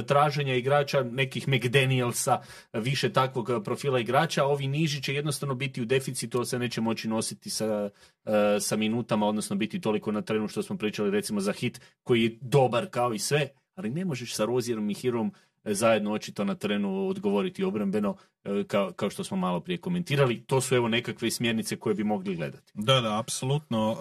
traženja 0.07 0.55
igrača, 0.55 1.03
nekih 1.03 1.49
McDanielsa, 1.49 2.41
e, 2.73 2.81
više 2.81 3.13
takvog 3.13 3.51
e, 3.51 3.63
profila 3.65 4.01
igrača, 4.01 4.45
ovi 4.45 4.69
niži 4.69 5.03
će 5.03 5.15
jednostavno 5.15 5.55
biti 5.55 5.83
u 5.83 5.85
deficitu, 5.85 6.39
ali 6.39 6.47
se 6.47 6.59
neće 6.59 6.81
moći 6.81 7.09
nositi 7.09 7.51
sa, 7.51 7.91
e, 8.25 8.61
sa 8.61 8.77
minutama, 8.77 9.27
odnosno 9.27 9.57
biti 9.57 9.81
toliko 9.81 10.13
na 10.13 10.23
trenu 10.23 10.49
što 10.49 10.63
smo 10.63 10.77
pričali 10.77 11.11
recimo 11.11 11.41
za 11.41 11.53
hit, 11.53 11.81
koji 12.03 12.23
je 12.23 12.39
dobar 12.41 12.87
kao 12.91 13.15
i 13.15 13.19
sve, 13.19 13.49
ali 13.75 13.91
ne 13.91 14.05
možeš 14.05 14.35
sa 14.35 14.45
Rozierom 14.45 14.91
i 14.91 14.95
Hirom 14.95 15.33
e, 15.65 15.75
zajedno 15.75 16.13
očito 16.13 16.45
na 16.45 16.55
terenu 16.55 17.09
odgovoriti 17.09 17.65
obrambeno, 17.65 18.17
e, 18.45 18.65
kao, 18.67 18.93
kao 18.93 19.11
što 19.11 19.25
smo 19.25 19.37
malo 19.37 19.61
prije 19.61 19.79
komentirali. 19.79 20.45
To 20.47 20.61
su 20.61 20.75
evo 20.75 20.89
nekakve 20.89 21.31
smjernice 21.31 21.77
koje 21.77 21.95
bi 21.95 22.05
mogli 22.05 22.37
gledati. 22.37 22.73
Da, 22.75 23.01
da, 23.01 23.19
apsolutno. 23.21 23.97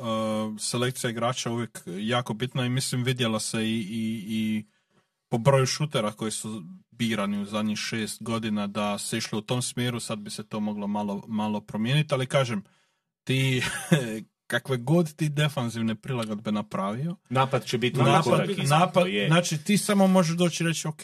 Selekcija 0.60 1.12
igrača 1.12 1.52
uvijek 1.52 1.82
jako 1.86 2.34
bitna 2.34 2.66
i 2.66 2.70
mislim 2.70 3.04
vidjela 3.04 3.40
se 3.40 3.64
i, 3.64 3.80
i, 3.80 4.26
i 4.28 4.75
po 5.30 5.38
broju 5.38 5.66
šutera 5.66 6.12
koji 6.12 6.32
su 6.32 6.64
birani 6.92 7.42
u 7.42 7.46
zadnjih 7.46 7.78
šest 7.78 8.24
godina 8.24 8.68
da 8.68 8.98
se 8.98 9.18
išlo 9.18 9.40
u 9.40 9.42
tom 9.42 9.62
smjeru, 9.62 10.00
sad 10.00 10.20
bi 10.20 10.30
se 10.30 10.48
to 10.48 10.60
moglo 10.60 10.88
malo, 10.88 11.24
malo 11.28 11.62
promijeniti, 11.62 12.14
ali 12.14 12.26
kažem, 12.26 12.64
ti 13.24 13.64
kakve 14.52 14.78
god 14.78 15.16
ti 15.16 15.30
defanzivne 15.30 15.96
prilagodbe 15.96 16.52
napravio, 16.52 17.16
Napad 17.30 17.66
će 17.66 17.78
biti 17.78 17.98
napad, 17.98 18.24
korak 18.24 18.50
napad, 18.70 19.08
je. 19.08 19.28
znači 19.28 19.64
ti 19.64 19.78
samo 19.78 20.08
možeš 20.08 20.38
doći 20.38 20.64
i 20.64 20.68
reći, 20.68 20.88
ok, 20.88 21.02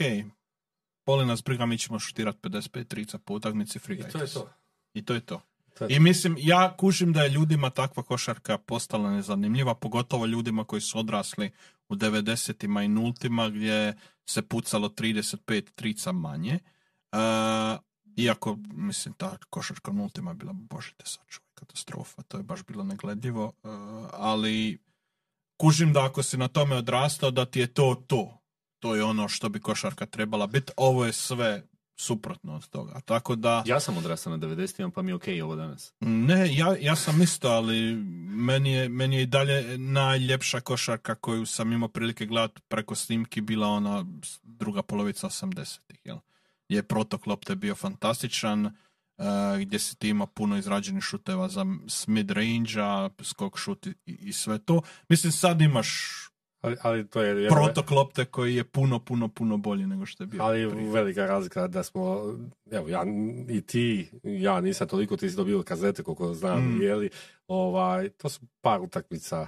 boli 1.06 1.26
nas 1.26 1.44
briga, 1.44 1.66
mi 1.66 1.78
ćemo 1.78 2.00
šutirati 2.00 2.40
55 2.40 2.88
trica 2.88 3.18
po 3.18 3.34
utakmici, 3.34 3.78
I 3.78 3.80
frigajte 3.80 4.12
to 4.12 4.22
je 4.22 4.28
to. 4.28 4.50
I 4.94 5.06
to 5.06 5.14
je 5.14 5.20
to. 5.20 5.42
I 5.90 6.00
mislim, 6.00 6.36
ja 6.40 6.76
kužim 6.78 7.14
da 7.14 7.24
je 7.24 7.30
ljudima 7.30 7.70
takva 7.70 8.04
košarka 8.04 8.58
postala 8.58 9.12
nezanimljiva, 9.12 9.76
pogotovo 9.76 10.26
ljudima 10.26 10.64
koji 10.64 10.82
su 10.82 11.00
odrasli 11.00 11.52
u 11.90 11.96
90-ima 11.96 12.84
i 12.84 12.88
nultima 12.88 13.50
gdje 13.50 13.96
se 14.26 14.42
pucalo 14.42 14.90
35 14.90 15.72
trica 15.76 16.12
manje. 16.12 16.60
E, 17.12 17.18
Iako, 18.18 18.58
mislim, 18.74 19.14
ta 19.14 19.38
košarka 19.50 19.92
nultima 19.92 20.32
je 20.32 20.36
bila, 20.36 20.54
bože 20.54 20.94
te 20.98 21.06
sačuvaj, 21.06 21.50
katastrofa, 21.54 22.22
to 22.22 22.38
je 22.38 22.44
baš 22.44 22.64
bilo 22.66 22.84
negledljivo, 22.84 23.46
uh, 23.46 23.72
ali 24.12 24.80
kužim 25.58 25.94
da 25.94 26.06
ako 26.06 26.24
si 26.24 26.38
na 26.38 26.48
tome 26.48 26.76
odrastao, 26.76 27.32
da 27.32 27.46
ti 27.46 27.60
je 27.60 27.68
to 27.68 28.04
to. 28.08 28.38
To 28.80 28.96
je 28.96 29.04
ono 29.04 29.28
što 29.28 29.50
bi 29.50 29.60
košarka 29.60 30.06
trebala 30.06 30.48
biti. 30.48 30.72
Ovo 30.78 31.06
je 31.06 31.14
sve 31.14 31.64
suprotno 31.96 32.56
od 32.56 32.70
toga. 32.70 33.00
Tako 33.06 33.36
da... 33.36 33.64
Ja 33.66 33.80
sam 33.80 33.98
odrastao 33.98 34.38
na 34.38 34.48
90 34.48 34.92
pa 34.92 35.02
mi 35.02 35.12
je 35.12 35.16
okej 35.16 35.42
ovo 35.42 35.56
danas. 35.56 35.94
Ne, 36.00 36.56
ja, 36.56 36.76
ja 36.80 36.96
sam 36.96 37.22
isto, 37.22 37.50
ali 37.50 37.96
meni 38.30 38.72
je, 38.72 38.90
meni 38.90 39.16
je 39.16 39.24
i 39.24 39.26
dalje 39.26 39.78
najljepša 39.78 40.60
košarka 40.60 41.16
koju 41.16 41.46
sam 41.46 41.72
imao 41.72 41.90
prilike 41.90 42.26
gledati 42.26 42.62
preko 42.68 42.96
snimki 42.96 43.42
bila 43.42 43.68
ona 43.68 44.06
druga 44.44 44.82
polovica 44.82 45.30
80-ih, 45.30 46.00
jel? 46.04 46.18
Je 46.70 46.84
protok 46.84 47.28
lopte 47.28 47.56
bio 47.56 47.76
fantastičan, 47.76 48.66
eh, 48.66 48.74
gdje 49.62 49.80
si 49.80 49.96
ti 49.96 50.10
ima 50.10 50.26
puno 50.26 50.58
izrađenih 50.58 51.04
šuteva 51.04 51.48
za 51.48 51.66
s 51.88 52.08
mid-range-a, 52.08 53.10
skok 53.24 53.58
šut 53.58 53.88
i, 53.88 53.94
i 54.06 54.34
sve 54.34 54.60
to. 54.60 54.82
Mislim, 55.10 55.32
sad 55.32 55.62
imaš 55.62 56.22
Ali, 56.62 56.76
ali 56.82 57.08
to 57.08 57.22
je... 57.22 57.50
protok 57.50 57.92
lopte 57.92 58.26
koji 58.26 58.56
je 58.56 58.64
puno, 58.64 59.00
puno, 59.00 59.28
puno 59.28 59.58
bolji 59.58 59.86
nego 59.86 60.06
što 60.06 60.24
je 60.24 60.28
bio. 60.28 60.44
Ali 60.44 60.70
prije. 60.70 60.92
velika 60.92 61.26
razlika 61.26 61.68
da 61.68 61.84
smo, 61.84 62.36
evo 62.72 62.90
ja 62.90 63.04
i 63.50 63.62
ti, 63.62 64.10
ja 64.24 64.62
nisam 64.62 64.88
toliko, 64.88 65.18
ti 65.18 65.30
si 65.30 65.36
dobio 65.36 65.64
kazete 65.64 66.04
koliko 66.04 66.34
znam, 66.34 66.76
Mm. 66.78 66.82
jeli, 66.82 67.10
ovaj, 67.48 68.10
to 68.10 68.30
su 68.30 68.42
par 68.62 68.82
utakmica. 68.82 69.48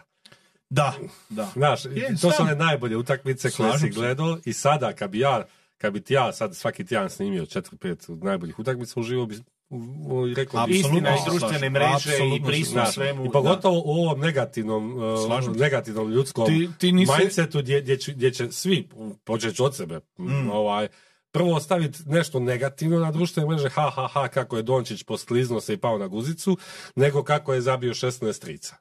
Da, 0.70 0.94
da. 1.30 1.50
Znaš, 1.54 1.86
Je, 1.86 2.16
to 2.22 2.32
su 2.32 2.44
one 2.44 2.56
najbolje 2.56 2.98
utakmice 2.98 3.52
koje 3.52 3.80
si 3.80 3.90
gledao 3.90 4.38
i 4.46 4.54
sada 4.54 4.94
kad 4.94 5.10
bi 5.10 5.20
ja, 5.20 5.46
kad 5.78 5.94
bi 5.94 6.02
ti 6.02 6.14
ja 6.14 6.34
sad 6.34 6.56
svaki 6.56 6.86
tjedan 6.86 7.10
snimio 7.10 7.46
4-5 7.46 8.24
najboljih 8.24 8.60
utakmica 8.60 9.00
uživo 9.00 9.26
bi 9.26 9.36
u- 9.74 10.26
bi 10.26 10.42
Apsolutno. 10.42 10.68
Istina 10.68 11.10
i 11.10 11.30
društvene 11.30 11.70
mreže 11.70 12.18
i 12.36 12.44
pristup 12.44 12.80
svemu. 12.88 13.26
I 13.26 13.30
pogotovo 13.32 13.80
u 13.80 13.92
ovom 13.94 14.20
negativnom, 14.20 14.94
uh, 14.94 15.56
negativnom 15.56 16.10
ljudskom 16.10 16.46
Ti, 16.48 16.70
ti 16.78 16.92
nisi... 16.92 17.12
mindsetu 17.20 17.60
gdje, 17.60 17.82
gdje, 17.82 17.98
će, 17.98 18.14
gdje 18.14 18.32
će 18.32 18.52
svi, 18.52 18.90
počet 19.24 19.56
ću 19.56 19.66
od 19.66 19.76
sebe, 19.76 20.00
Mm. 20.18 20.50
ovaj, 20.52 20.88
prvo 21.32 21.60
staviti 21.60 22.00
nešto 22.06 22.40
negativno 22.40 23.00
na 23.00 23.12
društvene 23.12 23.50
mreže, 23.50 23.70
ha, 23.70 23.90
ha, 23.90 24.08
ha, 24.08 24.28
kako 24.28 24.58
je 24.58 24.64
Dončić 24.64 25.04
poskliznuo 25.04 25.62
se 25.62 25.74
i 25.74 25.78
pao 25.78 25.98
na 25.98 26.08
guzicu, 26.08 26.58
nego 26.96 27.24
kako 27.24 27.54
je 27.54 27.62
zabio 27.62 27.94
16 27.94 28.40
trica. 28.40 28.76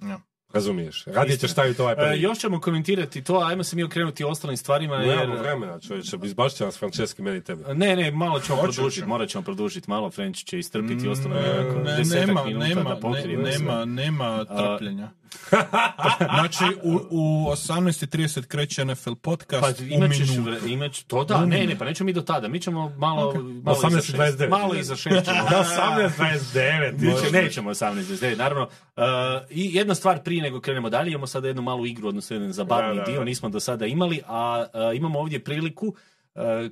Ja. 0.00 0.20
Razumiješ? 0.52 1.04
Radije 1.06 1.36
ćeš 1.36 1.50
staviti 1.50 1.82
ovaj 1.82 1.92
E, 1.92 1.96
prvi. 1.96 2.20
još 2.20 2.38
ćemo 2.38 2.60
komentirati 2.60 3.24
to, 3.24 3.38
ajmo 3.38 3.64
se 3.64 3.76
mi 3.76 3.82
okrenuti 3.82 4.24
ostalim 4.24 4.56
stvarima. 4.56 4.98
Nemamo 4.98 5.34
jer... 5.34 5.42
vremena, 5.42 5.80
čovječe, 5.80 6.16
izbašće 6.24 6.64
nas 6.64 6.78
Franceski, 6.78 7.22
meni 7.22 7.44
tebe. 7.44 7.74
Ne, 7.74 7.96
ne, 7.96 8.10
malo 8.10 8.40
ćemo 8.40 8.58
Hoću, 8.58 8.72
produžiti, 8.72 9.06
morat 9.06 9.28
ćemo 9.28 9.44
produžiti, 9.44 9.90
malo 9.90 10.10
French 10.10 10.44
će 10.44 10.58
istrpiti, 10.58 11.06
Mm, 11.06 11.10
ostalo 11.10 11.34
je 11.34 11.64
ne, 11.64 11.82
ne, 11.84 11.96
desetak 11.96 12.26
nema, 12.26 12.44
minuta 12.44 12.66
nema, 12.66 12.94
da 12.94 13.08
ne, 13.10 13.36
nema, 13.36 13.84
nema 13.84 14.44
trpljenja. 14.44 15.10
znači, 16.38 16.64
u, 16.82 16.92
u 17.10 17.46
18.30 17.50 18.46
kreće 18.46 18.84
NFL 18.84 19.12
podcast 19.14 19.78
Pa 19.78 19.84
u 19.84 19.86
imat 19.86 20.12
ćeš, 20.12 20.28
minutu. 20.30 20.50
vre- 20.50 20.72
imat 20.72 20.92
ćeš- 20.92 21.02
to 21.06 21.24
da, 21.24 21.44
ne, 21.46 21.66
ne, 21.66 21.78
pa 21.78 21.84
nećemo 21.84 22.06
mi 22.06 22.12
do 22.12 22.20
tada, 22.22 22.48
mi 22.48 22.60
ćemo 22.60 22.92
malo, 22.96 23.34
malo 23.62 23.78
18 23.78 23.88
iza 23.88 24.00
šest. 24.00 24.16
29. 24.18 24.48
Malo 24.50 24.74
iza 24.74 24.96
šest 24.96 25.24
ćemo. 25.24 25.38
18-29. 25.48 26.92
Neće, 27.00 27.32
nećemo 27.32 27.70
18 27.70 28.36
naravno. 28.36 28.64
Uh, 28.96 29.02
I 29.50 29.74
jedna 29.74 29.94
stvar 29.94 30.22
prije 30.22 30.42
nego 30.42 30.60
krenemo 30.60 30.90
dalje, 30.90 31.10
imamo 31.10 31.26
sada 31.26 31.46
jednu 31.48 31.62
malu 31.62 31.86
igru, 31.86 32.08
odnosno 32.08 32.36
jedan 32.36 32.52
zabavni 32.52 32.96
Da, 32.96 33.04
da, 33.04 33.10
dio, 33.12 33.24
nismo 33.24 33.48
do 33.48 33.60
sada 33.60 33.86
imali, 33.86 34.20
a 34.26 34.66
uh, 34.90 34.96
imamo 34.96 35.18
ovdje 35.18 35.44
priliku, 35.44 35.86
uh, 35.86 35.94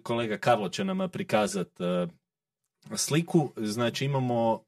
kolega 0.03 0.39
Karlo 0.39 0.69
će 0.69 0.85
nam 0.85 1.09
prikazati 1.11 1.83
sliku, 2.95 3.53
znači 3.57 4.05
imamo 4.05 4.63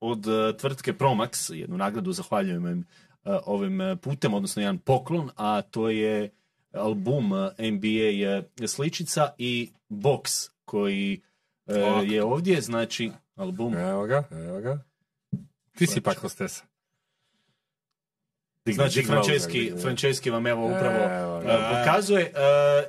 od 0.00 0.26
uh, 0.26 0.56
tvrtke 0.56 0.92
Promax, 0.92 1.54
jednu 1.54 1.76
nagradu, 1.76 2.12
zahvaljujem 2.12 2.66
im 2.66 2.78
uh, 2.78 3.07
ovim 3.46 3.80
uh, 3.80 3.98
putem, 3.98 4.34
odnosno 4.34 4.62
jedan 4.62 4.78
poklon, 4.78 5.30
a 5.36 5.62
to 5.62 5.90
je 5.90 6.30
album 6.72 7.32
uh, 7.32 7.38
NBA 7.58 8.66
sličica 8.66 9.34
i 9.38 9.70
box 9.88 10.50
koji 10.64 11.20
je 12.04 12.24
ovdje, 12.24 12.60
znači 12.60 13.10
album 13.36 13.74
Evo 13.76 14.06
ga, 14.06 14.28
evo 14.30 14.60
ga. 14.60 14.84
Ti 15.78 15.86
si 15.86 16.00
pak 16.00 16.18
hostesa. 16.18 16.64
Znači, 18.72 19.02
Franceski. 19.02 19.72
Franceski 19.82 20.30
vam 20.30 20.46
evo 20.46 20.66
upravo 20.66 21.04
uh, 21.38 21.44
ga. 21.44 21.84
pokazuje. 21.84 22.32
Uh, 22.34 22.38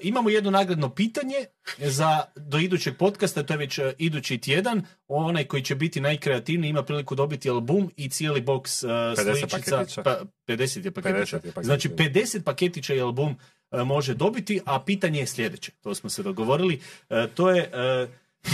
imamo 0.01 0.29
jedno 0.29 0.51
nagradno 0.51 0.89
pitanje 0.89 1.35
za 1.77 2.23
do 2.35 2.57
idućeg 2.57 2.97
podcasta, 2.97 3.43
to 3.43 3.53
je 3.53 3.57
već 3.57 3.77
uh, 3.77 3.85
idući 3.97 4.37
tjedan. 4.37 4.81
Onaj 5.07 5.43
koji 5.43 5.63
će 5.63 5.75
biti 5.75 6.01
najkreativniji 6.01 6.69
ima 6.69 6.83
priliku 6.83 7.15
dobiti 7.15 7.49
album 7.49 7.91
i 7.97 8.09
cijeli 8.09 8.39
uh, 8.39 8.45
50 8.45 9.39
sličica. 9.39 9.77
paketića. 9.77 10.03
Pa, 10.03 10.19
50 10.47 10.85
je 10.85 10.91
paketića. 10.91 11.39
50 11.39 11.45
je 11.45 11.51
paketića. 11.51 11.63
Znači, 11.63 11.89
50 11.89 12.43
paketića 12.43 12.93
i 12.93 13.01
album 13.01 13.35
uh, 13.71 13.81
može 13.81 14.13
dobiti, 14.13 14.59
a 14.65 14.79
pitanje 14.79 15.19
je 15.19 15.27
sljedeće. 15.27 15.71
To 15.81 15.95
smo 15.95 16.09
se 16.09 16.23
dogovorili. 16.23 16.79
Uh, 17.09 17.17
to 17.33 17.51
je 17.51 17.71
uh, 18.03 18.09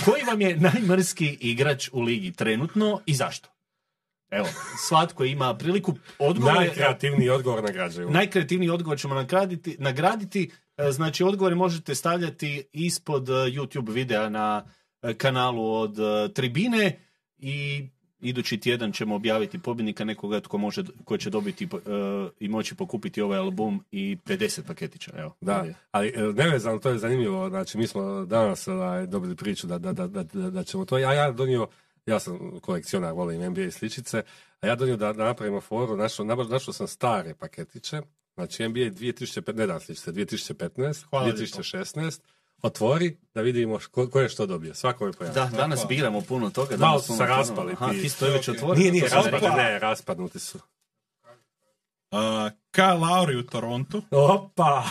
koji 0.06 0.23
vam 0.23 0.41
je 0.41 0.57
najmrski 0.57 1.38
igrač 1.41 1.89
u 1.93 2.02
ligi 2.02 2.31
trenutno 2.31 3.02
i 3.06 3.14
zašto? 3.14 3.55
Evo, 4.36 4.48
svatko 4.88 5.26
ima 5.26 5.57
priliku. 5.57 5.94
Odgovor 6.20 6.53
Najkreativniji 6.56 7.30
odgovor 7.30 7.64
nagrađuju. 7.64 8.10
Najkreativniji 8.10 8.70
odgovor 8.70 8.99
ćemo 8.99 9.16
nagraditi, 9.16 9.76
nagraditi. 9.80 10.52
E, 10.78 10.91
Znači, 10.91 11.24
odgovore 11.24 11.56
možete 11.56 11.95
stavljati 11.95 12.64
ispod 12.74 13.30
e, 13.30 13.32
YouTube 13.32 13.91
videa 13.94 14.30
na 14.30 14.66
e, 15.02 15.14
kanalu 15.14 15.74
od 15.74 15.98
Tribine 16.34 16.99
i 17.38 17.88
idući 18.20 18.57
tjedan 18.60 18.91
ćemo 18.91 19.16
objaviti 19.16 19.60
pobjednika 19.60 20.03
nekoga 20.06 20.40
tko, 20.40 20.57
može, 20.57 20.84
ko 21.06 21.18
će 21.18 21.30
dobiti 21.30 21.64
e, 21.66 21.68
i 22.40 22.48
moći 22.48 22.76
pokupiti 22.76 23.22
ovaj 23.22 23.40
album 23.40 23.84
i 23.91 24.18
50 24.26 24.62
paketića. 24.68 25.12
Evo, 25.18 25.36
Da, 25.41 25.66
ali 25.91 26.14
nevezano, 26.36 26.80
to 26.80 26.90
je 26.90 26.98
zanimljivo. 26.98 27.49
Znači, 27.49 27.78
mi 27.78 27.88
smo 27.88 28.26
danas 28.26 28.68
ovaj, 28.68 29.07
dobili 29.07 29.36
priču 29.36 29.68
da, 29.68 29.78
da, 29.78 29.94
da, 29.94 30.07
da, 30.07 30.24
da- 30.49 30.64
ćemo 30.64 30.86
to. 30.86 30.95
A 30.95 30.99
ja 31.14 31.32
donio, 31.32 31.68
ja 32.06 32.19
sam 32.19 32.60
kolekcionar, 32.61 33.14
volim 33.14 33.52
NBA 33.52 33.72
sličice, 33.72 34.23
a 34.61 34.68
ja 34.68 34.76
donio 34.76 34.98
da, 34.98 35.14
da 35.14 35.23
napravimo 35.23 35.61
foru, 35.61 35.98
našao, 35.98 36.26
našao 36.26 36.73
sam 36.73 36.88
stare 36.88 37.36
paketiće, 37.36 38.02
znači 38.36 38.68
NBA 38.68 38.80
2015, 38.80 39.56
ne 39.56 39.68
dan 39.68 39.80
sličice, 39.80 40.11
2015, 40.11 41.06
Hvala 41.10 41.26
lijepo. 41.26 41.40
2016, 41.40 42.19
otvori 42.61 43.18
da 43.34 43.41
vidimo 43.41 43.80
ko, 43.91 44.10
ko 44.10 44.19
je 44.19 44.30
što 44.30 44.45
dobio. 44.45 44.73
Svako 44.73 45.06
je 45.06 45.14
pojavio. 45.14 45.44
Da, 45.44 45.57
danas 45.57 45.86
biramo 45.88 46.22
puno 46.22 46.49
toga. 46.49 46.77
Malo 46.77 47.02
su 47.02 47.14
se 47.18 47.26
raspali 47.26 47.73
Aha, 47.73 47.91
ti. 47.91 48.19
to 48.19 48.26
već 48.26 48.49
otvorio. 48.49 48.80
Nije, 48.80 48.91
nije, 48.91 49.10
rekao. 49.32 49.56
ne, 49.56 49.80
raspadnuti 49.80 50.40
su. 50.40 50.57
Uh, 50.57 52.19
Kyle 52.72 52.99
Lowry 52.99 53.40
u 53.40 53.44
Torontu, 53.44 54.02
Opa! 54.11 54.84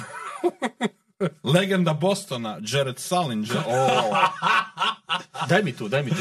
legenda 1.45 1.93
Bostona, 1.95 2.59
Jared 2.63 2.99
Sullinger, 2.99 3.59
Daj 5.49 5.63
mi 5.63 5.73
tu, 5.73 5.89
daj 5.89 6.03
mi 6.03 6.11
tu. 6.11 6.17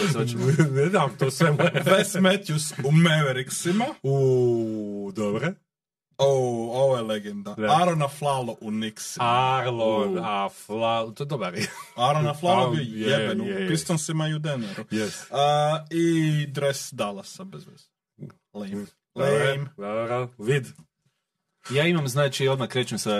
ne 0.71 0.85
dam 0.85 1.15
to 1.17 1.31
sve. 1.31 1.51
Wes 1.85 2.19
Matthews 2.21 2.73
u 2.83 2.91
Mavericksima, 2.91 3.85
Uuu, 4.03 5.11
dobre. 5.11 5.53
o, 6.17 6.25
ovo 6.73 6.95
je 6.97 7.03
legenda, 7.03 7.53
Da. 7.53 7.81
Arona 7.81 8.07
Flalo 8.09 8.55
u 8.61 8.69
Knicksima. 8.69 9.25
Arlon, 9.25 10.17
a 10.17 10.49
Fla, 10.49 11.11
to 11.11 11.23
je 11.23 11.27
dobar 11.27 11.55
je. 11.57 11.67
Arona 11.97 12.33
Flalo 12.33 12.67
A, 12.67 12.69
bio 12.69 12.81
je, 12.81 13.11
jeben 13.11 13.41
u 13.41 13.45
je, 13.45 13.61
je. 13.61 13.67
Pistonsima 13.67 14.27
i 14.27 14.33
u 14.33 14.39
Denveru. 14.39 14.83
Yes. 14.83 15.31
Uh, 15.31 15.37
I 15.91 16.47
dres 16.47 16.93
Dallasa, 16.93 17.43
bez 17.43 17.65
veze. 17.65 17.85
Lame. 18.53 18.85
Lame. 19.15 19.65
dobro, 19.77 20.29
vid. 20.39 20.67
Ja 21.69 21.87
imam, 21.87 22.07
znači, 22.07 22.47
odmah 22.47 22.69
krećem 22.69 22.97
sa 22.97 23.11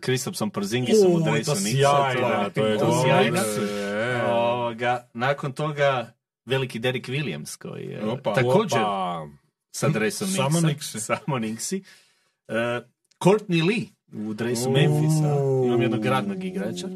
Kristopsom 0.00 0.50
Porzingisom 0.50 1.12
u 1.12 1.20
dresu 1.20 1.50
to 1.50 1.56
sjajna, 1.56 2.50
to 2.50 2.66
je 2.66 2.78
to 2.78 3.02
sjajna. 3.04 3.40
E. 3.40 4.22
Ovoga, 4.32 5.08
nakon 5.14 5.52
toga 5.52 6.12
veliki 6.46 6.78
Derek 6.78 7.08
Williams 7.08 7.56
koji 7.58 7.84
je 7.84 8.04
Opa. 8.04 8.34
također 8.34 8.80
Opa. 8.80 9.28
sa 9.70 9.88
dresom 9.88 10.28
Knicksa. 10.28 10.42
Samo 10.42 10.60
Knicksi. 10.60 11.00
Samo 11.00 11.36
Knicksi. 11.36 11.82
Uh, 12.48 12.54
Courtney 13.20 13.66
Lee 13.68 13.86
u 14.28 14.34
dresu 14.34 14.70
Memphisa. 14.70 15.36
Imam 15.66 15.82
jednog 15.82 16.06
radnog 16.06 16.44
igrača. 16.44 16.88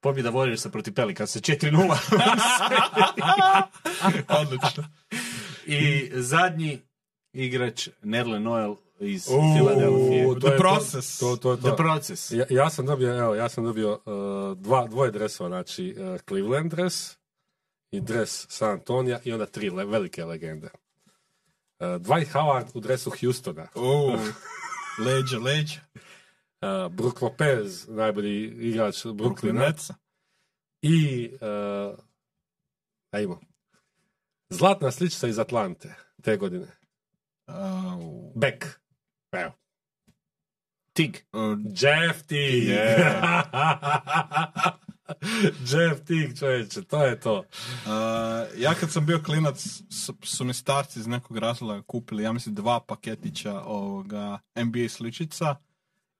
Pobjeda 0.00 0.30
Warriorsa 0.30 0.70
protiv 0.70 0.94
Pelicansa 0.94 1.40
4-0. 1.40 1.96
Odlično. 4.40 4.84
I 5.66 6.10
zadnji 6.12 6.78
igrač 7.32 7.88
Nerle 8.02 8.40
Noel 8.40 8.76
iz 9.00 9.26
Filadelfije. 9.56 10.24
The 10.40 10.46
je 10.46 10.56
to- 10.56 10.58
process. 10.58 11.18
To, 11.18 11.36
to, 11.36 11.56
to. 11.56 11.70
The 11.70 11.76
Process. 11.76 12.30
Ja, 12.30 12.44
ja 12.50 12.70
sam 12.70 12.86
dobio, 12.86 13.18
evo, 13.18 13.34
ja 13.34 13.48
sam 13.48 13.64
dobio 13.64 13.92
uh, 13.92 14.58
dva, 14.58 14.86
dvoje 14.86 15.10
dresova, 15.10 15.48
znači 15.48 15.96
uh, 15.98 16.20
Cleveland 16.28 16.70
dres 16.70 17.16
i 17.90 18.00
dres 18.00 18.46
San 18.48 18.70
Antonija 18.70 19.20
i 19.24 19.32
onda 19.32 19.46
tri 19.46 19.70
le- 19.70 19.84
velike 19.84 20.24
legende. 20.24 20.66
Uh, 20.66 21.86
Dwight 21.86 22.32
Howard 22.32 22.66
u 22.74 22.80
dresu 22.80 23.10
Houstona. 23.20 23.68
Leđa, 25.06 25.38
leđa. 25.38 25.80
Uh, 26.60 26.92
Brook 26.92 27.22
Lopez, 27.22 27.88
najbolji 27.88 28.44
igrač 28.44 28.96
Brooklyn 28.96 29.14
Brooklyna. 29.16 29.52
Netsa. 29.58 29.94
I 30.82 31.30
uh, 31.32 31.98
Ajmo. 33.10 33.40
Zlatna 34.48 34.90
sličica 34.90 35.28
iz 35.28 35.38
Atlante 35.38 35.94
te 36.22 36.36
godine. 36.36 36.66
Au. 37.46 38.32
Beck. 38.34 38.64
Evo. 39.40 39.52
Tig. 40.92 41.16
Uh, 41.32 41.58
Jeff 41.64 42.22
Teague. 42.26 42.76
Jeff 45.70 46.00
Teague, 46.06 46.36
čovječe, 46.38 46.82
to 46.82 47.04
je 47.04 47.20
to. 47.20 47.38
Uh, 47.38 47.44
ja 48.58 48.74
kad 48.80 48.92
sam 48.92 49.06
bio 49.06 49.22
klinac 49.22 49.66
su, 49.90 50.14
su 50.22 50.44
mi 50.44 50.54
starci 50.54 51.00
iz 51.00 51.06
nekog 51.06 51.38
razloga 51.38 51.82
kupili, 51.82 52.22
ja 52.22 52.32
mislim, 52.32 52.54
dva 52.54 52.80
paketića 52.80 53.60
ovoga 53.60 54.38
NBA 54.56 54.88
sličica 54.88 55.56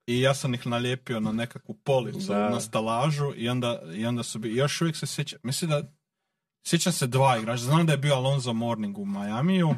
i 0.06 0.20
ja 0.20 0.34
sam 0.34 0.54
ih 0.54 0.66
nalijepio 0.66 1.20
na 1.20 1.32
nekakvu 1.32 1.74
policu, 1.74 2.32
Da. 2.32 2.50
na 2.50 2.60
stalažu 2.60 3.32
i 3.36 3.48
onda, 3.48 3.80
i 3.94 4.06
onda 4.06 4.22
su 4.22 4.38
bi, 4.38 4.54
još 4.54 4.80
uvijek 4.80 4.96
se 4.96 5.06
sjećam, 5.06 5.38
mislim 5.42 5.70
da 5.70 5.82
sjećam 6.66 6.92
se 6.92 7.06
dva 7.06 7.38
igrača, 7.38 7.62
znam 7.62 7.86
da 7.86 7.92
je 7.92 7.98
bio 7.98 8.14
Alonzo 8.14 8.52
Morning 8.52 8.98
u 8.98 9.04
Majamiju 9.04 9.74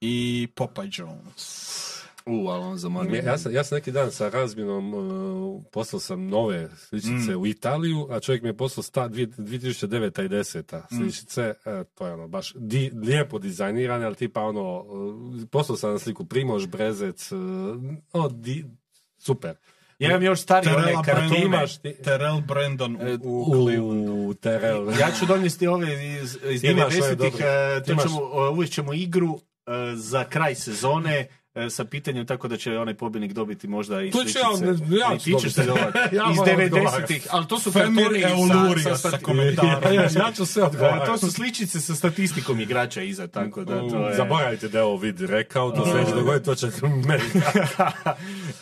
i 0.00 0.48
Popeye 0.56 1.00
Jones. 1.00 1.99
U, 2.32 2.48
Alonzo 2.48 2.90
Ja, 3.10 3.22
ja, 3.22 3.38
sam, 3.38 3.52
ja 3.52 3.64
sam 3.64 3.76
neki 3.76 3.92
dan 3.92 4.10
sa 4.10 4.28
razminom 4.28 4.94
uh, 4.94 5.62
poslao 5.64 6.00
sam 6.00 6.26
nove 6.26 6.68
sličice 6.78 7.36
u 7.36 7.46
Italiju, 7.46 8.06
a 8.10 8.20
čovjek 8.20 8.42
mi 8.42 8.48
je 8.48 8.56
poslao 8.56 8.82
sta, 8.82 9.08
dvije- 9.08 9.26
2009. 9.28 10.24
i 10.24 10.28
10. 10.28 10.80
sličice, 10.90 11.42
e, 11.64 11.84
to 11.86 12.06
je 12.06 12.12
ono 12.12 12.28
baš 12.28 12.52
di, 12.54 12.90
lijepo 12.96 13.38
dizajnirane, 13.38 14.04
ali 14.06 14.14
tipa 14.14 14.40
ono, 14.42 14.80
uh, 14.80 15.14
poslao 15.46 15.76
sam 15.76 15.92
na 15.92 15.98
sliku 15.98 16.24
Primož 16.24 16.66
Brezec, 16.66 17.32
uh, 17.32 17.38
ono, 18.12 18.28
di, 18.30 18.64
super. 19.18 19.54
Ja 19.98 20.08
imam 20.08 20.22
još 20.22 20.40
stari 20.40 20.68
one. 20.68 20.92
Brandon, 21.04 21.36
imaš 21.36 21.78
ti- 21.78 21.94
Terrell 21.94 22.40
Brandon 22.40 22.96
E, 22.98 23.18
u, 23.22 23.42
u 23.42 23.54
Clevelandu. 23.54 24.12
U 24.12 24.34
Terrell. 24.34 24.90
Ja 24.90 25.08
ću 25.10 25.26
donijeti 25.26 25.66
ove 25.66 25.86
iz, 26.14 26.38
iz 26.44 26.64
Imaš 26.64 26.84
ove 26.84 27.06
90-ih, 27.06 27.16
dobre. 27.32 27.46
e, 27.76 27.82
to 27.82 27.92
Imaš- 27.92 28.02
ćemo, 28.02 28.16
e, 28.36 28.48
uvest 28.48 28.72
ćemo 28.72 28.92
igru 28.94 29.38
e, 29.66 29.70
za 29.94 30.24
kraj 30.24 30.54
sezone 30.54 31.16
e, 31.16 31.28
sa 31.70 31.84
pitanjem 31.84 32.26
tako 32.26 32.48
da 32.48 32.56
će 32.56 32.72
onaj 32.72 32.94
pobjednik 32.94 33.32
dobiti 33.32 33.68
možda 33.68 34.02
i 34.02 34.10
To 34.10 34.18
ću 34.18 34.30
sličice. 34.30 34.64
ja, 34.90 35.10
ja 35.10 35.18
ću 35.18 35.24
ti 35.24 35.34
ćeš 35.40 35.52
se. 35.52 35.60
Ja 36.12 36.26
iz 36.30 36.36
moram 36.36 36.56
90-ih, 36.56 36.64
odgovarati. 36.64 37.20
ali 37.30 37.46
to 37.46 37.58
su 37.58 37.72
Femir 37.72 38.08
sa, 38.80 38.96
sa 38.96 39.08
stati- 39.08 39.24
komentarom. 39.24 39.94
ja, 39.94 40.02
ja 40.16 40.32
ću 40.32 40.46
sve 40.46 40.62
E, 40.62 40.66
odgovarati. 40.66 41.06
To 41.06 41.18
su 41.18 41.30
sličice 41.30 41.80
sa 41.80 41.94
statistikom 41.94 42.60
igrača 42.60 43.02
iza, 43.02 43.26
tako 43.28 43.64
da 43.64 43.80
to 43.80 44.08
je... 44.08 44.16
Zaboravite 44.16 44.68
da 44.68 44.78
je 44.78 44.84
ovo 44.84 44.96
vid 44.96 45.20
rekao, 45.20 45.70
to 45.70 45.86
se 45.86 45.94
neće 45.94 46.10
dogoditi, 46.12 46.44
to 46.44 46.54
će 46.54 46.66
meni. 47.08 47.22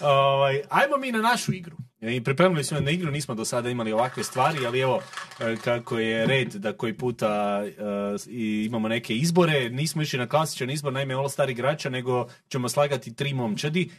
ovaj, 0.02 0.60
ajmo 0.70 0.96
mi 0.96 1.12
na 1.12 1.20
našu 1.20 1.52
igru. 1.52 1.76
I 2.00 2.24
pripremili 2.24 2.64
smo 2.64 2.80
na 2.80 2.90
igru, 2.90 3.10
nismo 3.10 3.34
do 3.34 3.44
sada 3.44 3.70
imali 3.70 3.92
ovakve 3.92 4.24
stvari, 4.24 4.66
ali 4.66 4.80
evo 4.80 5.02
e, 5.40 5.56
kako 5.64 5.98
je 5.98 6.26
red 6.26 6.48
da 6.54 6.72
koji 6.72 6.96
puta 6.96 7.62
i 8.26 8.64
imamo 8.66 8.88
neke 8.88 9.14
izbore, 9.14 9.68
nismo 9.70 10.02
išli 10.02 10.18
na 10.18 10.26
klasičan 10.28 10.70
izbor, 10.70 10.92
naime 10.92 11.14
All 11.14 11.28
Star 11.28 11.50
igrača, 11.50 11.88
nego 11.90 12.28
ćemo 12.48 12.68
slagati 12.68 13.14
tri 13.14 13.34
momčadi. 13.34 13.90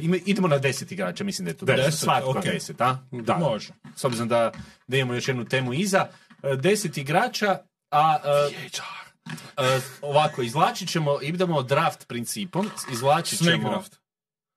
Ima- 0.00 0.18
idemo 0.26 0.48
na 0.48 0.58
deset 0.58 0.92
igrača, 0.92 1.24
mislim 1.24 1.44
da 1.44 1.50
je 1.50 1.56
to 1.56 1.66
Deset. 1.66 2.00
Svatko 2.00 2.30
ok. 2.30 2.44
deset, 2.44 2.80
a? 2.80 2.98
Da. 3.10 3.36
Može. 3.36 3.72
S 3.96 4.04
obzirom 4.04 4.28
da, 4.28 4.52
da 4.86 4.96
imamo 4.96 5.14
još 5.14 5.28
jednu 5.28 5.44
temu 5.44 5.74
iza. 5.74 6.06
E, 6.42 6.56
deset 6.56 6.96
igrača, 6.96 7.58
a 7.90 8.18
ovako, 10.02 10.42
izvlačit 10.42 10.88
ćemo, 10.88 11.18
idemo 11.22 11.62
draft 11.62 12.08
principom, 12.08 12.70
izvlačit 12.92 13.38
ćemo... 13.38 13.50
Snake 13.50 13.70
draft. 13.70 13.98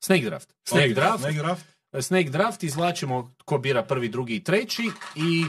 Snake 0.04 0.26
draft. 0.26 0.50
Snake 0.70 0.94
draft. 0.94 1.20
Snake 1.20 1.38
draft. 1.38 1.71
Snake 1.94 2.30
draft 2.30 2.64
izvlačimo 2.64 3.34
ko 3.46 3.58
bira 3.58 3.84
prvi, 3.84 4.10
drugi 4.10 4.36
i 4.36 4.44
treći 4.44 4.84
i 5.16 5.44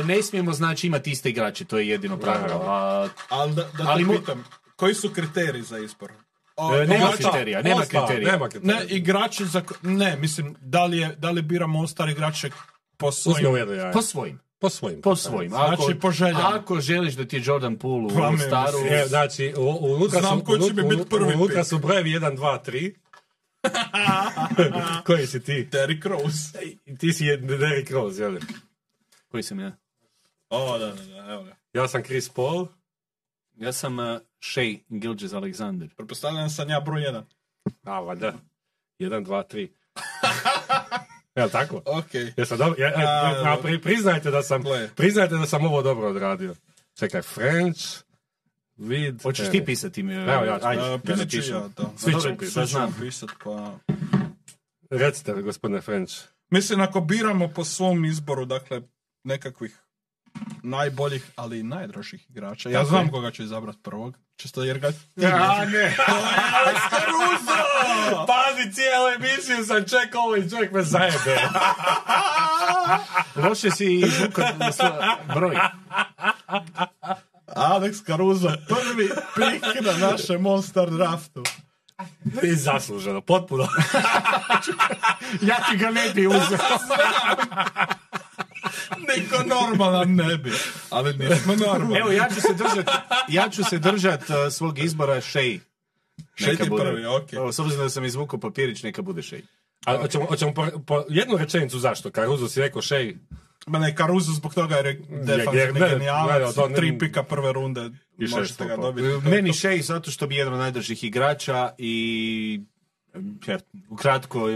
e, 0.00 0.04
ne 0.04 0.22
smijemo 0.22 0.52
znači 0.52 0.86
imati 0.86 1.10
iste 1.10 1.30
igrače, 1.30 1.64
to 1.64 1.78
je 1.78 1.88
jedino 1.88 2.16
pravilo. 2.18 2.60
A, 2.60 3.08
Ali 3.28 3.54
da, 3.54 3.62
da 3.64 3.84
Ali 3.86 4.04
te 4.04 4.10
mo- 4.10 4.18
pitam, 4.18 4.44
koji 4.76 4.94
su 4.94 5.10
kriteriji 5.10 5.62
za 5.62 5.78
izbor? 5.78 6.12
O, 6.56 6.74
E, 6.74 6.78
nema 6.78 6.94
igrača- 6.96 7.16
kriterija, 7.22 7.62
nema 7.62 7.76
All-Star, 7.76 8.06
kriterija. 8.06 8.32
Nema 8.32 8.48
kriterija. 8.48 8.80
Ne, 8.80 8.86
igrači 8.86 9.46
za... 9.46 9.62
Ne, 9.82 10.16
mislim, 10.16 10.56
da 10.60 10.84
li, 10.84 10.98
je, 10.98 11.14
da 11.16 11.30
li 11.30 11.42
biramo 11.42 11.78
All-Star 11.78 12.10
igrače 12.10 12.50
po 12.96 13.12
svojim... 13.12 13.46
Po 13.92 14.02
svojim. 14.02 14.40
Po 14.60 14.68
svojim. 14.70 15.00
Po 15.02 15.16
svojim. 15.16 15.54
Ako, 15.54 15.66
Znači, 15.76 15.98
po. 16.00 16.08
Ako 16.44 16.80
želiš 16.80 17.14
da 17.14 17.24
ti 17.24 17.36
je 17.36 17.42
Jordan 17.44 17.76
Poole 17.76 18.04
u 18.04 18.10
staru... 18.38 18.78
E, 18.90 19.04
znači, 19.06 19.54
u- 19.56 19.60
u- 19.62 19.94
unutra 19.94 20.20
Znam 20.20 20.38
su, 20.38 20.44
unutra 20.84 21.54
pik. 21.56 21.64
su 21.64 21.78
brojevi 21.78 22.10
1, 22.10 22.36
2, 22.36 22.58
3. 22.62 22.94
Koji 25.06 25.26
si 25.26 25.40
ti? 25.42 25.64
Derrick 25.72 26.04
Rose. 26.06 26.58
Ti 26.98 27.12
si 27.12 27.24
je 27.24 27.36
Derrick 27.36 27.90
Rose, 27.90 28.22
jel? 28.22 28.36
Koji 29.28 29.42
sam 29.42 29.60
ja? 29.60 29.72
O, 30.50 30.78
da, 30.78 30.86
da, 30.86 30.92
da, 31.04 31.32
evo 31.32 31.42
ga. 31.44 31.56
Ja 31.72 31.88
sam 31.88 32.02
Chris 32.02 32.28
Paul. 32.28 32.66
Ja 33.56 33.72
sam 33.72 33.98
uh, 33.98 34.18
Shea 34.40 34.74
Gilgis 34.88 35.32
Alexander. 35.32 35.88
Pretpostavljam 35.96 36.42
da 36.44 36.48
sam 36.48 36.70
ja 36.70 36.80
broj 36.80 37.02
jedan. 37.02 37.24
A, 37.84 38.00
valjda. 38.00 38.32
1, 38.98 39.24
2, 39.24 39.42
3. 39.54 39.68
Jel 41.36 41.48
tako? 41.50 41.82
Ok. 41.86 42.14
Jesam 42.36 42.58
dobro? 42.58 42.74
Ja, 42.78 42.92
A, 42.96 43.00
a, 43.00 43.30
a, 43.30 43.34
dobro. 43.34 43.62
pri, 43.62 43.80
priznajte 43.82 44.30
da 44.30 44.42
sam, 44.42 44.62
Gle. 44.62 44.88
priznajte 44.96 45.34
da 45.34 45.46
sam 45.46 45.64
ovo 45.64 45.82
dobro 45.82 46.08
odradio. 46.08 46.54
Čekaj, 46.94 47.22
French, 47.22 47.80
vid... 48.78 49.22
Hoćeš 49.22 49.48
e, 49.48 49.50
ti 49.50 49.64
pisati 49.64 50.02
mi? 50.02 50.14
Evo 50.14 50.44
ja 50.44 50.58
ću. 50.58 50.66
Ajde, 50.66 50.82
Uh, 50.82 50.88
da 50.88 50.98
pisat 50.98 51.30
ću 51.30 51.36
napišem. 51.36 51.54
ja, 51.54 51.68
da. 51.76 51.90
Svi 51.96 52.12
će 52.22 52.36
pisat. 52.38 52.68
znam. 52.68 52.94
pa... 53.44 53.78
Recite, 54.90 55.32
gospodine 55.42 55.80
French. 55.80 56.14
Mislim, 56.50 56.80
ako 56.80 57.00
biramo 57.00 57.48
po 57.48 57.64
svom 57.64 58.04
izboru, 58.04 58.44
dakle, 58.44 58.82
nekakvih 59.24 59.78
najboljih, 60.62 61.30
ali 61.36 61.58
i 61.58 61.62
najdražih 61.62 62.30
igrača. 62.30 62.70
Ja 62.70 62.84
znam 62.84 63.10
koga 63.10 63.30
ću 63.30 63.42
izabrat 63.42 63.76
prvog. 63.82 64.18
Čisto 64.36 64.62
jer 64.62 64.78
ga... 64.78 64.92
A, 65.16 65.64
ne! 65.64 65.96
Pazi, 68.28 68.72
cijelu 68.72 69.08
emisiju 69.16 69.64
sam 69.64 69.84
čekao 69.84 70.22
ovo 70.22 70.36
i 70.36 70.50
čovjek 70.50 70.72
me 70.72 70.82
zajebe. 70.82 71.38
Loše 73.48 73.70
si 73.70 73.94
izvukao 73.94 74.44
broj. 75.34 75.56
Alex 77.58 78.02
Caruso, 78.06 78.52
prvi 78.68 79.08
pik 79.34 79.84
na 79.84 80.08
našem 80.10 80.42
Monster 80.42 80.90
draftu. 80.90 81.42
I 82.42 82.54
zasluženo, 82.54 83.20
potpuno. 83.20 83.68
Ja 85.42 85.56
ti 85.70 85.76
ga 85.76 85.90
ne 85.90 86.10
bi 86.14 86.26
uzeo. 86.26 86.58
Niko 88.98 89.42
normalan 89.46 90.14
ne 90.14 90.36
bi. 90.36 90.52
Ali 90.90 91.14
nismo 91.14 91.56
normalni. 91.56 91.98
Evo, 91.98 92.10
ja 92.10 92.28
ću 92.34 92.40
se 92.40 92.54
držat, 92.54 92.88
ja 93.28 93.48
ću 93.50 93.64
se 93.64 93.78
držat 93.78 94.20
uh, 94.30 94.36
svog 94.52 94.78
izbora 94.78 95.20
Shea. 95.20 95.58
Neka 96.40 96.64
ti 96.64 96.70
bude. 96.70 96.84
prvi, 96.84 97.06
okej. 97.06 97.36
Evo, 97.36 97.52
S 97.52 97.58
obzirom 97.58 97.84
da 97.84 97.90
sam 97.90 98.04
izvukao 98.04 98.40
papirić, 98.40 98.82
neka 98.82 99.02
bude 99.02 99.22
Shea. 99.22 99.40
A 99.86 99.96
hoćemo, 99.96 100.24
hoćemo 100.24 100.54
po, 100.54 100.66
po 100.86 101.04
jednu 101.08 101.36
rečenicu 101.36 101.78
zašto? 101.78 102.10
Caruso 102.10 102.48
si 102.48 102.60
rekao 102.60 102.82
Shea. 102.82 103.12
Ma 103.68 103.78
ne, 103.78 103.94
Caruso 103.96 104.32
zbog 104.32 104.54
toga 104.54 104.76
jer 104.76 104.86
je 104.86 105.00
defanzivni 105.10 105.80
ne, 105.80 105.88
genijalac, 105.88 106.56
ne, 106.56 106.68
ne- 106.68 106.74
tri 106.74 106.98
pika 106.98 107.22
prve 107.22 107.52
runde, 107.52 107.90
I 108.18 108.26
možete 108.26 108.66
ga 108.66 108.76
dobiti. 108.76 109.08
To 109.08 109.14
je 109.14 109.20
Meni. 109.20 109.52
Shea 109.52 109.82
zato 109.82 110.10
što 110.10 110.26
bi 110.26 110.36
jedan 110.36 110.52
od 110.52 110.58
najdražih 110.58 111.04
igrača 111.04 111.70
i 111.78 112.60
ja, 113.46 113.58
ukratko, 113.88 114.48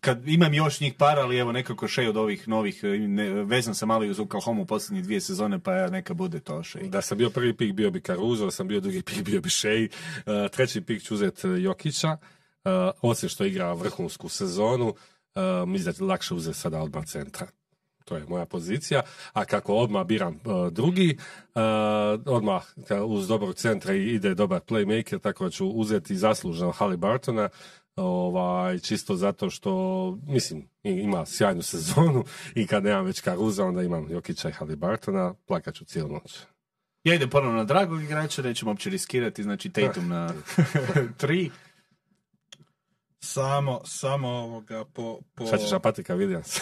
kad 0.00 0.28
imam 0.28 0.54
još 0.54 0.80
njih 0.80 0.94
par, 0.94 1.18
ali 1.18 1.38
evo 1.38 1.52
nekako 1.52 1.88
Shea 1.88 2.08
od 2.08 2.16
ovih 2.16 2.48
novih, 2.48 2.84
ne, 2.84 3.30
vezan 3.30 3.74
sam 3.74 3.88
malo 3.88 4.04
i 4.04 4.10
uz 4.10 4.20
Oklahoma 4.20 4.62
u 4.62 4.66
posljednje 4.66 5.02
dvije 5.02 5.20
sezone, 5.20 5.58
pa 5.58 5.74
ja, 5.74 5.90
neka 5.90 6.14
bude 6.14 6.40
to 6.40 6.64
Shea. 6.64 6.82
Da 6.82 7.02
sam 7.02 7.18
bio 7.18 7.30
prvi 7.30 7.56
pik, 7.56 7.72
bio 7.72 7.90
bi 7.90 8.00
Caruso, 8.00 8.44
da 8.44 8.50
sam 8.50 8.68
bio 8.68 8.80
drugi 8.80 9.02
pik, 9.02 9.22
bio 9.22 9.40
bi 9.40 9.50
Shea. 9.50 9.86
Uh, 10.26 10.50
treći 10.50 10.80
pik 10.80 11.02
ću 11.02 11.14
uzeti 11.14 11.46
Jokića. 11.48 12.16
Uh, 12.64 12.70
osim 13.02 13.28
što 13.28 13.44
igra 13.44 13.72
vrhunsku 13.72 14.28
sezonu, 14.28 14.88
uh, 14.88 15.68
mislim 15.68 15.94
da 15.94 16.04
je 16.04 16.08
lakše 16.08 16.34
uzeti 16.34 16.58
sada 16.58 16.82
odmah 16.82 17.06
centra. 17.06 17.46
To 18.04 18.16
je 18.16 18.24
moja 18.28 18.46
pozicija. 18.46 19.02
A 19.32 19.44
kako 19.44 19.74
odmah 19.74 20.06
biram 20.06 20.34
uh, 20.44 20.72
drugi, 20.72 21.16
uh, 21.54 21.62
odmah 22.26 22.62
uz 23.06 23.28
dobrog 23.28 23.54
centra 23.54 23.94
ide 23.94 24.34
dobar 24.34 24.60
playmaker, 24.60 25.20
tako 25.20 25.44
da 25.44 25.50
ću 25.50 25.66
uzeti 25.66 26.16
zasluženo 26.16 26.70
Halibartona, 26.70 27.48
ovaj, 27.96 28.78
čisto 28.78 29.16
zato 29.16 29.50
što, 29.50 29.70
mislim, 30.26 30.68
ima 30.82 31.26
sjajnu 31.26 31.62
sezonu 31.62 32.24
i 32.54 32.66
kad 32.66 32.84
nemam 32.84 33.04
već 33.04 33.20
Karuza, 33.20 33.64
onda 33.64 33.82
imam 33.82 34.10
Jokića 34.10 34.48
i 34.48 34.52
plakat 35.46 35.74
ću 35.74 35.84
cijelu 35.84 36.12
noć. 36.12 36.38
Ja 37.04 37.14
idem 37.14 37.30
ponovno 37.30 37.58
na 37.58 37.64
dragog 37.64 38.02
igrača, 38.02 38.42
nećemo 38.42 38.70
uopće 38.70 38.90
riskirati, 38.90 39.42
znači 39.42 39.70
Tatum 39.70 40.08
na 40.14 40.34
tri. 41.20 41.50
Samo, 43.32 43.80
samo 43.84 44.28
ovoga 44.28 44.84
po... 44.84 45.20
po... 45.34 45.46
Šta 45.46 45.58
ćeš 45.58 45.70
na 45.70 45.78
Patrika 45.78 46.14
Williams? 46.16 46.60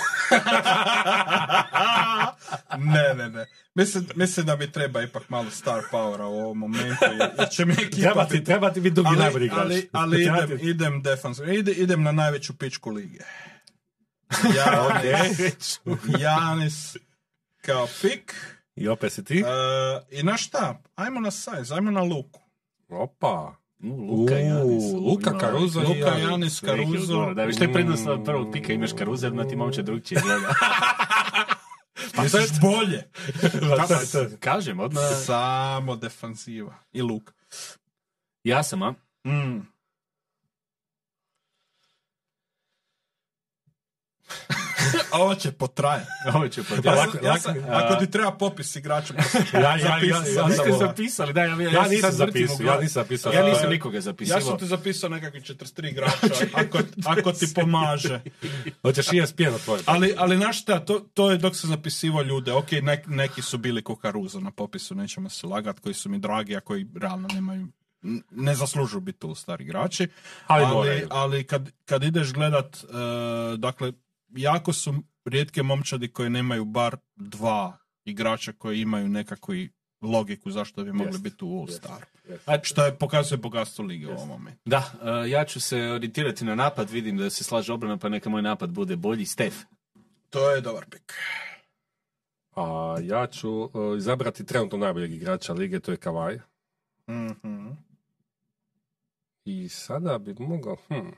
ne, 2.92 3.14
ne, 3.14 3.28
ne. 3.30 3.46
Mislim, 3.74 4.06
mislim 4.14 4.46
da 4.46 4.56
mi 4.56 4.72
treba 4.72 5.02
ipak 5.02 5.28
malo 5.28 5.50
star 5.50 5.82
powera 5.90 6.26
u 6.26 6.38
ovom 6.38 6.58
momentu, 6.58 7.04
jer, 7.38 7.48
će 7.48 7.64
mi 7.64 7.72
ekipa 7.72 8.02
treba, 8.02 8.24
ti, 8.24 8.44
treba 8.44 8.72
ti 8.72 8.80
biti 8.80 8.94
drugi 8.94 9.16
najbolji 9.16 9.46
igrač. 9.46 9.60
ali, 9.60 9.88
ali 9.92 10.22
idem, 10.22 10.58
idem 10.60 11.02
defensivno. 11.02 11.52
Ide, 11.52 11.72
idem 11.72 12.02
na 12.02 12.12
najveću 12.12 12.58
pičku 12.58 12.90
lige. 12.90 13.18
Janis, 14.56 15.80
Janis 16.18 16.96
kao 17.60 17.88
pik. 18.02 18.34
I 18.74 18.88
opet 18.88 19.12
si 19.12 19.24
ti? 19.24 19.38
E, 19.38 19.44
I 20.10 20.22
na 20.22 20.36
šta? 20.36 20.82
Ajmo 20.94 21.20
na 21.20 21.30
size, 21.30 21.74
ajmo 21.74 21.90
na 21.90 22.02
luku. 22.02 22.40
Opa. 22.88 23.54
U, 23.82 24.16
Luka 24.20 24.34
Janis. 24.34 24.84
Luka 24.92 25.30
i 25.30 25.86
Luka 25.86 26.18
Janis. 26.18 26.62
Janis, 26.62 27.02
odgovor. 27.02 27.34
Da, 27.34 27.52
što 27.52 27.64
je 27.64 27.72
prednost 27.72 28.06
od 28.06 28.24
prvog 28.24 28.52
pika, 28.52 28.72
imaš 28.72 28.90
Caruso, 28.94 29.26
jer 29.26 29.48
ti 29.48 29.56
momče 29.56 29.82
drugčije 29.82 30.20
gleda. 30.20 30.54
Pa 32.16 32.22
bolje. 32.60 33.10
Pa 33.78 33.86
to 33.86 33.94
je 33.94 34.06
to. 34.30 34.36
Kažem, 34.40 34.80
odmah. 34.80 35.02
Samo 35.24 35.96
defanziva. 35.96 36.74
I 36.92 37.02
luk. 37.02 37.32
Ja 38.44 38.62
sam, 38.62 38.82
a? 38.82 38.94
Mm. 39.26 39.60
Ovo 45.12 45.34
će 45.34 45.52
potrajati. 45.52 46.06
Ovo 46.34 46.48
će 46.48 46.60
Ja 46.60 46.64
sam, 46.66 46.84
lako- 46.96 47.18
ja 47.18 47.30
lako- 47.30 47.40
sam, 47.40 47.54
a- 47.58 47.76
ako 47.76 47.94
ti 47.96 48.10
treba 48.10 48.32
popis 48.32 48.76
igrača, 48.76 49.14
Ja, 49.54 49.60
ja, 49.60 49.68
ja, 49.68 49.76
ja, 49.76 49.80
Zapisao 49.80 50.20
ja, 50.22 50.34
sam 50.34 50.48
Niste 50.48 50.62
ovo. 50.64 50.78
zapisali, 50.78 51.32
da, 51.32 51.42
ja, 51.42 51.56
ja, 51.56 51.70
ja 51.72 51.82
nisam 51.84 52.12
zapisao, 52.12 52.56
ja 52.62 52.80
nisam 52.80 53.02
zapisao. 53.02 53.32
Ja 53.32 53.42
nisam 53.44 53.70
nikoga 53.70 53.96
ja 53.96 54.00
zapisivao. 54.00 54.40
sam 54.40 54.58
ti 54.58 54.66
zapisao 54.66 55.10
nekakvih 55.10 55.42
43 55.44 55.88
igrača, 55.88 56.16
ako, 56.54 56.78
ako 57.06 57.32
ti 57.32 57.46
pomaže. 57.54 58.20
Hoćeš 58.82 59.12
i 59.12 59.18
ESPN 59.18 59.42
tvoje. 59.64 59.82
Ali, 59.86 60.14
ali 60.18 60.36
znaš 60.36 60.62
šta, 60.62 60.80
to, 60.80 61.00
to 61.14 61.30
je 61.30 61.38
dok 61.38 61.56
se 61.56 61.66
zapisivao 61.66 62.22
ljude, 62.22 62.52
ok, 62.52 62.72
nek, 62.72 63.06
neki 63.06 63.42
su 63.42 63.58
bili 63.58 63.84
kukaruza 63.84 64.40
na 64.40 64.50
popisu, 64.50 64.94
nećemo 64.94 65.28
se 65.30 65.46
lagat, 65.46 65.78
koji 65.80 65.94
su 65.94 66.08
mi 66.08 66.18
dragi, 66.18 66.56
a 66.56 66.60
koji 66.60 66.86
realno 66.94 67.28
nemaju, 67.28 67.66
ne 68.30 68.54
zaslužuju 68.54 69.00
biti 69.00 69.18
tu 69.18 69.34
stari 69.34 69.64
igrači. 69.64 70.08
Ali 70.46 70.64
ali, 70.66 71.06
ali 71.10 71.44
kad, 71.44 71.70
kad 71.84 72.02
ideš 72.02 72.32
gledat, 72.32 72.76
e, 72.76 72.86
dakle, 73.56 73.92
jako 74.28 74.72
su 74.72 74.94
rijetke 75.24 75.62
momčadi 75.62 76.12
koji 76.12 76.30
nemaju 76.30 76.64
bar 76.64 76.96
dva 77.16 77.78
igrača 78.04 78.52
koji 78.52 78.80
imaju 78.80 79.08
nekakvu 79.08 79.54
logiku 80.02 80.50
zašto 80.50 80.84
bi 80.84 80.92
mogli 80.92 81.12
Jest, 81.12 81.22
biti 81.22 81.44
u 81.44 81.58
All 81.58 81.68
jest. 81.68 81.78
Star. 81.78 82.04
A, 82.46 82.58
Što 82.62 82.84
je 82.84 82.94
pokazuje 82.94 83.38
bogatstvo 83.38 83.84
lige 83.84 84.06
u 84.06 84.10
ovom 84.10 84.28
momentu. 84.28 84.60
Da, 84.64 84.92
e, 85.02 85.30
ja 85.30 85.44
ću 85.44 85.60
se 85.60 85.76
orijentirati 85.76 86.44
na 86.44 86.54
napad, 86.54 86.90
vidim 86.90 87.16
da 87.16 87.30
se 87.30 87.44
slaže 87.44 87.72
obrana, 87.72 87.96
pa 87.96 88.08
neka 88.08 88.30
moj 88.30 88.42
napad 88.42 88.70
bude 88.70 88.96
bolji. 88.96 89.26
Stef. 89.26 89.54
To 90.30 90.50
je 90.50 90.60
dobar 90.60 90.84
pik. 90.90 91.14
A 92.56 92.96
ja 93.02 93.26
ću 93.26 93.50
uh, 93.50 93.70
izabrati 93.98 94.46
trenutno 94.46 94.78
najboljeg 94.78 95.12
igrača 95.12 95.52
lige, 95.52 95.80
to 95.80 95.90
je 95.90 95.96
Kavaj. 95.96 96.38
Mhm. 97.10 97.68
I 99.44 99.68
sada 99.68 100.18
bi 100.18 100.34
mogao... 100.38 100.76
Hm. 100.88 101.08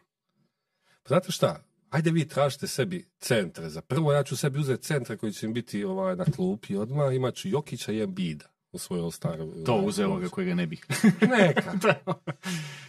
Pa 1.03 1.09
znate 1.09 1.33
šta? 1.33 1.63
Ajde 1.91 2.11
vi 2.11 2.29
tražite 2.29 2.67
sebi 2.67 3.05
centre. 3.21 3.69
Za 3.69 3.81
prvo 3.81 4.13
ja 4.13 4.23
ću 4.23 4.37
sebi 4.37 4.59
uzeti 4.59 4.83
centre 4.83 5.17
koji 5.17 5.33
će 5.33 5.47
im 5.47 5.53
biti 5.53 5.85
ovaj, 5.85 6.17
na 6.17 6.25
klupi 6.25 6.77
odmah. 6.77 7.15
Imat 7.15 7.35
ću 7.35 7.49
Jokića 7.49 7.93
i 7.93 8.03
Embida 8.03 8.45
u 8.73 8.79
svojoj 8.79 9.03
All-Staru. 9.03 9.65
To 9.67 9.77
uze 9.77 10.07
ovoga 10.07 10.29
kojega 10.29 10.55
ne 10.55 10.67
bih. 10.67 10.87
Neka. 11.39 11.73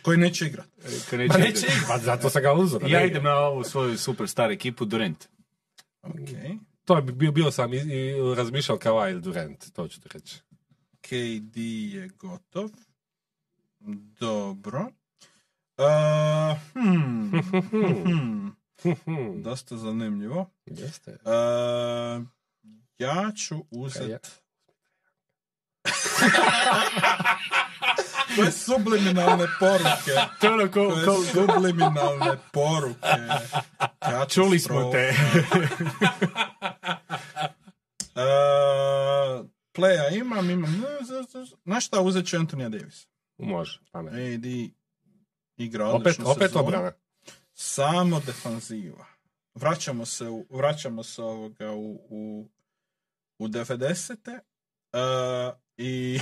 Koji 0.01 0.17
neće 0.17 0.45
igrat. 0.45 0.67
Ko 1.09 1.17
neće 1.17 1.29
Pa 1.29 1.37
igrati. 1.37 1.41
neće 1.41 1.65
igrati. 1.65 1.85
Pa 1.87 1.97
zato 1.97 2.29
sam 2.29 2.41
ga 2.41 2.53
uzeo. 2.53 2.79
da 2.79 2.87
Ja 2.87 3.05
idem 3.05 3.23
na 3.23 3.35
ovu 3.37 3.63
svoju 3.63 3.97
superstar 3.97 4.51
ekipu 4.51 4.85
Durant. 4.85 5.27
Ok. 6.01 6.15
To 6.85 7.01
bi 7.01 7.11
bio, 7.11 7.31
bio 7.31 7.51
sam 7.51 7.73
i, 7.73 7.77
i 7.77 8.35
razmišljao 8.35 8.77
Kavaj 8.77 9.11
ili 9.11 9.21
Durant, 9.21 9.71
to 9.73 9.87
ću 9.87 10.01
ti 10.01 10.09
reći. 10.13 10.41
KD 11.01 11.57
je 11.93 12.09
gotov. 12.19 12.69
Dobro. 14.19 14.87
Uh, 15.77 16.57
hmm. 16.73 17.31
Hmm. 17.71 18.60
Hmm. 18.83 19.43
Dosta 19.43 19.77
zanimljivo. 19.77 20.49
Jeste. 20.65 21.11
Uh, 21.11 22.25
ja 22.97 23.31
ću 23.37 23.65
uzet... 23.71 24.41
To 28.35 28.43
je 28.43 28.51
subliminalne 28.51 29.47
poruke. 29.59 30.11
To 30.41 30.47
je 30.47 30.53
ono 30.53 30.71
ko, 30.71 30.95
subliminalne 31.33 32.37
poruke. 32.51 33.07
čuli 34.29 34.59
smo 34.59 34.91
te. 34.91 35.13
Uh, 38.15 39.45
playa 39.73 40.09
imam, 40.15 40.49
imam. 40.49 40.83
Znaš 41.63 41.87
šta, 41.87 42.01
uzet 42.01 42.27
ću 42.27 42.37
Antonija 42.37 42.69
Davis. 42.69 43.07
Može, 43.37 43.79
pamet. 43.91 44.13
AD 44.13 44.45
igra 45.57 45.87
Opet, 45.87 46.01
odličnu 46.01 46.29
opet 46.29 46.49
sezonu. 46.49 46.65
obrana. 46.65 46.91
Samo 47.63 48.19
defanziva. 48.25 49.05
Vraćamo 49.53 50.05
se, 50.05 50.29
u, 50.29 50.45
vraćamo 50.49 51.03
se 51.03 51.21
ovoga 51.21 51.71
u, 51.71 51.93
u, 52.09 52.49
u 53.39 53.47
90-te 53.47 54.31
uh, 54.31 55.53
i 55.77 56.19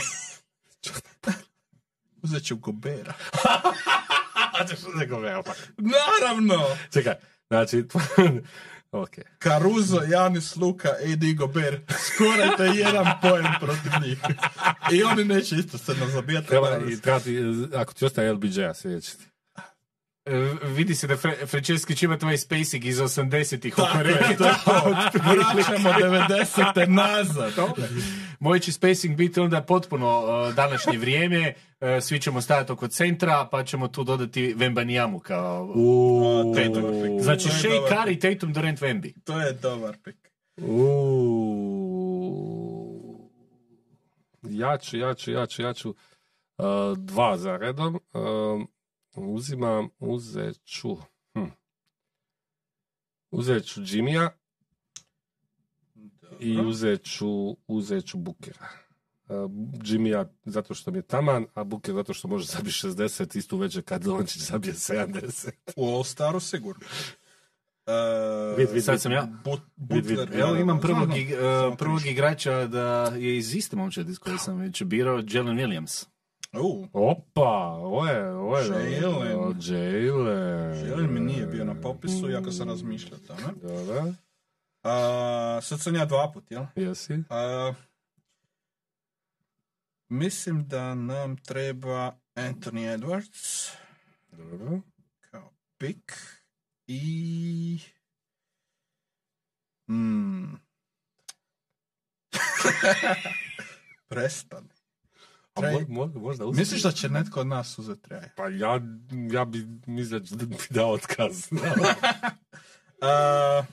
uzet 2.23 2.45
ću 2.45 2.55
Gobera. 2.55 3.13
Gobera, 5.09 5.43
pa. 5.43 5.53
Naravno! 5.77 6.65
Čekaj, 6.93 7.15
znači... 7.47 7.83
ok. 8.91 9.15
Caruso, 9.43 10.01
Janis, 10.09 10.55
Luka, 10.55 10.89
AD, 10.89 11.35
Gober. 11.37 11.81
Skorajte 12.05 12.63
jedan 12.79 13.05
poen 13.21 13.45
protiv 13.59 13.91
njih. 14.01 14.19
I 14.91 15.03
oni 15.03 15.25
neće 15.25 15.55
isto 15.55 15.77
se 15.77 15.93
nam 15.93 16.11
zabijati. 16.11 16.47
Treba, 16.47 16.77
i, 16.89 17.01
treba 17.01 17.19
ti, 17.19 17.39
ako 17.75 17.93
ti 17.93 18.05
ostaje 18.05 18.33
LBJ-a 18.33 18.73
sljedeći. 18.73 19.28
E, 20.25 20.31
vidi 20.63 20.95
se 20.95 21.07
da 21.07 21.17
Fre 21.17 21.35
Franceschi 21.47 21.95
će 21.95 22.05
imati 22.05 22.25
ovaj 22.25 22.37
spacing 22.37 22.85
iz 22.85 22.97
80-ih 22.97 23.73
oko 23.77 23.81
Tako 23.87 23.97
je, 23.97 24.03
reke. 24.03 24.35
to 24.37 24.45
je 24.45 24.53
to. 24.65 24.89
Vraćamo 25.53 25.89
90-te 25.89 26.87
nazad. 26.87 27.53
Moj 28.39 28.59
će 28.59 28.71
spacing 28.71 29.15
biti 29.17 29.39
onda 29.39 29.61
potpuno 29.61 30.23
e, 30.49 30.53
današnje 30.53 30.97
vrijeme, 30.97 31.53
e, 31.81 32.01
svi 32.01 32.21
ćemo 32.21 32.41
stajati 32.41 32.71
oko 32.71 32.87
centra, 32.87 33.47
pa 33.51 33.63
ćemo 33.63 33.87
tu 33.87 34.03
dodati 34.03 34.53
Vembanijamu 34.57 35.19
kao 35.19 35.73
petom. 36.55 36.83
Znači 37.21 37.49
Shea 37.49 37.71
Curry, 37.89 38.21
Tatum, 38.33 38.53
Durant, 38.53 38.79
Wemby. 38.79 39.13
To 39.23 39.39
je 39.41 39.53
dobar 39.53 39.97
pik. 40.03 40.15
Uuu. 40.61 41.69
Ja 44.43 44.77
ću, 44.77 44.97
ja 44.97 45.13
ću, 45.13 45.31
ja 45.31 45.45
ću, 45.45 45.61
ja 45.61 45.73
ću. 45.73 45.89
uh, 45.89 45.95
dva 46.97 47.37
za 47.37 47.57
redom. 47.57 47.99
Um, 48.13 48.67
uzimam, 49.15 49.90
uzet 49.99 50.64
ću. 50.65 50.95
Hm. 51.34 51.45
Uzet 53.31 53.65
ću 53.65 53.81
Jimmya 53.86 54.30
i 56.40 56.60
uzet 56.60 57.03
ću, 57.03 57.57
uzet 57.68 58.06
ću 58.06 58.18
Bukera. 58.18 58.68
Uh, 59.30 59.52
Jimmya 59.84 60.26
zato 60.45 60.73
što 60.73 60.91
mi 60.91 60.98
je 60.98 61.02
taman, 61.02 61.45
a 61.53 61.64
Buker 61.64 61.95
zato 61.95 62.14
što 62.14 62.27
može 62.27 62.45
zabiti 62.45 62.76
60, 62.76 63.38
istu 63.38 63.57
večer 63.57 63.84
kad 63.84 64.03
Dončić 64.03 64.41
zabije 64.41 64.73
70. 64.73 65.52
U 65.76 65.86
All-Staru 65.86 66.40
sigurno. 66.40 66.86
Uh, 67.86 68.57
Vid, 68.57 68.69
vid, 68.72 68.84
Sad 68.84 69.02
sam 69.02 69.11
ja. 69.11 69.27
But, 69.44 69.60
Vid, 69.77 70.06
vid. 70.06 70.19
Evo 70.34 70.56
imam 70.56 70.80
prvog, 70.80 71.06
znam, 71.06 71.18
e, 71.18 71.36
samo 71.40 71.76
prvog 71.76 72.06
igrača 72.06 72.68
da 72.68 73.11
je 73.18 73.38
iz 73.38 73.56
iste 73.56 73.76
momčadi 73.76 74.14
s 74.14 74.19
sam 74.40 74.57
već 74.57 74.84
birao, 74.84 75.23
Jalen 75.27 75.57
Williams. 75.57 76.06
U, 76.53 76.88
Opa, 76.93 77.71
ovo 77.71 78.05
je, 78.05 78.31
ovo 78.31 78.57
je, 78.57 78.91
Jalen. 79.01 79.57
Jalen. 79.61 80.88
Jalen 80.89 81.13
mi 81.13 81.19
nije 81.19 81.45
bio 81.47 81.65
na 81.65 81.81
popisu, 81.81 82.30
iako 82.30 82.51
sam 82.51 82.69
razmišljao 82.69 83.19
tome. 83.19 83.53
Dobro, 83.61 84.13
Uh, 84.84 85.63
sad 85.63 85.81
sam 85.81 85.95
ja 85.95 86.05
dva 86.05 86.31
put, 86.34 86.51
jel? 86.51 86.65
jesi? 86.76 87.13
Uh, 87.13 87.76
mislim 90.09 90.67
da 90.67 90.95
nam 90.95 91.38
treba 91.38 92.17
Anthony 92.35 92.97
Edwards 92.97 93.71
Dobro. 94.31 94.81
kao 95.31 95.53
pik 95.77 96.17
i... 96.88 97.80
Hmm. 99.88 100.59
Prestani. 104.09 104.78
Mo- 105.68 106.19
možda 106.19 106.45
uspije. 106.45 106.61
Misliš 106.61 106.84
da 106.84 106.91
će 106.91 107.10
netko 107.10 107.40
od 107.40 107.48
nas 107.48 107.80
uzeti 107.80 108.02
Treja? 108.02 108.30
Pa 108.36 108.48
ja, 108.48 108.81
ja 109.31 109.45
bi 109.45 109.68
mislio 109.86 110.19
da 110.19 110.45
bi 110.45 110.56
dao 110.69 110.91
otkaz. 110.91 111.48
A, 113.02 113.64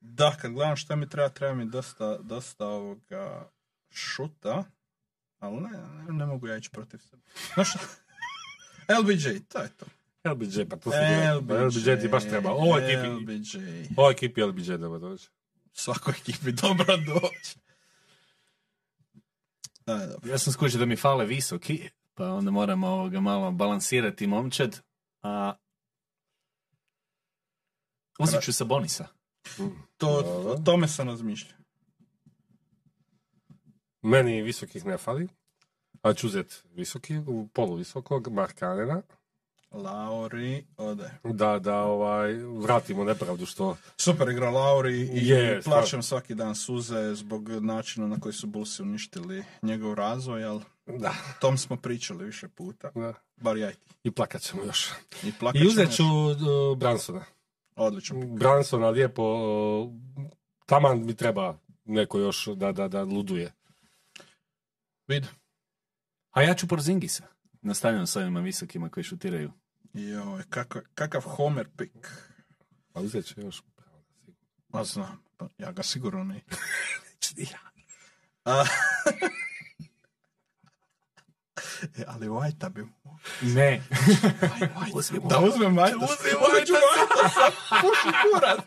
da, 0.00 0.36
kad 0.40 0.52
gledam 0.52 0.76
šta 0.76 0.96
mi 0.96 1.08
treba, 1.08 1.28
treba 1.28 1.54
mi 1.54 1.64
dosta, 1.64 2.18
dosta 2.18 2.66
ovoga 2.66 3.50
šuta, 3.90 4.64
ali 5.38 5.60
ne, 5.60 5.70
ne, 5.70 6.12
ne 6.12 6.26
mogu 6.26 6.46
ja 6.48 6.56
ići 6.56 6.70
protiv 6.70 6.98
sebe. 6.98 7.22
Znaš 7.54 7.70
šta? 7.70 7.78
LBJ, 9.00 9.28
to 9.48 9.58
je 9.58 9.68
to. 9.68 9.86
LBJ, 10.24 10.64
pa 10.68 10.76
to 10.76 10.90
se 10.90 11.32
LBJ. 11.40 11.54
LBJ 11.54 12.00
ti 12.00 12.08
baš 12.08 12.22
treba. 12.22 12.50
Ovo 12.50 12.78
ekipi, 12.78 13.08
LBJ. 13.08 13.58
ovo 13.96 14.10
ekipi 14.10 14.42
LBJ 14.42 14.64
treba 14.64 14.98
doći. 14.98 15.28
Svakoj 15.72 16.14
ekipi 16.20 16.52
dobro 16.62 16.96
doći. 16.96 17.58
Da. 19.98 20.30
Ja 20.30 20.38
sam 20.38 20.52
skužio 20.52 20.78
da 20.78 20.86
mi 20.86 20.96
fale 20.96 21.26
visoki, 21.26 21.90
pa 22.14 22.32
onda 22.32 22.50
moram 22.50 22.84
ovoga 22.84 23.20
malo 23.20 23.50
balansirati 23.50 24.26
momčad. 24.26 24.80
A... 25.22 25.54
Uzet 28.18 28.42
ću 28.42 28.52
sa 28.52 28.64
Bonisa. 28.64 29.08
To, 29.96 30.08
o 30.46 30.58
tome 30.64 30.88
sam 30.88 31.08
razmišljao. 31.08 31.58
Meni 34.02 34.42
visokih 34.42 34.84
ne 34.84 34.98
fali. 34.98 35.28
A 36.02 36.14
ću 36.14 36.26
uzeti 36.26 36.54
visoki, 36.74 37.18
u 37.18 37.48
polu 37.52 37.74
visokog, 37.74 38.28
Markanena. 38.28 39.02
Lauri 39.70 40.64
ode. 40.76 41.10
Da, 41.24 41.58
da 41.58 41.82
ovaj, 41.82 42.32
vratimo 42.32 43.04
nepravdu 43.04 43.46
što... 43.46 43.76
Super 43.96 44.28
igra 44.28 44.50
Lauri 44.50 45.00
i 45.00 45.28
Je, 45.28 45.60
plaćam 45.64 46.02
svaki 46.02 46.34
dan 46.34 46.54
suze 46.54 47.14
zbog 47.14 47.48
načina 47.48 48.06
na 48.06 48.20
koji 48.20 48.32
su 48.32 48.46
Bullsi 48.46 48.82
uništili 48.82 49.44
njegov 49.62 49.94
razvoj, 49.94 50.44
ali 50.44 50.60
Da, 50.86 51.08
o 51.10 51.40
tom 51.40 51.58
smo 51.58 51.76
pričali 51.76 52.24
više 52.24 52.48
puta. 52.48 52.90
da. 52.94 53.14
Bar 53.36 53.56
ja 53.56 53.70
i 53.70 53.74
ti. 53.74 53.94
I 54.04 54.10
plakat 54.10 54.42
ćemo 54.42 54.62
još. 54.64 54.88
I, 55.22 55.32
plakat 55.32 55.62
I 55.62 55.66
uzet 55.66 55.96
ću 55.96 56.02
još. 56.02 56.36
uh, 56.72 56.78
Bransona. 56.78 57.24
Odlično. 57.76 58.20
Bransona 58.26 58.88
lijepo, 58.88 59.22
uh, 59.22 59.92
taman 60.66 61.06
mi 61.06 61.14
treba 61.14 61.58
neko 61.84 62.18
još 62.18 62.46
da, 62.46 62.72
da, 62.72 62.88
da 62.88 63.02
luduje. 63.02 63.52
Vid. 65.08 65.26
A 66.30 66.42
ja 66.42 66.54
ću 66.54 66.68
Porzingisa. 66.68 67.26
Nastavljam 67.62 68.06
s 68.06 68.16
ovima 68.16 68.40
visokima 68.40 68.88
koji 68.88 69.04
šutiraju. 69.04 69.52
Joj, 69.94 70.42
kakav, 70.50 70.82
kakav 70.94 71.22
Homer 71.22 71.68
pick. 71.76 72.06
A 72.94 73.00
uzet 73.00 73.26
ću 73.26 73.40
još. 73.40 73.62
Ma 74.68 74.84
znam, 74.84 75.22
pa 75.36 75.48
ja 75.58 75.72
ga 75.72 75.82
sigurno 75.82 76.24
ne. 76.24 76.40
Ja. 77.36 77.58
A, 78.44 78.64
e, 81.98 82.04
ali 82.06 82.28
White-a 82.28 82.68
bi... 82.68 82.86
Ne. 83.40 83.82
Da 85.30 85.38
uzmem 85.38 85.76
White-a. 85.76 85.96
Uzmem 85.96 86.36
White-a. 86.40 86.80
Puši 87.80 88.10
kurac. 88.22 88.60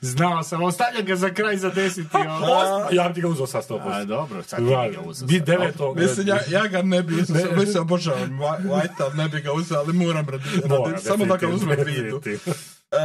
Znao 0.00 0.42
sam, 0.42 0.62
ostavljam 0.62 1.04
ga 1.04 1.16
za 1.16 1.30
kraj 1.30 1.56
za 1.56 1.70
desiti. 1.70 2.16
A, 2.16 2.88
ja 2.92 3.08
bi 3.08 3.14
ti 3.14 3.20
ga 3.20 3.28
uzeo 3.28 3.46
sa 3.46 3.58
100%. 3.60 3.80
A 3.84 4.04
dobro, 4.04 4.42
sad 4.42 4.58
ti 4.58 4.64
bi 4.64 4.70
ga 4.94 5.00
uzeo. 5.00 5.26
Bi 5.26 5.34
sad. 5.34 5.46
deveto. 5.46 5.94
Mislim, 5.94 6.28
ja, 6.28 6.38
ja 6.48 6.66
ga 6.66 6.82
ne 6.82 7.02
bi 7.02 7.14
uzeo, 7.14 7.52
mislim, 7.56 7.82
obožavam 7.82 8.30
Whi- 8.30 8.62
White-a, 8.62 9.04
ali 9.04 9.16
ne 9.16 9.28
bi 9.28 9.40
ga 9.40 9.52
uzeo, 9.52 9.78
ali 9.78 9.92
moram 9.94 10.28
radi, 10.28 10.44
radi 10.64 11.02
samo 11.02 11.24
da 11.26 11.36
ga 11.36 11.48
uzmem 11.48 11.78
vidu. 11.86 12.20
E, 12.24 12.96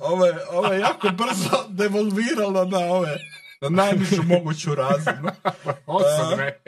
ovo, 0.00 0.26
je, 0.26 0.36
ovo 0.50 0.66
je 0.66 0.80
jako 0.80 1.08
brzo 1.08 1.64
devolviralo 1.68 2.64
na 2.64 2.78
ove, 2.78 3.16
na 3.60 3.68
najnižu 3.68 4.22
moguću 4.22 4.74
razinu. 4.74 5.28
Osam, 5.86 6.30
ne. 6.30 6.58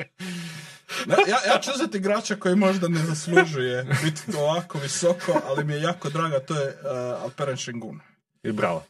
Ne, 1.06 1.14
Ja, 1.28 1.52
ja 1.54 1.60
ću 1.60 1.70
uzeti 1.74 1.98
igrača 1.98 2.36
koji 2.36 2.56
možda 2.56 2.88
ne 2.88 2.98
zaslužuje 2.98 3.86
biti 4.04 4.22
ovako 4.38 4.78
visoko, 4.78 5.40
ali 5.46 5.64
mi 5.64 5.72
je 5.72 5.80
jako 5.82 6.08
draga, 6.10 6.40
to 6.40 6.54
je 6.54 6.66
uh, 6.68 7.22
Alperen 7.22 7.56
Šengun. 7.56 8.00
I 8.42 8.52
bravo. 8.52 8.82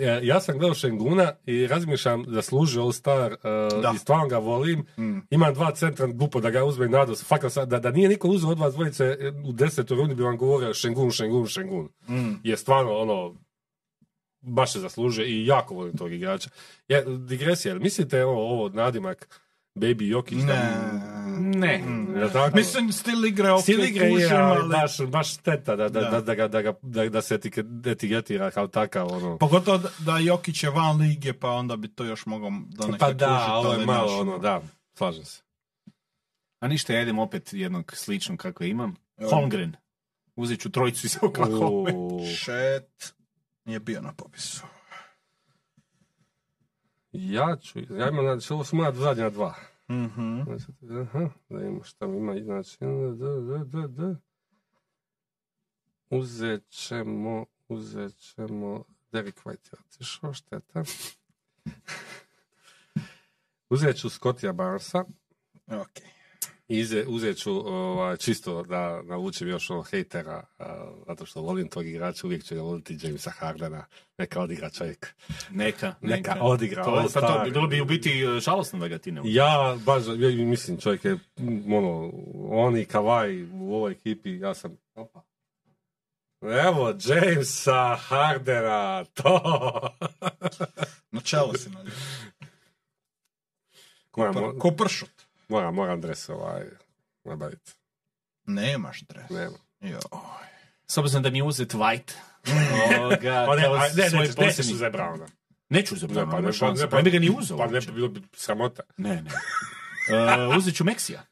Ja, 0.00 0.20
ja 0.22 0.40
sam 0.40 0.58
gledao 0.58 0.74
Šenguna 0.74 1.32
i 1.46 1.66
razmišljam 1.66 2.24
da 2.24 2.42
služi 2.42 2.80
All 2.80 2.92
Star 2.92 3.32
uh, 3.32 3.82
Da. 3.82 3.92
i 3.94 3.98
stvarno 3.98 4.28
ga 4.28 4.38
volim. 4.38 4.86
Imam 5.30 5.54
dva 5.54 5.74
centra 5.74 6.06
glupo 6.06 6.40
da 6.40 6.50
ga 6.50 6.64
uzme 6.64 6.88
nados. 6.88 7.24
Fakat 7.24 7.52
da, 7.66 7.78
da 7.78 7.90
nije 7.90 8.08
niko 8.08 8.28
uzeo 8.28 8.50
od 8.50 8.58
vas 8.58 8.74
dvojice 8.74 9.04
e, 9.04 9.32
u 9.44 9.52
desetoj 9.52 9.96
rundi 9.96 10.14
bi 10.14 10.22
vam 10.22 10.36
govorio 10.36 10.74
Šengun, 10.74 11.10
Šengun, 11.10 11.46
Šengun. 11.46 11.88
Je 12.42 12.56
stvarno 12.56 12.92
ono 12.92 13.34
baš 14.40 14.72
se 14.72 14.80
zaslužuje 14.80 15.28
i 15.28 15.46
jako 15.46 15.74
volim 15.74 15.96
tog 15.96 16.12
igrača. 16.12 16.50
Ja, 16.88 17.02
digresija, 17.04 17.74
mislite 17.74 18.24
ovo, 18.24 18.52
ovo 18.52 18.68
nadimak 18.68 19.28
Baby 19.76 20.02
Jokić? 20.04 20.38
Ne. 20.38 20.72
Ne. 21.38 21.82
Jel 22.16 22.30
tako? 22.30 22.56
Mislim, 22.56 22.92
stil 22.92 23.24
igre 23.24 23.50
ok, 23.50 23.62
Stil 23.62 23.84
igre 23.84 24.04
je, 24.04 24.12
kužim, 24.12 24.36
ali 24.36 24.68
baš, 24.70 25.00
baš 25.02 25.32
šteta 25.32 25.76
da, 25.76 25.88
da, 25.88 26.00
Da. 26.00 26.10
da, 26.10 26.20
da, 26.20 26.34
ga, 26.34 26.48
da, 26.48 26.62
ga, 26.62 26.74
da, 26.82 27.08
da 27.08 27.22
se 27.22 27.34
etike- 27.34 27.64
etiketira 27.86 28.50
kao 28.50 28.68
takav. 28.68 29.12
Ono. 29.12 29.38
Pogotovo 29.38 29.78
da- 29.78 29.90
da 30.00 30.18
Jokić 30.18 30.62
je 30.62 30.70
van 30.70 30.96
lige, 30.98 31.32
pa 31.32 31.50
onda 31.50 31.76
bi 31.76 31.88
to 31.88 32.04
još 32.04 32.26
mogao 32.26 32.50
da 32.68 32.86
neka 32.86 32.98
Pa 32.98 33.12
da, 33.12 33.54
ovo 33.54 33.72
je 33.72 33.86
malo 33.86 34.20
ono, 34.20 34.38
da, 34.38 34.62
slažem 34.94 35.24
se. 35.24 35.42
A 36.60 36.68
ništa, 36.68 36.92
ja 36.92 37.02
idem 37.02 37.18
opet 37.18 37.52
jednog 37.52 37.92
sličnog 37.94 38.38
kako 38.38 38.64
imam. 38.64 38.96
Holmgren. 39.30 39.76
Uzet 40.36 40.60
ću 40.60 40.70
trojicu 40.70 41.06
iz 41.06 41.18
Oklahoma. 41.22 41.90
Šet 42.36 43.14
nije 43.64 43.80
bio 43.80 44.00
na 44.00 44.12
popisu. 44.12 44.62
Ja 47.18 47.56
ću, 47.56 47.78
ja 47.78 48.08
imam, 48.08 48.24
znači, 48.24 48.52
ovo 48.52 48.64
su 48.64 48.76
moja 48.76 48.92
zadnja 48.92 49.30
dva. 49.30 49.54
Mhm. 49.90 50.42
Znači, 50.44 50.64
aha, 51.00 51.28
da 51.48 51.60
imamo 51.60 51.82
šta 51.82 52.06
ima, 52.06 52.42
znači, 52.42 52.78
d, 52.80 53.26
d, 53.40 53.64
d, 53.64 53.88
d. 53.88 54.16
Uzet 56.10 56.68
ćemo, 56.68 57.46
uzet 57.68 58.16
ćemo, 58.16 58.84
Derek 59.12 59.44
White 59.44 59.72
je 59.72 59.78
otišao, 59.86 60.32
šteta. 60.32 60.84
uzet 63.70 63.96
ću 63.96 64.10
Scottija 64.10 64.52
Barnesa, 64.52 65.04
Ok. 65.66 65.98
I 65.98 66.15
Ize, 66.68 67.04
uzet 67.08 67.38
ću 67.38 67.74
ovaj, 67.74 68.16
čisto 68.16 68.62
da 68.62 69.02
navučem 69.02 69.48
još 69.48 69.70
ono 69.70 69.82
hejtera, 69.82 70.44
zato 71.06 71.26
što 71.26 71.40
volim 71.40 71.68
tog 71.68 71.86
igrača, 71.86 72.26
uvijek 72.26 72.44
ću 72.44 72.54
ga 72.54 72.60
voliti 72.62 72.98
Jamesa 73.02 73.30
Hardena, 73.30 73.86
neka 74.18 74.40
odigra 74.40 74.70
čovjek. 74.70 75.14
Neka, 75.50 75.94
Neka 76.00 76.36
odigra, 76.40 76.84
To, 76.84 77.06
pa 77.14 77.20
to 77.20 77.44
bi 77.44 77.50
bilo 77.50 77.66
bi 77.66 77.80
u 77.80 77.84
biti 77.84 78.24
žalosno 78.40 78.78
da 78.78 78.88
ga 78.88 78.98
ti 78.98 79.12
ne 79.12 79.20
uzmeš. 79.20 79.34
Ja 79.34 79.76
baš, 79.84 80.02
ja 80.06 80.46
mislim 80.46 80.80
čovjek 80.80 81.04
je, 81.04 81.18
ono, 81.76 82.12
on 82.50 82.76
i 82.76 82.84
Kavaj 82.84 83.42
u 83.42 83.74
ovoj 83.74 83.92
ekipi, 83.92 84.38
ja 84.38 84.54
sam, 84.54 84.76
opa. 84.94 85.22
Evo, 86.40 86.94
Jamesa 87.04 87.96
Hardena, 87.96 89.04
to! 89.04 89.40
Na 91.10 91.20
čelo 91.20 91.54
si 91.54 91.70
na 91.70 91.84
Ko 94.58 94.70
pršut. 94.70 95.15
Moram, 95.48 95.74
moram 95.74 96.00
dres 96.00 96.28
ovaj, 96.28 96.64
nabaviti. 97.24 97.72
Nemaš 98.44 99.00
dres. 99.00 99.30
Nema. 99.30 99.56
Jo. 99.80 100.00
S 100.86 100.98
obzirom 100.98 101.22
da 101.22 101.30
mi 101.30 101.38
je 101.38 101.42
uzet 101.44 101.74
White. 101.74 102.12
Ovoga, 102.98 103.44
Pa 103.46 103.56
ne, 103.56 103.62
kao 103.62 103.74
a, 103.74 103.80
ne, 103.96 104.10
svoj 104.10 104.20
ne, 104.20 104.28
posebni- 104.28 104.40
nećeš 104.40 104.66
uzeti 104.66 104.96
Browna. 104.96 105.26
Neću 105.68 105.96
za 105.96 106.06
Ne, 106.06 106.14
Browna, 106.14 106.30
pa 106.30 106.40
ne, 106.40 106.80
pa- 106.80 106.88
Pa 106.90 106.96
ne 106.96 107.02
bi 107.02 107.10
ga 107.10 107.18
ni 107.18 107.30
uzeo. 107.38 107.58
Pa 107.58 107.66
ne, 107.66 107.80
bilo 107.82 108.08
bi 108.08 108.22
sramota. 108.34 108.82
Ne, 108.96 109.22
ne. 109.22 109.30
Uh, 110.48 110.56
uzet 110.56 110.76
ću 110.76 110.84
Meksija. 110.84 111.22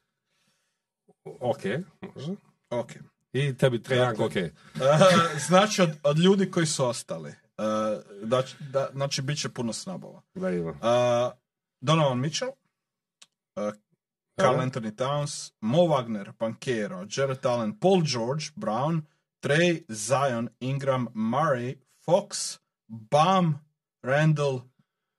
Ok, 1.23 1.63
može. 2.01 2.31
Ok. 2.69 2.91
I 3.33 3.57
tebi 3.57 3.83
Trajank, 3.83 4.19
ok. 4.19 4.31
Uh, 4.35 4.81
znači, 5.39 5.81
od, 5.81 5.89
od 6.03 6.19
ljudi 6.19 6.51
koji 6.51 6.65
su 6.65 6.85
ostali, 6.85 7.29
uh, 7.29 7.65
da, 8.23 8.43
da, 8.61 8.89
znači, 8.91 9.21
bit 9.21 9.41
će 9.41 9.49
puno 9.49 9.73
snabova. 9.73 10.21
Da 10.33 10.49
ima. 10.49 10.71
Uh, 10.71 11.33
Donovan 11.81 12.19
Mitchell, 12.19 12.51
uh, 13.55 13.73
Carl. 14.37 14.59
Anthony 14.59 14.91
Towns, 14.91 15.53
Mo 15.61 15.87
Wagner, 15.87 16.33
Pankero, 16.37 17.05
Jared 17.17 17.45
Allen, 17.45 17.79
Paul 17.79 18.01
George, 18.01 18.51
Brown, 18.55 19.01
Trey, 19.39 19.83
Zion, 19.91 20.49
Ingram, 20.59 21.07
Murray, 21.13 21.75
Fox, 22.05 22.59
Bam, 22.87 23.59
Randall 24.03 24.61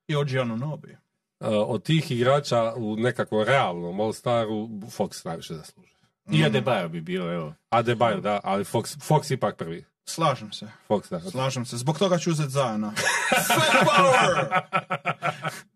i 0.08 0.16
OG 0.16 0.34
Anunobi. 0.34 0.96
Uh, 1.40 1.48
od 1.50 1.82
tih 1.82 2.10
igrača 2.10 2.74
u 2.76 2.96
nekakvom 2.96 3.44
realnom 3.44 4.00
All-Staru 4.00 4.68
Fox 4.90 5.24
najviše 5.24 5.54
zaslužuje. 5.54 5.96
I 6.30 6.44
Adebayo 6.44 6.88
bi 6.88 7.00
bio, 7.00 7.32
evo. 7.32 7.54
Adebayo, 7.70 8.20
da, 8.20 8.40
ali 8.44 8.64
Fox, 8.64 8.96
Fox 9.02 9.30
ipak 9.30 9.56
prvi. 9.56 9.84
Slažem 10.04 10.52
se, 10.52 10.68
Fox, 10.88 11.10
da. 11.10 11.20
slažem 11.20 11.64
se. 11.64 11.76
Zbog 11.76 11.98
toga 11.98 12.18
ću 12.18 12.30
uzeti 12.30 12.50
Ziona. 12.50 12.92
Fat 13.48 13.86
power! 13.96 14.62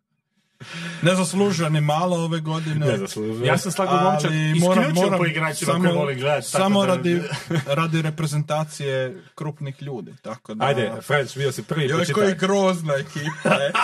Ne 1.02 1.15
zaslužuje 1.15 1.70
ni 1.70 1.81
malo 1.81 2.16
ove 2.16 2.40
godine. 2.40 2.86
Ne 2.86 2.97
zaslužuje. 2.97 3.47
Ja 3.47 3.59
sam 3.59 3.73
slago 3.73 3.97
momčak 3.97 4.31
isključio 4.57 5.19
po 5.19 5.27
igračima 5.27 5.73
koje 5.73 5.93
volim 5.93 6.19
gledati. 6.19 6.47
Samo 6.47 6.81
da- 6.81 6.86
radi, 6.86 7.23
radi 7.66 8.02
reprezentacije 8.02 9.23
krupnih 9.35 9.82
ljudi. 9.82 10.15
Tako 10.23 10.55
da, 10.55 10.65
Ajde, 10.65 10.93
French, 11.02 11.36
bio 11.36 11.52
si 11.52 11.62
prvi, 11.62 11.85
Joj, 11.85 12.07
koji 12.07 12.35
grozna 12.35 12.94
ekipa 12.94 13.55
je. 13.55 13.73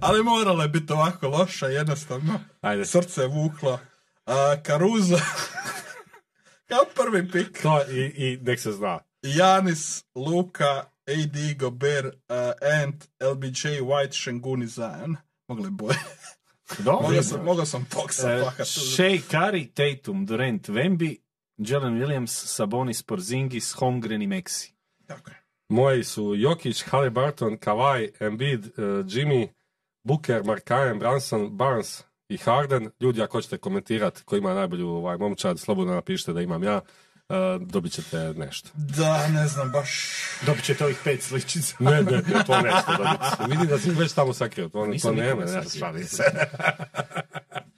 Ali 0.00 0.22
morala 0.22 0.62
je 0.62 0.68
biti 0.68 0.92
ovako 0.92 1.28
loša, 1.28 1.66
jednostavno. 1.66 2.40
Ajde. 2.60 2.84
Srce 2.84 3.20
je 3.20 3.26
vuklo. 3.28 3.80
A, 4.26 4.56
Caruso, 4.66 5.18
kao 6.68 6.84
prvi 6.94 7.30
pik. 7.30 7.62
To 7.62 7.82
i, 7.90 8.00
i 8.16 8.38
nek 8.42 8.60
se 8.60 8.72
zna. 8.72 8.98
Janis, 9.22 10.04
Luka, 10.14 10.84
AD, 11.06 11.58
Gobert, 11.58 12.06
uh, 12.06 12.36
Ant, 12.82 13.08
LBJ, 13.20 13.80
White, 13.80 14.12
Šengun 14.12 14.62
i 14.62 14.66
Zion. 14.66 15.16
Mogli 15.48 15.70
bolje. 15.70 15.98
Dobro. 16.84 17.02
Mogao 17.02 17.22
sam, 17.22 17.44
mogao 17.44 17.66
sam 17.66 17.86
Foxa 17.90 18.38
E, 18.38 18.42
pahat. 18.42 18.66
Shea 18.66 19.18
Curry, 19.30 19.68
Tatum, 19.74 20.26
Durant, 20.26 20.68
Wemby, 20.68 21.16
Jalen 21.58 21.94
Williams, 21.94 22.30
Sabonis, 22.30 23.02
Porzingis, 23.02 23.72
Holmgren 23.72 24.22
i 24.22 24.26
Meksi. 24.26 24.74
Tako 25.06 25.30
je. 25.30 25.36
Moji 25.68 26.04
su 26.04 26.34
Jokić, 26.34 26.82
Halliburton, 26.82 27.58
Kawhi, 27.58 28.08
Embiid, 28.20 28.64
uh, 28.66 28.84
Jimmy, 29.06 29.48
Booker, 30.04 30.44
Markanen, 30.44 30.98
Branson, 30.98 31.56
Barnes 31.56 32.02
i 32.28 32.36
Harden. 32.36 32.90
Ljudi, 33.00 33.22
ako 33.22 33.38
hoćete 33.38 33.58
komentirati 33.58 34.22
ko 34.24 34.36
ima 34.36 34.54
najbolju 34.54 34.88
ovaj 34.88 35.18
momčad, 35.18 35.60
slobodno 35.60 35.94
napišite 35.94 36.32
da 36.32 36.40
imam 36.40 36.62
ja. 36.62 36.80
Uh, 37.56 37.62
dobit 37.62 37.92
ćete 37.92 38.34
nešto. 38.36 38.68
Da, 38.74 39.28
ne 39.28 39.48
znam, 39.48 39.70
baš... 39.70 40.08
Dobit 40.46 40.64
ćete 40.64 40.84
ovih 40.84 40.96
pet 41.04 41.22
sličica. 41.22 41.76
Ne, 41.78 42.02
ne, 42.02 42.10
ne, 42.12 42.44
to 42.46 42.60
nećete 42.60 42.92
dobiti. 42.98 43.50
Vidim 43.50 43.66
da 43.66 43.78
si 43.78 43.90
već 43.90 44.12
tamo 44.12 44.32
sakrio, 44.32 44.68
to, 44.68 44.86
Nisam 44.86 45.10
to 45.16 45.22
nema, 45.22 45.44
nikome 45.44 45.44
ne, 45.44 45.64
sakrio. 45.64 45.78
šalim 45.78 46.04
se. 46.04 46.22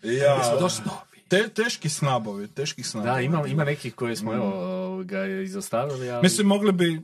Ja, 0.02 0.44
Smo 0.44 0.60
došli 0.60 0.84
do 0.84 0.90
te, 1.28 1.48
teški 1.48 1.88
snabovi, 1.88 2.48
teški 2.48 2.82
snabovi. 2.82 3.12
Da, 3.12 3.20
ima, 3.20 3.46
ima 3.46 3.64
nekih 3.64 3.94
koje 3.94 4.16
smo 4.16 4.34
evo, 4.34 5.02
ga 5.04 5.26
izostavili, 5.26 6.10
ali... 6.10 6.22
Mislim, 6.22 6.46
mogli 6.46 6.72
bi 6.72 7.02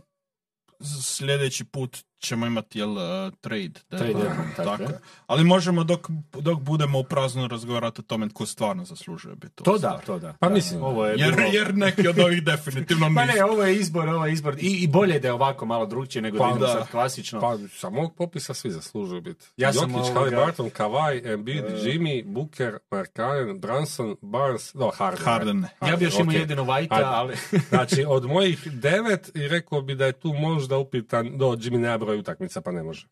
sljedeći 1.02 1.64
put 1.64 2.04
ćemo 2.22 2.46
imati 2.46 2.78
jel, 2.78 2.90
uh, 2.90 2.98
trade. 3.40 3.68
da? 3.90 3.98
Trade, 3.98 4.12
Pa, 4.12 4.18
ja, 4.20 4.36
tako 4.56 4.68
tako 4.68 4.82
je. 4.82 4.98
Ali 5.26 5.44
možemo 5.44 5.84
dok, 5.84 6.06
dok 6.32 6.60
budemo 6.60 6.98
u 6.98 7.04
praznu 7.04 7.48
razgovarati 7.48 8.00
o 8.00 8.04
tome 8.04 8.28
tko 8.28 8.46
stvarno 8.46 8.84
zaslužuje 8.84 9.34
biti 9.36 9.54
To 9.56 9.78
da, 9.78 10.00
to 10.06 10.18
da. 10.18 10.32
Pa 10.32 10.48
Da, 10.48 10.54
mislim. 10.54 10.82
ovo 10.82 11.06
je 11.06 11.14
Jer, 11.18 11.36
bilo- 11.36 11.48
jer 11.48 11.74
neki 11.74 12.08
od 12.08 12.18
ovih 12.18 12.42
definitivno 12.42 13.08
nisu. 13.10 13.20
ne, 13.28 13.44
ovo 13.44 13.62
je 13.62 13.76
izbor, 13.76 14.08
ovo 14.08 14.26
je 14.26 14.32
izbor. 14.32 14.54
I, 14.54 14.72
i 14.72 14.88
bolje 14.88 15.18
da 15.18 15.28
je 15.28 15.32
ovako 15.32 15.66
malo 15.66 15.86
drugčije 15.86 16.22
nego 16.22 16.38
Pa 16.38 16.44
da 16.44 16.50
idemo 16.50 16.66
da. 16.66 16.72
sad 16.72 16.90
klasično. 16.90 17.40
Pa 17.40 17.58
sa 17.70 17.90
mog 17.90 18.14
popisa 18.16 18.54
svi 18.54 18.70
zaslužuju 18.70 19.20
biti. 19.20 19.44
Ja 19.56 19.72
sam 19.72 19.90
Jokić, 19.90 20.06
ovoga- 20.06 20.14
Halliburton, 20.14 20.66
Kawhi, 20.68 20.92
Embiid, 21.26 21.64
Jimmy, 21.76 22.24
Booker, 22.26 22.78
Markanen, 22.90 23.60
Brunson, 23.60 24.16
Barnes, 24.22 24.74
no 24.74 24.90
Harden. 24.90 25.24
Harden 25.24 25.60
ne. 25.60 25.68
ja 25.82 25.96
bi 25.96 26.04
još 26.04 26.14
imao 26.14 26.26
ok. 26.26 26.34
jedino 26.34 26.66
Ajde. 26.70 26.88
ali... 26.90 27.34
Znači, 27.68 28.04
od 28.08 28.24
mojih 28.24 28.72
devet 28.72 29.30
i 29.34 29.48
rekao 29.48 29.82
bi 29.82 29.94
da 29.94 30.06
je 30.06 30.12
tu 30.12 30.28
možda 30.30 30.78
upitan, 30.78 31.38
do 31.38 31.46
Jimmy 31.46 31.78
nema 32.12 32.18
broj 32.18 32.18
utakmica, 32.18 32.60
pa 32.60 32.72
ne 32.72 32.82
može. 32.82 33.06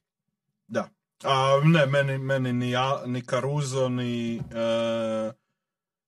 Da. 0.69 0.89
A, 1.23 1.61
ne, 1.65 1.87
meni, 1.87 2.19
meni 2.19 2.53
ni, 2.53 2.71
ja, 2.71 3.03
ni 3.07 3.23
Caruso, 3.23 3.89
ni, 3.89 4.37
e, 4.37 5.33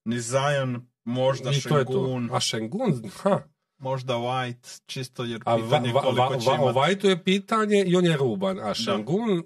ni 0.05 0.21
Zion, 0.21 0.87
možda 1.05 1.51
I 1.51 1.61
to 1.61 1.79
je 1.79 1.85
to. 1.85 2.21
A 2.33 2.41
Šengun, 2.41 3.11
ha. 3.23 3.43
možda 3.79 4.15
White, 4.15 4.83
čisto 4.87 5.25
jer 5.25 5.41
A 5.45 5.57
pitanje 5.57 5.93
va, 5.93 6.01
koliko 6.01 6.23
va, 6.23 6.39
će 6.39 6.51
va, 6.51 6.61
ovaj 6.61 6.99
tu 6.99 7.09
je 7.09 7.25
pitanje 7.25 7.85
i 7.87 7.97
on 7.97 8.05
je 8.05 8.17
ruban. 8.17 8.61
A 8.61 8.75
Šengun, 8.75 9.43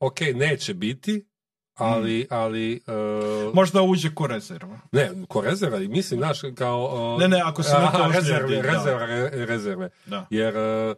ok, 0.00 0.20
neće 0.20 0.74
biti, 0.74 1.26
ali, 1.74 2.26
ali 2.30 2.74
e, 2.74 3.50
Možda 3.54 3.82
uđe 3.82 4.14
ko 4.14 4.26
rezerva. 4.26 4.78
ne, 4.92 5.10
ko 5.28 5.40
rezerva, 5.40 5.78
i 5.78 5.88
mislim, 5.88 6.20
znaš, 6.20 6.40
kao... 6.54 7.16
e, 7.20 7.22
Ne, 7.22 7.28
ne, 7.28 7.42
ako 7.44 7.62
se 7.62 7.72
aha, 7.76 8.06
ozlijedi, 8.06 8.16
rezerve, 8.20 8.62
da. 8.62 8.72
rezerve, 8.72 9.06
re- 9.06 9.46
rezerve. 9.46 9.90
Da. 10.06 10.26
Jer 10.30 10.56
e, 10.56 10.94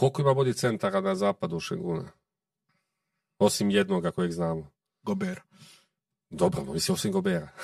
koliko 0.00 0.22
ima 0.22 0.34
bolji 0.34 0.54
centara 0.54 1.00
na 1.00 1.14
zapadu 1.14 1.60
Šenguna? 1.60 2.08
Osim 3.38 3.70
jednoga 3.70 4.10
kojeg 4.10 4.32
znamo. 4.32 4.70
Gober. 5.02 5.40
Dobro, 6.30 6.64
mislim, 6.64 6.94
osim 6.94 7.12
Gobera. 7.12 7.48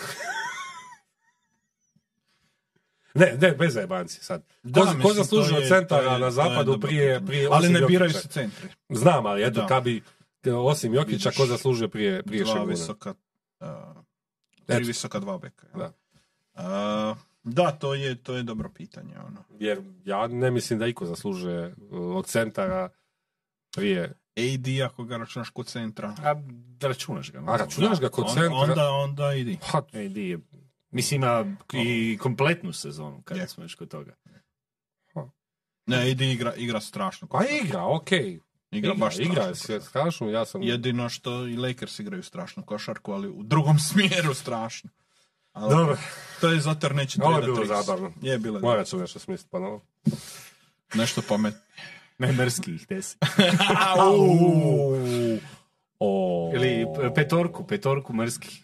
ne, 3.14 3.36
ne, 3.40 3.52
bez 3.52 3.74
zajebanci 3.74 4.20
sad. 4.20 4.42
Ko, 4.42 4.48
Da, 4.64 4.80
ko 5.02 5.08
od 5.08 5.62
je- 5.62 5.68
centara 5.68 6.12
je- 6.12 6.18
na 6.18 6.30
zapadu 6.30 6.80
prije, 6.80 7.26
prije 7.26 7.48
Ali 7.52 7.68
ne 7.68 7.80
biraju 7.80 8.10
se 8.12 8.28
centri. 8.28 8.68
Znam, 8.88 9.26
ali 9.26 9.42
eto, 9.42 9.60
Da. 9.60 9.66
kad 9.66 9.84
bi, 9.84 10.02
osim 10.46 10.94
Jokića, 10.94 11.30
ko 11.30 11.46
zaslužuje 11.46 11.88
prije, 11.88 12.22
prije 12.22 12.44
dva 12.44 12.52
Šenguna? 12.52 12.70
visoka, 12.70 13.14
uh, 13.60 13.66
tri 14.66 14.76
Eto. 14.76 14.86
visoka, 14.86 15.18
dva 15.18 15.38
beka. 15.38 15.66
jel? 15.68 15.78
Da. 15.78 15.92
Uh, 17.10 17.16
da, 17.46 17.70
to 17.72 17.94
je, 17.94 18.22
to 18.22 18.34
je 18.34 18.42
dobro 18.42 18.70
pitanje. 18.70 19.18
Ono. 19.18 19.44
Jer 19.58 19.82
ja 20.04 20.26
ne 20.26 20.50
mislim 20.50 20.78
da 20.78 20.86
iko 20.86 21.06
zaslužuje 21.06 21.74
uh, 21.90 22.16
od 22.16 22.26
centara 22.26 22.88
prije. 23.76 24.14
AD 24.36 24.80
ako 24.84 25.04
ga 25.04 25.16
računaš 25.16 25.50
kod 25.50 25.66
centra. 25.66 26.08
A 26.08 26.34
računaš 26.80 27.32
ga. 27.32 27.38
A 27.46 27.56
računaš 27.56 28.00
ga 28.00 28.08
kod 28.08 28.24
On- 28.28 28.34
centra? 28.34 28.56
Onda, 28.56 28.90
onda 28.90 29.32
idi. 29.34 29.58
Pa, 29.72 29.82
Ej, 29.92 30.08
di 30.08 30.28
je. 30.28 30.38
Mislim, 30.90 31.22
ima 31.22 31.56
i 31.72 32.18
kompletnu 32.20 32.72
sezonu, 32.72 33.22
kada 33.22 33.40
Je. 33.40 33.48
smo 33.48 33.64
još 33.64 33.74
kod 33.74 33.88
toga. 33.90 34.14
Ne, 35.86 36.10
AD 36.10 36.20
igra, 36.20 36.54
igra 36.54 36.80
strašno. 36.80 37.28
pa 37.28 37.40
igra, 37.64 37.84
okej. 37.84 38.40
Igra, 38.70 38.94
baš 38.94 39.14
strašno. 39.14 39.32
igra 39.32 39.44
je 39.44 39.54
sve 39.54 39.80
strašno, 39.80 40.30
ja 40.30 40.44
sam... 40.44 40.62
Jedino 40.62 41.08
što 41.08 41.46
i 41.46 41.56
Lakers 41.56 41.98
igraju 41.98 42.22
strašnu 42.22 42.62
košarku, 42.62 43.12
ali 43.12 43.28
u 43.28 43.42
drugom 43.42 43.78
smjeru 43.88 44.34
strašno. 44.34 44.90
Ali 45.56 45.74
Dobro, 45.74 45.96
To 46.40 46.48
je 46.48 46.60
zato 46.60 46.86
jer 46.86 46.94
neće 46.94 47.18
Ovo 47.22 47.36
je 47.36 47.42
bilo 47.42 47.64
zabavno. 47.64 48.12
Je 48.22 48.38
bilo 48.38 48.60
morat 48.60 48.86
ću 48.86 48.98
nešto 48.98 49.18
smisliti 49.18 49.50
pa 49.50 49.58
novo. 49.58 49.80
nešto 50.94 51.22
pametno. 51.28 51.60
Ne, 52.18 52.32
mrski 52.32 52.74
ih 52.74 52.86
desi. 52.88 53.16
O, 55.98 56.52
Ili 56.54 56.86
petorku, 57.14 57.66
petorku 57.66 58.12
mrski. 58.12 58.62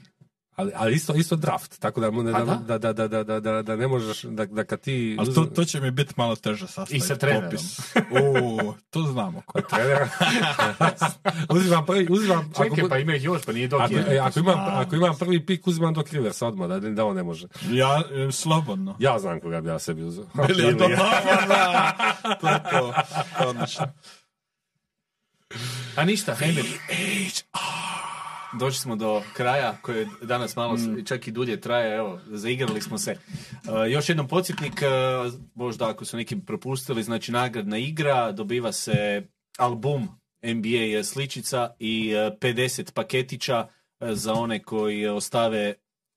Ali, 0.52 0.72
ali 0.74 0.94
isto, 0.94 1.14
isto 1.14 1.36
draft, 1.36 1.78
tako 1.78 2.00
da, 2.00 2.10
mu 2.10 2.22
ne- 2.22 2.32
A 2.32 2.44
da, 2.44 2.78
da, 2.78 2.92
da, 2.92 3.08
da, 3.08 3.24
da, 3.24 3.40
da, 3.40 3.62
da 3.62 3.76
ne 3.76 3.88
možeš, 3.88 4.22
da, 4.22 4.46
da 4.46 4.64
kad 4.64 4.80
ti... 4.80 5.16
Ali 5.18 5.34
to, 5.34 5.44
to 5.44 5.64
će 5.64 5.80
mi 5.80 5.90
biti 5.90 6.14
malo 6.16 6.36
teže 6.36 6.66
sastaviti. 6.66 6.96
I 6.96 7.00
sa 7.00 7.16
trenerom. 7.16 7.44
popis. 7.44 7.78
U, 8.10 8.74
to 8.90 9.02
znamo. 9.02 9.42
Ko. 9.46 9.60
trenera. 9.60 10.08
uzimam 11.50 11.86
prvi, 11.86 12.06
uzimam... 12.10 12.50
ako 12.50 12.64
Čekaj, 12.64 12.84
bu- 12.84 12.88
pa 12.88 12.98
ima 12.98 13.14
ih 13.14 13.24
još, 13.24 13.42
pa 13.42 13.52
nije 13.52 13.68
dok 13.68 13.80
Ako, 13.80 13.94
je. 13.94 14.04
e, 14.08 14.18
ako, 14.18 14.38
imam, 14.38 14.58
ako 14.70 14.96
imam 14.96 15.16
prvi 15.18 15.46
pik, 15.46 15.66
uzimam 15.66 15.94
dok 15.94 16.12
Riversa 16.12 16.46
odmah, 16.46 16.68
da, 16.68 16.80
da 16.80 17.04
on 17.04 17.16
ne 17.16 17.22
može. 17.22 17.46
Ja, 17.62 18.02
e, 18.28 18.32
slobodno. 18.32 18.96
Ja 18.98 19.18
znam 19.18 19.40
koga 19.40 19.60
bi 19.60 19.68
ja 19.68 19.78
sebi 19.78 20.02
uzeo. 20.02 20.24
Ili 20.50 20.62
je 20.62 20.78
to 20.78 20.88
da, 20.88 21.92
to 22.40 22.48
je 22.48 22.62
to. 22.70 22.94
Odlično. 23.46 23.86
A 25.96 26.04
ništa, 26.04 26.34
Hemir. 26.34 26.64
Došli 28.52 28.78
smo 28.78 28.96
do 28.96 29.22
kraja 29.32 29.76
koji 29.82 29.98
je 29.98 30.08
danas 30.22 30.56
malo 30.56 30.76
s- 30.76 31.06
čak 31.06 31.28
i 31.28 31.30
dulje 31.30 31.60
traje, 31.60 31.96
evo, 31.96 32.20
zaigrali 32.26 32.80
smo 32.80 32.98
se. 32.98 33.16
Uh, 33.52 33.90
još 33.90 34.08
jednom 34.08 34.28
podsjetnik, 34.28 34.72
uh, 34.72 35.32
možda 35.54 35.88
ako 35.88 36.04
su 36.04 36.16
neki 36.16 36.40
propustili, 36.40 37.02
znači 37.02 37.32
nagradna 37.32 37.78
igra, 37.78 38.32
dobiva 38.32 38.72
se 38.72 39.22
album 39.58 40.08
NBA 40.44 41.02
sličica 41.04 41.74
i 41.78 42.14
uh, 42.14 42.38
50 42.38 42.92
paketića 42.92 43.66
uh, 44.00 44.08
za 44.10 44.34
one 44.34 44.62
koji 44.62 45.06
ostave 45.06 45.74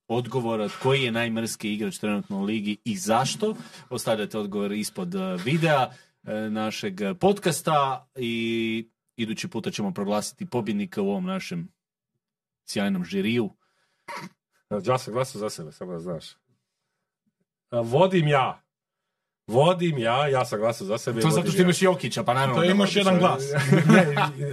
odgovor 0.07 0.61
od 0.61 0.71
koji 0.81 1.03
je 1.03 1.11
najmrski 1.11 1.73
igrač 1.73 1.97
trenutno 1.97 2.39
u 2.39 2.43
ligi 2.43 2.77
i 2.83 2.97
zašto. 2.97 3.55
Ostavljate 3.89 4.37
odgovor 4.37 4.71
ispod 4.71 5.15
uh, 5.15 5.21
videa 5.43 5.87
uh, 5.87 6.29
našeg 6.51 6.93
podcasta 7.19 8.07
i 8.15 8.87
idući 9.17 9.47
puta 9.47 9.71
ćemo 9.71 9.91
proglasiti 9.93 10.45
pobjednika 10.45 11.01
u 11.01 11.09
ovom 11.09 11.25
našem 11.25 11.74
sjajnom 12.65 13.05
žiriju. 13.05 13.49
Ja 14.83 14.97
sam 14.97 15.13
glasao 15.13 15.39
za 15.39 15.49
sebe, 15.49 15.71
samo 15.71 15.91
da 15.91 15.99
znaš. 15.99 16.25
A, 17.69 17.79
Vodim 17.81 18.27
ja. 18.27 18.61
Vodim 19.47 19.97
ja, 19.97 20.27
ja 20.27 20.45
sam 20.45 20.59
glasao 20.59 20.87
za 20.87 20.97
sebe. 20.97 21.21
To 21.21 21.29
zato 21.29 21.47
što 21.47 21.57
ja. 21.57 21.63
imaš 21.63 21.81
Jokića, 21.81 22.23
pa 22.23 22.33
naravno 22.33 22.55
To 22.55 22.61
da 22.61 22.67
imaš 22.67 22.95
jedan 22.95 23.19
glas. 23.19 23.43
ne, 23.93 23.99
e, 23.99 24.51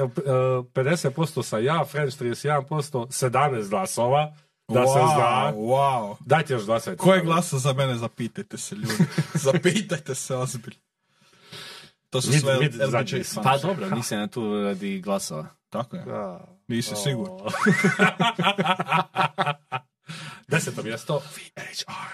50% 0.74 1.42
sam 1.42 1.64
ja, 1.64 1.84
French 1.84 2.18
31%, 2.18 3.06
17 3.06 3.68
glasova, 3.68 4.34
da 4.68 4.86
se 4.86 4.92
zna. 4.92 5.52
Wow. 5.54 6.16
Dajte 6.20 6.52
još 6.52 6.64
glasajte. 6.66 6.96
Ko 6.96 7.14
je 7.14 7.24
glasa 7.24 7.58
za 7.58 7.72
mene, 7.72 7.94
zapitajte 7.94 8.58
se 8.58 8.74
ljudi. 8.74 9.04
Zapitajte 9.34 10.14
se 10.14 10.36
ozbiljno. 10.36 10.80
To 12.10 12.20
su 12.22 12.30
Vid- 12.30 12.40
sve 12.40 12.58
vid 12.58 12.74
LBJ. 12.74 13.40
Pa 13.42 13.58
dobro, 13.58 13.90
nisam 13.90 14.18
ja 14.18 14.26
tu 14.26 14.62
radi 14.62 15.00
glasova. 15.00 15.46
Tako 15.70 15.96
je. 15.96 16.02
Da. 16.02 16.48
Nisi 16.68 16.96
siguran. 16.96 17.34
O. 17.34 17.48
Deseto 20.48 20.82
mjesto, 20.82 21.18
VHR. 21.18 22.12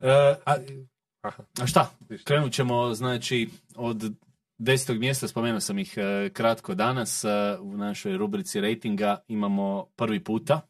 E, 0.00 0.34
A, 0.46 1.66
šta? 1.66 1.90
Krenut 2.24 2.52
ćemo, 2.52 2.94
znači, 2.94 3.48
od 3.76 4.12
desetog 4.58 4.98
mjesta, 4.98 5.28
spomenuo 5.28 5.60
sam 5.60 5.78
ih 5.78 5.94
e, 5.96 6.30
kratko 6.32 6.74
danas, 6.74 7.24
e, 7.24 7.28
u 7.60 7.76
našoj 7.76 8.16
rubrici 8.16 8.60
ratinga 8.60 9.18
imamo 9.28 9.86
prvi 9.96 10.24
puta 10.24 10.60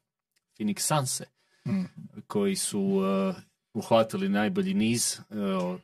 Phoenix 0.59 0.79
Sunse, 0.81 1.25
Mm. 1.67 1.85
koji 2.27 2.57
su 2.57 3.01
uhvatili 3.75 4.29
najbolji 4.29 4.75
niz. 4.75 5.21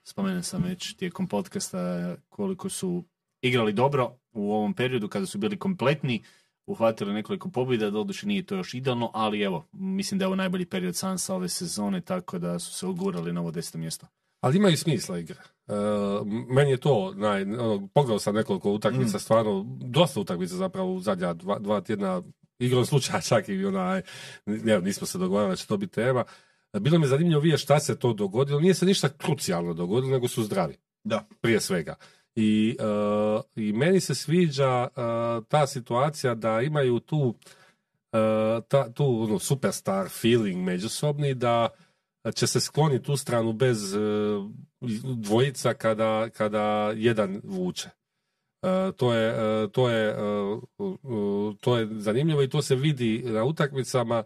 Spomenuo 0.05 0.43
sam 0.43 0.63
već 0.63 0.95
tijekom 0.97 1.29
podcasta 1.29 2.15
koliko 2.29 2.69
su 2.69 3.05
igrali 3.43 3.73
dobro 3.73 4.17
u 4.33 4.53
ovom 4.53 4.75
periodu 4.75 5.09
kada 5.09 5.27
su 5.27 5.39
bili 5.39 5.59
kompletni, 5.59 6.23
uhvatili 6.71 7.13
nekoliko 7.15 7.49
pobjeda, 7.51 7.91
doduše 7.91 8.27
nije 8.27 8.43
to 8.47 8.57
još 8.57 8.75
idealno, 8.75 9.11
ali 9.15 9.41
evo, 9.43 9.67
mislim 9.73 10.19
da 10.19 10.23
je 10.23 10.27
ovo 10.27 10.37
najbolji 10.37 10.67
period 10.67 10.97
Sansa 10.97 11.35
ove 11.35 11.49
sezone, 11.49 12.01
tako 12.01 12.39
da 12.39 12.59
su 12.59 12.73
se 12.75 12.87
ogurali 12.87 13.33
na 13.33 13.41
ovo 13.41 13.51
deseto 13.51 13.79
mjesto. 13.79 14.07
Ali 14.41 14.57
imaju 14.57 14.77
smisla 14.77 15.19
igre. 15.19 15.37
E, 15.69 15.73
meni 16.49 16.71
je 16.71 16.77
to, 16.77 17.13
naj, 17.17 17.43
ono, 17.43 17.89
pogledao 17.95 18.19
sam 18.19 18.35
nekoliko 18.35 18.73
utakmica, 18.73 19.17
Mm. 19.17 19.21
stvarno, 19.21 19.65
dosta 19.81 20.21
utakmica 20.21 20.57
zapravo 20.57 20.95
u 20.95 21.01
zadnja 21.01 21.33
dva, 21.35 21.59
dva 21.59 21.81
tjedna, 21.81 22.23
igrom 22.59 22.87
slučaja 22.87 23.21
čak 23.29 23.49
i 23.49 23.65
onaj, 23.65 24.03
ne, 24.47 24.81
nismo 24.81 25.07
se 25.07 25.19
dogovarali 25.19 25.53
da 25.53 25.57
će 25.57 25.67
to 25.67 25.77
biti 25.77 25.93
tema. 25.95 26.25
Bilo 26.81 26.99
mi 26.99 27.05
je 27.05 27.09
zanimljivo 27.09 27.41
vidjeti 27.41 27.63
šta 27.63 27.81
se 27.81 27.99
to 27.99 28.13
dogodilo. 28.13 28.61
Nije 28.61 28.75
se 28.75 28.87
ništa 28.87 29.09
krucijalno 29.09 29.75
dogodilo, 29.75 30.13
nego 30.13 30.29
su 30.29 30.43
zdravi. 30.43 30.77
Da. 31.05 31.29
Prije 31.41 31.61
svega. 31.61 31.95
I, 32.35 32.77
e, 32.81 32.85
i 33.57 33.73
meni 33.73 34.01
se 34.01 34.15
sviđa 34.15 34.89
e, 34.89 35.01
ta 35.49 35.67
situacija 35.67 36.35
da 36.35 36.61
imaju 36.61 37.01
tu 37.01 37.35
e, 38.13 38.19
ta, 38.69 38.93
tu 38.93 39.23
ono, 39.23 39.39
superstar 39.39 40.09
feeling 40.09 40.65
međusobni 40.65 41.35
da 41.35 41.69
će 42.35 42.47
se 42.47 42.61
skloniti 42.61 43.13
u 43.13 43.17
stranu 43.17 43.53
bez 43.53 43.97
dvojica 45.17 45.75
kada, 45.75 46.29
kada 46.31 46.93
jedan 46.97 47.41
vuče. 47.45 47.89
To, 48.97 49.15
je, 49.15 49.35
to, 49.73 49.89
je, 49.89 50.17
to 51.61 51.79
je 51.79 51.89
zanimljivo 51.91 52.43
i 52.43 52.49
to 52.49 52.63
se 52.63 52.75
vidi 52.75 53.23
na 53.27 53.45
utakmicama 53.45 54.25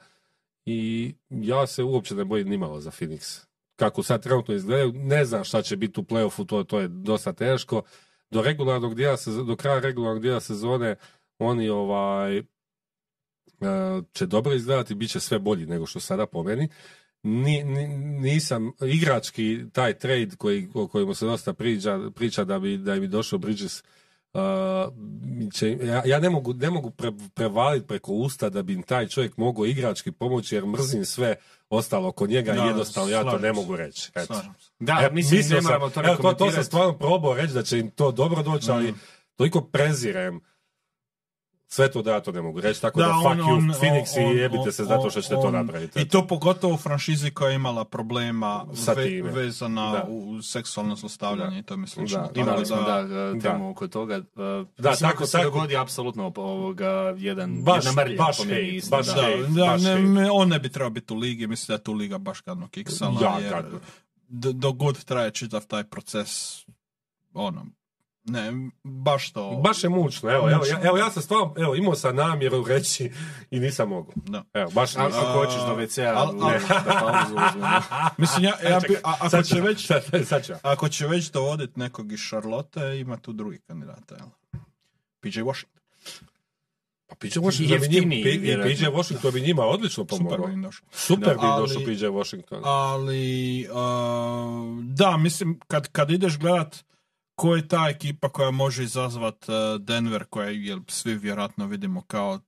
i 0.66 1.14
ja 1.30 1.66
se 1.66 1.82
uopće 1.82 2.14
ne 2.14 2.24
bojim 2.24 2.48
nimalo 2.48 2.80
za 2.80 2.90
Phoenix. 2.90 3.46
Kako 3.76 4.02
sad 4.02 4.22
trenutno 4.22 4.54
izgledaju, 4.54 4.92
ne 4.92 5.24
znam 5.24 5.44
šta 5.44 5.62
će 5.62 5.76
biti 5.76 6.00
u 6.00 6.02
playoffu, 6.02 6.46
to, 6.46 6.64
to 6.64 6.80
je 6.80 6.88
dosta 6.88 7.32
teško. 7.32 7.82
Do 8.30 8.42
regularnog 8.42 8.94
dijela, 8.94 9.16
do 9.46 9.56
kraja 9.56 9.80
regularnog 9.80 10.22
dijela 10.22 10.40
sezone 10.40 10.96
oni 11.38 11.68
ovaj 11.68 12.42
će 14.12 14.26
dobro 14.26 14.54
izgledati, 14.54 14.94
bit 14.94 15.10
će 15.10 15.20
sve 15.20 15.38
bolji 15.38 15.66
nego 15.66 15.86
što 15.86 16.00
sada 16.00 16.26
po 16.26 16.42
meni. 16.42 16.68
Ni, 17.22 17.64
nisam 18.20 18.72
igrački 18.82 19.64
taj 19.72 19.98
trade 19.98 20.30
koji, 20.38 20.68
o 20.74 20.88
kojemu 20.88 21.14
se 21.14 21.26
dosta 21.26 21.52
priča, 21.52 22.00
priča 22.14 22.44
da 22.44 22.58
bi, 22.58 22.78
da 22.78 22.94
bi 22.94 23.08
došao 23.08 23.38
Bridges 23.38 23.82
će, 25.52 25.78
ja, 25.82 26.02
ja, 26.04 26.20
ne 26.20 26.30
mogu, 26.30 26.54
ne 26.54 26.70
mogu 26.70 26.90
pre, 26.90 27.12
prevaliti 27.34 27.86
preko 27.86 28.12
usta 28.12 28.48
da 28.48 28.62
bi 28.62 28.82
taj 28.82 29.08
čovjek 29.08 29.36
mogao 29.36 29.66
igrački 29.66 30.12
pomoći 30.12 30.54
jer 30.54 30.66
mrzim 30.66 31.04
sve 31.04 31.36
ostalo 31.70 32.08
oko 32.08 32.26
njega 32.26 32.54
i 32.54 32.66
jednostavno 32.66 33.10
ja 33.10 33.22
to 33.22 33.38
ne 33.38 33.52
mogu 33.52 33.76
reći. 33.76 34.10
Eto. 34.14 34.40
Da, 34.78 34.98
e, 35.02 35.14
mislim, 35.14 35.42
ne 35.50 35.60
moramo 35.60 35.90
to 35.90 36.00
evo, 36.04 36.16
to, 36.16 36.32
to 36.32 36.50
sam 36.50 36.64
stvarno 36.64 36.98
probao 36.98 37.34
reći 37.34 37.54
da 37.54 37.62
će 37.62 37.78
im 37.78 37.90
to 37.90 38.12
dobro 38.12 38.42
doći, 38.42 38.70
ali 38.70 38.92
mm. 38.92 39.00
toliko 39.36 39.60
prezirem 39.60 40.40
sve 41.74 41.90
to 41.90 42.02
da 42.02 42.12
ja 42.12 42.20
to 42.20 42.32
ne 42.32 42.42
mogu 42.42 42.60
reći, 42.60 42.80
tako 42.80 43.00
da, 43.00 43.06
da 43.06 43.12
fuck 43.12 43.48
on, 43.48 43.60
you, 43.60 43.80
Phoenix 43.80 44.26
on, 44.26 44.36
i 44.36 44.36
jebite 44.36 44.72
se 44.72 44.84
zato 44.84 45.10
što 45.10 45.22
ćete 45.22 45.34
to 45.34 45.50
napraviti. 45.50 46.00
I 46.00 46.08
to 46.08 46.26
pogotovo 46.26 46.74
u 46.74 46.76
franšizi 46.76 47.30
koja 47.30 47.48
je 47.50 47.54
imala 47.56 47.84
problema 47.84 48.66
ve, 48.96 49.22
vezana 49.22 49.92
da. 49.92 50.04
u 50.08 50.42
seksualno 50.42 50.96
zlostavljanje 50.96 51.58
i 51.58 51.62
to 51.62 51.76
mi 51.76 51.86
slično. 51.86 52.30
Da, 52.34 52.40
imali 52.40 52.66
smo 52.66 52.76
da, 52.76 53.02
da, 53.02 53.40
temu 53.40 53.70
oko 53.70 53.88
toga. 53.88 54.16
Uh, 54.16 54.68
da, 54.78 54.96
tako 54.96 55.26
se 55.26 55.42
dogodi 55.42 55.76
apsolutno 55.76 56.32
ovoga 56.36 57.14
jedan, 57.18 57.62
baš, 57.62 57.84
jedna 57.84 58.02
mrlja 58.02 58.16
baš, 58.16 58.38
hate, 58.38 58.80
baš, 58.90 59.06
da, 59.06 59.12
hate, 59.12 59.36
da, 59.48 59.64
baš 59.64 59.82
ne, 59.82 60.30
on 60.30 60.48
ne 60.48 60.58
bi 60.58 60.68
trebao 60.68 60.90
biti 60.90 61.12
u 61.12 61.16
ligi, 61.16 61.46
mislim 61.46 61.66
da 61.66 61.74
je 61.74 61.84
tu 61.84 61.92
liga 61.92 62.18
baš 62.18 62.40
kadno 62.40 62.68
kiksala. 62.68 63.20
Ja, 63.22 63.38
jer, 63.38 63.64
dok 64.28 64.76
god 64.76 65.04
traje 65.04 65.30
čitav 65.30 65.66
taj 65.66 65.84
proces, 65.84 66.64
ono, 67.32 67.66
ne, 68.24 68.70
baš 68.84 69.32
to... 69.32 69.60
Baš 69.64 69.84
je 69.84 69.90
mučno, 69.90 70.30
evo, 70.30 70.50
evo, 70.50 70.64
ja, 70.64 70.80
evo 70.82 70.96
ja 70.96 71.10
sam 71.10 71.22
stvarno, 71.22 71.54
evo, 71.56 71.74
imao 71.74 71.94
sam 71.94 72.16
namjeru 72.16 72.64
reći 72.66 73.12
i 73.50 73.60
nisam 73.60 73.88
mogao. 73.88 74.12
Da. 74.16 74.44
Evo, 74.54 74.70
baš 74.70 74.96
a, 74.96 75.06
ako 75.06 75.32
hoćeš 75.32 75.60
do 75.60 75.76
WC-a, 75.76 76.32
ne, 76.32 76.60
Mislim, 78.18 78.44
ja, 78.44 78.70
ja 78.70 78.80
bi, 78.88 78.96
a, 79.04 79.14
ako, 79.20 79.42
će 79.42 79.60
već, 79.60 79.86
sad, 79.86 80.04
sad 80.26 80.60
ako 80.62 80.88
će 80.88 81.06
već 81.06 81.30
dovoditi 81.30 81.80
nekog 81.80 82.12
iz 82.12 82.20
Charlotte, 82.28 83.00
ima 83.00 83.16
tu 83.16 83.32
drugi 83.32 83.58
kandidata, 83.58 84.14
jel? 84.14 84.26
PJ 85.20 85.40
Washington. 85.40 85.82
Pa 87.06 87.14
PJ 87.14 87.38
Washington 87.38 87.80
bi 87.80 87.88
njima, 87.88 88.64
PJ 88.64 88.86
Washington 88.86 89.32
bi 89.32 89.40
njima 89.40 89.62
odlično 89.62 90.04
pomogao. 90.04 90.36
Super 90.36 90.46
bi 90.46 90.54
im 90.54 90.62
došao. 90.62 90.88
Super 90.92 91.34
bi 91.34 91.46
došao 91.58 91.82
PJ 91.86 92.06
Washington. 92.06 92.60
Ali, 92.64 93.66
uh, 93.70 94.84
da, 94.84 95.16
mislim, 95.16 95.60
kad, 95.66 95.88
kad 95.88 96.10
ideš 96.10 96.38
gledat 96.38 96.84
ko 97.34 97.56
je 97.56 97.68
ta 97.68 97.88
ekipa 97.88 98.28
koja 98.28 98.50
može 98.50 98.84
izazvat 98.84 99.48
uh, 99.48 99.80
Denver, 99.80 100.24
koja 100.24 100.48
je, 100.48 100.78
svi 100.88 101.14
vjerojatno 101.14 101.66
vidimo 101.66 102.02
kao 102.02 102.40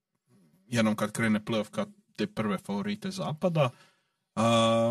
jednom 0.66 0.96
kad 0.96 1.12
krene 1.12 1.40
playoff 1.40 1.70
kao 1.70 1.86
te 2.16 2.26
prve 2.26 2.58
favorite 2.58 3.10
zapada, 3.10 3.64
uh, 3.64 4.42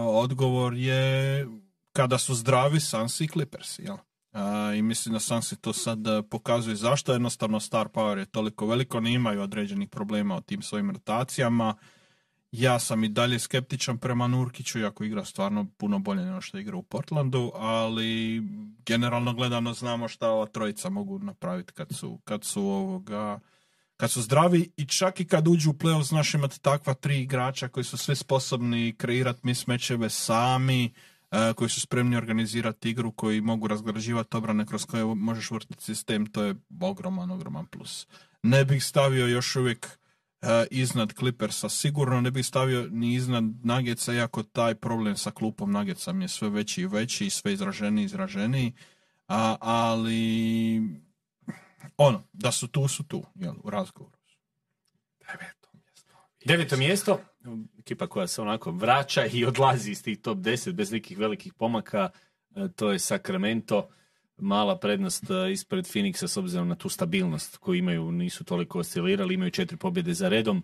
odgovor 0.08 0.74
je 0.74 1.48
kada 1.94 2.18
su 2.18 2.36
zdravi 2.36 2.80
Suns 2.80 3.22
i 3.22 3.28
Clippers, 3.28 3.80
jel? 3.80 3.98
Uh, 4.34 4.78
I 4.78 4.82
mislim 4.82 5.14
da 5.14 5.20
Sansi 5.20 5.56
to 5.56 5.74
sad 5.74 6.00
pokazuje 6.30 6.76
zašto 6.76 7.14
jednostavno 7.14 7.60
star 7.60 7.88
power 7.88 8.18
je 8.18 8.26
toliko 8.26 8.68
veliko, 8.68 9.00
ne 9.00 9.14
imaju 9.14 9.42
određenih 9.42 9.90
problema 9.90 10.36
o 10.36 10.42
tim 10.42 10.62
svojim 10.62 10.92
rotacijama 10.92 11.76
ja 12.62 12.80
sam 12.80 13.04
i 13.04 13.10
dalje 13.10 13.40
skeptičan 13.40 13.98
prema 13.98 14.28
Nurkiću, 14.28 14.80
iako 14.80 15.04
igra 15.04 15.26
stvarno 15.26 15.68
puno 15.78 16.00
bolje 16.00 16.26
nego 16.26 16.42
što 16.42 16.58
igra 16.58 16.78
u 16.78 16.84
Portlandu, 16.84 17.52
ali 17.56 18.44
generalno 18.86 19.34
gledano 19.34 19.74
znamo 19.74 20.08
šta 20.08 20.30
ova 20.30 20.46
trojica 20.46 20.90
mogu 20.90 21.20
napraviti 21.20 21.74
kad 21.74 21.88
su, 21.92 22.20
kad 22.24 22.44
su 22.44 22.62
ovoga 22.62 23.40
kad 23.98 24.12
su 24.12 24.22
zdravi 24.22 24.72
i 24.78 24.86
čak 24.86 25.20
i 25.20 25.26
kad 25.26 25.48
uđu 25.48 25.70
u 25.70 25.74
playoff 25.74 26.04
znaš 26.04 26.34
imati 26.34 26.62
takva 26.62 26.94
tri 26.94 27.22
igrača 27.22 27.68
koji 27.68 27.84
su 27.84 27.98
sve 27.98 28.16
sposobni 28.16 28.96
kreirati 28.98 29.40
mismečeve 29.44 30.10
sami, 30.10 30.94
e, 31.32 31.54
koji 31.54 31.70
su 31.70 31.82
spremni 31.82 32.18
organizirati 32.18 32.90
igru, 32.90 33.12
koji 33.12 33.42
mogu 33.42 33.68
razgrađivati 33.68 34.38
obrane 34.38 34.66
kroz 34.66 34.86
koje 34.86 35.06
možeš 35.06 35.52
vrtiti 35.52 35.84
sistem, 35.84 36.26
to 36.26 36.44
je 36.44 36.56
ogroman, 36.82 37.32
ogroman 37.32 37.66
plus. 37.66 38.08
Ne 38.44 38.66
bih 38.66 38.84
stavio 38.84 39.28
još 39.28 39.56
uvijek 39.56 40.00
iznad 40.72 41.14
Clippersa. 41.14 41.70
Sigurno 41.70 42.22
ne 42.22 42.32
bih 42.32 42.46
stavio 42.46 42.88
ni 42.92 43.14
iznad 43.14 43.44
Nuggetsa, 43.64 44.14
iako 44.14 44.44
taj 44.44 44.76
problem 44.76 45.18
sa 45.18 45.32
klupom 45.32 45.72
Nuggetsa 45.72 46.14
mi 46.14 46.24
je 46.24 46.28
sve 46.28 46.50
veći 46.50 46.82
i 46.82 46.88
veći 46.88 47.26
i 47.26 47.30
sve 47.30 47.54
izraženiji 47.54 48.04
i 48.04 48.06
izraženiji. 48.06 48.74
A, 49.28 49.56
ali 49.60 50.82
ono, 51.98 52.24
da 52.34 52.52
su 52.52 52.68
tu, 52.68 52.88
su 52.88 53.04
tu, 53.04 53.24
jel, 53.36 53.56
u 53.64 53.70
razgovoru. 53.70 54.18
Deveto 55.20 55.70
mjesto. 55.74 56.10
Deveto 56.46 56.78
mjesto, 56.78 57.20
ekipa 57.80 58.08
koja 58.08 58.28
se 58.28 58.42
onako 58.42 58.72
vraća 58.72 59.26
i 59.26 59.46
odlazi 59.46 59.92
iz 59.92 60.04
tih 60.04 60.20
top 60.20 60.38
10 60.38 60.72
bez 60.72 60.92
nekih 60.92 61.18
velikih 61.18 61.54
pomaka, 61.54 62.10
e, 62.56 62.68
to 62.76 62.92
je 62.92 63.00
Sacramento 63.00 63.90
mala 64.38 64.80
prednost 64.80 65.30
e, 65.30 65.52
ispred 65.52 65.86
Phoenixa 65.86 66.28
s 66.28 66.38
obzirom 66.38 66.68
na 66.68 66.76
tu 66.76 66.90
stabilnost 66.90 67.58
koju 67.58 67.76
imaju, 67.76 68.12
nisu 68.12 68.44
toliko 68.44 68.80
oscilirali, 68.80 69.34
imaju 69.34 69.52
četiri 69.52 69.78
pobjede 69.78 70.14
za 70.14 70.30
redom. 70.30 70.64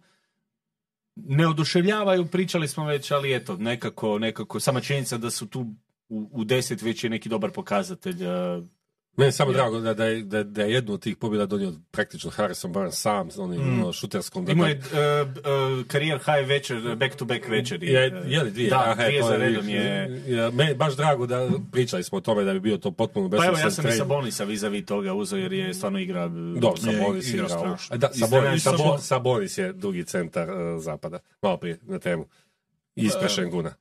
Ne 1.15 1.47
oduševljavaju, 1.47 2.27
pričali 2.27 2.67
smo 2.67 2.85
već, 2.85 3.11
ali 3.11 3.35
eto, 3.35 3.57
nekako, 3.57 4.19
nekako, 4.19 4.59
sama 4.59 4.81
činjenica 4.81 5.17
da 5.17 5.29
su 5.29 5.49
tu 5.49 5.75
u, 6.09 6.29
u 6.31 6.43
deset 6.43 6.81
već 6.81 7.03
je 7.03 7.09
neki 7.09 7.29
dobar 7.29 7.51
pokazatelj 7.51 8.23
e, 8.23 8.61
meni 9.17 9.27
je 9.27 9.31
samo 9.31 9.51
drago 9.51 9.79
da, 9.79 9.93
da, 9.93 10.05
je, 10.05 10.23
da, 10.23 10.43
da 10.43 10.63
je 10.63 10.73
jednu 10.73 10.93
od 10.93 11.01
tih 11.01 11.17
pobjeda 11.17 11.45
donio 11.45 11.73
praktično 11.91 12.31
Harrison 12.31 12.73
Barnes 12.73 13.01
sam, 13.01 13.29
onim 13.37 13.61
mm. 13.61 13.81
Ono, 13.81 13.93
šuterskom. 13.93 14.49
Imao 14.49 14.67
je 14.67 14.77
uh, 14.77 14.83
uh, 15.29 15.85
karijer 15.87 16.17
high 16.17 16.47
večer, 16.47 16.95
back 16.95 17.15
to 17.15 17.25
back 17.25 17.47
večer. 17.47 17.83
Je, 17.83 18.23
je 18.25 18.43
li 18.43 18.51
dvije? 18.51 18.69
Da, 18.69 18.79
Aha, 18.79 19.03
dvije 19.03 19.23
za 19.23 19.37
redom 19.37 19.69
je... 19.69 20.21
je... 20.27 20.51
Meni 20.51 20.75
baš 20.75 20.95
drago 20.95 21.25
da 21.25 21.49
pričali 21.71 22.03
smo 22.03 22.17
o 22.17 22.21
tome 22.21 22.43
da 22.43 22.53
bi 22.53 22.59
bio 22.59 22.77
to 22.77 22.91
potpuno 22.91 23.27
bez 23.27 23.37
Pa 23.37 23.45
evo, 23.45 23.57
ja 23.57 23.71
sam 23.71 23.87
i 23.87 23.91
Sabonisa 23.91 24.43
vis-a-vis 24.43 24.85
toga 24.85 25.13
uzeo 25.13 25.39
jer 25.39 25.53
je 25.53 25.73
stvarno 25.73 25.99
igra... 25.99 26.27
Dobro, 26.59 26.77
Sabonis 26.77 27.33
je 27.33 27.37
igrao. 27.37 27.77
Da, 27.95 28.09
Sabonis, 28.13 28.63
Sabonis, 28.63 29.05
Sabonis 29.05 29.57
je 29.57 29.73
drugi 29.73 30.03
centar 30.03 30.49
uh, 30.49 30.83
zapada. 30.83 31.19
Malo 31.41 31.57
prije 31.57 31.79
na 31.81 31.99
temu. 31.99 32.25
Ispred 32.95 33.31
Šenguna. 33.31 33.73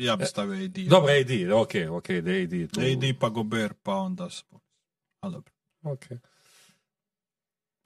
Ja 0.00 0.16
bih 0.16 0.26
stavio 0.28 0.64
AD. 0.64 0.78
Dobro, 0.88 1.12
AD, 1.12 1.52
ok, 1.52 1.70
ok, 1.90 2.08
da 2.10 2.30
AD. 2.30 2.70
Tu... 2.72 2.80
AD 2.80 3.18
pa 3.20 3.28
Gober, 3.28 3.72
pa 3.82 3.94
onda 3.94 4.30
Sabonis. 4.30 4.66
Ali 5.20 5.32
dobro. 5.32 5.52
Ok. 5.82 6.04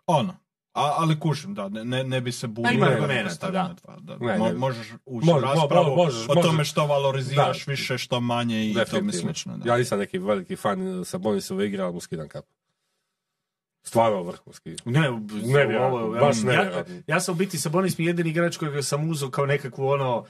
Ono. 0.07 0.37
A, 0.75 0.95
ali 0.99 1.21
kušim, 1.21 1.55
da, 1.55 1.69
ne, 1.69 2.05
ne 2.05 2.21
bi 2.21 2.33
se 2.33 2.47
bunio. 2.47 2.73
Ima 2.73 2.87
argumenta, 2.87 3.51
da. 3.51 3.75
da. 3.99 4.17
Ne, 4.17 4.39
Mo, 4.39 4.53
možeš 4.57 4.93
ući 5.07 5.31
u 5.31 5.41
raspravu 5.41 5.97
možeš, 5.97 6.29
o 6.29 6.35
tome 6.43 6.65
što 6.65 6.87
valoriziraš 6.87 7.67
da. 7.67 7.71
više, 7.73 7.99
što 7.99 8.21
manje 8.21 8.67
i 8.67 8.75
to 8.91 9.01
mi 9.01 9.13
slično. 9.13 9.57
Da. 9.57 9.71
Ja 9.71 9.79
nisam 9.79 9.99
neki 9.99 10.19
veliki 10.19 10.57
fan 10.57 11.05
Sabonisova 11.05 11.65
igra, 11.65 11.85
ali 11.85 11.95
mu 11.95 12.01
skidam 12.01 12.29
kapu. 12.29 12.49
Stvarno 13.83 14.23
vrhunski. 14.23 14.77
Ne, 14.85 15.01
ne, 15.67 15.79
ovo, 15.81 16.11
baš 16.21 16.43
ne. 16.43 16.55
Ja, 16.55 16.85
ja 17.07 17.21
sam 17.21 17.35
u 17.35 17.39
biti 17.39 17.59
Sabonis 17.59 17.99
mi 17.99 18.05
jedini 18.05 18.31
igrač 18.31 18.57
kojeg 18.57 18.85
sam 18.85 19.11
uzeo 19.11 19.31
kao 19.31 19.47
nekakvu 19.47 19.87
ono 19.87 20.27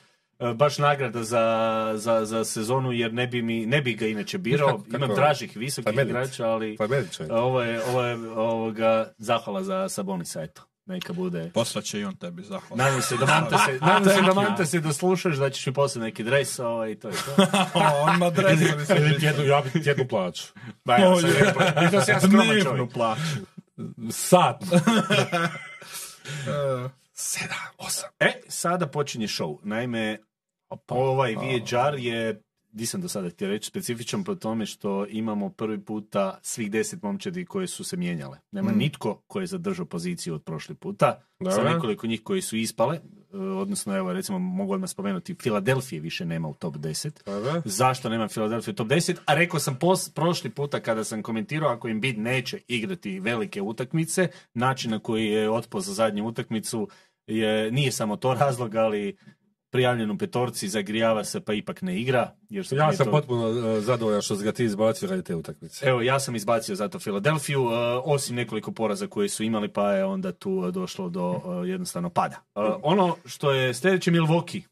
baš 0.55 0.79
nagrada 0.79 1.25
za, 1.25 1.93
za, 1.95 2.25
za 2.25 2.45
sezonu 2.45 2.93
jer 2.93 3.13
ne 3.13 3.27
bi, 3.27 3.43
mi, 3.43 3.67
ne 3.67 3.83
bi 3.83 3.95
ga 3.95 4.07
inače 4.07 4.39
birao. 4.39 4.69
Kako, 4.69 4.83
kako? 4.83 4.97
Imam 4.97 5.15
dražih 5.15 5.57
visokih 5.57 5.93
pa 5.97 6.03
igrača, 6.03 6.47
ali 6.49 6.77
pa 6.77 6.87
ovo 7.31 7.63
je, 7.63 7.85
ovo 7.85 8.03
je 8.03 8.17
ovoga, 8.31 9.13
zahvala 9.19 9.63
za 9.63 9.89
Sabonisa, 9.89 10.43
eto. 10.43 10.63
Neka 10.87 11.13
bude. 11.13 11.51
Poslaće 11.55 12.01
i 12.01 12.05
on 12.05 12.17
tebi 12.17 12.43
zahvala. 12.43 12.85
Nadam 12.85 13.03
se 13.03 13.17
da 13.17 13.27
Manta 13.27 13.59
se, 13.59 13.79
nadam 13.87 14.05
se 14.15 14.23
da 14.23 14.35
Manta 14.35 14.67
se 14.67 14.81
doslušaš, 14.81 15.37
da 15.37 15.51
ćeš 15.51 15.67
mi 15.67 15.73
poslati 15.73 16.05
neki 16.05 16.25
dres 16.25 16.59
ovaj, 16.59 16.91
i 16.91 16.95
to 16.95 17.09
je 17.09 17.15
to. 17.15 17.47
on 18.05 18.15
ima 18.15 18.31
dres. 18.31 18.61
Ili 18.91 19.19
tjednu, 19.19 19.45
ja 19.45 19.61
bih 19.61 19.83
tjednu 19.83 20.09
plaću. 20.09 20.45
Ba, 20.85 20.97
ja 20.97 21.17
sam 21.21 21.31
rekao, 21.31 21.85
i 21.89 21.91
to 21.91 22.01
se 22.01 22.13
ja 22.13 22.21
skroman 22.21 22.63
čovjek. 22.63 22.93
plaću. 22.93 23.21
Sad. 24.11 24.61
Sedam, 27.15 27.59
osam. 27.79 28.11
E, 28.21 28.41
sada 28.49 28.87
počinje 28.87 29.27
show. 29.27 29.59
Naime, 29.63 30.19
ovaj 30.89 31.35
VHR 31.35 31.99
je 31.99 32.43
di 32.73 32.87
sam 32.87 33.01
do 33.01 33.09
sada 33.09 33.29
htio 33.31 33.49
reći, 33.49 33.67
specifičan 33.69 34.25
po 34.25 34.35
tome 34.35 34.67
što 34.67 35.07
imamo 35.07 35.51
prvi 35.51 35.81
puta 35.81 36.39
svih 36.43 36.71
deset 36.71 37.03
momčadi 37.03 37.45
koje 37.45 37.67
su 37.67 37.85
se 37.85 37.97
mijenjale. 37.97 38.39
Nema 38.53 38.73
Mm. 38.73 38.79
nitko 38.79 39.23
koji 39.27 39.43
je 39.43 39.47
zadržao 39.47 39.87
poziciju 39.87 40.35
od 40.35 40.43
prošli 40.45 40.75
puta. 40.75 41.23
Sa 41.55 41.63
nekoliko 41.63 42.07
njih 42.07 42.23
koji 42.25 42.43
su 42.43 42.57
ispale, 42.57 42.97
e, 43.33 43.37
odnosno 43.37 43.97
evo 43.97 44.13
recimo 44.13 44.39
mogu 44.39 44.73
odmah 44.73 44.91
spomenuti, 44.91 45.35
Filadelfije 45.43 46.01
više 46.01 46.25
nema 46.25 46.49
u 46.49 46.55
top 46.55 46.77
10. 46.77 47.25
Dobro. 47.27 47.63
Zašto 47.65 48.09
nema 48.09 48.29
Filadelfiju 48.29 48.73
u 48.73 48.77
top 48.77 48.89
10? 48.89 49.17
A 49.27 49.35
rekao 49.35 49.61
sam 49.61 49.79
pos, 49.79 50.09
prošli 50.11 50.51
puta 50.51 50.81
kada 50.81 51.05
sam 51.05 51.23
komentirao 51.23 51.71
ako 51.71 51.89
im 51.89 52.01
bid 52.01 52.19
neće 52.19 52.61
igrati 52.69 53.21
velike 53.21 53.63
utakmice, 53.63 54.29
način 54.55 54.91
na 54.91 54.99
koji 54.99 55.27
je 55.27 55.51
otpao 55.51 55.81
za 55.81 55.93
zadnju 55.93 56.27
utakmicu 56.27 56.89
je, 57.27 57.73
nije 57.73 57.93
samo 57.93 58.17
to 58.17 58.35
razlog, 58.41 58.75
ali 58.75 59.17
prijavljen 59.71 60.11
u 60.11 60.19
petorci, 60.19 60.69
zagrijava 60.69 61.25
se 61.25 61.41
pa 61.41 61.55
ipak 61.55 61.83
ne 61.83 62.01
igra. 62.01 62.31
Jer 62.49 62.67
Ja 62.71 62.93
sam 62.93 63.07
toga- 63.07 63.11
potpuno 63.11 63.49
uh, 63.49 63.83
zadovoljan 63.85 64.23
što 64.23 64.37
ga 64.37 64.53
ti 64.53 64.65
izbacio 64.65 65.09
radi 65.09 65.23
te 65.23 65.35
utakmice. 65.35 65.87
Evo, 65.87 66.03
ja 66.03 66.21
sam 66.21 66.37
izbacio 66.37 66.75
zato 66.75 66.99
Filadelfiju, 66.99 67.65
uh, 67.65 67.73
osim 68.05 68.37
nekoliko 68.37 68.73
poraza 68.73 69.07
koje 69.07 69.29
su 69.29 69.43
imali, 69.45 69.69
pa 69.69 69.93
je 69.93 70.05
onda 70.05 70.33
tu 70.33 70.51
uh, 70.53 70.69
došlo 70.69 71.09
do 71.09 71.31
uh, 71.31 71.69
jednostavno 71.69 72.11
pada. 72.11 72.41
Ono 72.83 73.17
što 73.25 73.51
je 73.53 73.75
sljedeće 73.75 74.11
Milwaukee. 74.11 74.63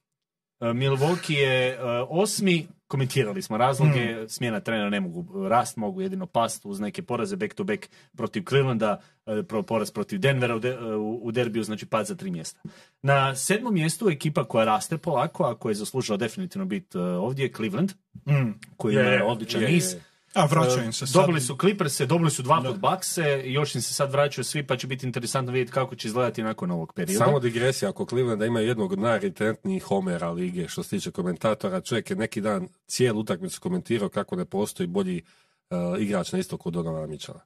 Milwaukee 0.60 1.32
je 1.34 1.78
osmi, 2.08 2.66
komentirali 2.92 3.42
smo 3.42 3.56
razloge, 3.58 3.92
smjena 4.28 4.60
trenera 4.60 4.90
ne 4.90 5.00
mogu 5.00 5.48
rast, 5.48 5.76
mogu 5.76 6.00
jedino 6.00 6.26
past 6.26 6.64
uz 6.64 6.80
neke 6.80 7.02
poraze 7.02 7.36
back 7.36 7.54
to 7.54 7.64
back 7.64 7.86
protiv 8.16 8.42
Clevelanda, 8.44 9.00
pro- 9.42 9.62
poraz 9.62 9.90
protiv 9.90 10.18
Denvera 10.18 10.56
u, 10.56 10.58
de- 10.58 10.78
u 10.98 11.32
derbiju, 11.32 11.62
znači 11.62 11.86
pad 11.86 12.06
za 12.06 12.14
tri 12.14 12.30
mjesta. 12.30 12.60
Na 13.02 13.34
sedmom 13.36 13.74
mjestu 13.74 14.08
ekipa 14.08 14.44
koja 14.44 14.64
raste 14.64 14.98
polako, 14.98 15.44
a 15.44 15.54
koja 15.54 15.70
je 15.70 15.74
zaslužila 15.76 16.16
definitivno 16.18 16.64
biti 16.66 16.98
uh, 16.98 17.04
ovdje 17.04 17.42
je 17.42 17.52
Cleveland, 17.52 17.92
Mm. 18.26 18.50
koji 18.76 18.94
Je, 18.94 19.16
ima 19.16 19.24
odličan 19.24 19.62
niz. 19.62 19.96
A 20.34 20.46
vraća 20.46 20.82
im 20.84 20.92
se 20.92 21.06
sad. 21.06 21.20
Dobili 21.20 21.40
su 21.40 21.56
Clippers, 21.60 22.00
dobili 22.00 22.30
su 22.30 22.42
dva 22.42 22.60
Da. 22.60 22.68
put 22.68 22.80
Buckse, 22.80 23.42
još 23.44 23.74
im 23.74 23.82
se 23.82 23.94
sad 23.94 24.12
vraćaju 24.12 24.44
svi, 24.44 24.66
pa 24.66 24.76
će 24.76 24.86
biti 24.86 25.06
interesantno 25.06 25.52
vidjeti 25.52 25.72
kako 25.72 25.94
će 25.94 26.08
izgledati 26.08 26.42
nakon 26.42 26.70
ovog 26.70 26.92
perioda. 26.94 27.24
Samo 27.24 27.40
digresija, 27.40 27.88
ako 27.88 28.06
Clevelanda 28.06 28.46
ima 28.46 28.60
jednog 28.60 28.92
od 28.92 28.98
najretentnijih 28.98 29.82
homera 29.82 30.30
lige 30.30 30.68
što 30.68 30.82
se 30.82 30.90
tiče 30.90 31.10
komentatora, 31.10 31.80
čovjek 31.80 32.10
je 32.10 32.16
neki 32.16 32.40
dan 32.40 32.68
cijelu 32.86 33.20
utakmicu 33.20 33.60
komentirao 33.60 34.08
kako 34.08 34.36
ne 34.36 34.44
postoji 34.44 34.86
bolji 34.86 35.22
uh, 35.70 36.02
igrač 36.02 36.32
na 36.32 36.38
istoku 36.38 36.68
od 36.68 36.74
Donovana 36.74 37.06
Mitchella. 37.06 37.40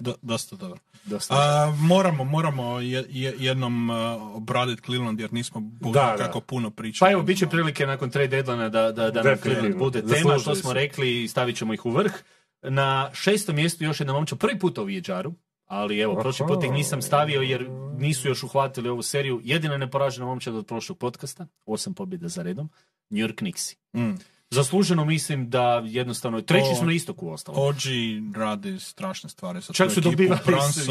Do- 0.00 0.14
dosta 0.22 0.56
dobro. 0.56 0.78
Dosta. 1.04 1.34
A, 1.34 1.74
moramo, 1.78 2.24
moramo 2.24 2.80
je- 2.80 3.04
je- 3.08 3.34
jednom 3.38 3.90
obraditi 4.34 4.82
Cleveland 4.82 5.20
jer 5.20 5.32
nismo 5.32 5.60
bog 5.60 5.94
Da, 5.94 6.14
kako 6.16 6.40
puno 6.40 6.70
pričali. 6.70 7.08
Pa 7.08 7.12
evo, 7.12 7.22
bit 7.22 7.38
će 7.38 7.46
prilike 7.46 7.86
nakon 7.86 8.10
trade 8.10 8.28
deadline 8.28 8.68
da, 8.68 8.92
da, 8.92 9.10
da 9.10 9.22
nam. 9.22 9.38
Cleveland 9.38 9.76
bude 9.76 10.02
tema, 10.02 10.38
što 10.38 10.54
smo 10.54 10.72
rekli 10.72 11.24
i 11.24 11.28
stavit 11.28 11.56
ćemo 11.56 11.74
ih 11.74 11.86
u 11.86 11.90
vrh. 11.90 12.12
Na 12.62 13.10
šestom 13.14 13.56
mjestu 13.56 13.84
još 13.84 14.00
jedna 14.00 14.12
momča, 14.12 14.36
prvi 14.36 14.58
put 14.58 14.78
u 14.78 14.84
Vijeđaru, 14.84 15.32
ali 15.66 15.98
evo, 16.00 16.14
prošli 16.14 16.46
put 16.46 16.64
ih 16.64 16.70
nisam 16.72 17.02
stavio 17.02 17.40
jer 17.42 17.66
nisu 17.98 18.28
još 18.28 18.42
uhvatili 18.42 18.88
ovu 18.88 19.02
seriju. 19.02 19.40
Jedina 19.44 19.76
neporažena 19.76 20.26
momčad 20.26 20.54
od 20.54 20.66
prošlog 20.66 20.98
podcasta, 20.98 21.46
osam 21.66 21.94
pobjeda 21.94 22.28
za 22.28 22.42
redom, 22.42 22.70
New 23.10 23.26
York 23.26 23.34
Knicksi. 23.34 23.76
Mm. 23.96 24.10
Zasluženo 24.50 25.04
mislim 25.04 25.50
da 25.50 25.82
jednostavno, 25.86 26.40
treći 26.40 26.68
O- 26.72 26.76
su 26.76 26.86
na 26.86 26.92
istoku 26.92 27.30
ostalo. 27.30 27.68
OG 27.68 27.76
radi 28.36 28.80
strašne 28.80 29.30
stvari 29.30 29.62
sa 29.62 29.72
Čak 29.72 29.92
su 29.92 30.00
dobivali 30.00 30.40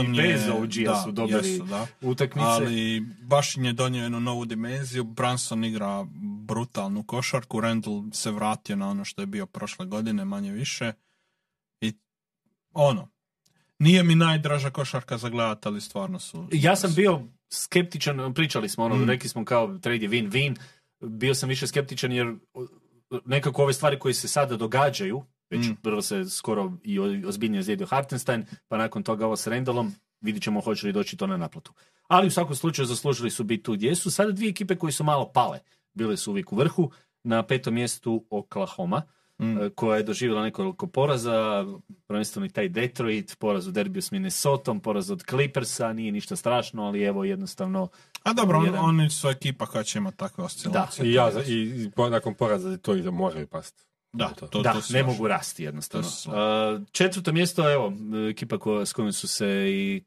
i 0.03 0.17
bez 0.17 0.41
OG-a 0.49 0.91
da, 0.91 1.01
su 1.03 1.11
dobili 1.11 1.49
jesu, 1.51 1.63
da. 1.65 1.88
utakmice. 2.01 2.47
Ali 2.47 2.99
baš 3.21 3.57
im 3.57 3.65
je 3.65 3.73
donio 3.73 4.03
jednu 4.03 4.19
novu 4.19 4.45
dimenziju. 4.45 5.03
Brunson 5.03 5.63
igra 5.63 6.05
brutalnu 6.45 7.03
košarku. 7.03 7.61
Randall 7.61 8.03
se 8.11 8.31
vratio 8.31 8.75
na 8.75 8.89
ono 8.89 9.05
što 9.05 9.21
je 9.21 9.25
bio 9.25 9.45
prošle 9.45 9.85
godine, 9.85 10.25
manje 10.25 10.51
više. 10.51 10.93
I 11.81 11.93
ono, 12.73 13.09
nije 13.79 14.03
mi 14.03 14.15
najdraža 14.15 14.69
košarka 14.69 15.17
za 15.17 15.29
gledat, 15.29 15.65
ali 15.65 15.81
stvarno 15.81 16.19
su... 16.19 16.47
Ja 16.51 16.75
sam 16.75 16.93
bio 16.95 17.21
skeptičan, 17.49 18.34
pričali 18.34 18.69
smo 18.69 18.85
ono, 18.85 18.95
Mm. 18.95 19.09
rekli 19.09 19.29
smo 19.29 19.45
kao 19.45 19.77
trade 19.77 19.97
je 20.05 20.09
win-win, 20.09 20.55
bio 21.01 21.35
sam 21.35 21.49
više 21.49 21.67
skeptičan 21.67 22.11
jer 22.11 22.35
nekako 23.25 23.63
ove 23.63 23.73
stvari 23.73 23.99
koje 23.99 24.13
se 24.13 24.27
sada 24.27 24.57
događaju, 24.57 25.23
već 25.49 25.67
Mm. 25.67 25.75
prvo 25.84 26.01
se 26.01 26.25
skoro 26.25 26.73
i 26.84 26.99
ozbiljnije 27.25 27.63
zlijedio 27.63 27.88
Hartenstein, 27.88 28.45
pa 28.67 28.77
nakon 28.77 29.03
toga 29.03 29.25
ovo 29.25 29.35
s 29.35 29.47
Randallom, 29.47 29.93
vidit 30.21 30.43
ćemo 30.43 30.61
hoće 30.61 30.88
li 30.88 30.93
doći 30.93 31.17
to 31.17 31.27
na 31.27 31.38
naplatu. 31.38 31.73
Ali 32.07 32.27
u 32.27 32.31
svakom 32.31 32.55
slučaju 32.55 32.85
zaslužili 32.85 33.29
su 33.29 33.43
biti 33.43 33.63
tu 33.63 33.73
gdje 33.73 33.95
su. 33.95 34.11
Sada 34.11 34.31
dvije 34.31 34.49
ekipe 34.49 34.75
koje 34.75 34.91
su 34.91 35.03
malo 35.03 35.31
pale, 35.34 35.59
bile 35.93 36.17
su 36.17 36.31
uvijek 36.31 36.53
u 36.53 36.55
vrhu, 36.55 36.91
na 37.23 37.43
petom 37.43 37.73
mjestu 37.73 38.25
Oklahoma, 38.29 39.01
Mm. 39.39 39.57
e, 39.57 39.69
koja 39.69 39.97
je 39.97 40.03
doživjela 40.03 40.43
nekoliko 40.43 40.88
poraza, 40.88 41.65
prvenstveno 42.07 42.45
i 42.45 42.49
taj 42.49 42.69
Detroit, 42.69 43.35
poraz 43.39 43.68
u 43.68 43.72
derbiju 43.72 44.01
s 44.01 44.11
Minnesotom, 44.11 44.80
poraz 44.80 45.11
od 45.11 45.23
Clippersa, 45.30 45.93
nije 45.93 46.11
ništa 46.11 46.35
strašno, 46.35 46.84
ali 46.84 47.03
evo 47.03 47.23
jednostavno 47.23 47.88
A 48.23 48.34
dobro, 48.34 48.57
on- 48.57 48.65
Jedan. 48.65 48.85
oni 48.85 49.09
su 49.09 49.30
ekipa 49.30 49.65
koja 49.65 49.84
će 49.84 49.99
imati 49.99 50.18
takve 50.18 50.43
oscilacije. 50.43 51.05
I 51.09 51.14
ja, 51.14 51.31
i, 51.47 51.53
i 51.53 51.91
po- 51.95 52.09
nakon 52.09 52.34
poraza 52.34 52.77
to 52.77 52.95
i 52.95 53.01
da 53.01 53.11
moraju 53.11 53.47
pasti. 53.47 53.84
Da, 54.14 54.27
To. 54.30 54.47
to, 54.47 54.61
da, 54.61 54.73
to 54.73 54.80
ne 54.89 55.03
mogu 55.03 55.27
rasti 55.27 55.64
jednostavno. 55.64 56.07
Uh, 56.26 56.81
četvrto 56.91 57.31
mjesto, 57.31 57.72
evo, 57.73 57.93
ekipa 58.30 58.57
koja, 58.57 58.85
s 58.85 58.93
kojom 58.93 59.14
su 59.14 59.27
se 59.27 59.47
i 59.69 60.03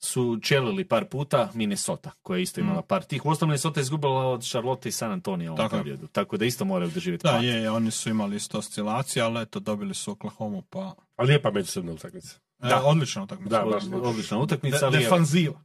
su 0.00 0.38
čelili 0.42 0.84
par 0.84 1.04
puta, 1.04 1.50
Minnesota, 1.54 2.10
koja 2.22 2.36
je 2.36 2.42
isto 2.42 2.60
imala 2.60 2.80
Mm. 2.80 2.86
par 2.88 3.04
tih. 3.04 3.26
Uostalom, 3.26 3.50
Minnesota 3.50 3.80
je 3.80 3.82
izgubila 3.82 4.26
od 4.26 4.42
Charlotte 4.42 4.88
i 4.88 4.92
San 4.92 5.12
Antonio 5.12 5.46
u 5.46 5.54
ovom 5.54 5.64
Tako 5.64 5.76
periodu, 5.76 6.06
tako 6.06 6.36
da 6.36 6.44
isto 6.44 6.64
moraju 6.64 6.90
doživjeti 6.90 7.22
Da, 7.22 7.30
je, 7.32 7.54
je, 7.54 7.70
oni 7.70 7.90
su 7.90 8.10
imali 8.10 8.36
isto 8.36 8.58
oscilacije, 8.58 9.22
ali 9.22 9.42
eto, 9.42 9.60
dobili 9.60 9.94
su 9.94 10.10
Oklahoma, 10.10 10.62
pa... 10.70 10.94
Ali 11.16 11.28
lijepa 11.28 11.50
međusobna 11.50 11.92
utakmica. 11.92 12.36
E, 12.58 12.68
Da. 12.68 12.82
odlična 12.84 13.22
utakmica. 13.22 13.58
Da, 13.58 13.64
baš. 13.64 13.82
Odlična 13.94 14.38
utakmica, 14.38 14.78
De- 14.80 14.86
ali 14.86 14.98
defanziva. 14.98 15.60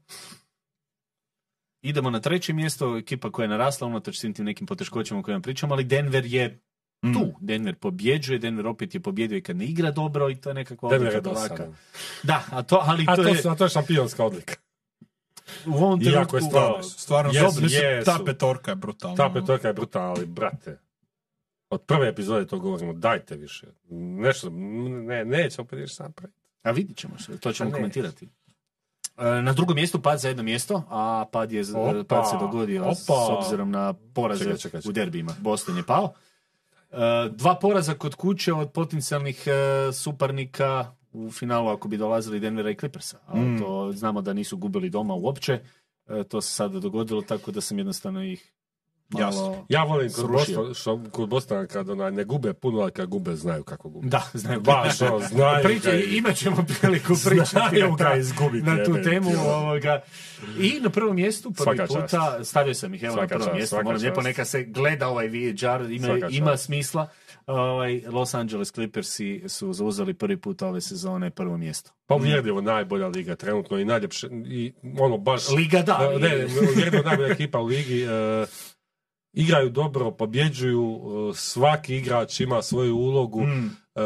idemo 1.81 2.09
na 2.09 2.19
treće 2.19 2.53
mjesto, 2.53 2.97
ekipa 2.97 3.31
koja 3.31 3.43
je 3.43 3.49
narasla 3.49 3.87
unatoč 3.87 4.17
svim 4.17 4.33
tim 4.33 4.45
nekim 4.45 4.67
poteškoćama 4.67 5.19
o 5.19 5.23
kojima 5.23 5.41
pričamo, 5.41 5.73
ali 5.73 5.83
Denver 5.83 6.25
je 6.25 6.61
Mm. 7.03 7.13
tu. 7.13 7.33
Denver 7.39 7.75
pobjeđuje, 7.75 8.39
Denver 8.39 8.67
opet 8.67 8.95
je 8.95 8.99
pobjedio 8.99 9.37
i 9.37 9.41
kad 9.41 9.55
ne 9.55 9.65
igra 9.65 9.91
dobro 9.91 10.29
i 10.29 10.35
to 10.35 10.49
je 10.49 10.53
nekakva 10.53 10.89
Denver 10.89 11.13
je 11.13 11.17
odlika 11.19 11.39
prvaka. 11.47 11.67
Da, 12.23 12.43
a 12.51 12.63
to, 12.63 12.83
ali 12.83 13.05
A 13.07 13.15
to, 13.15 13.23
to, 13.23 13.29
je 13.29 13.37
su- 13.37 13.49
a 13.49 13.55
to 13.55 13.63
je 13.63 13.69
šampionska 13.69 14.25
odlika. 14.25 14.55
u 15.65 15.73
ovom 15.73 16.01
Iako 16.01 16.11
trenutku... 16.11 16.35
je 16.35 16.41
stvarno- 16.41 16.83
Stvarno, 16.83 17.31
Jesu, 17.31 17.61
mislim, 17.61 17.81
jesu. 17.85 18.05
ta 18.05 18.19
petorka 18.25 18.71
je 18.71 18.75
brutalna. 18.75 19.15
Ta 19.17 19.29
petorka 19.31 19.67
je 19.67 19.73
brutalna, 19.73 20.09
ali 20.09 20.25
brate, 20.25 20.79
od 21.69 21.81
prve 21.81 22.07
epizode 22.09 22.47
to 22.47 22.59
govorimo, 22.59 22.93
dajte 22.93 23.35
više. 23.35 23.67
Nešto, 23.89 24.49
ne, 24.49 25.25
neće 25.25 25.61
opet 25.61 25.79
ništa 25.79 26.03
napraviti. 26.03 26.39
A 26.63 26.71
vidit 26.71 26.97
ćemo 26.97 27.19
se, 27.19 27.37
to 27.37 27.53
ćemo 27.53 27.67
A 27.67 27.71
ne. 27.71 27.77
komentirati. 27.77 28.29
E, 29.17 29.41
Na 29.41 29.53
drugom 29.53 29.75
mjestu 29.75 30.01
pad 30.01 30.19
za 30.19 30.27
jedno 30.27 30.43
mjesto, 30.43 30.83
a 30.89 31.25
pad, 31.31 31.51
je, 31.51 31.63
Opa, 31.75 32.03
pad 32.05 32.29
se 32.29 32.35
dogodio 32.39 32.95
s 32.95 33.09
opa. 33.09 33.19
obzirom 33.35 33.71
na 33.71 33.93
poraze 33.93 34.43
Čekaj, 34.43 34.57
čekaj, 34.57 34.81
čekaj. 34.81 34.89
u 34.89 34.93
derbijima. 34.93 35.35
Boston 35.39 35.77
je 35.77 35.83
pao. 35.83 36.13
E, 36.93 37.29
Dva 37.29 37.55
poraza 37.55 37.93
kod 37.93 38.15
kuće 38.15 38.53
od 38.53 38.71
potencijalnih 38.71 39.43
e, 39.47 39.51
suparnika 39.93 40.91
u 41.13 41.31
finalu 41.31 41.69
ako 41.69 41.87
bi 41.87 41.97
dolazili 41.97 42.39
Denvera 42.39 42.69
i 42.69 42.75
Clippersa. 42.75 43.19
Ali 43.27 43.41
Mm. 43.41 43.59
to 43.59 43.91
znamo 43.91 44.21
da 44.21 44.33
nisu 44.33 44.57
gubili 44.57 44.89
doma 44.89 45.13
uopće. 45.13 45.59
E, 46.07 46.23
To 46.23 46.41
se 46.41 46.51
sada 46.53 46.79
dogodilo 46.79 47.21
tako 47.21 47.51
da 47.51 47.61
sam 47.61 47.77
jednostavno 47.77 48.23
ih 48.23 48.53
malo... 49.13 49.25
Jasno. 49.25 49.65
Ja 49.69 49.83
volim 49.83 50.11
kod. 50.11 50.31
Bostona, 50.31 50.73
što, 50.73 51.01
kod 51.11 51.29
Bostona 51.29 51.67
kad 51.67 51.89
onaj, 51.89 52.11
ne 52.11 52.23
gube 52.23 52.53
puno, 52.53 52.79
ali 52.79 52.91
kad 52.91 53.09
gube 53.09 53.35
znaju 53.35 53.63
kako 53.63 53.89
gube. 53.89 54.07
Da, 54.07 54.23
znaju. 54.33 54.61
Baš, 54.61 55.01
ono, 55.01 55.19
znaju 55.31 55.63
Priča, 55.63 55.91
ga- 55.91 56.03
imat 56.07 56.35
ćemo 56.35 56.65
priliku 56.81 57.13
pričati 57.25 57.55
na, 57.79 57.87
ga 57.87 57.95
ta- 57.97 58.15
izgubiti, 58.15 58.65
na 58.65 58.83
tu 58.85 58.93
temu. 59.03 59.29
Ovoga. 59.39 60.01
I 60.59 60.79
na 60.81 60.89
prvom 60.89 61.15
mjestu, 61.15 61.51
prvi 61.51 61.63
Svaka 61.77 61.87
čast. 61.87 61.93
puta, 62.01 62.43
stavio 62.43 62.73
sam 62.73 62.93
ih 62.93 63.03
evo 63.03 63.13
Svaka 63.13 63.23
na 63.25 63.29
prvo 63.29 63.45
čast, 63.45 63.55
mjesto, 63.55 63.69
svaka 63.69 63.83
molim 63.83 64.01
lijepo 64.01 64.15
čast. 64.15 64.25
neka 64.25 64.45
se 64.45 64.63
gleda 64.63 65.07
ovaj 65.07 65.27
VHR, 65.27 65.91
ima, 65.91 66.07
ima 66.29 66.51
čast. 66.51 66.65
smisla. 66.65 67.07
Ovaj, 67.47 68.01
Los 68.07 68.33
Angeles 68.33 68.71
Clippersi 68.71 69.43
su 69.47 69.73
zauzeli 69.73 70.13
prvi 70.13 70.37
put 70.37 70.61
ove 70.61 70.81
sezone 70.81 71.29
prvo 71.29 71.57
mjesto. 71.57 71.91
Pa 72.07 72.15
uvjerljivo 72.15 72.61
najbolja 72.61 73.07
liga 73.07 73.35
trenutno 73.35 73.79
i 73.79 73.85
najljepše, 73.85 74.27
i 74.45 74.73
ono 74.99 75.17
baš... 75.17 75.49
Liga 75.49 75.81
da. 75.81 76.09
Ne, 76.11 76.29
ne, 76.29 76.45
uvjerljivo 76.69 77.03
najbolja 77.03 77.29
ekipa 77.29 77.59
u 77.59 77.65
ligi. 77.65 78.01
e, 78.01 78.45
igraju 79.33 79.69
dobro, 79.69 80.11
pobjeđuju, 80.11 81.01
e, 81.31 81.35
svaki 81.35 81.95
igrač 81.95 82.39
ima 82.39 82.61
svoju 82.61 82.95
ulogu, 82.95 83.41
Mm. 83.41 83.65
e, 83.95 84.01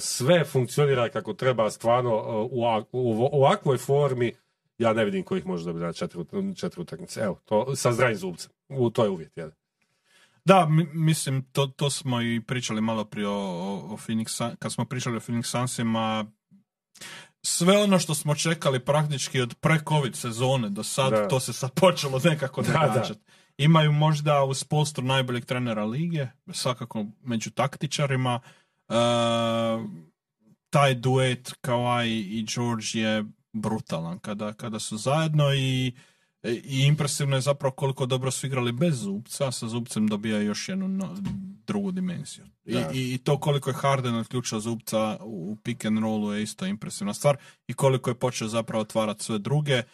sve 0.00 0.44
funkcionira 0.44 1.08
kako 1.08 1.34
treba 1.34 1.70
stvarno 1.70 2.10
e, 2.10 2.48
u, 2.92 3.28
ovakvoj 3.32 3.78
formi. 3.78 4.32
Ja 4.78 4.92
ne 4.92 5.04
vidim 5.04 5.22
kojih 5.22 5.46
može 5.46 5.64
dobiti 5.64 5.84
na 5.84 5.92
četiri, 5.92 6.20
četiri 6.56 6.80
utakmice. 6.82 7.20
Evo, 7.20 7.38
to, 7.44 7.76
sa 7.76 7.92
zdravim 7.92 8.16
zubcem. 8.16 8.50
U, 8.68 8.90
to 8.90 9.04
je 9.04 9.10
uvjet. 9.10 9.32
Jedan. 9.36 9.52
Da, 10.44 10.66
mi- 10.66 10.88
mislim, 10.94 11.42
to, 11.42 11.66
to 11.66 11.90
smo 11.90 12.22
i 12.22 12.40
pričali 12.40 12.80
malo 12.80 13.04
prije 13.04 13.28
o, 13.28 13.32
o, 13.32 13.74
o 13.84 13.96
Phoenix, 13.98 14.56
kad 14.58 14.72
smo 14.72 14.84
pričali 14.84 15.16
o 15.16 15.20
Phoenix 15.20 15.42
Sunsima, 15.44 16.26
sve 17.42 17.78
ono 17.78 17.98
što 17.98 18.14
smo 18.14 18.34
čekali 18.34 18.80
praktički 18.80 19.40
od 19.40 19.54
pre-covid 19.60 20.14
sezone 20.14 20.68
do 20.68 20.82
sad, 20.82 21.10
Da. 21.10 21.28
to 21.28 21.40
se 21.40 21.52
sad 21.52 21.72
počelo 21.72 22.20
nekako 22.24 22.62
događati. 22.62 23.20
Imaju 23.58 23.92
možda 23.92 24.44
uz 24.44 24.64
Polstru 24.64 25.04
najboljeg 25.04 25.44
trenera 25.44 25.84
lige, 25.84 26.26
svakako 26.52 27.06
među 27.22 27.50
taktičarima. 27.50 28.40
E, 28.88 28.94
taj 30.70 30.94
duet 30.94 31.52
Kawhi 31.62 32.06
i 32.08 32.46
George 32.54 32.86
je 32.94 33.24
brutalan 33.52 34.18
kada, 34.18 34.52
kada 34.52 34.78
su 34.78 34.96
zajedno 34.96 35.54
i, 35.54 35.92
i 36.44 36.84
impresivno 36.86 37.36
je 37.36 37.40
zapravo 37.40 37.74
koliko 37.74 38.06
dobro 38.06 38.30
su 38.30 38.46
igrali 38.46 38.72
bez 38.72 38.98
Zubca, 39.00 39.52
sa 39.52 39.68
Zubcem 39.68 40.06
dobija 40.08 40.38
još 40.38 40.68
jednu 40.68 40.88
no- 40.88 41.16
drugu 41.66 41.90
dimenziju. 41.92 42.44
I, 42.64 42.76
i, 42.92 43.14
i 43.14 43.18
to 43.18 43.40
koliko 43.40 43.70
je 43.70 43.74
Harden 43.74 44.14
otključao 44.14 44.60
Zubca 44.60 45.18
u 45.20 45.56
pick 45.62 45.84
and 45.84 45.98
rollu 45.98 46.32
je 46.32 46.42
isto 46.42 46.66
impresivna 46.66 47.14
stvar 47.14 47.36
i 47.66 47.74
koliko 47.74 48.10
je 48.10 48.14
počeo 48.14 48.48
zapravo 48.48 48.82
otvarati 48.82 49.24
sve 49.24 49.38
druge. 49.38 49.74
E, 49.74 49.84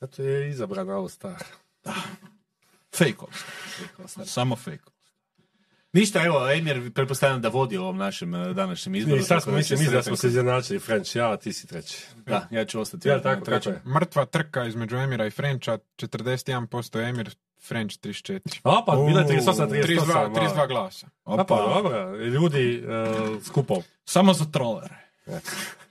Zato 0.00 0.22
je 0.22 0.50
izabran 0.50 0.90
All 0.90 1.08
Star. 1.08 1.44
Fake 2.98 3.16
all-star. 3.98 4.26
Samo 4.26 4.56
fake. 4.56 4.94
Ništa, 5.92 6.24
evo, 6.24 6.50
Emir, 6.50 6.92
pretpostavljam 6.92 7.40
da 7.40 7.48
vodi 7.48 7.76
ovom 7.76 7.96
našem 7.96 8.34
eh, 8.34 8.54
današnjem 8.54 8.94
izboru. 8.94 9.16
I 9.16 9.22
sad 9.22 9.28
tako 9.28 9.40
smo 9.42 9.52
da 9.52 9.56
mislim, 9.56 9.78
mislim 9.78 9.96
da 9.96 10.02
smo 10.02 10.16
se 10.16 10.26
izjednačili, 10.26 10.78
French, 10.78 11.16
ja, 11.16 11.36
ti 11.36 11.52
si 11.52 11.66
treći. 11.66 12.06
Da, 12.26 12.48
ja 12.50 12.64
ću 12.64 12.80
ostati 12.80 13.08
Ja, 13.08 13.22
tako, 13.22 13.44
trećem. 13.44 13.72
je. 13.72 13.80
Mrtva 13.84 14.24
trka 14.24 14.64
između 14.64 14.96
Emira 14.96 15.26
i 15.26 15.30
Frenča, 15.30 15.78
41% 15.96 17.08
Emir, 17.08 17.34
French 17.68 17.98
34. 17.98 18.60
A 18.62 18.82
pa, 18.86 18.96
bilo 18.96 19.18
je 19.18 19.24
U, 19.24 19.28
38, 19.28 19.68
38. 19.68 19.86
32, 19.86 20.16
a. 20.16 20.28
32 20.28 20.68
glasa. 20.68 21.06
A 21.24 21.44
pa, 21.44 21.56
dobro, 21.56 22.16
ljudi 22.16 22.84
uh, 22.86 23.42
skupo. 23.42 23.82
Samo 24.04 24.32
za 24.32 24.44
trolere. 24.44 24.94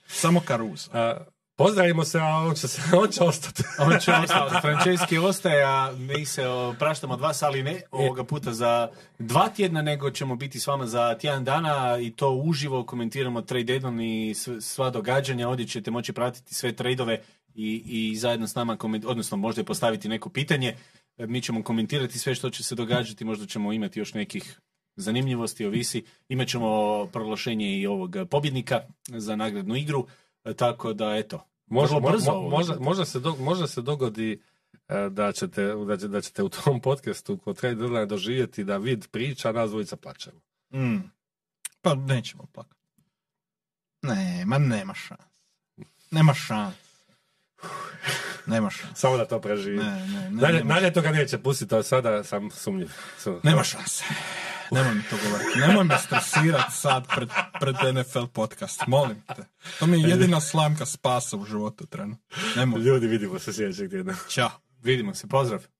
Samo 0.07 0.41
Karuza. 0.45 1.15
Uh, 1.18 1.32
pozdravimo 1.55 2.03
se, 2.03 2.19
a 2.19 2.25
on 2.25 2.55
će, 2.55 2.67
se, 2.67 2.81
on 3.01 3.09
će 3.09 3.23
ostati. 3.23 3.63
On 3.80 3.99
će 3.99 4.11
ostati. 4.23 4.55
Franceski 4.61 5.17
ostaje, 5.17 5.63
a 5.63 5.91
mi 5.97 6.25
se 6.25 6.43
praštamo 6.80 7.13
od 7.13 7.19
vas, 7.19 7.43
ali 7.43 7.63
ne 7.63 7.81
ovoga 7.91 8.23
puta 8.23 8.53
za 8.53 8.89
dva 9.19 9.49
tjedna, 9.49 9.81
nego 9.81 10.11
ćemo 10.11 10.35
biti 10.35 10.59
s 10.59 10.67
vama 10.67 10.85
za 10.88 11.17
tjedan 11.17 11.43
dana 11.43 11.97
i 11.99 12.11
to 12.11 12.31
uživo 12.31 12.85
komentiramo 12.85 13.41
trade 13.41 13.80
i 14.01 14.34
sv- 14.35 14.59
sva 14.61 14.89
događanja. 14.89 15.49
Ovdje 15.49 15.67
ćete 15.67 15.91
moći 15.91 16.13
pratiti 16.13 16.53
sve 16.53 16.75
tradeove 16.75 17.21
i, 17.55 17.84
i 17.85 18.15
zajedno 18.15 18.47
s 18.47 18.55
nama, 18.55 18.77
koment- 18.77 19.05
odnosno 19.07 19.38
možda 19.38 19.61
i 19.61 19.65
postaviti 19.65 20.09
neko 20.09 20.30
pitanje. 20.30 20.75
E, 21.17 21.27
Mi 21.27 21.41
ćemo 21.41 21.63
komentirati 21.63 22.19
sve 22.19 22.35
što 22.35 22.49
će 22.49 22.63
se 22.63 22.75
događati, 22.75 23.25
možda 23.25 23.45
ćemo 23.45 23.73
imati 23.73 23.99
još 23.99 24.13
nekih 24.13 24.59
zanimljivosti, 24.95 25.65
ovisi. 25.65 26.03
Imat 26.30 26.47
ćemo 26.47 27.05
proglašenje 27.05 27.77
i 27.77 27.88
ovog 27.88 28.15
pobjednika 28.30 28.81
za 29.07 29.35
nagradnu 29.35 29.75
igru, 29.75 30.07
e, 30.07 30.22
tako 30.52 30.94
da 30.94 31.15
eto, 31.15 31.48
Može, 31.68 31.95
Vrlo 31.95 32.11
brzo 32.11 32.32
mo- 32.32 32.49
možda, 32.49 32.76
možda, 32.76 33.06
se 33.06 33.20
do, 33.20 33.36
možda 33.36 33.68
se 33.68 33.82
dogodi 33.82 34.41
e, 34.88 35.10
da 35.10 35.32
ćete, 35.32 35.64
da, 35.88 35.98
će- 35.98 36.07
da 36.07 36.22
ćete 36.22 36.44
u 36.44 36.49
tom 36.49 36.80
podcastu 36.82 37.38
kod 37.38 37.57
Trade 37.57 37.76
Deadline 37.76 38.06
doživjeti 38.06 38.64
da 38.64 38.78
vid 38.78 39.07
priča, 39.07 39.49
a 39.49 39.53
nas 39.53 39.70
dvojica 39.70 39.95
plaćemo. 39.95 40.40
Mm. 40.74 40.98
Pa 41.82 41.95
nećemo 41.95 42.45
plakati. 42.45 42.82
Ne, 44.02 44.44
ma 44.45 44.57
nema 44.57 44.94
šans. 44.94 45.22
Nema 46.11 46.34
šans. 46.34 46.76
Nema 48.45 48.70
šans. 48.70 48.99
Samo 48.99 49.18
da 49.18 49.26
to 49.26 49.41
preživi. 49.41 49.78
Ne, 49.78 49.84
ne, 50.07 50.30
ne, 50.30 50.41
Dalje, 50.41 50.57
nema, 50.57 50.74
dalje 50.74 50.94
toga 50.94 51.11
neće 51.11 51.38
pustiti, 51.38 51.76
ali 51.76 51.84
sada 51.84 52.24
sam 52.24 52.52
sumnjiv. 52.52 52.91
Su- 53.18 53.40
nema 53.44 53.64
šanse. 53.64 54.03
Nemoj 54.73 54.95
mi 54.95 55.01
to 55.09 55.15
govoriti. 55.25 55.59
Nemoj 55.59 55.83
me 55.83 55.97
stresirati 55.97 56.71
sad 56.71 57.07
pred, 57.15 57.29
pred 57.59 57.95
NFL 57.95 58.25
podcast. 58.33 58.81
Molim 58.87 59.21
te. 59.35 59.45
To 59.79 59.87
mi 59.87 60.01
je 60.01 60.09
jedina 60.09 60.41
slamka 60.41 60.85
spasa 60.85 61.37
u 61.37 61.45
životu 61.45 61.85
trenutno. 61.85 62.25
Nemoj. 62.55 62.81
Ljudi, 62.81 63.07
vidimo 63.07 63.39
se 63.39 63.53
sljedećeg 63.53 63.89
tjedna. 63.89 64.15
Ćao. 64.29 64.49
vidimo 64.83 65.13
se, 65.13 65.27
pozdrav. 65.27 65.72